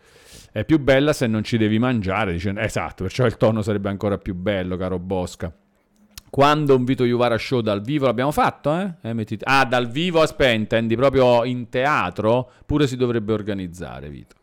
[0.52, 4.18] È più bella se non ci devi mangiare, dicendo, esatto, perciò il tono sarebbe ancora
[4.18, 5.56] più bello, caro Bosca.
[6.30, 8.78] Quando un Vito Juvara show dal vivo l'abbiamo fatto?
[8.78, 9.10] Eh?
[9.10, 12.52] Eh, ah, dal vivo, aspetta, intendi proprio in teatro?
[12.66, 14.36] Pure si dovrebbe organizzare, Vito.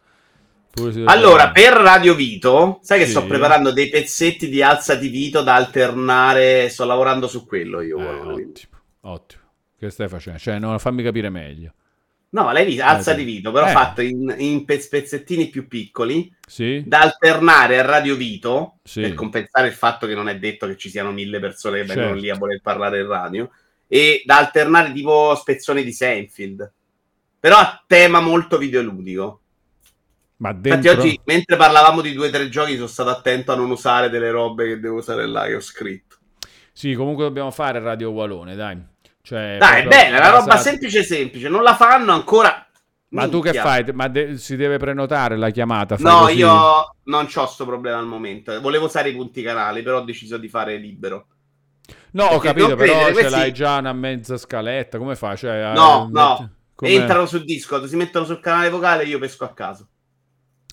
[1.05, 3.11] Allora, per Radio Vito, sai che sì.
[3.11, 7.99] sto preparando dei pezzetti di Alzati Vito da alternare, sto lavorando su quello io.
[7.99, 8.53] Eh,
[9.05, 9.43] ottimo.
[9.79, 10.39] Che stai facendo?
[10.39, 11.75] Cioè, no, fammi capire meglio.
[12.35, 13.71] No, l'hai visto, alza eh, di Vito, però eh.
[13.71, 16.83] fatto in, in pezzettini più piccoli, sì.
[16.85, 19.03] da alternare a Radio Vito, sì.
[19.03, 22.01] per compensare il fatto che non è detto che ci siano mille persone che certo.
[22.01, 23.51] vengono lì a voler parlare in radio,
[23.87, 26.73] e da alternare tipo spezzoni di Seinfeld,
[27.39, 29.41] però a tema molto videoludico.
[30.39, 30.91] Ma dentro...
[30.91, 34.11] Infatti oggi, mentre parlavamo di due o tre giochi, sono stato attento a non usare
[34.11, 36.17] delle robe che devo usare là, che ho scritto.
[36.73, 38.93] Sì, comunque dobbiamo fare Radio Walone, dai.
[39.27, 42.69] Cioè, Dai, è bella, una roba semplice semplice, non la fanno ancora.
[43.09, 43.29] Ma Minchia.
[43.41, 43.85] tu che fai?
[43.95, 45.97] Ma de- si deve prenotare la chiamata?
[46.01, 46.37] No, così?
[46.37, 48.61] io non ho questo problema al momento.
[48.61, 51.27] Volevo usare i punti canali, però ho deciso di fare libero.
[52.11, 55.17] No, ho Perché capito, non però credere, ce questi- l'hai già una mezza scaletta, come
[55.17, 55.37] fai?
[55.39, 56.51] Cioè, No, eh, no.
[56.75, 59.89] come- Entrano su Discord, si mettono sul canale vocale e io pesco a caso.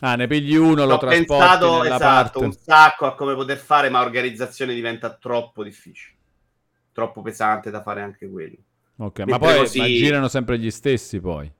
[0.02, 2.38] Ah, ne pigli uno, lo Ho trasporti pensato esatto, parte.
[2.40, 6.16] un sacco a come poter fare, ma l'organizzazione diventa troppo difficile.
[6.94, 8.58] Troppo pesante da fare anche quello.
[8.98, 11.52] Ok, ma Mentre poi così- ma girano sempre gli stessi poi.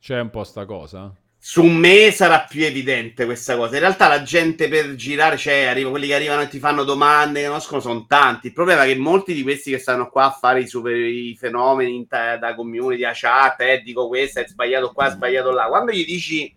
[0.00, 1.14] C'è un po' sta cosa?
[1.38, 3.74] Su me sarà più evidente questa cosa.
[3.74, 7.40] In realtà la gente per girare c'è, arriva, quelli che arrivano e ti fanno domande
[7.40, 8.48] che conoscono sono tanti.
[8.48, 11.36] Il problema è che molti di questi che stanno qua a fare i, super, i
[11.38, 15.66] fenomeni ta- da community, a chat, eh, dico questo, è sbagliato qua, è sbagliato là.
[15.66, 16.52] Quando gli dici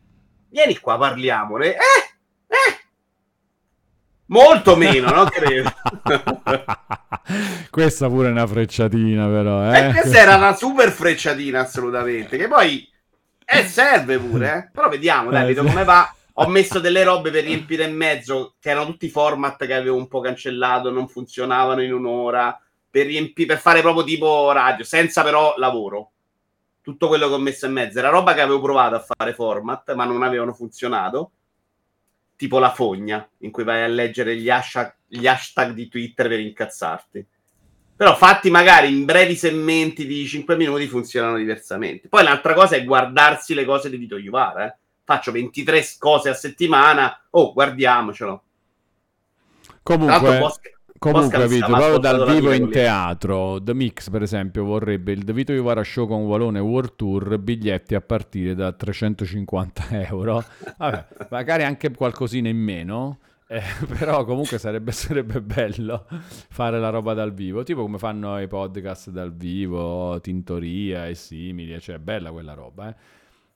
[0.50, 1.78] vieni qua, parliamone, eh,
[4.30, 5.70] molto meno, non credo.
[7.70, 9.72] Questa pure è una frecciatina, però.
[9.72, 9.92] Eh, Eh?
[9.92, 12.38] questa era una super frecciatina, assolutamente.
[12.38, 12.88] Che poi
[13.46, 14.70] eh, serve pure, eh.
[14.72, 16.14] però vediamo, dai, Eh, vedo come va.
[16.34, 19.98] Ho messo delle robe per riempire in mezzo, che erano tutti i format che avevo
[19.98, 22.58] un po' cancellato, non funzionavano in un'ora,
[22.90, 26.12] per, riempi- per fare proprio tipo radio, senza però lavoro.
[26.82, 29.94] Tutto quello che ho messo in mezzo era roba che avevo provato a fare format,
[29.96, 31.32] ma non avevano funzionato.
[32.40, 36.40] Tipo la fogna, in cui vai a leggere gli hashtag, gli hashtag di Twitter per
[36.40, 37.28] incazzarti.
[37.98, 42.08] Però fatti magari in brevi segmenti di 5 minuti funzionano diversamente.
[42.08, 44.68] Poi l'altra cosa è guardarsi le cose di Vito Iuvara.
[44.68, 44.78] Eh.
[45.04, 47.26] Faccio 23 cose a settimana.
[47.32, 48.44] Oh, guardiamocelo.
[49.84, 50.54] Tra l'altro,
[51.00, 55.54] Comunque, Vito, proprio dal vivo in teatro, The Mix per esempio vorrebbe il The Vito
[55.54, 60.44] Ivara Show con Walone World Tour, biglietti a partire da 350 euro.
[60.78, 63.20] Vabbè, magari anche qualcosina in meno.
[63.48, 63.62] eh,
[63.98, 66.06] però comunque sarebbe, sarebbe bello
[66.50, 71.80] fare la roba dal vivo, tipo come fanno i podcast dal vivo, Tintoria e simili,
[71.80, 72.90] cioè è bella quella roba.
[72.90, 72.96] eh.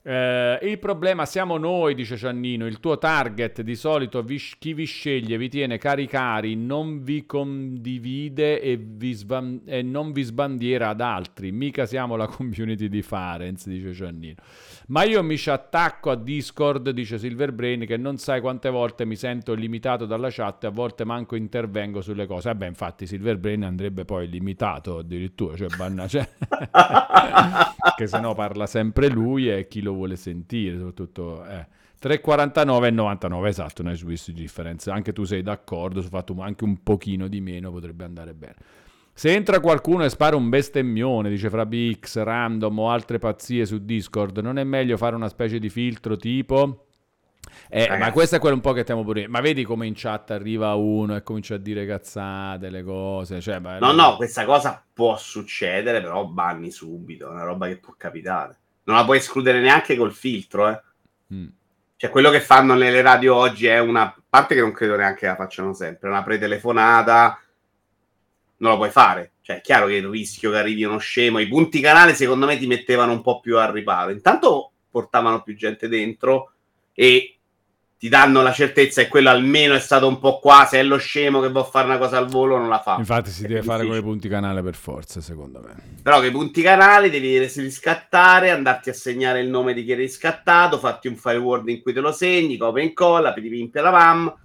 [0.06, 2.68] Eh, il problema siamo noi, dice Ciannino.
[2.68, 7.26] Il tuo target di solito vi- chi vi sceglie vi tiene cari cari, non vi
[7.26, 11.54] condivide e, vi sban- e non vi sbandiera ad altri.
[11.54, 14.36] Mica siamo la community di Farenz, dice Ciannino.
[14.88, 19.16] Ma io mi ci attacco a Discord, dice Silverbrain, che non sai quante volte mi
[19.16, 22.50] sento limitato dalla chat e a volte manco intervengo sulle cose.
[22.50, 26.28] Vabbè, infatti Silverbrain andrebbe poi limitato addirittura, cioè banna, cioè...
[27.96, 31.46] che se no parla sempre lui e chi lo vuole sentire, soprattutto...
[31.46, 31.82] Eh.
[32.04, 34.92] 3,49 e 99, esatto, no Swiss difference.
[34.92, 38.56] Anche tu sei d'accordo, su fatto anche un pochino di meno potrebbe andare bene.
[39.14, 43.86] Se entra qualcuno e spara un bestemmione, dice fra BX, random o altre pazzie su
[43.86, 46.88] Discord, non è meglio fare una specie di filtro tipo...
[47.70, 49.28] Eh, ma questo è quello un po' che temo pure.
[49.28, 53.42] Ma vedi come in chat arriva uno e comincia a dire cazzate, le cose.
[53.42, 57.28] Cioè, ma- No, no, questa cosa può succedere, però banni subito.
[57.28, 58.60] È una roba che può capitare.
[58.86, 60.82] Non la puoi escludere neanche col filtro, eh.
[61.34, 61.48] Mm.
[61.96, 65.36] Cioè, quello che fanno nelle radio oggi è una parte che non credo neanche la
[65.36, 67.42] facciano sempre, una pretelefonata.
[68.58, 69.34] Non la puoi fare.
[69.42, 71.40] Cioè, è chiaro che il rischio che arrivi uno scemo.
[71.40, 74.12] I punti canale, secondo me, ti mettevano un po' più al riparo.
[74.12, 76.52] Intanto portavano più gente dentro
[76.94, 77.33] e
[78.04, 80.66] ti danno la certezza che quello almeno è stato un po' qua.
[80.70, 82.98] Se è lo scemo che vuol fare una cosa al volo, non la fa.
[82.98, 84.00] Infatti si È deve fare con difficile.
[84.00, 85.74] i punti canale per forza, secondo me.
[86.02, 89.96] Però che i punti canali devi riscattare, andarti a segnare il nome di chi è
[89.96, 93.92] riscattato, fatti un file word in cui te lo segni, copia e incolla, piripimpia la
[93.92, 94.36] PAM.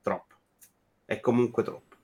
[0.00, 0.34] Troppo.
[1.04, 1.96] È comunque troppo.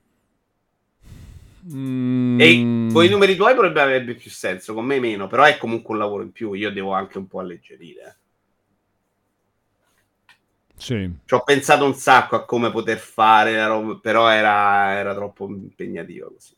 [1.73, 5.57] Mm, E con i numeri tuoi potrebbe avere più senso, con me meno, però è
[5.57, 8.17] comunque un lavoro in più, io devo anche un po' alleggerire.
[10.81, 11.07] Sì.
[11.25, 15.47] Ci ho pensato un sacco a come poter fare la roba, però era, era troppo
[15.47, 16.55] impegnativo così.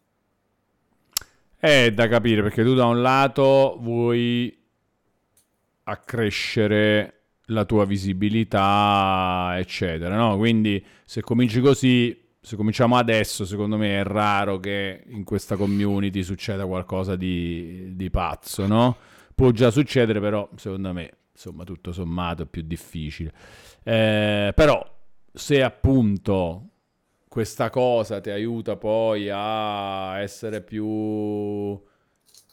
[1.57, 4.57] È da capire perché tu da un lato vuoi
[5.83, 10.37] accrescere la tua visibilità, eccetera, no?
[10.37, 16.23] Quindi se cominci così, se cominciamo adesso, secondo me è raro che in questa community
[16.23, 18.95] succeda qualcosa di, di pazzo, no?
[19.35, 23.33] Può già succedere, però secondo me, insomma, tutto sommato è più difficile.
[23.83, 24.85] Eh, però
[25.33, 26.67] se appunto
[27.27, 31.81] questa cosa ti aiuta poi a essere più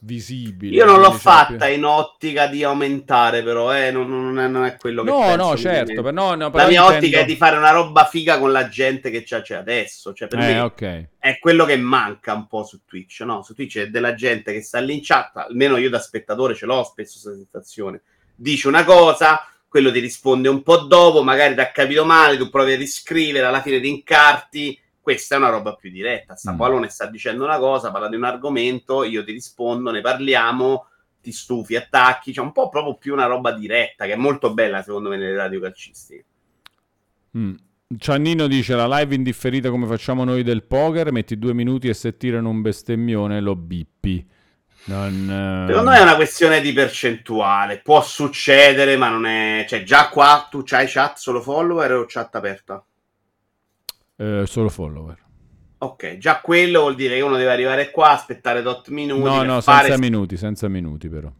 [0.03, 0.75] visibile.
[0.75, 4.49] Io non l'ho c'è fatta più- in ottica di aumentare, però, eh, non, non è,
[4.49, 7.25] non è quello che No, no, certo, per- no, no, La mia intendo- ottica è
[7.27, 10.15] di fare una roba figa con la gente che c'è, c'è adesso.
[10.15, 11.07] Cioè, per Eh, me ok.
[11.19, 13.21] è quello che manca un po' su Twitch.
[13.21, 13.43] No?
[13.43, 16.65] Su Twitch è della gente che sta lì in chat, almeno io da spettatore ce
[16.65, 18.01] l'ho spesso questa sensazione.
[18.35, 19.39] Dici una cosa,
[19.71, 23.47] quello ti risponde un po' dopo, magari ti ha capito male, tu provi a riscrivere,
[23.47, 24.77] alla fine ti incarti.
[25.01, 26.35] Questa è una roba più diretta.
[26.35, 26.57] Sta Mm.
[26.57, 30.87] Pallone sta dicendo una cosa, parla di un argomento, io ti rispondo, ne parliamo,
[31.23, 32.33] ti stufi, attacchi.
[32.33, 35.37] C'è un po' proprio più una roba diretta, che è molto bella secondo me nelle
[35.37, 36.25] radio calcistiche.
[37.39, 37.55] Mm.
[37.97, 42.17] Ciannino dice la live indifferita come facciamo noi del poker, metti due minuti e se
[42.17, 44.27] tirano un bestemmione lo bippi.
[44.85, 47.79] Non, Secondo me è una questione di percentuale.
[47.79, 49.65] Può succedere, ma non è.
[49.69, 52.85] Cioè, già qua tu c'hai chat solo follower o chat aperta?
[54.17, 55.19] Eh, solo follower.
[55.83, 59.23] Ok, già quello vuol dire che uno deve arrivare qua, aspettare tot minuti.
[59.23, 59.87] No, no, fare...
[59.87, 61.33] senza minuti, senza minuti però.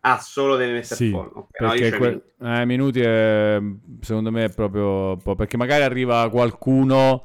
[0.00, 1.48] Ah, solo deve mettere sì, follow.
[1.50, 2.32] Okay, perché no, que- minuti.
[2.40, 3.58] Eh, minuti è,
[4.00, 5.16] secondo me è proprio...
[5.16, 7.24] Perché magari arriva qualcuno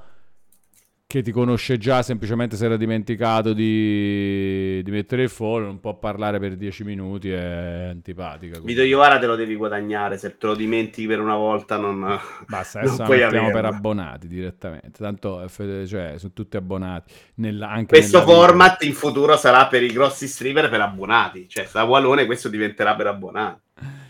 [1.12, 6.00] che ti conosce già, semplicemente si era dimenticato di, di mettere il follow, non può
[6.00, 8.62] parlare per 10 minuti, è antipatica.
[8.62, 12.18] Video Iovara te lo devi guadagnare, se te lo dimentichi per una volta non...
[12.48, 17.14] Basta, adesso non la mettiamo per abbonati direttamente, tanto cioè, sono tutti abbonati.
[17.36, 18.88] Nella, anche questo format video.
[18.88, 23.08] in futuro sarà per i grossi streamer per abbonati, cioè da Wallone questo diventerà per
[23.08, 23.60] abbonati.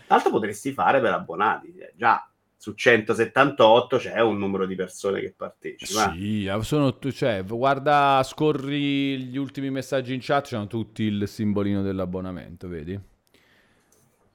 [0.06, 2.31] L'altro potresti fare per abbonati, cioè, già
[2.62, 6.14] su 178 c'è un numero di persone che partecipano.
[6.14, 12.68] Sì, sono, cioè, guarda, scorri gli ultimi messaggi in chat, c'hanno tutti il simbolino dell'abbonamento,
[12.68, 12.96] vedi?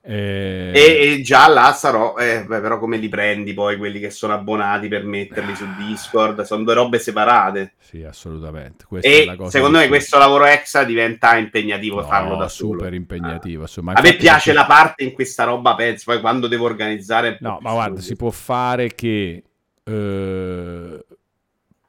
[0.09, 0.71] E...
[0.73, 4.33] E, e, già là sarò, eh, beh, però come li prendi poi quelli che sono
[4.33, 6.43] abbonati per metterli su Discord?
[6.43, 7.73] Sono due robe separate.
[7.77, 8.85] Sì, assolutamente.
[8.87, 12.79] Questa e secondo me questo lavoro extra diventa impegnativo no, farlo da solo.
[12.79, 13.65] super impegnativo.
[13.65, 13.91] Ah.
[13.95, 17.37] A me piace la parte in questa roba, penso, poi quando devo organizzare...
[17.41, 19.43] No, ma guarda, si può fare che...
[19.83, 21.03] Uh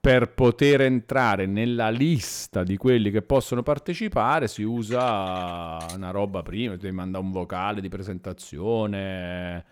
[0.01, 6.77] per poter entrare nella lista di quelli che possono partecipare si usa una roba prima,
[6.77, 9.65] ti manda un vocale di presentazione,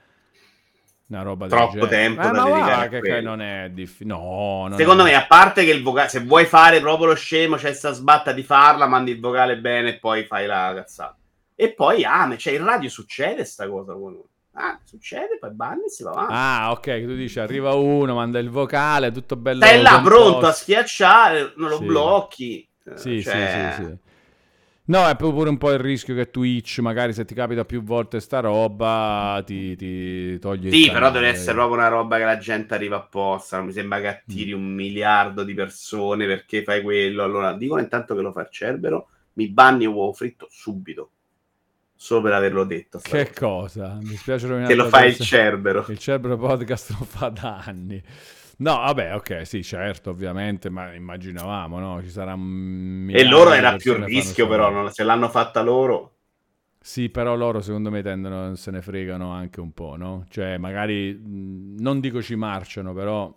[1.09, 4.15] una roba troppo tempo eh, da dedicare che, che non è difficile.
[4.15, 5.11] No, Secondo è...
[5.11, 8.33] me, a parte che il vocale, se vuoi fare proprio lo scemo, c'è sta sbatta
[8.33, 11.17] di farla, mandi il vocale bene e poi fai la cazzata.
[11.55, 14.21] E poi, ah, cioè, in radio succede sta cosa con
[14.59, 16.33] Ah, succede, poi banni e si va avanti.
[16.35, 19.63] Ah, ok, tu dici arriva uno, manda il vocale, tutto bello.
[19.63, 21.85] Stai là pronto a schiacciare, non lo sì.
[21.85, 22.69] blocchi.
[22.95, 23.75] Sì, cioè...
[23.77, 23.99] sì, sì, sì.
[24.89, 28.19] No, è pure un po' il rischio che Twitch, magari se ti capita più volte
[28.21, 32.73] sta roba, ti, ti toglie Sì, però deve essere proprio una roba che la gente
[32.73, 33.59] arriva apposta.
[33.59, 34.59] Non mi sembra che attiri mm.
[34.59, 37.25] un miliardo di persone perché fai quello.
[37.25, 41.11] Allora, dicono intanto che lo fa il Cerbero, mi banni uovo fritto subito
[41.97, 43.01] solo per averlo detto.
[43.03, 43.99] Che cosa?
[44.01, 45.85] Mi spiace Che lo fa il Cerbero.
[45.89, 48.03] Il Cerbero Podcast lo fa da anni.
[48.59, 52.03] No, vabbè, ok, sì, certo, ovviamente, ma immaginavamo, no?
[52.03, 56.13] Ci sarà un E loro era più il rischio, però, non, se l'hanno fatta loro.
[56.81, 60.25] Sì, però loro secondo me tendono, se ne fregano anche un po', no?
[60.31, 63.35] Cioè, magari, non dico ci marciano, però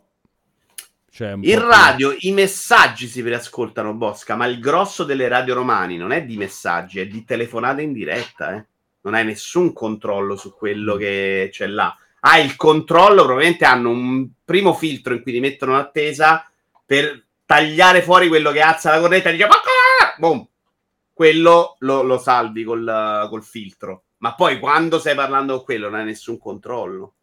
[1.20, 2.30] cioè, in radio più...
[2.30, 7.02] i messaggi si riascoltano, Bosca, ma il grosso delle radio romani non è di messaggi,
[7.02, 8.56] è di telefonate in diretta.
[8.56, 8.66] Eh?
[9.02, 10.98] Non hai nessun controllo su quello mm.
[10.98, 11.94] che c'è là.
[12.22, 16.50] Hai il controllo, probabilmente hanno un primo filtro in cui ti mettono l'attesa
[16.86, 19.48] per tagliare fuori quello che alza la corretta e dice
[20.20, 20.48] boom,
[21.12, 24.04] quello lo, lo salvi col, col filtro.
[24.20, 27.16] Ma poi quando stai parlando con quello non hai nessun controllo.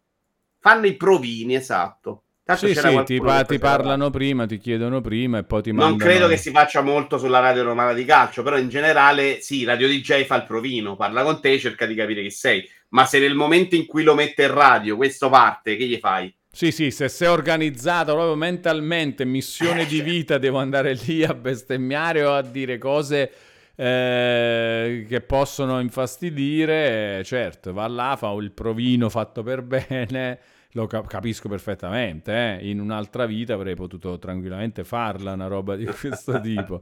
[0.58, 2.24] Fanno i provini, esatto.
[2.46, 5.96] Tanto sì, sì, ti, pa- ti parlano prima, ti chiedono prima e poi ti mandano...
[5.96, 9.64] Non credo che si faccia molto sulla radio romana di calcio, però in generale sì,
[9.64, 12.64] Radio DJ fa il provino, parla con te, cerca di capire chi sei.
[12.90, 16.32] Ma se nel momento in cui lo mette in radio, questo parte, che gli fai?
[16.52, 20.12] Sì, sì, se sei organizzato proprio mentalmente, missione eh, di certo.
[20.12, 23.28] vita, devo andare lì a bestemmiare o a dire cose
[23.76, 30.38] eh, che possono infastidire, certo, va là, fa il provino fatto per bene
[30.76, 32.68] lo capisco perfettamente, eh?
[32.68, 36.80] in un'altra vita avrei potuto tranquillamente farla una roba di questo tipo.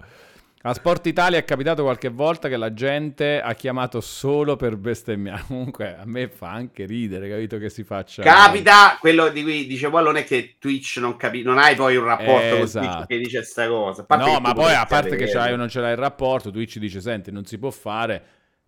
[0.66, 5.44] A Sport Italia è capitato qualche volta che la gente ha chiamato solo per bestemmiare.
[5.46, 8.22] Comunque a me fa anche ridere, capito che si faccia.
[8.22, 12.04] Capita quello di cui dicevo allora è che Twitch non capisce, non hai poi un
[12.04, 12.86] rapporto esatto.
[12.86, 14.06] con Twitch che dice questa cosa.
[14.08, 17.02] No, ma poi a parte che c'hai o non ce l'hai il rapporto, Twitch dice
[17.02, 18.24] senti, non si può fare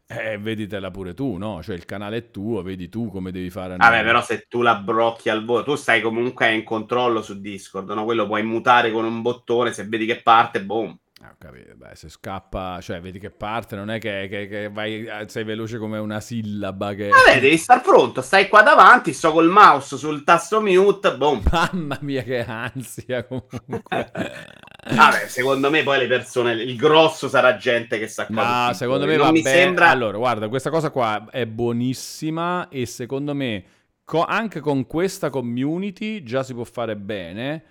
[0.07, 1.63] eh, veditela pure tu, no?
[1.63, 3.75] Cioè il canale è tuo, vedi tu come devi fare.
[3.75, 7.89] Vabbè, però se tu la brocchi al volo, tu stai comunque in controllo su Discord,
[7.89, 8.05] no?
[8.05, 10.95] Quello puoi mutare con un bottone, se vedi che parte, boom.
[11.27, 15.09] Ah, capito, beh, se scappa, cioè vedi che parte, non è che, che, che vai,
[15.27, 17.09] sei veloce come una sillaba che...
[17.09, 21.43] Vabbè, devi star pronto, stai qua davanti, sto col mouse sul tasto mute, boom.
[21.51, 23.83] Mamma mia che ansia comunque.
[24.89, 28.69] Vabbè, secondo me poi le persone, il grosso sarà gente che sa qua.
[28.69, 29.91] No, secondo me non mi sembra...
[29.91, 33.65] Allora, guarda, questa cosa qua è buonissima e secondo me
[34.05, 37.65] co- anche con questa community già si può fare bene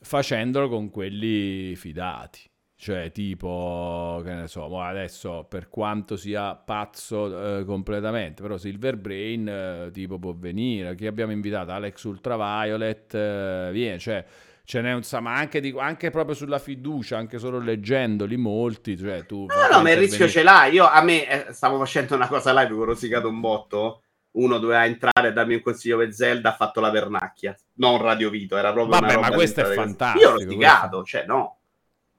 [0.00, 2.52] facendolo con quelli fidati.
[2.76, 9.48] Cioè, tipo, che ne so, adesso per quanto sia pazzo eh, completamente, però Silver Brain
[9.48, 10.94] eh, tipo può venire.
[10.94, 11.70] Chi abbiamo invitato?
[11.70, 14.24] Alex Ultraviolet, eh, viene, cioè
[14.66, 19.24] ce n'è un ma anche, di, anche proprio sulla fiducia, anche solo leggendoli molti, cioè
[19.26, 19.46] tu...
[19.46, 20.72] No, no, ma il rischio ce l'hai.
[20.72, 24.02] Io a me eh, stavo facendo una cosa live, ho rosicato un botto.
[24.32, 27.56] Uno doveva entrare e darmi un consiglio per Zelda, ha fatto la vernacchia.
[27.74, 30.24] Non Radio Vito, era proprio Vabbè, ma questo è fantastico.
[30.24, 31.18] Io ho rosicato, questo...
[31.18, 31.58] cioè no.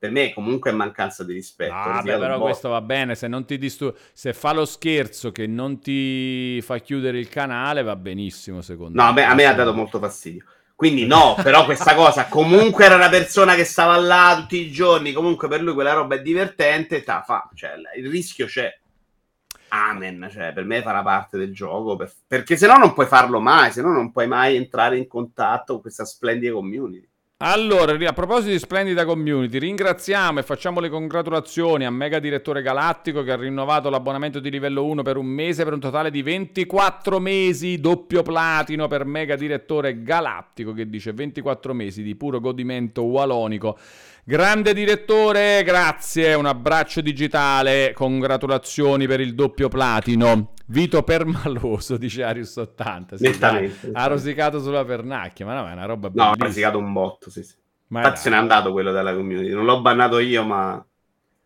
[0.06, 1.74] Per me comunque è mancanza di rispetto.
[1.74, 5.48] Ah, vabbè, però questo va bene, se non ti disturba, se fa lo scherzo che
[5.48, 9.26] non ti fa chiudere il canale va benissimo secondo no, me.
[9.26, 10.44] No, a me ha dato molto fastidio.
[10.76, 15.12] Quindi no, però questa cosa comunque era una persona che stava là tutti i giorni,
[15.12, 18.78] comunque per lui quella roba è divertente, ta, fa, cioè, il rischio c'è.
[19.70, 23.40] Amen, cioè, per me farà parte del gioco, per, perché se no non puoi farlo
[23.40, 27.10] mai, se no non puoi mai entrare in contatto con questa splendida community.
[27.40, 33.24] Allora, a proposito di splendida community, ringraziamo e facciamo le congratulazioni a Mega Direttore Galattico
[33.24, 37.20] che ha rinnovato l'abbonamento di livello 1 per un mese per un totale di 24
[37.20, 43.78] mesi, doppio platino per Mega Direttore Galattico che dice 24 mesi di puro godimento walonico.
[44.28, 50.54] Grande direttore, grazie, un abbraccio digitale, congratulazioni per il doppio platino.
[50.66, 53.18] Vito Permaloso, dice Arius 80.
[53.18, 53.38] Sì,
[53.94, 56.26] ha rosicato sulla pernacchia, ma no, è una roba bellissima.
[56.26, 57.54] No, ha rosicato un botto, sì, sì.
[57.90, 60.84] Ma Infatti se n'è andato quello della community, non l'ho bannato io, ma...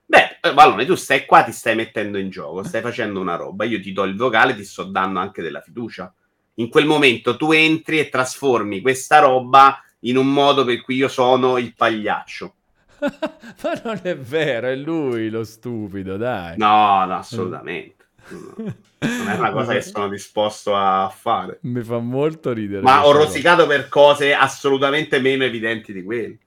[0.06, 3.82] Beh, Vallone, tu stai qua, ti stai mettendo in gioco, stai facendo una roba, io
[3.82, 6.14] ti do il vocale, ti sto dando anche della fiducia.
[6.54, 11.10] In quel momento tu entri e trasformi questa roba in un modo per cui io
[11.10, 12.54] sono il pagliaccio.
[13.64, 16.58] ma non è vero, è lui lo stupido, dai.
[16.58, 18.06] No, no, assolutamente.
[18.30, 21.60] non è una cosa che sono disposto a fare.
[21.62, 22.82] Mi fa molto ridere.
[22.82, 23.78] Ma ho rosicato cosa.
[23.78, 26.38] per cose assolutamente meno evidenti di quelle.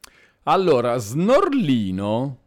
[0.44, 2.38] Allora, Snorlino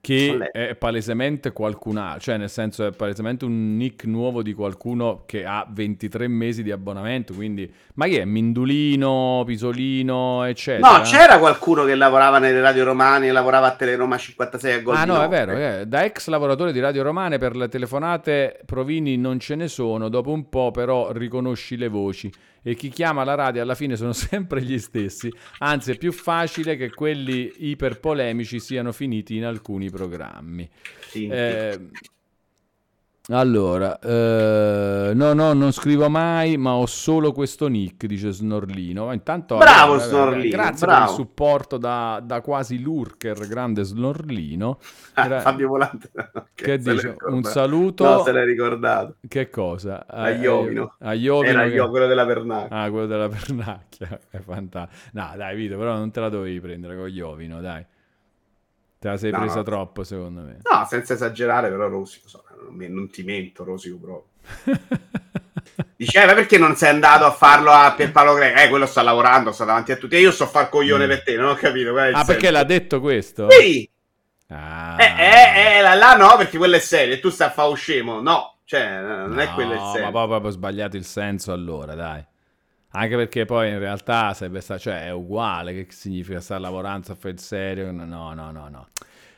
[0.00, 5.24] che è palesemente qualcun altro, cioè nel senso è palesemente un nick nuovo di qualcuno
[5.26, 8.24] che ha 23 mesi di abbonamento, quindi ma chi è?
[8.24, 10.96] Mindulino, Pisolino, eccetera?
[10.96, 15.14] No, c'era qualcuno che lavorava nelle radio romane, lavorava a Teleroma 56 a Goldino.
[15.14, 15.86] Ah no, è vero, è.
[15.86, 20.32] da ex lavoratore di radio romane per le telefonate provini non ce ne sono, dopo
[20.32, 24.62] un po' però riconosci le voci e chi chiama la radio alla fine sono sempre
[24.62, 30.68] gli stessi, anzi è più facile che quelli iperpolemici siano finiti in alcuni programmi.
[31.08, 31.26] Sì.
[31.26, 31.88] Eh,
[33.38, 39.12] allora, eh, no, no, non scrivo mai, ma ho solo questo nick, dice Snorlino.
[39.12, 41.04] Intanto, bravo eh, Snorlino, grazie bravo.
[41.04, 44.78] per il supporto da, da, quasi lurker, grande Snorlino.
[45.14, 45.40] Ah, Era...
[45.40, 46.10] Fabio Volante.
[46.54, 47.16] che dice?
[47.28, 48.04] Un saluto.
[48.04, 49.16] No, se l'hai ricordato.
[49.28, 50.06] Che cosa?
[50.08, 50.96] A Iovino.
[50.98, 51.74] A Iovino Era che...
[51.74, 52.76] io, quello della pernacchia.
[52.76, 54.20] Ah, quello della pernacchia.
[54.28, 55.10] È fantastico.
[55.12, 57.84] No, dai, Vito, però non te la dovevi prendere con Iovino, dai.
[59.00, 59.62] Te la sei no, presa no.
[59.62, 60.58] troppo, secondo me.
[60.60, 64.78] No, senza esagerare, però Rosico, so, non, non ti mento, Rosico proprio.
[65.96, 68.60] Diceva perché non sei andato a farlo a Pierpaolo Greco?
[68.60, 70.16] Eh, quello sta lavorando, sta davanti a tutti.
[70.16, 71.08] E io sto a far coglione mm.
[71.08, 71.96] per te, non ho capito.
[71.96, 72.24] ah, senso.
[72.26, 73.50] perché l'ha detto questo?
[73.50, 73.88] Sì.
[74.48, 74.96] Ah.
[74.98, 77.14] Eh, eh, eh, là, là no, perché quello è serio.
[77.14, 78.20] E tu stai a fare scemo.
[78.20, 80.02] No, cioè, non no, è quello il senso.
[80.02, 82.22] Ma poi proprio sbagliato il senso allora, dai.
[82.92, 87.14] Anche perché poi in realtà sarebbe stato, cioè è uguale, che significa stare lavorando a
[87.14, 87.92] fare il serio?
[87.92, 88.88] No, no, no, no.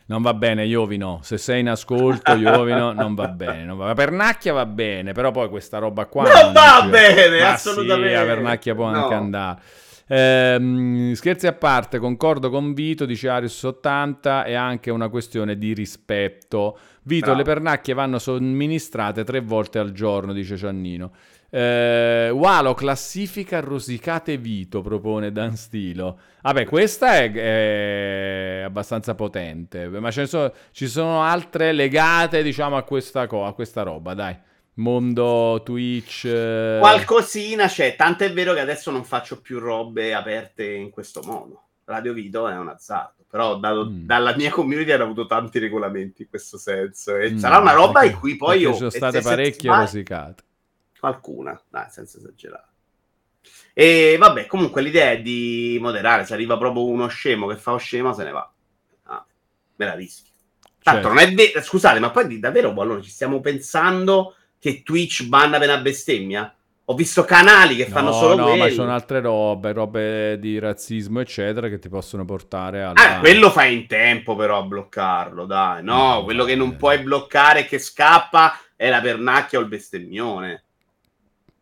[0.07, 1.21] Non va bene, Iovino.
[1.23, 3.65] Se sei in ascolto, Iovino, non va bene.
[3.65, 3.95] Non va...
[3.95, 6.25] Pernacchia va bene, però poi questa roba qua...
[6.25, 8.09] Non, non va bene, assolutamente.
[8.09, 9.03] Sì, la Pernacchia può no.
[9.03, 9.61] anche andare.
[10.07, 15.73] Eh, scherzi a parte, concordo con Vito, dice Arius 80, è anche una questione di
[15.73, 16.79] rispetto.
[17.05, 17.39] Vito, Bravo.
[17.39, 21.13] le pernacchie vanno somministrate tre volte al giorno, dice Ciannino.
[21.55, 26.19] Eh, Walo classifica rosicate Vito, propone Dan Stilo.
[26.41, 33.27] Vabbè, questa è, è abbastanza potente, ma sono, ci sono altre legate, diciamo, a questa,
[33.27, 34.35] co- a questa roba, dai.
[34.77, 36.25] Mondo Twitch.
[36.25, 36.79] Eh...
[36.81, 41.65] Qualcosina c'è, tanto è vero che adesso non faccio più robe aperte in questo modo.
[41.85, 44.07] Radio Vito è un azzardo, però dato, mm.
[44.07, 47.15] dalla mia community hanno avuto tanti regolamenti in questo senso.
[47.15, 48.71] E mm, sarà una roba perché, in cui poi io.
[48.71, 50.45] Ci sono state parecchie rosicate
[51.03, 52.69] qualcuna, dai, senza esagerare.
[53.75, 56.25] E vabbè, comunque l'idea è di moderare.
[56.25, 58.53] Se arriva proprio uno scemo che fa lo scemo, se ne va.
[59.07, 59.27] Ah,
[59.75, 60.33] me la rischio.
[60.81, 61.09] Tanto certo.
[61.09, 61.61] non è vero.
[61.61, 66.55] Scusate, ma poi davvero allora ci stiamo pensando che Twitch banna per una bestemmia?
[66.85, 68.59] Ho visto canali che fanno no, solo no, quelli.
[68.61, 72.93] ma ci sono altre robe, robe di razzismo, eccetera, che ti possono portare a.
[72.95, 75.83] Ah, quello fai in tempo, però, a bloccarlo, dai.
[75.83, 79.69] No, no quello che non puoi bloccare e che scappa è la pernacchia o il
[79.69, 80.65] bestemmione.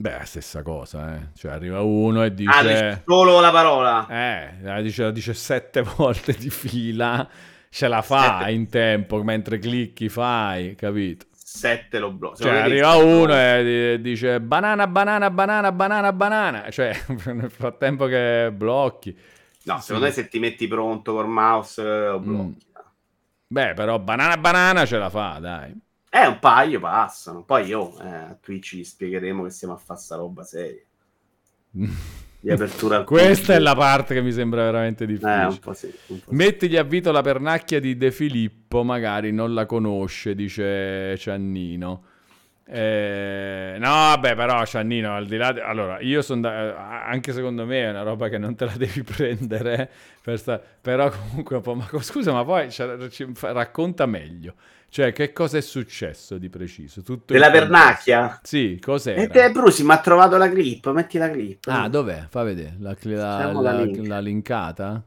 [0.00, 1.26] Beh, stessa cosa, eh.
[1.36, 2.50] Cioè, arriva uno e dice...
[2.50, 4.06] Ah, dice solo la parola?
[4.08, 7.28] Eh, la dice, la dice sette volte di fila
[7.68, 11.26] ce la fa in tempo, mentre clicchi fai, capito?
[11.34, 12.44] 7 lo blocca.
[12.44, 16.70] Cioè, arriva uno e dice banana, banana, banana, banana, banana.
[16.70, 16.98] Cioè,
[17.34, 19.14] nel frattempo che blocchi.
[19.64, 19.82] No, sì.
[19.82, 22.22] secondo me se ti metti pronto col mouse lo mm.
[22.22, 22.66] blocchi.
[22.70, 22.82] Mm.
[23.48, 25.78] Beh, però banana, banana ce la fa, dai.
[26.12, 27.44] Eh, un paio passano.
[27.44, 30.82] Poi io eh, a Twitch spiegheremo che stiamo a fare sta roba seria.
[31.70, 35.42] di apertura Questa è la parte che mi sembra veramente difficile.
[35.42, 39.30] Eh, un po sì, un po Mettigli a Vito la pernacchia di De Filippo, magari
[39.30, 42.04] non la conosce, dice Ciannino.
[42.72, 45.52] Eh, no, vabbè, però Ciannino, al di là...
[45.52, 45.60] Di...
[45.60, 46.42] Allora, io sono...
[46.42, 47.04] Da...
[47.04, 49.90] Anche secondo me è una roba che non te la devi prendere,
[50.22, 50.60] per sta...
[50.80, 51.74] però comunque un po'...
[51.74, 52.68] Ma scusa, ma poi
[53.40, 54.54] racconta meglio.
[54.90, 57.02] Cioè, che cosa è successo di preciso?
[57.02, 58.40] Tutto Della Vernacchia?
[58.42, 59.16] Sì, cos'è?
[59.16, 61.64] E te, Brusi, mi ha trovato la clip, metti la clip.
[61.68, 62.26] Ah, dov'è?
[62.28, 65.04] Fa vedere, la, la, la, la linkata?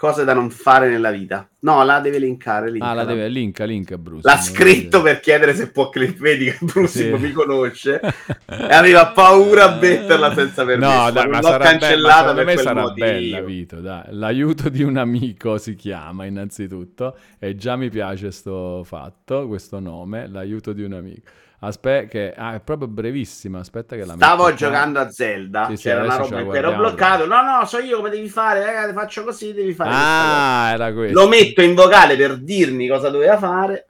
[0.00, 1.46] Cose da non fare nella vita.
[1.58, 2.70] No, la deve linkare.
[2.70, 4.26] Linka, ah, la deve linka, linka Bruce.
[4.26, 6.18] L'ha scritto per chiedere se può clip.
[6.18, 7.22] Vedi che Bruce sì.
[7.22, 8.00] mi conosce
[8.48, 10.90] e aveva paura a metterla senza permesso.
[10.90, 13.06] No, dai, ma, ma l'ho cancellata be- per quel sarà motivo.
[13.06, 14.04] bella, Vito, dai.
[14.12, 20.26] L'aiuto di un amico si chiama innanzitutto e già mi piace sto fatto, questo nome,
[20.28, 21.28] l'aiuto di un amico.
[21.62, 23.58] Aspetta, che ah, è proprio brevissima.
[23.58, 25.66] Aspetta, che la Stavo metto giocando a Zelda.
[25.68, 27.26] Sì, C'era una roba in ero bloccato.
[27.26, 28.64] No, no, so io come devi fare.
[28.64, 29.90] Ragazzi, faccio così, devi fare.
[29.92, 31.18] Ah, era questo.
[31.20, 33.88] Lo metto in vocale per dirmi cosa doveva fare.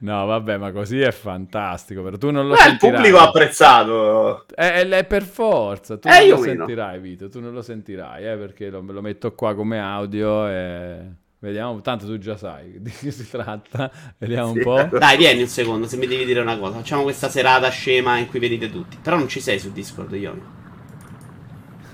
[0.00, 2.02] No, vabbè, ma così è fantastico.
[2.02, 2.88] Però tu non lo Beh, sentirai.
[2.88, 4.46] il pubblico ha apprezzato.
[4.48, 5.98] È, è, è, per forza.
[5.98, 7.28] Tu eh, non lo sentirai, Vito.
[7.28, 11.20] Tu non lo sentirai, eh, perché lo, lo metto qua come audio e.
[11.42, 13.90] Vediamo, tanto tu già sai di che si tratta.
[14.16, 14.58] Vediamo sì.
[14.58, 14.88] un po'.
[14.96, 16.76] Dai, vieni un secondo, se mi devi dire una cosa.
[16.76, 18.96] Facciamo questa serata scema in cui vedete tutti.
[19.02, 20.60] Però non ci sei su Discord, Iovino.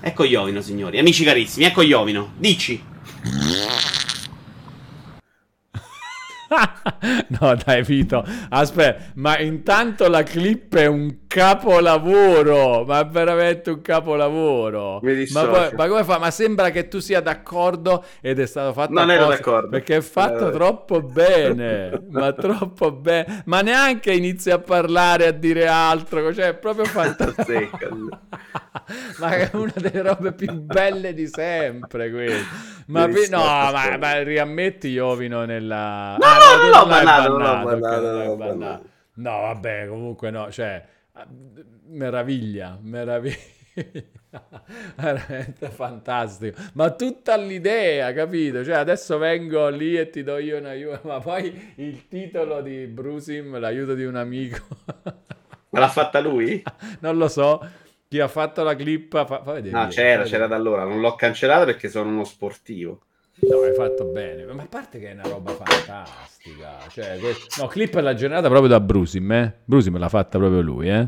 [0.01, 0.99] Ecco Iovino, signori.
[0.99, 2.33] Amici carissimi, ecco Iovino.
[2.37, 2.79] Dici.
[7.39, 8.25] no, dai, Vito.
[8.49, 12.83] Aspetta, ma intanto la clip è un capolavoro.
[12.85, 14.99] Ma è veramente un capolavoro.
[15.03, 16.17] Mi ma, poi, ma, come fa?
[16.17, 19.69] Ma sembra che tu sia d'accordo ed è stato fatto Non ero d'accordo.
[19.69, 20.51] Perché è fatto eh.
[20.51, 22.03] troppo bene.
[22.09, 23.43] ma troppo bene.
[23.45, 26.33] Ma neanche inizi a parlare, a dire altro.
[26.33, 27.77] Cioè, è proprio fantastico.
[29.19, 32.09] Ma è una delle robe più belle di sempre.
[32.87, 36.17] Ma, no, ma, ma riammetti Iovino nella.
[36.17, 38.85] No, no, non l'ho bannato, non l'ho bannato, bannato.
[39.15, 40.83] No, vabbè, comunque no, cioè,
[41.87, 43.57] meraviglia, meraviglia.
[44.95, 50.65] veramente fantastico ma tutta l'idea capito cioè adesso vengo lì e ti do io un
[50.65, 54.65] aiuto ma poi il titolo di Brusim l'aiuto di un amico
[55.69, 56.61] ma l'ha fatta lui?
[57.01, 57.63] non lo so
[58.09, 61.15] chi ha fatto la clip fa, fa vedere no c'era c'era da allora non l'ho
[61.15, 63.03] cancellata perché sono uno sportivo
[63.41, 64.43] No, hai fatto bene.
[64.45, 66.77] Ma a parte che è una roba fantastica.
[66.89, 67.17] Cioè,
[67.59, 69.59] no, clip è la giornata proprio da Brusim, eh?
[69.63, 71.07] Brusim l'ha fatta proprio lui, eh?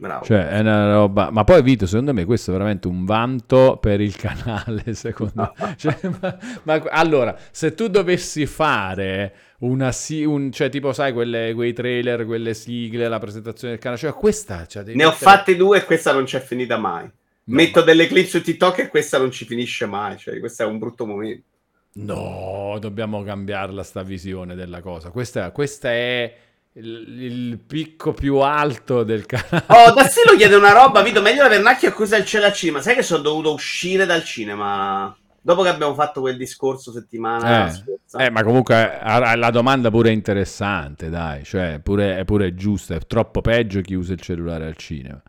[0.00, 0.24] Bravo.
[0.24, 1.30] Cioè, è una roba...
[1.30, 5.74] Ma poi, Vito, secondo me questo è veramente un vanto per il canale, secondo me.
[5.76, 9.94] Cioè, ma, ma, allora, se tu dovessi fare una...
[10.24, 14.64] Un, cioè, tipo, sai, quelle, quei trailer, quelle sigle, la presentazione del canale, cioè, questa...
[14.64, 15.08] Cioè, ne mettere...
[15.10, 17.04] ho fatte due e questa non c'è finita mai.
[17.04, 17.12] No.
[17.56, 20.78] Metto delle clip su TikTok e questa non ci finisce mai, cioè, questo è un
[20.78, 21.44] brutto momento.
[21.92, 25.10] No, dobbiamo cambiarla sta visione della cosa.
[25.10, 26.34] Questa, questa è
[26.74, 29.64] il, il, picco più alto del canale.
[29.68, 32.80] Oh, Dassilo chiede una roba, Vito, meglio la pernacchia o cosa cielo al cinema?
[32.80, 37.70] Sai che sono dovuto uscire dal cinema dopo che abbiamo fatto quel discorso settimana eh,
[37.70, 38.18] scorsa.
[38.18, 43.00] Eh, ma comunque la domanda pure è interessante, dai, cioè pure, è pure giusta, è
[43.00, 45.20] troppo peggio chi usa il cellulare al cinema.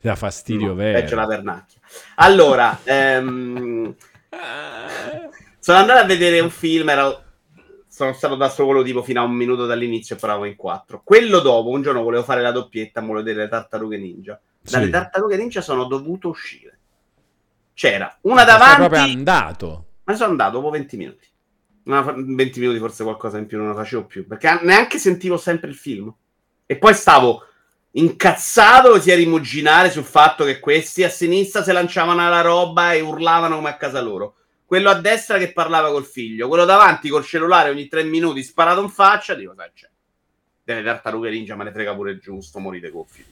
[0.00, 1.00] Dà fastidio no, vero.
[1.00, 1.80] Peggio la pernacchia.
[2.16, 3.94] Allora, ehm...
[5.62, 7.22] Sono andato a vedere un film, ero...
[7.92, 11.02] sono stato da solo tipo fino a un minuto dall'inizio e provavo in quattro.
[11.04, 14.40] Quello dopo, un giorno volevo fare la doppietta, volevo vedere le tartarughe ninja.
[14.62, 14.90] Dalle sì.
[14.90, 16.78] tartarughe ninja sono dovuto uscire.
[17.74, 18.80] C'era una davanti...
[18.80, 19.86] Sei proprio andato.
[20.04, 21.28] Ma sono andato dopo 20 minuti.
[21.84, 25.68] Una, 20 minuti forse qualcosa in più non lo facevo più, perché neanche sentivo sempre
[25.68, 26.10] il film.
[26.64, 27.44] E poi stavo
[27.90, 33.56] incazzato sia rimuginare sul fatto che questi a sinistra si lanciavano alla roba e urlavano
[33.56, 34.36] come a casa loro
[34.72, 38.80] quello a destra che parlava col figlio, quello davanti col cellulare ogni tre minuti sparato
[38.80, 39.86] in faccia, dico, sai, c'è.
[40.64, 43.22] Delle tartarughe ninja, me ne frega pure giusto, morite coffi.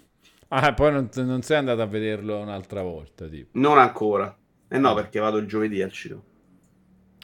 [0.48, 3.48] Ah, poi non, non, sei andato a vederlo un'altra volta, tipo.
[3.52, 4.36] Non ancora.
[4.68, 6.20] Eh no, perché vado il giovedì al cinema.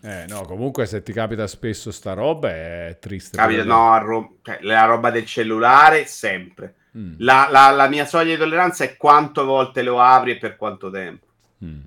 [0.03, 3.37] Eh no, comunque se ti capita spesso sta roba è triste.
[3.37, 6.77] Capita, no, ro- cioè, la roba del cellulare sempre.
[6.97, 7.17] Mm.
[7.19, 10.89] La, la, la, mia soglia di tolleranza è quante volte lo apri e per quanto
[10.89, 11.27] tempo.
[11.63, 11.81] Mm.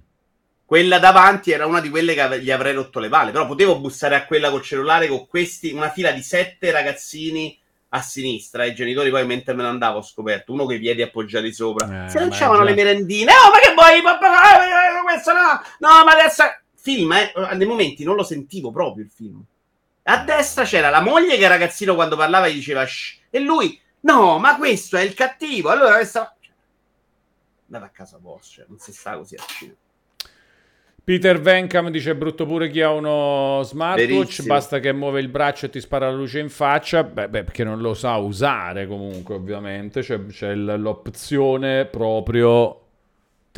[0.70, 3.32] Quella davanti era una di quelle che gli avrei rotto le palle.
[3.32, 8.02] Però potevo bussare a quella col cellulare con questi, una fila di sette ragazzini a
[8.04, 8.66] sinistra.
[8.66, 12.06] I genitori poi mentre me ne andavo ho scoperto uno con i piedi appoggiati sopra.
[12.06, 14.00] Eh, c'erano già- le merendine, oh, ma che vuoi?
[14.04, 14.64] papà?
[14.64, 16.44] Eh, Questo no, no, ma adesso.
[16.76, 19.44] Film, eh, nei momenti non lo sentivo proprio il film.
[20.04, 24.38] A destra c'era la moglie che ragazzino quando parlava gli diceva shh, e lui, no,
[24.38, 25.70] ma questo è il cattivo.
[25.70, 26.38] Allora questa.
[27.66, 29.78] Andate a casa vostra, cioè, non si sta così al cinema.
[31.10, 34.08] Peter Venkam dice: brutto pure chi ha uno smartwatch.
[34.08, 34.48] Verissimo.
[34.48, 37.04] Basta che muove il braccio e ti spara la luce in faccia.
[37.04, 40.02] Beh, beh, perché non lo sa usare, comunque, ovviamente.
[40.02, 42.79] C'è, c'è l'opzione proprio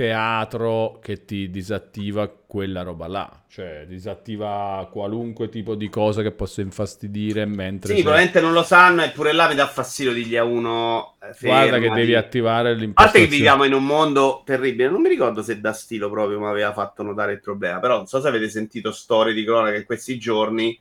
[0.01, 3.43] teatro che ti disattiva quella roba là.
[3.47, 7.95] Cioè, disattiva qualunque tipo di cosa che possa infastidire mentre.
[7.95, 11.17] Sì, sei- probabilmente non lo sanno, eppure là mi dà fastidio dirgli a uno.
[11.21, 11.99] eh, Guarda che fermati.
[11.99, 13.27] devi attivare A parte l'impostazione.
[13.27, 16.73] che viviamo in un mondo terribile, non mi ricordo se da stilo proprio mi aveva
[16.73, 20.17] fatto notare il problema, però non so se avete sentito storie di cronaca in questi
[20.19, 20.79] giorni,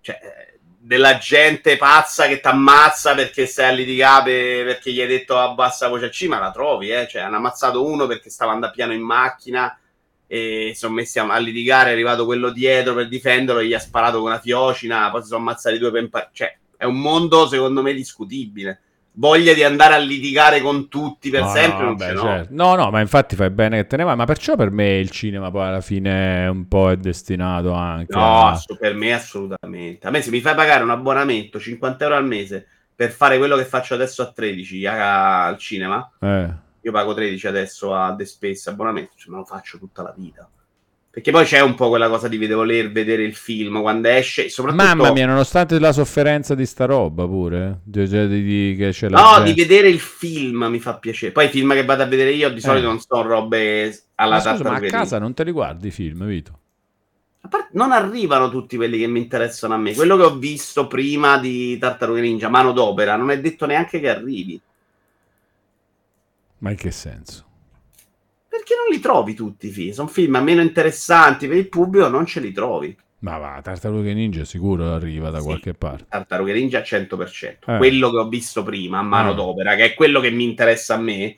[0.00, 5.00] cioè, eh, della gente pazza che ti ammazza perché stai a litigare per- perché gli
[5.00, 7.06] hai detto abbassa la voce al cima, la trovi, eh?
[7.08, 9.78] Cioè, hanno ammazzato uno perché stava andando a piano in macchina
[10.26, 14.18] e sono messi a, a litigare, è arrivato quello dietro per difenderlo, gli ha sparato
[14.18, 17.82] con una fiocina, poi si sono ammazzati due per impa- Cioè, è un mondo secondo
[17.82, 18.80] me discutibile.
[19.14, 22.22] Voglia di andare a litigare con tutti per No, sempre no, ce l'ho.
[22.22, 22.48] certo.
[22.54, 24.16] no, no, ma infatti fai bene che te ne vai.
[24.16, 28.46] Ma perciò per me il cinema poi alla fine un po' è destinato anche No,
[28.48, 28.58] a...
[28.78, 30.06] per me assolutamente.
[30.06, 33.56] A me se mi fai pagare un abbonamento 50 euro al mese per fare quello
[33.56, 36.48] che faccio adesso a 13 a- al cinema, Eh.
[36.80, 40.48] io pago 13 adesso a The Space abbonamento, cioè me lo faccio tutta la vita.
[41.12, 44.82] Perché poi c'è un po' quella cosa di voler vedere il film quando esce, soprattutto
[44.82, 49.52] Mamma mia, nonostante la sofferenza di sta roba pure, cioè, di, di- la No, gente-
[49.52, 51.30] di vedere il film mi fa piacere.
[51.30, 52.88] Poi i film che vado a vedere io di solito Eh.
[52.88, 56.24] non sono robe alla Ma scusa, ma a casa non te li guardi i film,
[56.24, 56.58] Vito?
[57.72, 59.92] Non arrivano tutti quelli che mi interessano a me.
[59.94, 64.08] Quello che ho visto prima di Tartarughe Ninja, Mano d'Opera, non è detto neanche che
[64.08, 64.58] arrivi.
[66.58, 67.44] Ma in che senso?
[68.62, 69.90] Perché non li trovi tutti i film?
[69.90, 72.96] Sono film meno interessanti per il pubblico, non ce li trovi.
[73.20, 75.44] Ma va, Tartarughe Ninja sicuro arriva da Sì.
[75.46, 76.06] qualche parte.
[76.08, 77.72] Tartarughe Ninja al 100%.
[77.72, 77.76] Eh.
[77.78, 79.34] Quello che ho visto prima, a Mano Eh.
[79.34, 81.36] d'Opera, che è quello che mi interessa a me,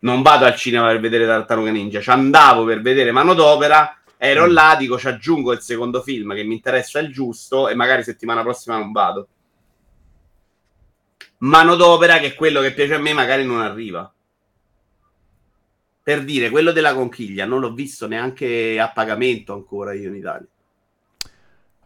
[0.00, 4.46] non vado al cinema per vedere Tartarughe Ninja, ci andavo per vedere Mano d'Opera, ero
[4.46, 4.52] Mm.
[4.52, 8.42] là, dico ci aggiungo il secondo film che mi interessa il giusto e magari settimana
[8.42, 9.26] prossima non vado.
[11.38, 14.12] Mano d'Opera, che è quello che piace a me, magari non arriva.
[16.02, 20.46] Per dire, quello della conchiglia non l'ho visto neanche a pagamento ancora io in Italia.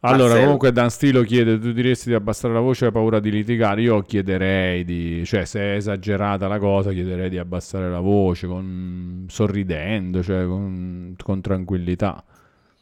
[0.06, 0.42] Allora, Marcello.
[0.42, 3.80] comunque Dan Stilo chiede, tu diresti di abbassare la voce, hai paura di litigare?
[3.80, 9.24] Io chiederei di, cioè se è esagerata la cosa, chiederei di abbassare la voce, con,
[9.28, 12.22] sorridendo, cioè con, con tranquillità,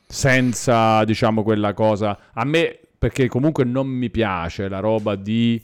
[0.04, 2.18] senza, diciamo, quella cosa...
[2.32, 5.62] A me, perché comunque non mi piace la roba di...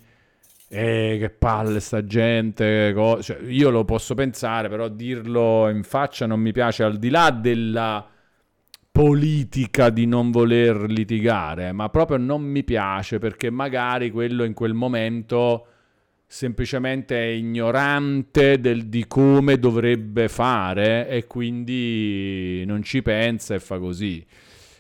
[0.71, 6.27] Eh, che palle sta gente, co- cioè, io lo posso pensare, però dirlo in faccia
[6.27, 8.07] non mi piace, al di là della
[8.91, 14.75] politica di non voler litigare, ma proprio non mi piace perché magari quello in quel
[14.75, 15.67] momento
[16.27, 23.79] semplicemente è ignorante del, di come dovrebbe fare e quindi non ci pensa e fa
[23.79, 24.25] così.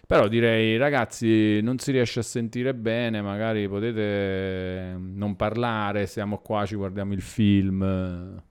[0.08, 6.64] Però direi, ragazzi, non si riesce a sentire bene, magari potete non parlare, siamo qua,
[6.64, 8.42] ci guardiamo il film.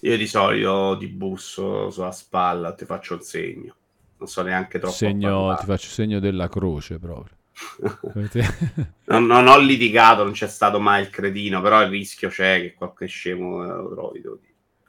[0.00, 3.74] Io di solito ti busso sulla spalla, ti faccio il segno.
[4.16, 4.94] Non so neanche troppo.
[4.94, 7.36] Segno, ti faccio segno della croce proprio.
[9.04, 12.72] Non, non ho litigato, non c'è stato mai il cretino, però il rischio c'è che
[12.72, 14.22] qualche scemo eh, lo trovi.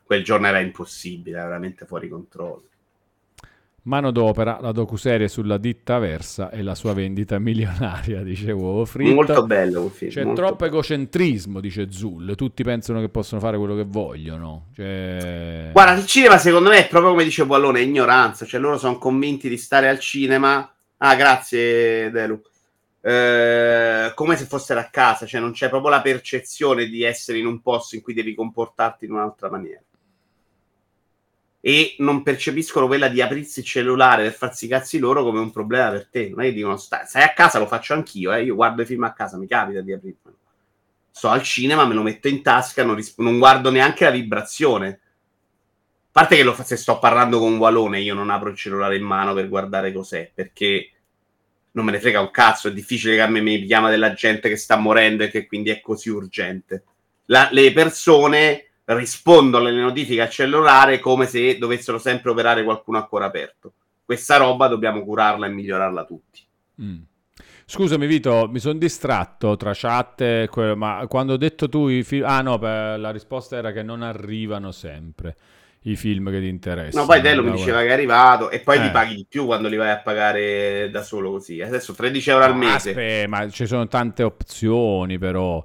[0.02, 2.70] Quel giorno era impossibile, era veramente fuori controllo.
[3.86, 9.14] Mano d'opera, la docuserie sulla ditta Versa e la sua vendita milionaria, dice Uovo Fritto.
[9.14, 10.12] Molto bello quel film.
[10.12, 10.72] C'è troppo bello.
[10.72, 12.34] egocentrismo, dice Zul.
[12.38, 14.68] Tutti pensano che possono fare quello che vogliono.
[14.74, 15.70] Cioè...
[15.74, 18.46] Guarda, il cinema secondo me è proprio come dice Wallone, è ignoranza.
[18.46, 20.74] Cioè loro sono convinti di stare al cinema.
[20.98, 22.42] Ah, grazie Delu.
[23.02, 27.48] Eh, come se fossero a casa, cioè non c'è proprio la percezione di essere in
[27.48, 29.82] un posto in cui devi comportarti in un'altra maniera.
[31.66, 35.50] E non percepiscono quella di aprirsi il cellulare per farsi i cazzi loro come un
[35.50, 36.28] problema per te.
[36.28, 38.34] Non è che dicono stai, a casa, lo faccio anch'io.
[38.34, 38.44] Eh.
[38.44, 40.38] Io guardo i film a casa, mi capita di aprirmelo.
[41.10, 44.88] Sto al cinema, me lo metto in tasca, non, ris- non guardo neanche la vibrazione.
[44.88, 48.58] A parte che lo fa- se sto parlando con un Walone, io non apro il
[48.58, 50.92] cellulare in mano per guardare cos'è, perché
[51.72, 52.68] non me ne frega un cazzo.
[52.68, 55.70] È difficile che a me mi chiama della gente che sta morendo e che quindi
[55.70, 56.84] è così urgente.
[57.28, 63.26] La- le persone rispondono alle notifiche al cellulare come se dovessero sempre operare qualcuno ancora
[63.26, 63.74] aperto.
[64.04, 66.42] Questa roba dobbiamo curarla e migliorarla tutti.
[66.82, 67.02] Mm.
[67.66, 72.26] Scusami Vito, mi sono distratto tra chat ma quando ho detto tu i film...
[72.26, 75.36] Ah no, la risposta era che non arrivano sempre
[75.84, 77.02] i film che ti interessano.
[77.04, 78.82] No, poi Dello mi diceva che è arrivato e poi Eh.
[78.84, 81.62] li paghi di più quando li vai a pagare da solo così.
[81.62, 82.90] Adesso 13 euro al mese.
[82.92, 85.64] aspetta, ma ci sono tante opzioni però.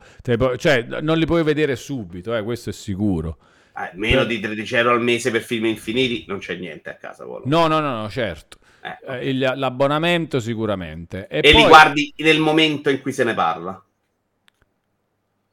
[0.57, 3.39] Cioè, non li puoi vedere subito, eh, questo è sicuro.
[3.77, 7.25] Eh, meno di 13 euro al mese per film infiniti non c'è niente a casa.
[7.25, 7.45] Volo.
[7.47, 8.59] No, no, no, no, certo.
[8.83, 11.29] Eh, Eh, il- l'abbonamento sicuramente.
[11.29, 13.81] E, e poi, li guardi nel momento in cui se ne parla.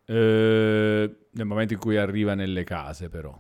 [0.07, 3.37] eh, nel momento in cui arriva nelle case però.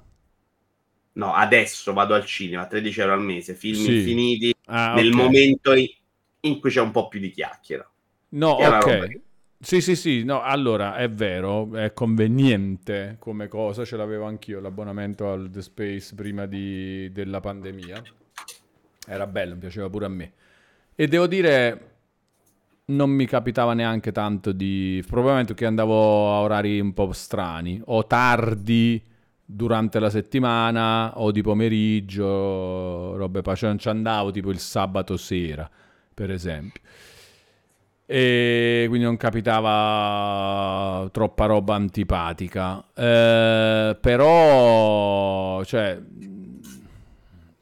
[1.15, 3.87] No, adesso vado al cinema, 13 euro al mese, film Sì.
[3.87, 5.13] infiniti, Ah, nel ok.
[5.13, 7.89] momento in, cui c'è un po' più di chiacchiera.
[8.29, 9.21] No, ok.
[9.59, 15.31] Sì, sì, sì, no, allora è vero, è conveniente come cosa, ce l'avevo anch'io l'abbonamento
[15.31, 18.05] al The Space prima di- della pandemia.
[19.07, 20.33] Era bello, mi piaceva pure a me.
[20.95, 21.95] E devo dire,
[22.85, 25.03] non mi capitava neanche tanto di...
[25.07, 29.01] Probabilmente che andavo a orari un po' strani, o tardi
[29.45, 35.17] durante la settimana, o di pomeriggio, robe pa- cioè non ci andavo tipo il sabato
[35.17, 35.69] sera,
[36.13, 36.81] per esempio.
[38.07, 42.83] E quindi non capitava troppa roba antipatica.
[42.93, 45.99] Eh, però, cioè,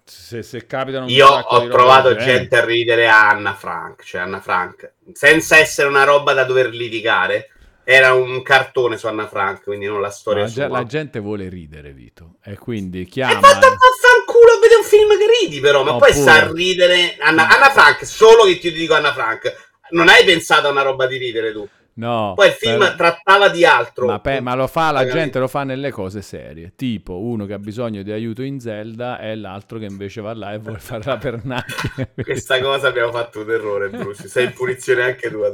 [0.04, 4.42] se, se capitano Io ho trovato genere- gente a ridere a Anna Frank, cioè Anna
[4.42, 7.48] Frank, senza essere una roba da dover litigare.
[7.86, 11.92] Era un cartone su Anna Frank, quindi non la storia la, la gente vuole ridere,
[11.92, 13.40] Vito, e quindi E chiama.
[13.42, 15.84] fatta un po' fanculo a vedere un film che ridi, però.
[15.84, 17.18] Ma poi Oppure- sta a ridere.
[17.20, 19.72] Anna, Anna Frank, solo che ti dico Anna Frank.
[19.90, 21.68] Non hai pensato a una roba di ridere tu.
[21.96, 24.08] No, Poi il film però- trattava di altro.
[24.08, 27.46] Ma, pe- ma lo fa, la Magari- gente lo fa nelle cose serie, tipo uno
[27.46, 30.80] che ha bisogno di aiuto in Zelda e l'altro che invece va là e vuole
[30.80, 32.10] fare la pernacchia.
[32.24, 34.28] Questa cosa abbiamo fatto un errore, Bruce.
[34.28, 35.42] Sei in punizione anche tu.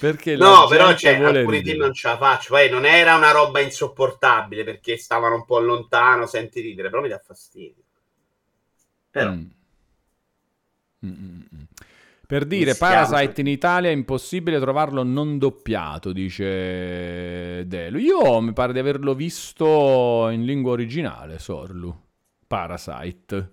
[0.00, 2.54] Perché No, però vuole alcuni film non ce la faccio.
[2.54, 7.08] Poi non era una roba insopportabile perché stavano un po' lontano, senti ridere, però mi
[7.08, 7.82] dà fastidio.
[9.10, 9.46] Però Mm.
[11.04, 11.62] Mm, mm, mm.
[12.28, 12.74] Per dire.
[12.74, 17.96] Parasite in Italia è impossibile trovarlo non doppiato, dice Delu.
[17.96, 21.98] Io mi pare di averlo visto in lingua originale, Sorlu.
[22.46, 23.50] Parasite.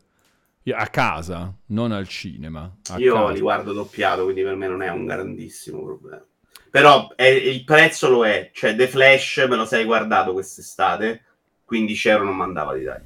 [0.73, 2.69] A casa, non al cinema.
[2.97, 3.31] io casa.
[3.31, 6.25] li guardo doppiato, quindi per me non è un grandissimo problema.
[6.69, 8.49] Però è- il prezzo lo è.
[8.51, 11.23] Cioè, The Flash me lo sei guardato quest'estate,
[11.63, 13.05] 15 euro non mandava l'Italia.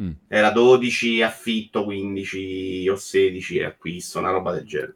[0.00, 0.10] Mm.
[0.28, 4.94] Era 12 affitto, 15 o 16 acquisto, una roba del genere.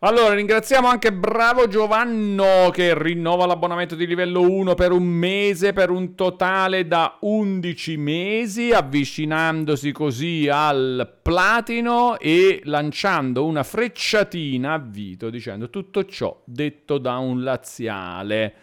[0.00, 5.88] Allora, ringraziamo anche Bravo Giovanno che rinnova l'abbonamento di livello 1 per un mese, per
[5.88, 15.30] un totale da 11 mesi, avvicinandosi così al platino e lanciando una frecciatina a Vito
[15.30, 18.54] dicendo tutto ciò detto da un laziale.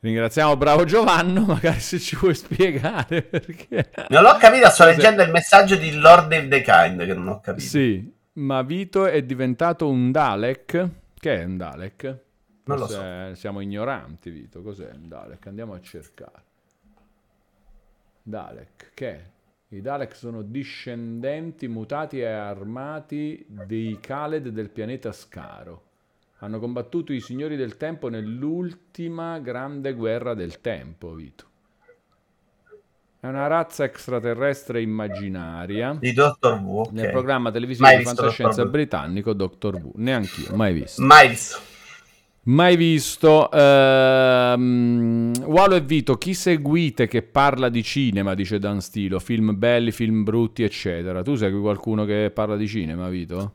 [0.00, 3.90] Ringraziamo Bravo Giovanno, magari se ci vuoi spiegare perché...
[4.08, 7.40] Non l'ho capito, sto leggendo il messaggio di Lord of the Kind che non ho
[7.40, 7.66] capito.
[7.66, 10.88] Sì, ma Vito è diventato un Dalek?
[11.18, 12.18] Che è un Dalek?
[12.64, 14.62] Non lo Forse Siamo ignoranti, Vito.
[14.62, 15.46] Cos'è un Dalek?
[15.48, 16.44] Andiamo a cercare.
[18.22, 19.30] Dalek, che è?
[19.70, 25.87] I Dalek sono discendenti mutati e armati dei Khaled del pianeta Scaro.
[26.40, 31.46] Hanno combattuto i signori del tempo nell'ultima grande guerra del tempo, Vito.
[33.20, 36.92] È una razza extraterrestre immaginaria Di Doctor Who, ok.
[36.92, 38.70] nel programma televisivo di fantascienza Who.
[38.70, 39.90] britannico Doctor Who.
[39.96, 41.02] Neanch'io, mai visto.
[41.04, 41.58] Mai visto.
[42.42, 43.50] Mai visto.
[43.50, 49.90] Ehm, Walo e Vito, chi seguite che parla di cinema, dice Dan Stilo, film belli,
[49.90, 51.22] film brutti, eccetera.
[51.22, 53.54] Tu segui qualcuno che parla di cinema, Vito?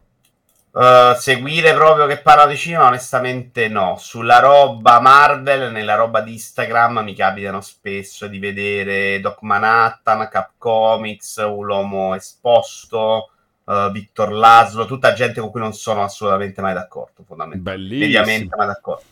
[0.73, 3.95] Uh, seguire proprio che parla di cinema, onestamente no.
[3.99, 10.53] Sulla roba Marvel, nella roba di Instagram mi capitano spesso di vedere Doc Manhattan, Cap
[10.57, 13.29] Comics, L'Uomo Esposto,
[13.65, 17.95] uh, Victor Laszlo, tutta gente con cui non sono assolutamente mai d'accordo, fondamentalmente.
[17.95, 19.03] Mediamente mai d'accordo.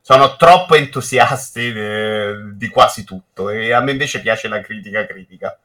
[0.00, 5.58] Sono troppo entusiasti di, di quasi tutto e a me invece piace la critica critica.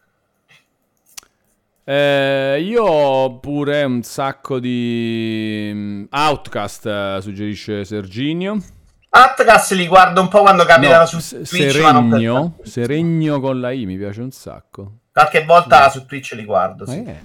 [1.84, 8.62] Eh, io ho pure un sacco di mm, Outcast, eh, suggerisce Serginio.
[9.10, 12.58] Atlas li guardo un po' quando capitano No, su Twitch, non per Seregno.
[12.64, 15.00] Seregno con la I mi piace un sacco.
[15.12, 17.04] Qualche volta su Twitch li guardo, sì.
[17.04, 17.20] è?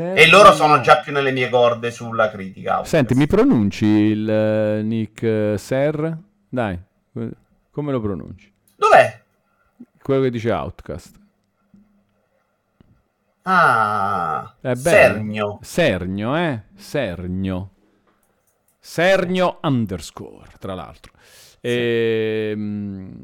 [0.00, 2.84] E loro sono già più nelle mie corde sulla critica.
[2.84, 6.16] Senti, mi pronunci il eh, nick eh, Ser?
[6.48, 6.78] Dai,
[7.70, 8.52] come lo pronunci?
[8.76, 9.22] Dov'è?
[10.00, 11.16] Quello che dice Outcast.
[13.50, 14.76] Ah, bello.
[14.76, 15.58] Sernio.
[15.62, 16.62] Sernio, eh?
[16.76, 17.70] Sernio.
[18.78, 21.12] Sernio underscore, tra l'altro.
[21.60, 23.20] Ehm,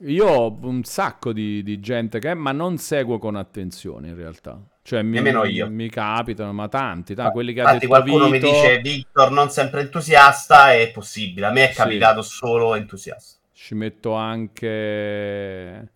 [0.00, 4.60] io ho un sacco di, di gente che, ma non seguo con attenzione in realtà.
[4.82, 5.68] Cioè, mi, Nemmeno io.
[5.70, 9.82] mi capitano, ma tanti, tanti, quelli che Infatti qualcuno mi Vito, dice Victor non sempre
[9.82, 11.46] entusiasta, è possibile.
[11.46, 11.76] A me è Sì.
[11.76, 13.38] capitato solo entusiasta.
[13.52, 15.90] Ci metto anche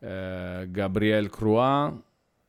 [0.00, 1.94] eh, Gabriel Croix,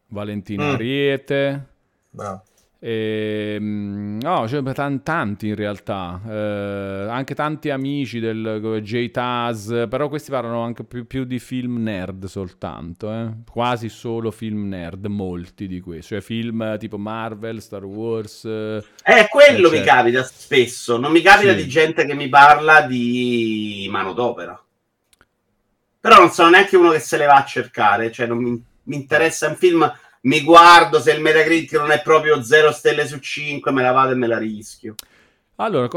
[0.09, 0.73] Valentina Mm.
[0.73, 1.65] Ariete.
[2.11, 2.43] Bravo.
[2.81, 10.07] E, mm, no, cioè, tan- tanti in realtà, Eh, anche tanti amici del J-Taz, però
[10.07, 13.29] questi parlano anche più, più di film nerd soltanto, eh.
[13.51, 18.45] quasi solo film nerd, molti di questi, cioè film tipo Marvel, Star Wars.
[18.45, 20.97] eh, Eh, quello Eh, mi capita spesso.
[20.97, 21.63] Non mi capita Sì.
[21.63, 24.57] di gente che mi parla di manodopera.
[26.01, 28.11] Però non sono neanche uno che se le va a cercare.
[28.11, 29.91] Cioè, non mi, mi interessa un film.
[30.21, 34.11] Mi guardo se il Metacritic non è proprio 0 stelle su 5, me la vado
[34.11, 34.95] e me la rischio.
[35.55, 35.87] Allora,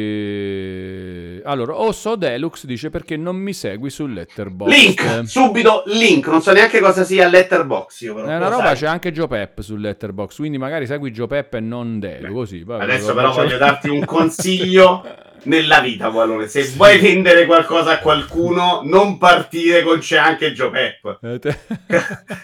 [0.00, 1.40] consigliateci...
[1.44, 4.72] Allora, Osso Deluxe dice perché non mi segui su Letterboxd.
[4.72, 6.26] Link, subito link.
[6.28, 8.00] Non so neanche cosa sia Letterbox.
[8.02, 8.76] Io però, È una roba, sai.
[8.76, 12.32] c'è anche Joe Pep su Letterboxd, quindi magari segui Joe Pep e non Delu, Beh,
[12.32, 12.62] così.
[12.64, 15.04] vabbè, Adesso però faccio- voglio darti un consiglio
[15.44, 16.46] nella vita, Valone.
[16.48, 21.18] Se vuoi vendere qualcosa a qualcuno, non partire con c'è anche Joe Pep.
[21.22, 21.56] Eh,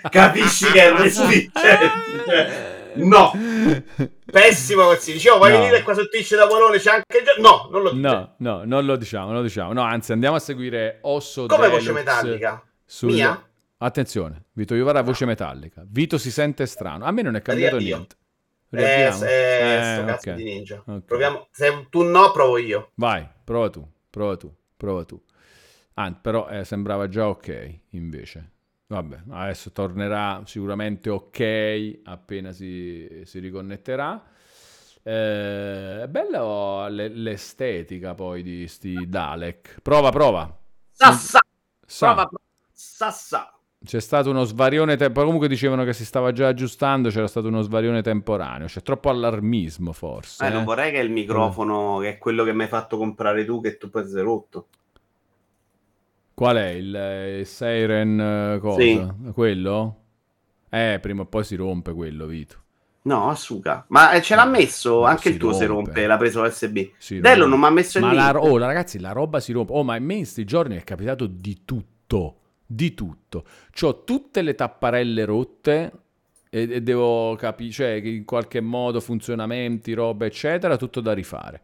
[0.10, 1.50] Capisci che è respingente.
[2.26, 3.30] Cioè, No,
[4.24, 5.16] pessimo consiglio.
[5.16, 5.58] Dicevo, vuoi No.
[5.58, 6.78] venire qua su Twitch da Valone?
[6.78, 8.08] C'è anche Joe No, non lo dico.
[8.08, 9.72] No, no, non lo diciamo, non lo diciamo.
[9.74, 12.62] No, anzi, andiamo a seguire Osso Come Deluxe voce metallica?
[12.84, 13.40] sul- Mia?
[13.78, 15.82] Attenzione, Vito Iovara, voce metallica.
[15.86, 17.04] Vito si sente strano.
[17.04, 17.96] A me non è cambiato riavvio.
[17.96, 18.16] niente.
[18.70, 19.24] Eh, Riavviamo?
[19.24, 20.34] eh, Eh, sto cazzo ok.
[20.34, 20.84] di ninja.
[20.86, 21.04] Ok.
[21.04, 21.48] Proviamo.
[21.50, 22.92] Se tu no, provo io.
[22.94, 25.22] Vai, prova tu, prova tu, prova tu.
[25.94, 28.52] Ah, però eh, sembrava già ok, invece.
[28.88, 34.22] Vabbè, adesso tornerà sicuramente ok appena si, si riconnetterà.
[35.02, 39.80] Eh, è bella l'e- l'estetica poi di sti Dalek.
[39.82, 40.58] Prova, prova.
[40.90, 41.40] Sassa.
[41.86, 42.28] Sa, Prova.
[42.72, 43.52] Sassa.
[43.86, 47.48] C'è stato uno svarione, te- poi comunque dicevano che si stava già aggiustando, c'era stato
[47.48, 50.44] uno svarione temporaneo, c'è troppo allarmismo forse.
[50.44, 50.64] Eh, non eh.
[50.64, 53.88] vorrei che il microfono, che è quello che mi hai fatto comprare tu, che tu
[53.88, 54.66] poi sei rotto.
[56.34, 58.80] Qual è il, eh, il Siren eh, cosa?
[58.80, 59.06] Sì.
[59.32, 59.96] Quello?
[60.68, 62.62] Eh, prima o poi si rompe quello, Vito.
[63.02, 63.84] No, Asuka.
[63.88, 65.00] Ma eh, ce l'ha messo?
[65.00, 65.90] No, Anche il tuo si rompe.
[65.92, 66.90] rompe, l'ha preso USB.
[66.98, 67.50] Si Dello rompe.
[67.50, 68.32] non mi ha messo il Ma link.
[68.32, 69.72] la, oh, ragazzi, la roba si rompe.
[69.72, 72.36] Oh, ma a me in sti giorni è capitato di tutto.
[72.66, 73.44] Di tutto.
[73.72, 75.92] C'ho tutte le tapparelle rotte
[76.50, 81.60] e, e devo capire, cioè, in qualche modo funzionamenti, roba, eccetera, tutto da rifare.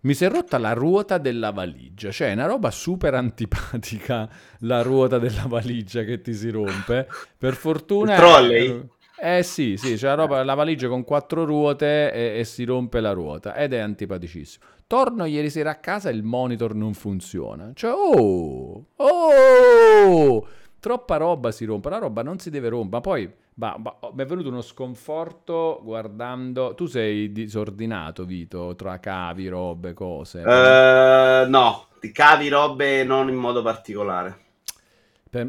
[0.00, 4.28] Mi si è rotta la ruota della valigia, cioè è una roba super antipatica
[4.60, 7.08] la ruota della valigia che ti si rompe.
[7.36, 8.12] Per fortuna...
[8.12, 8.88] Il trolley?
[9.18, 13.00] Eh sì, sì, c'è la, roba, la valigia con quattro ruote e, e si rompe
[13.00, 14.64] la ruota ed è antipaticissimo.
[14.86, 17.72] Torno ieri sera a casa e il monitor non funziona.
[17.74, 20.48] Cioè, oh, oh,
[20.78, 23.00] troppa roba si rompe, la roba non si deve rompere.
[23.02, 26.74] Poi ma- ma- mi è venuto uno sconforto guardando...
[26.74, 30.42] Tu sei disordinato, Vito, tra cavi, robe, cose.
[30.42, 34.44] Eh, no, ti cavi robe non in modo particolare.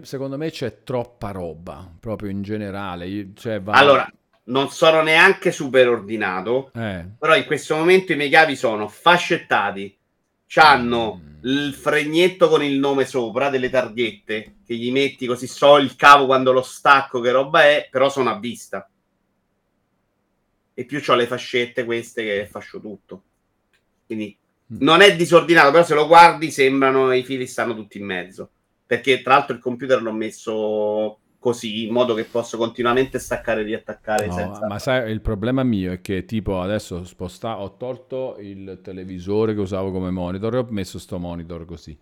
[0.02, 3.08] Secondo me c'è troppa roba, proprio in generale.
[3.08, 4.10] Io- cioè, va- Allora,
[4.48, 9.96] non sono neanche super ordinato, Eh, però in questo momento i miei cavi sono fascettati.
[10.50, 11.44] C'hanno Mm.
[11.44, 16.26] il fregnetto con il nome sopra delle targhette che gli metti così so il cavo
[16.26, 18.90] quando lo stacco che roba è, però sono a vista.
[20.74, 23.24] E più ho le fascette queste che fascio tutto.
[24.06, 24.38] Quindi
[24.72, 24.78] Mm.
[24.82, 28.50] non è disordinato, però se lo guardi sembrano i fili stanno tutti in mezzo.
[28.86, 33.64] Perché tra l'altro il computer l'ho messo così in modo che posso continuamente staccare e
[33.64, 38.36] riattaccare No, senza ma sai, il problema mio è che tipo adesso sposta- ho tolto
[38.40, 41.98] il televisore che usavo come monitor e ho messo sto monitor così.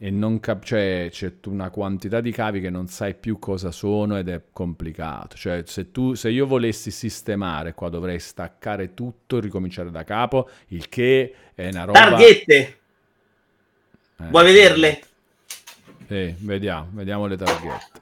[0.00, 4.16] E non cap- cioè, c'è una quantità di cavi che non sai più cosa sono
[4.18, 5.36] ed è complicato.
[5.36, 10.48] Cioè, se, tu, se io volessi sistemare qua dovrei staccare tutto e ricominciare da capo,
[10.68, 11.98] il che è una roba...
[11.98, 12.78] targhette.
[14.20, 15.02] Eh, Vuoi vederle?
[16.06, 17.97] Sì, vediamo, vediamo le targhette.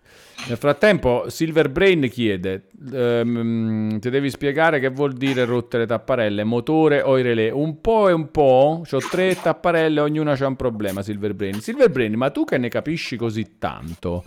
[0.48, 6.44] Nel frattempo, Silver Brain chiede: ehm, Ti devi spiegare che vuol dire rotte le tapparelle,
[6.44, 7.50] motore o i relè?
[7.50, 8.82] Un po' e un po'.
[8.88, 11.02] Ho tre tapparelle, ognuna c'ha un problema.
[11.02, 12.14] Silver Brain.
[12.14, 14.24] Ma tu che ne capisci così tanto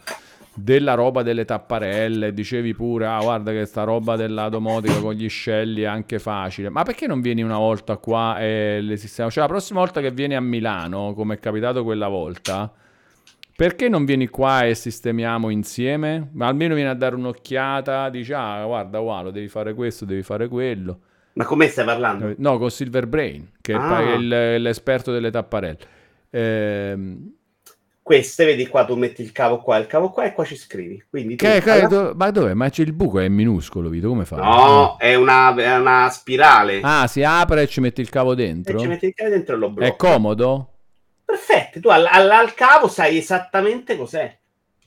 [0.54, 2.34] della roba delle tapparelle?
[2.34, 6.68] Dicevi pure, ah, guarda che sta roba della domotica con gli scelli è anche facile.
[6.68, 9.30] Ma perché non vieni una volta qua e le sistema?
[9.30, 12.74] Cioè, la prossima volta che vieni a Milano, come è capitato quella volta
[13.60, 16.30] Perché non vieni qua e sistemiamo insieme?
[16.32, 20.48] Ma almeno vieni a dare un'occhiata, dici, ah, guarda, Walo, devi fare questo, devi fare
[20.48, 21.00] quello.
[21.34, 22.34] Ma come stai parlando?
[22.38, 24.00] No, con Silver Brain, che Ah.
[24.00, 25.78] è il- l'esperto delle tapparelle.
[26.30, 27.34] Ehm,
[28.02, 31.04] Queste, vedi qua, tu metti il cavo qua, il cavo qua e qua ci scrivi.
[31.10, 32.54] Quindi tu, che, alla- do- ma dov'è?
[32.54, 34.40] Ma c'è il buco, è minuscolo, Vito, come fai?
[34.40, 36.80] No, è una, è una spirale.
[36.82, 38.80] Ah, si apre e ci metti il cavo e dentro?
[38.80, 39.96] ci metti il cavo dentro e lo È blocchi.
[39.98, 40.70] comodo?
[41.30, 44.36] Perfetto, tu al, al- al cavo sai esattamente cos'è.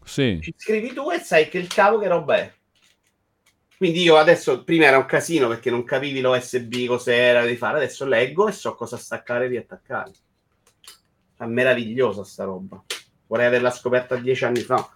[0.02, 0.40] Sì.
[0.42, 2.52] Ci scrivi tu e sai che il cavo che roba è.
[3.76, 8.04] Quindi io adesso, prima era un casino perché non capivi l'OSB cos'era di fare, adesso
[8.04, 10.10] leggo e so cosa staccare e riattaccare.
[11.38, 12.82] È meravigliosa sta roba.
[13.28, 14.90] Vorrei averla scoperta dieci anni fa.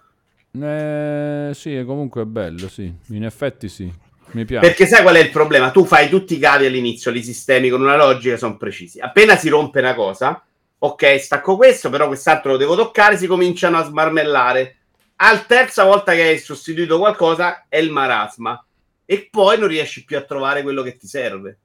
[0.51, 2.93] Eh, sì, comunque è bello, sì.
[3.11, 3.89] In effetti sì.
[4.33, 4.67] Mi piace.
[4.67, 5.71] Perché sai qual è il problema?
[5.71, 8.99] Tu fai tutti i cavi all'inizio, li sistemi con una logica, sono precisi.
[8.99, 10.45] Appena si rompe una cosa,
[10.79, 14.77] ok, stacco questo, però quest'altro lo devo toccare, si cominciano a smarmellare.
[15.17, 18.61] Al terza volta che hai sostituito qualcosa è il marasma.
[19.05, 21.59] E poi non riesci più a trovare quello che ti serve.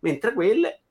[0.00, 0.82] Mentre quelle...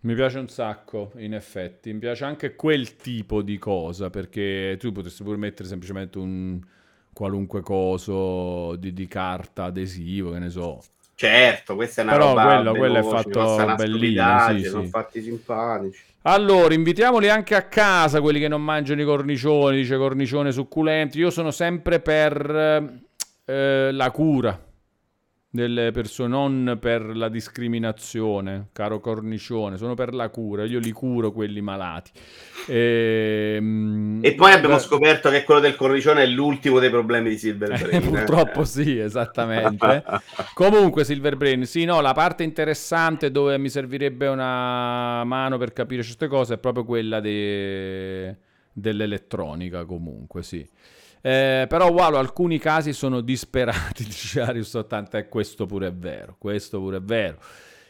[0.00, 1.92] Mi piace un sacco, in effetti.
[1.92, 6.60] Mi piace anche quel tipo di cosa, perché tu potresti pure mettere semplicemente un
[7.12, 10.80] qualunque coso di, di carta adesivo, che ne so.
[11.20, 14.88] Certo, questa è una Però roba quello- quello è fatto bellino, sì, sono sì.
[14.88, 16.00] fatti simpatici.
[16.22, 21.18] Allora, invitiamoli anche a casa, quelli che non mangiano i cornicioni, dice cornicione succulenti.
[21.18, 23.00] Io sono sempre per
[23.46, 24.62] eh, la cura
[25.50, 31.32] delle persone, non per la discriminazione, caro cornicione, sono per la cura, io li curo
[31.32, 32.10] quelli malati.
[32.66, 37.36] Ehm, E poi abbiamo beh, scoperto che quello del cornicione è l'ultimo dei problemi di
[37.38, 38.00] Silver eh, Brain.
[38.00, 40.04] purtroppo sì, esattamente.
[40.52, 46.02] Comunque, Silver Brain, sì, no, la parte interessante dove mi servirebbe una mano per capire
[46.02, 48.36] certe cose è proprio quella de-
[48.72, 50.66] dell'elettronica, comunque, sì.
[51.20, 56.36] Eh, però, wow, alcuni casi sono disperati, dice Arius 80, e questo pure è vero,
[56.38, 57.38] questo pure è vero.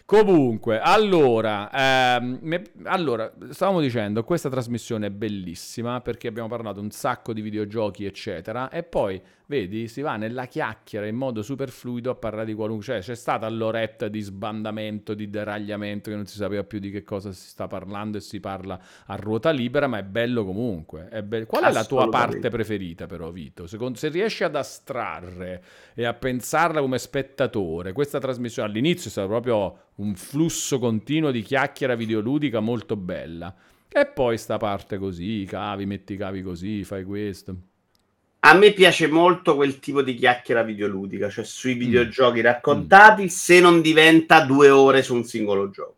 [0.05, 7.35] Comunque, allora, ehm, allora, stavamo dicendo, questa trasmissione è bellissima perché abbiamo parlato un sacco
[7.35, 12.15] di videogiochi, eccetera, e poi, vedi, si va nella chiacchiera in modo super fluido a
[12.15, 12.85] parlare di qualunque...
[12.85, 17.03] Cioè, c'è stata l'oretta di sbandamento, di deragliamento, che non si sapeva più di che
[17.03, 21.09] cosa si sta parlando e si parla a ruota libera, ma è bello comunque.
[21.09, 23.67] È be- Qual è la tua parte preferita però, Vito?
[23.67, 29.29] Secondo, se riesci ad astrarre e a pensarla come spettatore, questa trasmissione all'inizio è stato
[29.29, 33.55] proprio un flusso continuo di chiacchiera videoludica molto bella.
[33.91, 37.57] E poi sta parte così, cavi, metti i cavi così, fai questo.
[38.41, 41.79] A me piace molto quel tipo di chiacchiera videoludica, cioè sui Mm.
[41.79, 45.95] videogiochi raccontati, se non diventa due ore su un singolo gioco.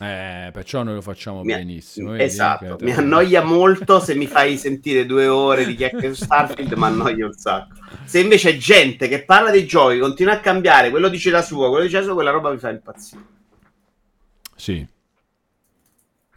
[0.00, 2.12] Eh, perciò noi lo facciamo Mi- benissimo.
[2.12, 2.24] vedi?
[2.24, 6.84] esatto, mi annoia molto se mi fai sentire due ore di chiacchiere su Starfield, mi
[6.84, 7.76] annoia un sacco.
[8.04, 11.68] Se invece è gente che parla dei giochi, continua a cambiare, quello dice la sua,
[11.68, 13.22] quello dice la sua, quella roba mi fa impazzire.
[14.56, 14.84] Sì.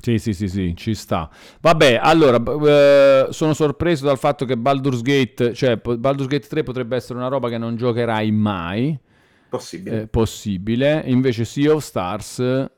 [0.05, 1.27] Sì, sì, sì, sì, ci sta.
[1.61, 6.95] Vabbè, allora, eh, sono sorpreso dal fatto che Baldur's Gate, cioè Baldur's Gate 3 potrebbe
[6.95, 8.95] essere una roba che non giocherai mai,
[9.49, 10.01] Possibile.
[10.01, 12.39] eh, possibile, invece Sea of Stars...
[12.39, 12.69] eh,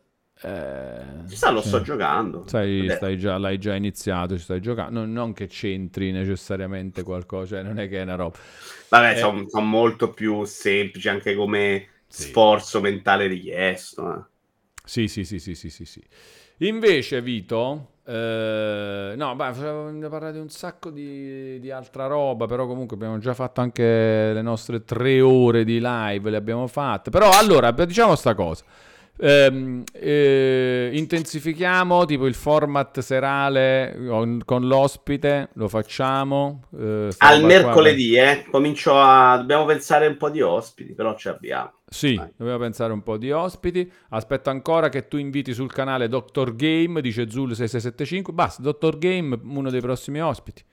[1.28, 2.44] Ci sta, lo cioè, sto giocando.
[2.48, 7.56] Sai, stai già, l'hai già iniziato, ci stai giocando, non, non che c'entri necessariamente qualcosa,
[7.56, 8.38] cioè non è che è una roba...
[8.90, 9.18] Vabbè, Eh.
[9.18, 12.24] sono molto più semplici anche come Sì.
[12.24, 14.14] sforzo mentale richiesto.
[14.16, 14.24] eh.
[14.86, 16.02] Sì, sì, sì, sì, sì, sì, sì.
[16.60, 19.52] Invece, Vito, eh, no, beh,
[20.10, 24.42] parlare di un sacco di, di altra roba, però comunque abbiamo già fatto anche le
[24.42, 27.10] nostre tre ore di live, le abbiamo fatte.
[27.10, 28.64] Però allora, diciamo sta cosa.
[29.20, 36.64] Ehm, eh, intensifichiamo tipo il format serale con, con l'ospite, lo facciamo.
[36.78, 39.38] eh, Al roba qua- mercoledì, eh, comincio a...
[39.38, 41.74] Dobbiamo pensare un po' di ospiti, però ci abbiamo.
[41.90, 42.32] Sì, Vai.
[42.36, 43.90] dobbiamo pensare un po' di ospiti.
[44.10, 46.56] Aspetto ancora che tu inviti sul canale Dr.
[46.56, 48.32] Game, dice Zul6675.
[48.34, 48.98] Basta, Dr.
[48.98, 50.64] Game, uno dei prossimi ospiti.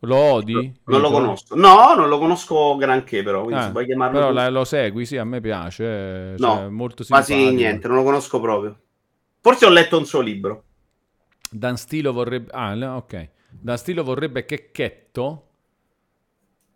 [0.00, 0.74] Lo odi?
[0.84, 1.10] Non lo Vito?
[1.10, 1.54] conosco.
[1.56, 3.44] No, non lo conosco granché, però.
[3.44, 6.34] Quindi Ah, se puoi chiamarlo però la- lo segui, sì, a me piace.
[6.34, 7.52] eh, No, cioè, molto quasi simpatico.
[7.52, 8.76] niente, non lo conosco proprio.
[9.40, 10.64] Forse ho letto un suo libro.
[11.52, 12.50] Dan Stilo vorrebbe...
[12.52, 13.28] Ah, no, ok.
[13.60, 15.46] Dan Stilo vorrebbe Checchetto.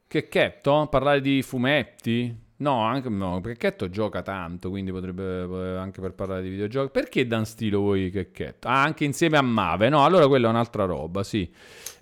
[0.08, 0.86] Checchetto?
[0.88, 2.34] Parlare di fumetti?
[2.64, 6.90] No, anche no, Checchetto gioca tanto, quindi potrebbe eh, anche per parlare di videogiochi.
[6.90, 8.68] Perché Dan Stilo vuoi Checchetto?
[8.68, 9.90] Ah, anche insieme a Mave.
[9.90, 11.52] No, allora quella è un'altra roba, sì.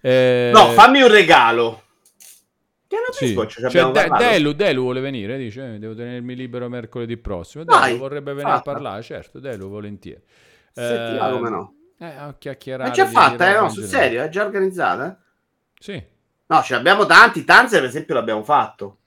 [0.01, 1.83] Eh, No, fammi un regalo.
[2.87, 3.37] Che non sì.
[3.49, 4.09] ci Cioè, De-.
[4.19, 7.65] Delu, Delu vuole venire, dice, "Eh, devo tenermi libero mercoledì prossimo.
[7.65, 8.73] Dai, Delu vorrebbe venire a fatta.
[8.73, 10.23] parlare, certo, Delu volentieri.
[10.73, 11.75] Se ti va, come no.
[11.99, 12.91] Eh, ho chiacchierato.
[12.91, 15.11] È già fatta, eh, no, sul serio, è già organizzata.
[15.11, 15.17] eh?
[15.79, 16.03] Sì.
[16.47, 17.45] No, ce ne abbiamo tanti.
[17.45, 18.99] Tanzer, per esempio, l'abbiamo fatto.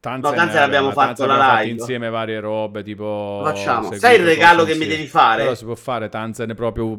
[0.00, 1.72] Tanzen, No, Tanzen eh, abbiamo ma fatto la live.
[1.72, 3.42] insieme varie robe, tipo...
[3.44, 3.92] Facciamo.
[3.92, 5.42] Sai il regalo che mi devi fare?
[5.42, 6.98] Però si può fare Tanzen proprio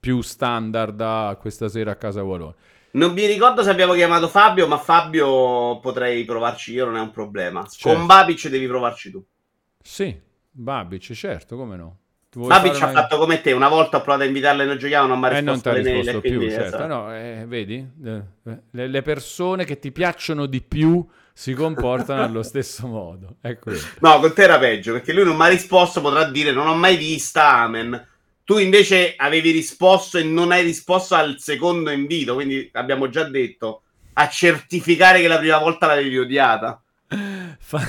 [0.00, 2.54] più standard a questa sera a casa Walone.
[2.94, 7.10] Non mi ricordo se abbiamo chiamato Fabio, ma Fabio potrei provarci io, non è un
[7.12, 7.64] problema.
[7.66, 7.96] Certo.
[7.96, 9.24] Con Babic devi provarci tu.
[9.80, 10.14] Sì,
[10.50, 11.96] Babic, certo, come no.
[12.34, 14.78] Babic fare ha una- fatto come te, una volta ho provato a invitarla e non
[14.78, 16.54] giochiamo, non mi ha Eh, non risposto ti ha alle mail, risposto e più, quindi,
[16.54, 16.76] certo.
[16.76, 16.86] esatto.
[16.86, 17.88] No, eh, vedi?
[18.04, 18.22] Eh,
[18.70, 23.36] Le, le persone che ti piacciono di più si comportano allo stesso modo.
[24.00, 26.74] No, con te era peggio, perché lui non mi ha risposto, potrà dire non ho
[26.74, 28.08] mai vista, amen.
[28.44, 33.82] Tu invece avevi risposto e non hai risposto al secondo invito, quindi abbiamo già detto
[34.14, 36.80] a certificare che la prima volta l'avevi odiata.
[37.58, 37.88] Fa-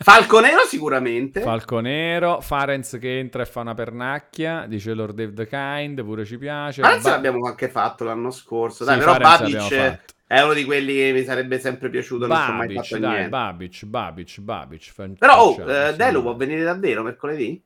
[0.00, 1.40] Falconero sicuramente.
[1.40, 6.38] Falconero, Farenz che entra e fa una pernacchia, dice Lord Dave the Kind, pure ci
[6.38, 6.82] piace.
[6.82, 10.12] Farenz Ba- l'abbiamo anche fatto l'anno scorso, Sì, dai, però Farenz Babic fatto.
[10.28, 13.00] È uno di quelli che mi sarebbe sempre piaciuto, non ci ho mai Babic, fatto
[13.00, 13.28] dai, niente.
[13.30, 14.92] Babic, Babic, Babic.
[15.18, 15.96] Però, oh, eh.
[15.96, 17.62] Delu può venire davvero mercoledì?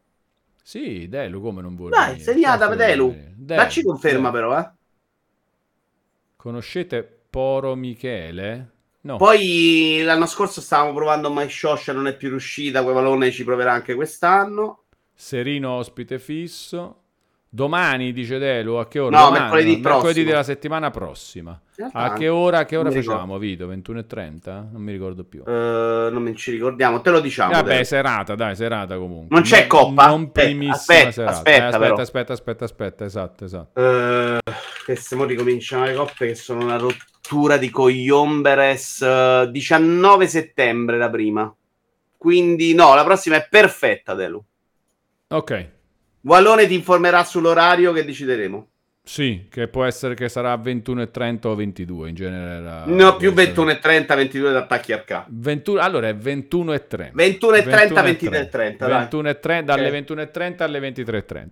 [0.63, 3.11] Sì, Delu come non vuole Dai, segnata per Delu.
[3.11, 4.49] Delu, Dacci conferma Delu.
[4.49, 4.71] però, eh.
[6.37, 8.71] Conoscete Poro Michele?
[9.01, 9.17] No.
[9.17, 13.73] Poi l'anno scorso stavamo provando My Shosha, non è più riuscita, quel valone ci proverà
[13.73, 14.85] anche quest'anno.
[15.13, 17.02] Serino ospite fisso.
[17.55, 19.19] Domani, dice Delu, a che ora?
[19.19, 21.61] No, Domani, mercoledì mercoledì della settimana prossima.
[21.93, 23.67] A che ora, a che ora facciamo, Vito?
[23.69, 24.71] 21.30?
[24.73, 25.43] Non mi ricordo più.
[25.47, 27.53] eh, non ci ricordiamo, te lo diciamo.
[27.53, 27.85] Vabbè, Delu.
[27.85, 29.27] serata, dai, serata comunque.
[29.37, 30.07] Non c'è coppa?
[30.07, 31.37] Non Aspetta, primissima aspetta, serata.
[31.37, 33.81] aspetta, Eh, aspetta, aspetta, aspetta, aspetta, esatto, esatto.
[33.81, 34.39] Eh,
[34.87, 39.03] che se mo ricominciano le coppe che sono una rottura di cogliomberes.
[39.03, 41.55] eh, 19 settembre la prima.
[42.17, 44.43] Quindi no, la prossima è perfetta, Delu.
[45.29, 45.71] Ok,
[46.23, 48.69] Wallone ti informerà sull'orario che decideremo.
[49.05, 53.71] sì, che può essere che sarà 21.30 o 22, in genere no, più essere- 21
[53.71, 55.25] e 30, 22 da attacchi al K.
[55.29, 57.13] 21 allora è 21 e 30.
[57.17, 58.99] 21 e 30, 21 23 e 30, dai.
[59.01, 59.95] 21 e 30, dalle Ok.
[59.95, 61.51] 21.30 alle 23.30.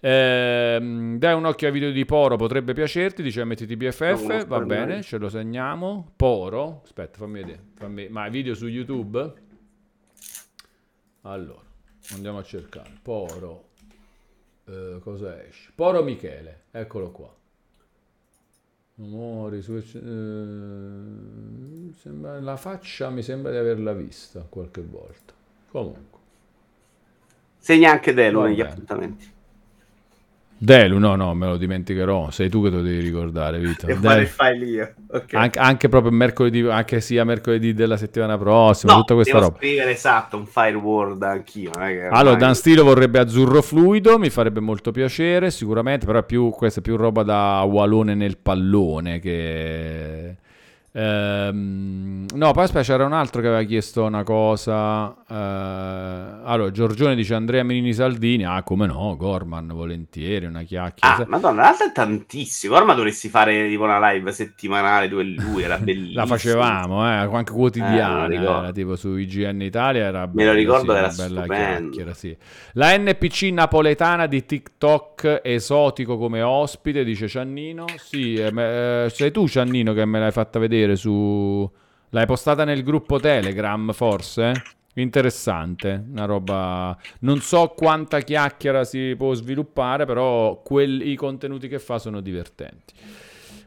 [0.00, 5.02] Ehm, dai un occhio ai video di Poro, potrebbe piacerti, dice MTTBFF, conosco va bene,
[5.02, 6.12] ce lo segniamo.
[6.16, 9.32] Poro, aspetta, fammi vedere, fammi- ma video su YouTube?
[11.22, 11.60] Allora,
[12.12, 12.92] andiamo a cercare.
[13.02, 13.67] Poro,
[14.68, 15.72] eh, cosa esce?
[15.74, 17.34] Poro Michele, eccolo qua.
[19.00, 19.82] Amori, su, eh,
[21.94, 25.32] sembra- la faccia mi sembra di averla vista qualche volta.
[25.70, 26.18] Comunque.
[27.58, 29.32] Segna anche Delu Va negli appuntamenti.
[30.60, 32.30] Delu, no, no, me lo dimenticherò.
[32.30, 33.86] Sei tu che te lo devi ricordare, Vito.
[33.86, 34.00] Devo Delu.
[34.00, 34.94] fare il file io.
[35.10, 35.34] Ok.
[35.34, 39.56] Anche, anche proprio mercoledì, anche sia mercoledì della settimana prossima, No, tutta questa devo roba.
[39.56, 41.70] scrivere esatto un fireword anch'io.
[41.74, 46.22] non è che Allora, Dan Stilo vorrebbe azzurro fluido, mi farebbe molto piacere, sicuramente, però
[46.24, 50.36] più, questa è più roba da wallone nel pallone che...
[50.98, 55.14] Ehm, no, poi aspetta, c'era un altro che aveva chiesto una cosa.
[55.28, 55.34] eh,
[56.44, 58.44] allora, Giorgione dice Andrea Menini Saldini.
[58.44, 61.22] Ah, come no, Gorman, volentieri, una chiacchiera.
[61.22, 62.74] Ah, madonna, l'altro è tantissimo.
[62.74, 66.20] Ormai dovresti fare tipo una live settimanale dove lui era bellissimo.
[66.20, 70.92] La facevamo, eh, anche quotidiana, Eh, era tipo su IGN Italia, era Me lo ricordo,
[70.92, 72.36] sì, era bella chiacchiera, sì.
[72.72, 77.84] La NPC napoletana di TikTok esotico come ospite, dice Ciannino.
[77.98, 81.70] Sì, eh, eh, sei tu Ciannino che me l'hai fatta vedere su...
[82.10, 84.52] L'hai postata nel gruppo Telegram, forse?
[84.94, 86.96] Interessante, una roba...
[87.20, 92.94] Non so quanta chiacchiera si può sviluppare, però quel- i contenuti che fa sono divertenti.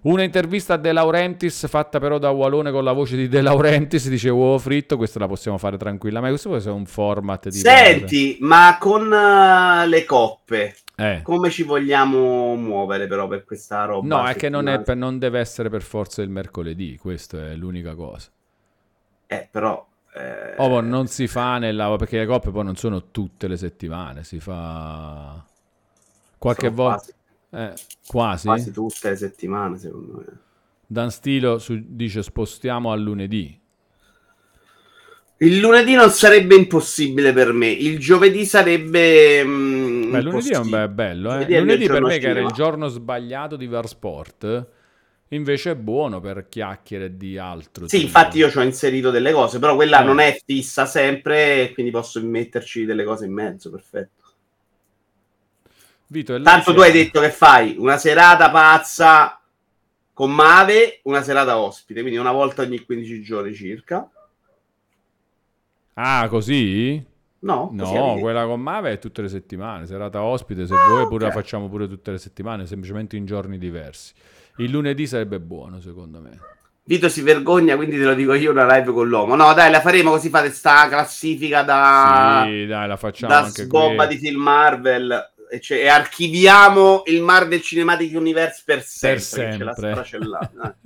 [0.03, 4.09] Una intervista a De Laurentiis fatta però da Walone con la voce di De Laurentiis,
[4.09, 7.58] dice uovo fritto, questa la possiamo fare tranquillamente, questo può essere un format di...
[7.59, 11.23] Senti, ma con eh, le coppe, Eh.
[11.23, 14.07] come ci vogliamo muovere però per questa roba?
[14.09, 17.55] No, è che non, è per- non deve essere per forza il mercoledì, questa è
[17.55, 18.30] l'unica cosa.
[19.27, 19.88] Eh, però...
[20.13, 21.95] eh, Oh, boh, non si fa nella...
[21.95, 25.43] perché le coppe poi non sono tutte le settimane, si fa
[26.38, 27.01] qualche sono volta...
[27.01, 27.13] Quasi,
[27.51, 27.73] Eh,
[28.05, 28.53] quasi?
[28.53, 30.39] quasi tutte le settimane, secondo me.
[30.88, 33.59] Dan Stilo su- dice spostiamo a lunedì.
[35.38, 39.43] Il lunedì non sarebbe impossibile per me, il giovedì sarebbe...
[39.43, 39.81] mm,
[40.11, 41.59] Beh, lunedì è un bel bello, eh.
[41.59, 44.67] Lunedì per me che era il giorno sbagliato di Varsport,
[45.30, 47.88] invece è buono per chiacchiere di altro.
[47.88, 48.07] Sì, tipo.
[48.07, 50.06] infatti io ci ho inserito delle cose, però quella Eh.
[50.06, 54.19] non è fissa sempre, quindi posso metterci delle cose in mezzo, perfetto.
[56.07, 59.40] Vito, Tanto tu hai detto che fai una serata pazza
[60.14, 64.09] con Mave, una serata ospite, quindi una volta ogni 15 giorni circa.
[65.95, 67.06] Ah, così?
[67.43, 67.69] No?
[67.73, 71.67] No, quella con Mave è tutte le settimane, serata ospite, se vuoi pure la facciamo
[71.69, 74.13] pure tutte le settimane, semplicemente in giorni diversi.
[74.57, 76.39] Il lunedì sarebbe buono, secondo me.
[76.83, 79.35] Vito si vergogna, quindi te lo dico io una live con l'uomo.
[79.35, 83.43] No, dai, la faremo così fate sta classifica da, sì, dai, la facciamo Ah, da
[83.45, 84.15] anche sgobba qui.
[84.15, 89.19] di film Marvel e, cioè- e archiviamo il Marvel Cinematic Universe per sempre.
[89.19, 90.83] Per che ce l'ha sempre.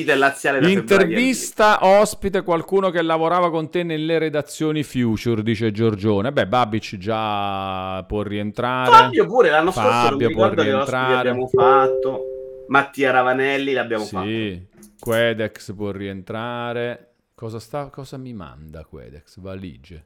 [0.03, 1.03] è laziale da febbraio.
[1.03, 6.33] Intervista ospite qualcuno che lavorava con te nelle redazioni Future, dice Giorgione.
[6.33, 8.91] Beh, Babic già può rientrare.
[8.91, 12.25] Fabio pure l'anno scorso non mi Fabio ricordo che abbiamo fatto.
[12.67, 14.27] Mattia Ravanelli l'abbiamo fatto.
[14.27, 14.67] Sì,
[14.99, 17.11] Quedex può rientrare.
[17.35, 19.39] Cosa, sta, cosa mi manda Quedex?
[19.39, 20.05] Valigie.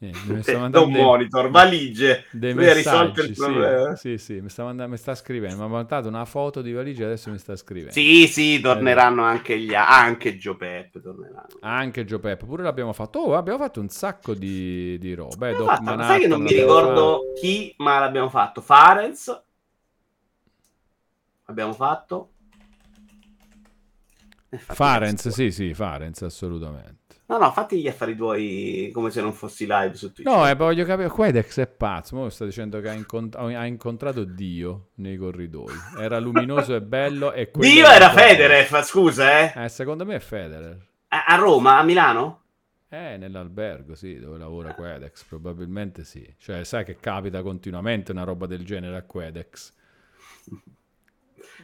[0.00, 0.16] Eh,
[0.70, 2.24] Da un dei- monitor, valigie.
[2.30, 3.92] dei Lui ha risolto il sì, problema.
[3.92, 7.04] sì, sì, mi sta, mandando, mi sta scrivendo, mi ha mandato una foto di valigie,
[7.04, 7.92] adesso mi sta scrivendo.
[7.92, 11.58] Sì, sì, torneranno anche gli anche Gio Peppe torneranno.
[11.62, 13.18] Anche Gio Pep, pure l'abbiamo fatto.
[13.20, 15.48] Oh, abbiamo fatto un sacco di, di roba.
[15.50, 18.60] eh, fatto, ma sai Manhattan che non mi ricordo chi, ma l'abbiamo fatto.
[18.60, 19.42] Farenz.
[21.44, 22.30] Abbiamo fatto.
[24.52, 24.74] Eh, fatto.
[24.74, 26.99] Farenz, sì, sì, Farenz, assolutamente.
[27.30, 30.28] No, no, fatti gli affari tuoi come se non fossi live su Twitch.
[30.28, 34.24] No, eh, voglio capire, Quedex è pazzo, mo sta dicendo che ha, incont- ha incontrato
[34.24, 35.72] Dio nei corridoi.
[35.96, 39.64] Era luminoso e bello e Dio era Federer, scusa, eh.
[39.64, 40.76] Eh, secondo me è Federer.
[41.06, 42.42] A, a Roma, a Milano?
[42.88, 46.34] Eh, nell'albergo, sì, dove lavora Quedex, probabilmente sì.
[46.36, 49.72] Cioè, sai che capita continuamente una roba del genere a Quedex.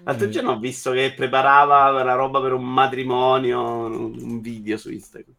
[0.05, 5.35] L'altro giorno ho visto che preparava una roba per un matrimonio, un video su Instagram.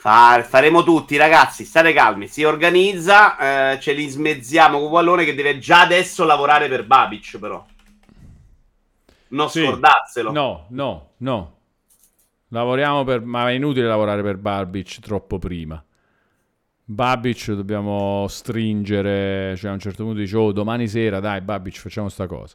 [0.00, 2.28] Fa- faremo tutti, ragazzi, state calmi.
[2.28, 7.36] Si organizza, eh, ce li smezziamo con Wallone che deve già adesso lavorare per Babic,
[7.38, 7.66] però.
[9.30, 9.64] Non Sì.
[9.64, 10.30] scordarselo.
[10.30, 11.56] No, no, no.
[12.50, 13.22] Lavoriamo per...
[13.22, 15.84] Ma è inutile lavorare per Barbic troppo prima.
[16.84, 22.08] Babic dobbiamo stringere, cioè a un certo punto dice, oh, domani sera, dai, Babic, facciamo
[22.08, 22.54] sta cosa.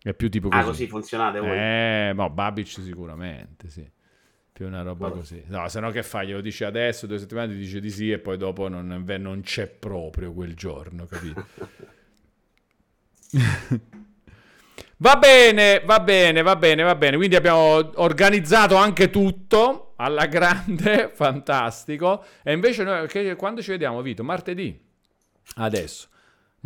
[0.00, 0.62] È più tipo così.
[0.62, 1.58] Ah, così funzionate voi.
[1.58, 3.84] Eh, no, Babic sicuramente, sì.
[4.56, 5.18] Più una roba Vabbè.
[5.20, 5.42] così.
[5.48, 6.28] No, se no che fai?
[6.28, 9.66] Glielo dici adesso, due settimane ti dice di sì e poi dopo non, non c'è
[9.66, 11.46] proprio quel giorno, capito?
[14.98, 17.16] Va bene, va bene, va bene, va bene.
[17.18, 22.24] Quindi abbiamo organizzato anche tutto alla grande, fantastico.
[22.42, 24.24] E invece noi che- quando ci vediamo, Vito?
[24.24, 24.82] Martedì.
[25.56, 26.08] Adesso.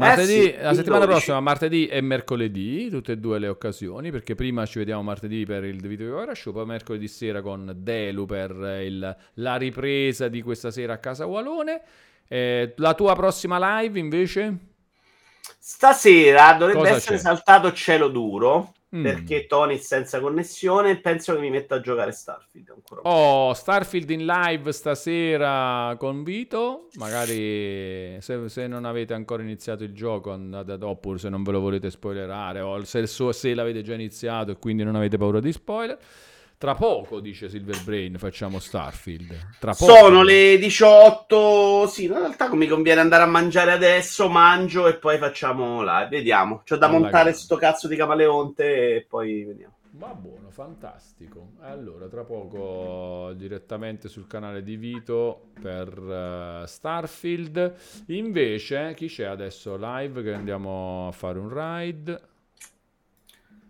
[0.01, 1.07] Martedì, sì, la settimana 12.
[1.07, 5.65] prossima, martedì e mercoledì, tutte e due le occasioni, perché prima ci vediamo martedì per
[5.65, 8.51] il Vito Vivara Show, poi mercoledì sera con Delu per
[8.85, 11.83] il- la ripresa di questa sera a Casa Walone.
[12.29, 14.59] Eh, la tua prossima live invece?
[15.59, 17.19] Stasera dovrebbe Cosa essere c'è?
[17.19, 18.73] saltato cielo duro.
[18.95, 19.03] Mm.
[19.05, 20.99] Perché Tony è senza connessione.
[20.99, 23.01] Penso che mi metta a giocare Starfield ancora.
[23.05, 26.89] Oh, Starfield in live stasera con Vito.
[26.95, 31.53] Magari se, se non avete ancora iniziato il gioco, andate ad oppure se non ve
[31.53, 35.53] lo volete spoilerare, o se, se l'avete già iniziato e quindi non avete paura di
[35.53, 35.99] spoiler.
[36.61, 39.57] Tra poco, dice Silver Brain, facciamo Starfield.
[39.59, 39.95] Tra poco.
[39.95, 41.87] Sono le 18.
[41.87, 44.29] Sì, in realtà mi conviene andare a mangiare adesso.
[44.29, 46.09] Mangio e poi facciamo live.
[46.11, 46.61] Vediamo.
[46.69, 47.39] C'ho da Alla montare grande.
[47.39, 49.73] sto cazzo di camaleonte e poi vediamo.
[49.93, 51.53] Va buono, fantastico.
[51.61, 57.75] Allora, tra poco direttamente sul canale di Vito per eh, Starfield.
[58.09, 62.21] Invece, chi c'è adesso live che andiamo a fare un ride?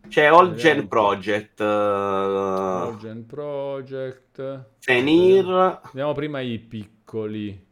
[0.09, 0.89] C'è All un Gen.
[0.89, 1.61] Project.
[1.61, 4.67] Uh, Origin Project.
[4.79, 5.81] Fenir.
[5.93, 7.69] Vediamo prima i piccoli.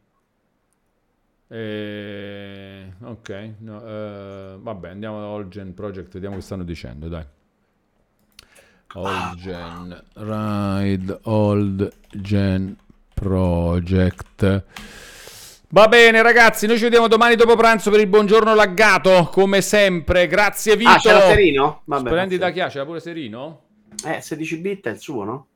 [1.51, 7.25] Eh, ok, no, eh, vabbè, andiamo da Olgen Project, vediamo che stanno dicendo, dai.
[8.93, 12.77] Olgen Ride Old Gen
[13.15, 14.63] Project.
[15.71, 20.25] Va bene ragazzi, noi ci vediamo domani dopo pranzo per il buongiorno laggato, come sempre.
[20.25, 20.89] Grazie Vito.
[20.89, 21.81] Ah, c'è la Serino?
[21.85, 22.51] Vabbè, Splendida pazienza.
[22.51, 23.61] chiacchiera, pure Serino?
[24.05, 25.47] Eh, 16 bit è il suo, no?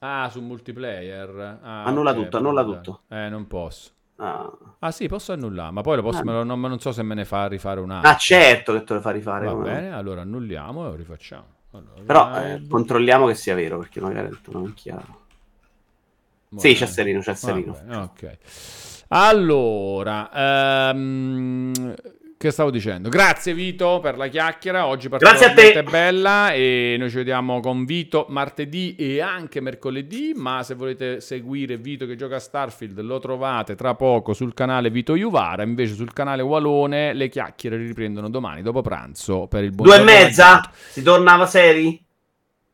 [0.00, 1.58] Ah, su multiplayer.
[1.62, 3.00] Ah, Annulla ok, tutto, annulla tutto.
[3.08, 3.90] Eh, non posso.
[4.16, 6.24] Ah, Ah sì, posso annullare, ma poi lo posso, Ah.
[6.24, 8.10] lo- non, non so se me ne fa rifare un altro.
[8.10, 9.46] Ah, certo che te lo fa rifare.
[9.46, 11.44] Va bene, allora annulliamo e lo rifacciamo.
[11.72, 15.20] Allora, Però eh, controlliamo che sia vero, perché magari il tuo non è chiaro.
[16.56, 17.76] Sì, c'è Serino, c'è Serino.
[17.88, 18.38] Ok.
[19.08, 21.94] Allora, ehm,
[22.38, 23.08] che stavo dicendo?
[23.08, 25.36] Grazie Vito per la chiacchiera, oggi Grazie a te.
[25.54, 31.20] particolarmente bella e noi ci vediamo con Vito martedì e anche mercoledì, ma se volete
[31.20, 35.94] seguire Vito che gioca a Starfield lo trovate tra poco sul canale Vito Juvara, invece
[35.94, 40.68] sul canale Walone le chiacchiere riprendono domani dopo pranzo per il Due e mezza?
[40.88, 42.02] Si tornava seri?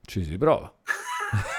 [0.03, 0.73] Ci si prova.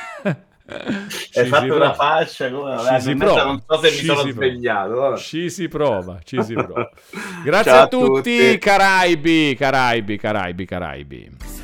[1.34, 3.44] Hai fatto una faccia come ci si prova.
[3.44, 4.90] non so se ci mi sono si svegliato.
[4.92, 5.16] Prova.
[5.18, 6.90] Ci si prova, ci si prova.
[7.44, 11.59] Grazie a tutti, a tutti, Caraibi, Caraibi, Caraibi, Caraibi.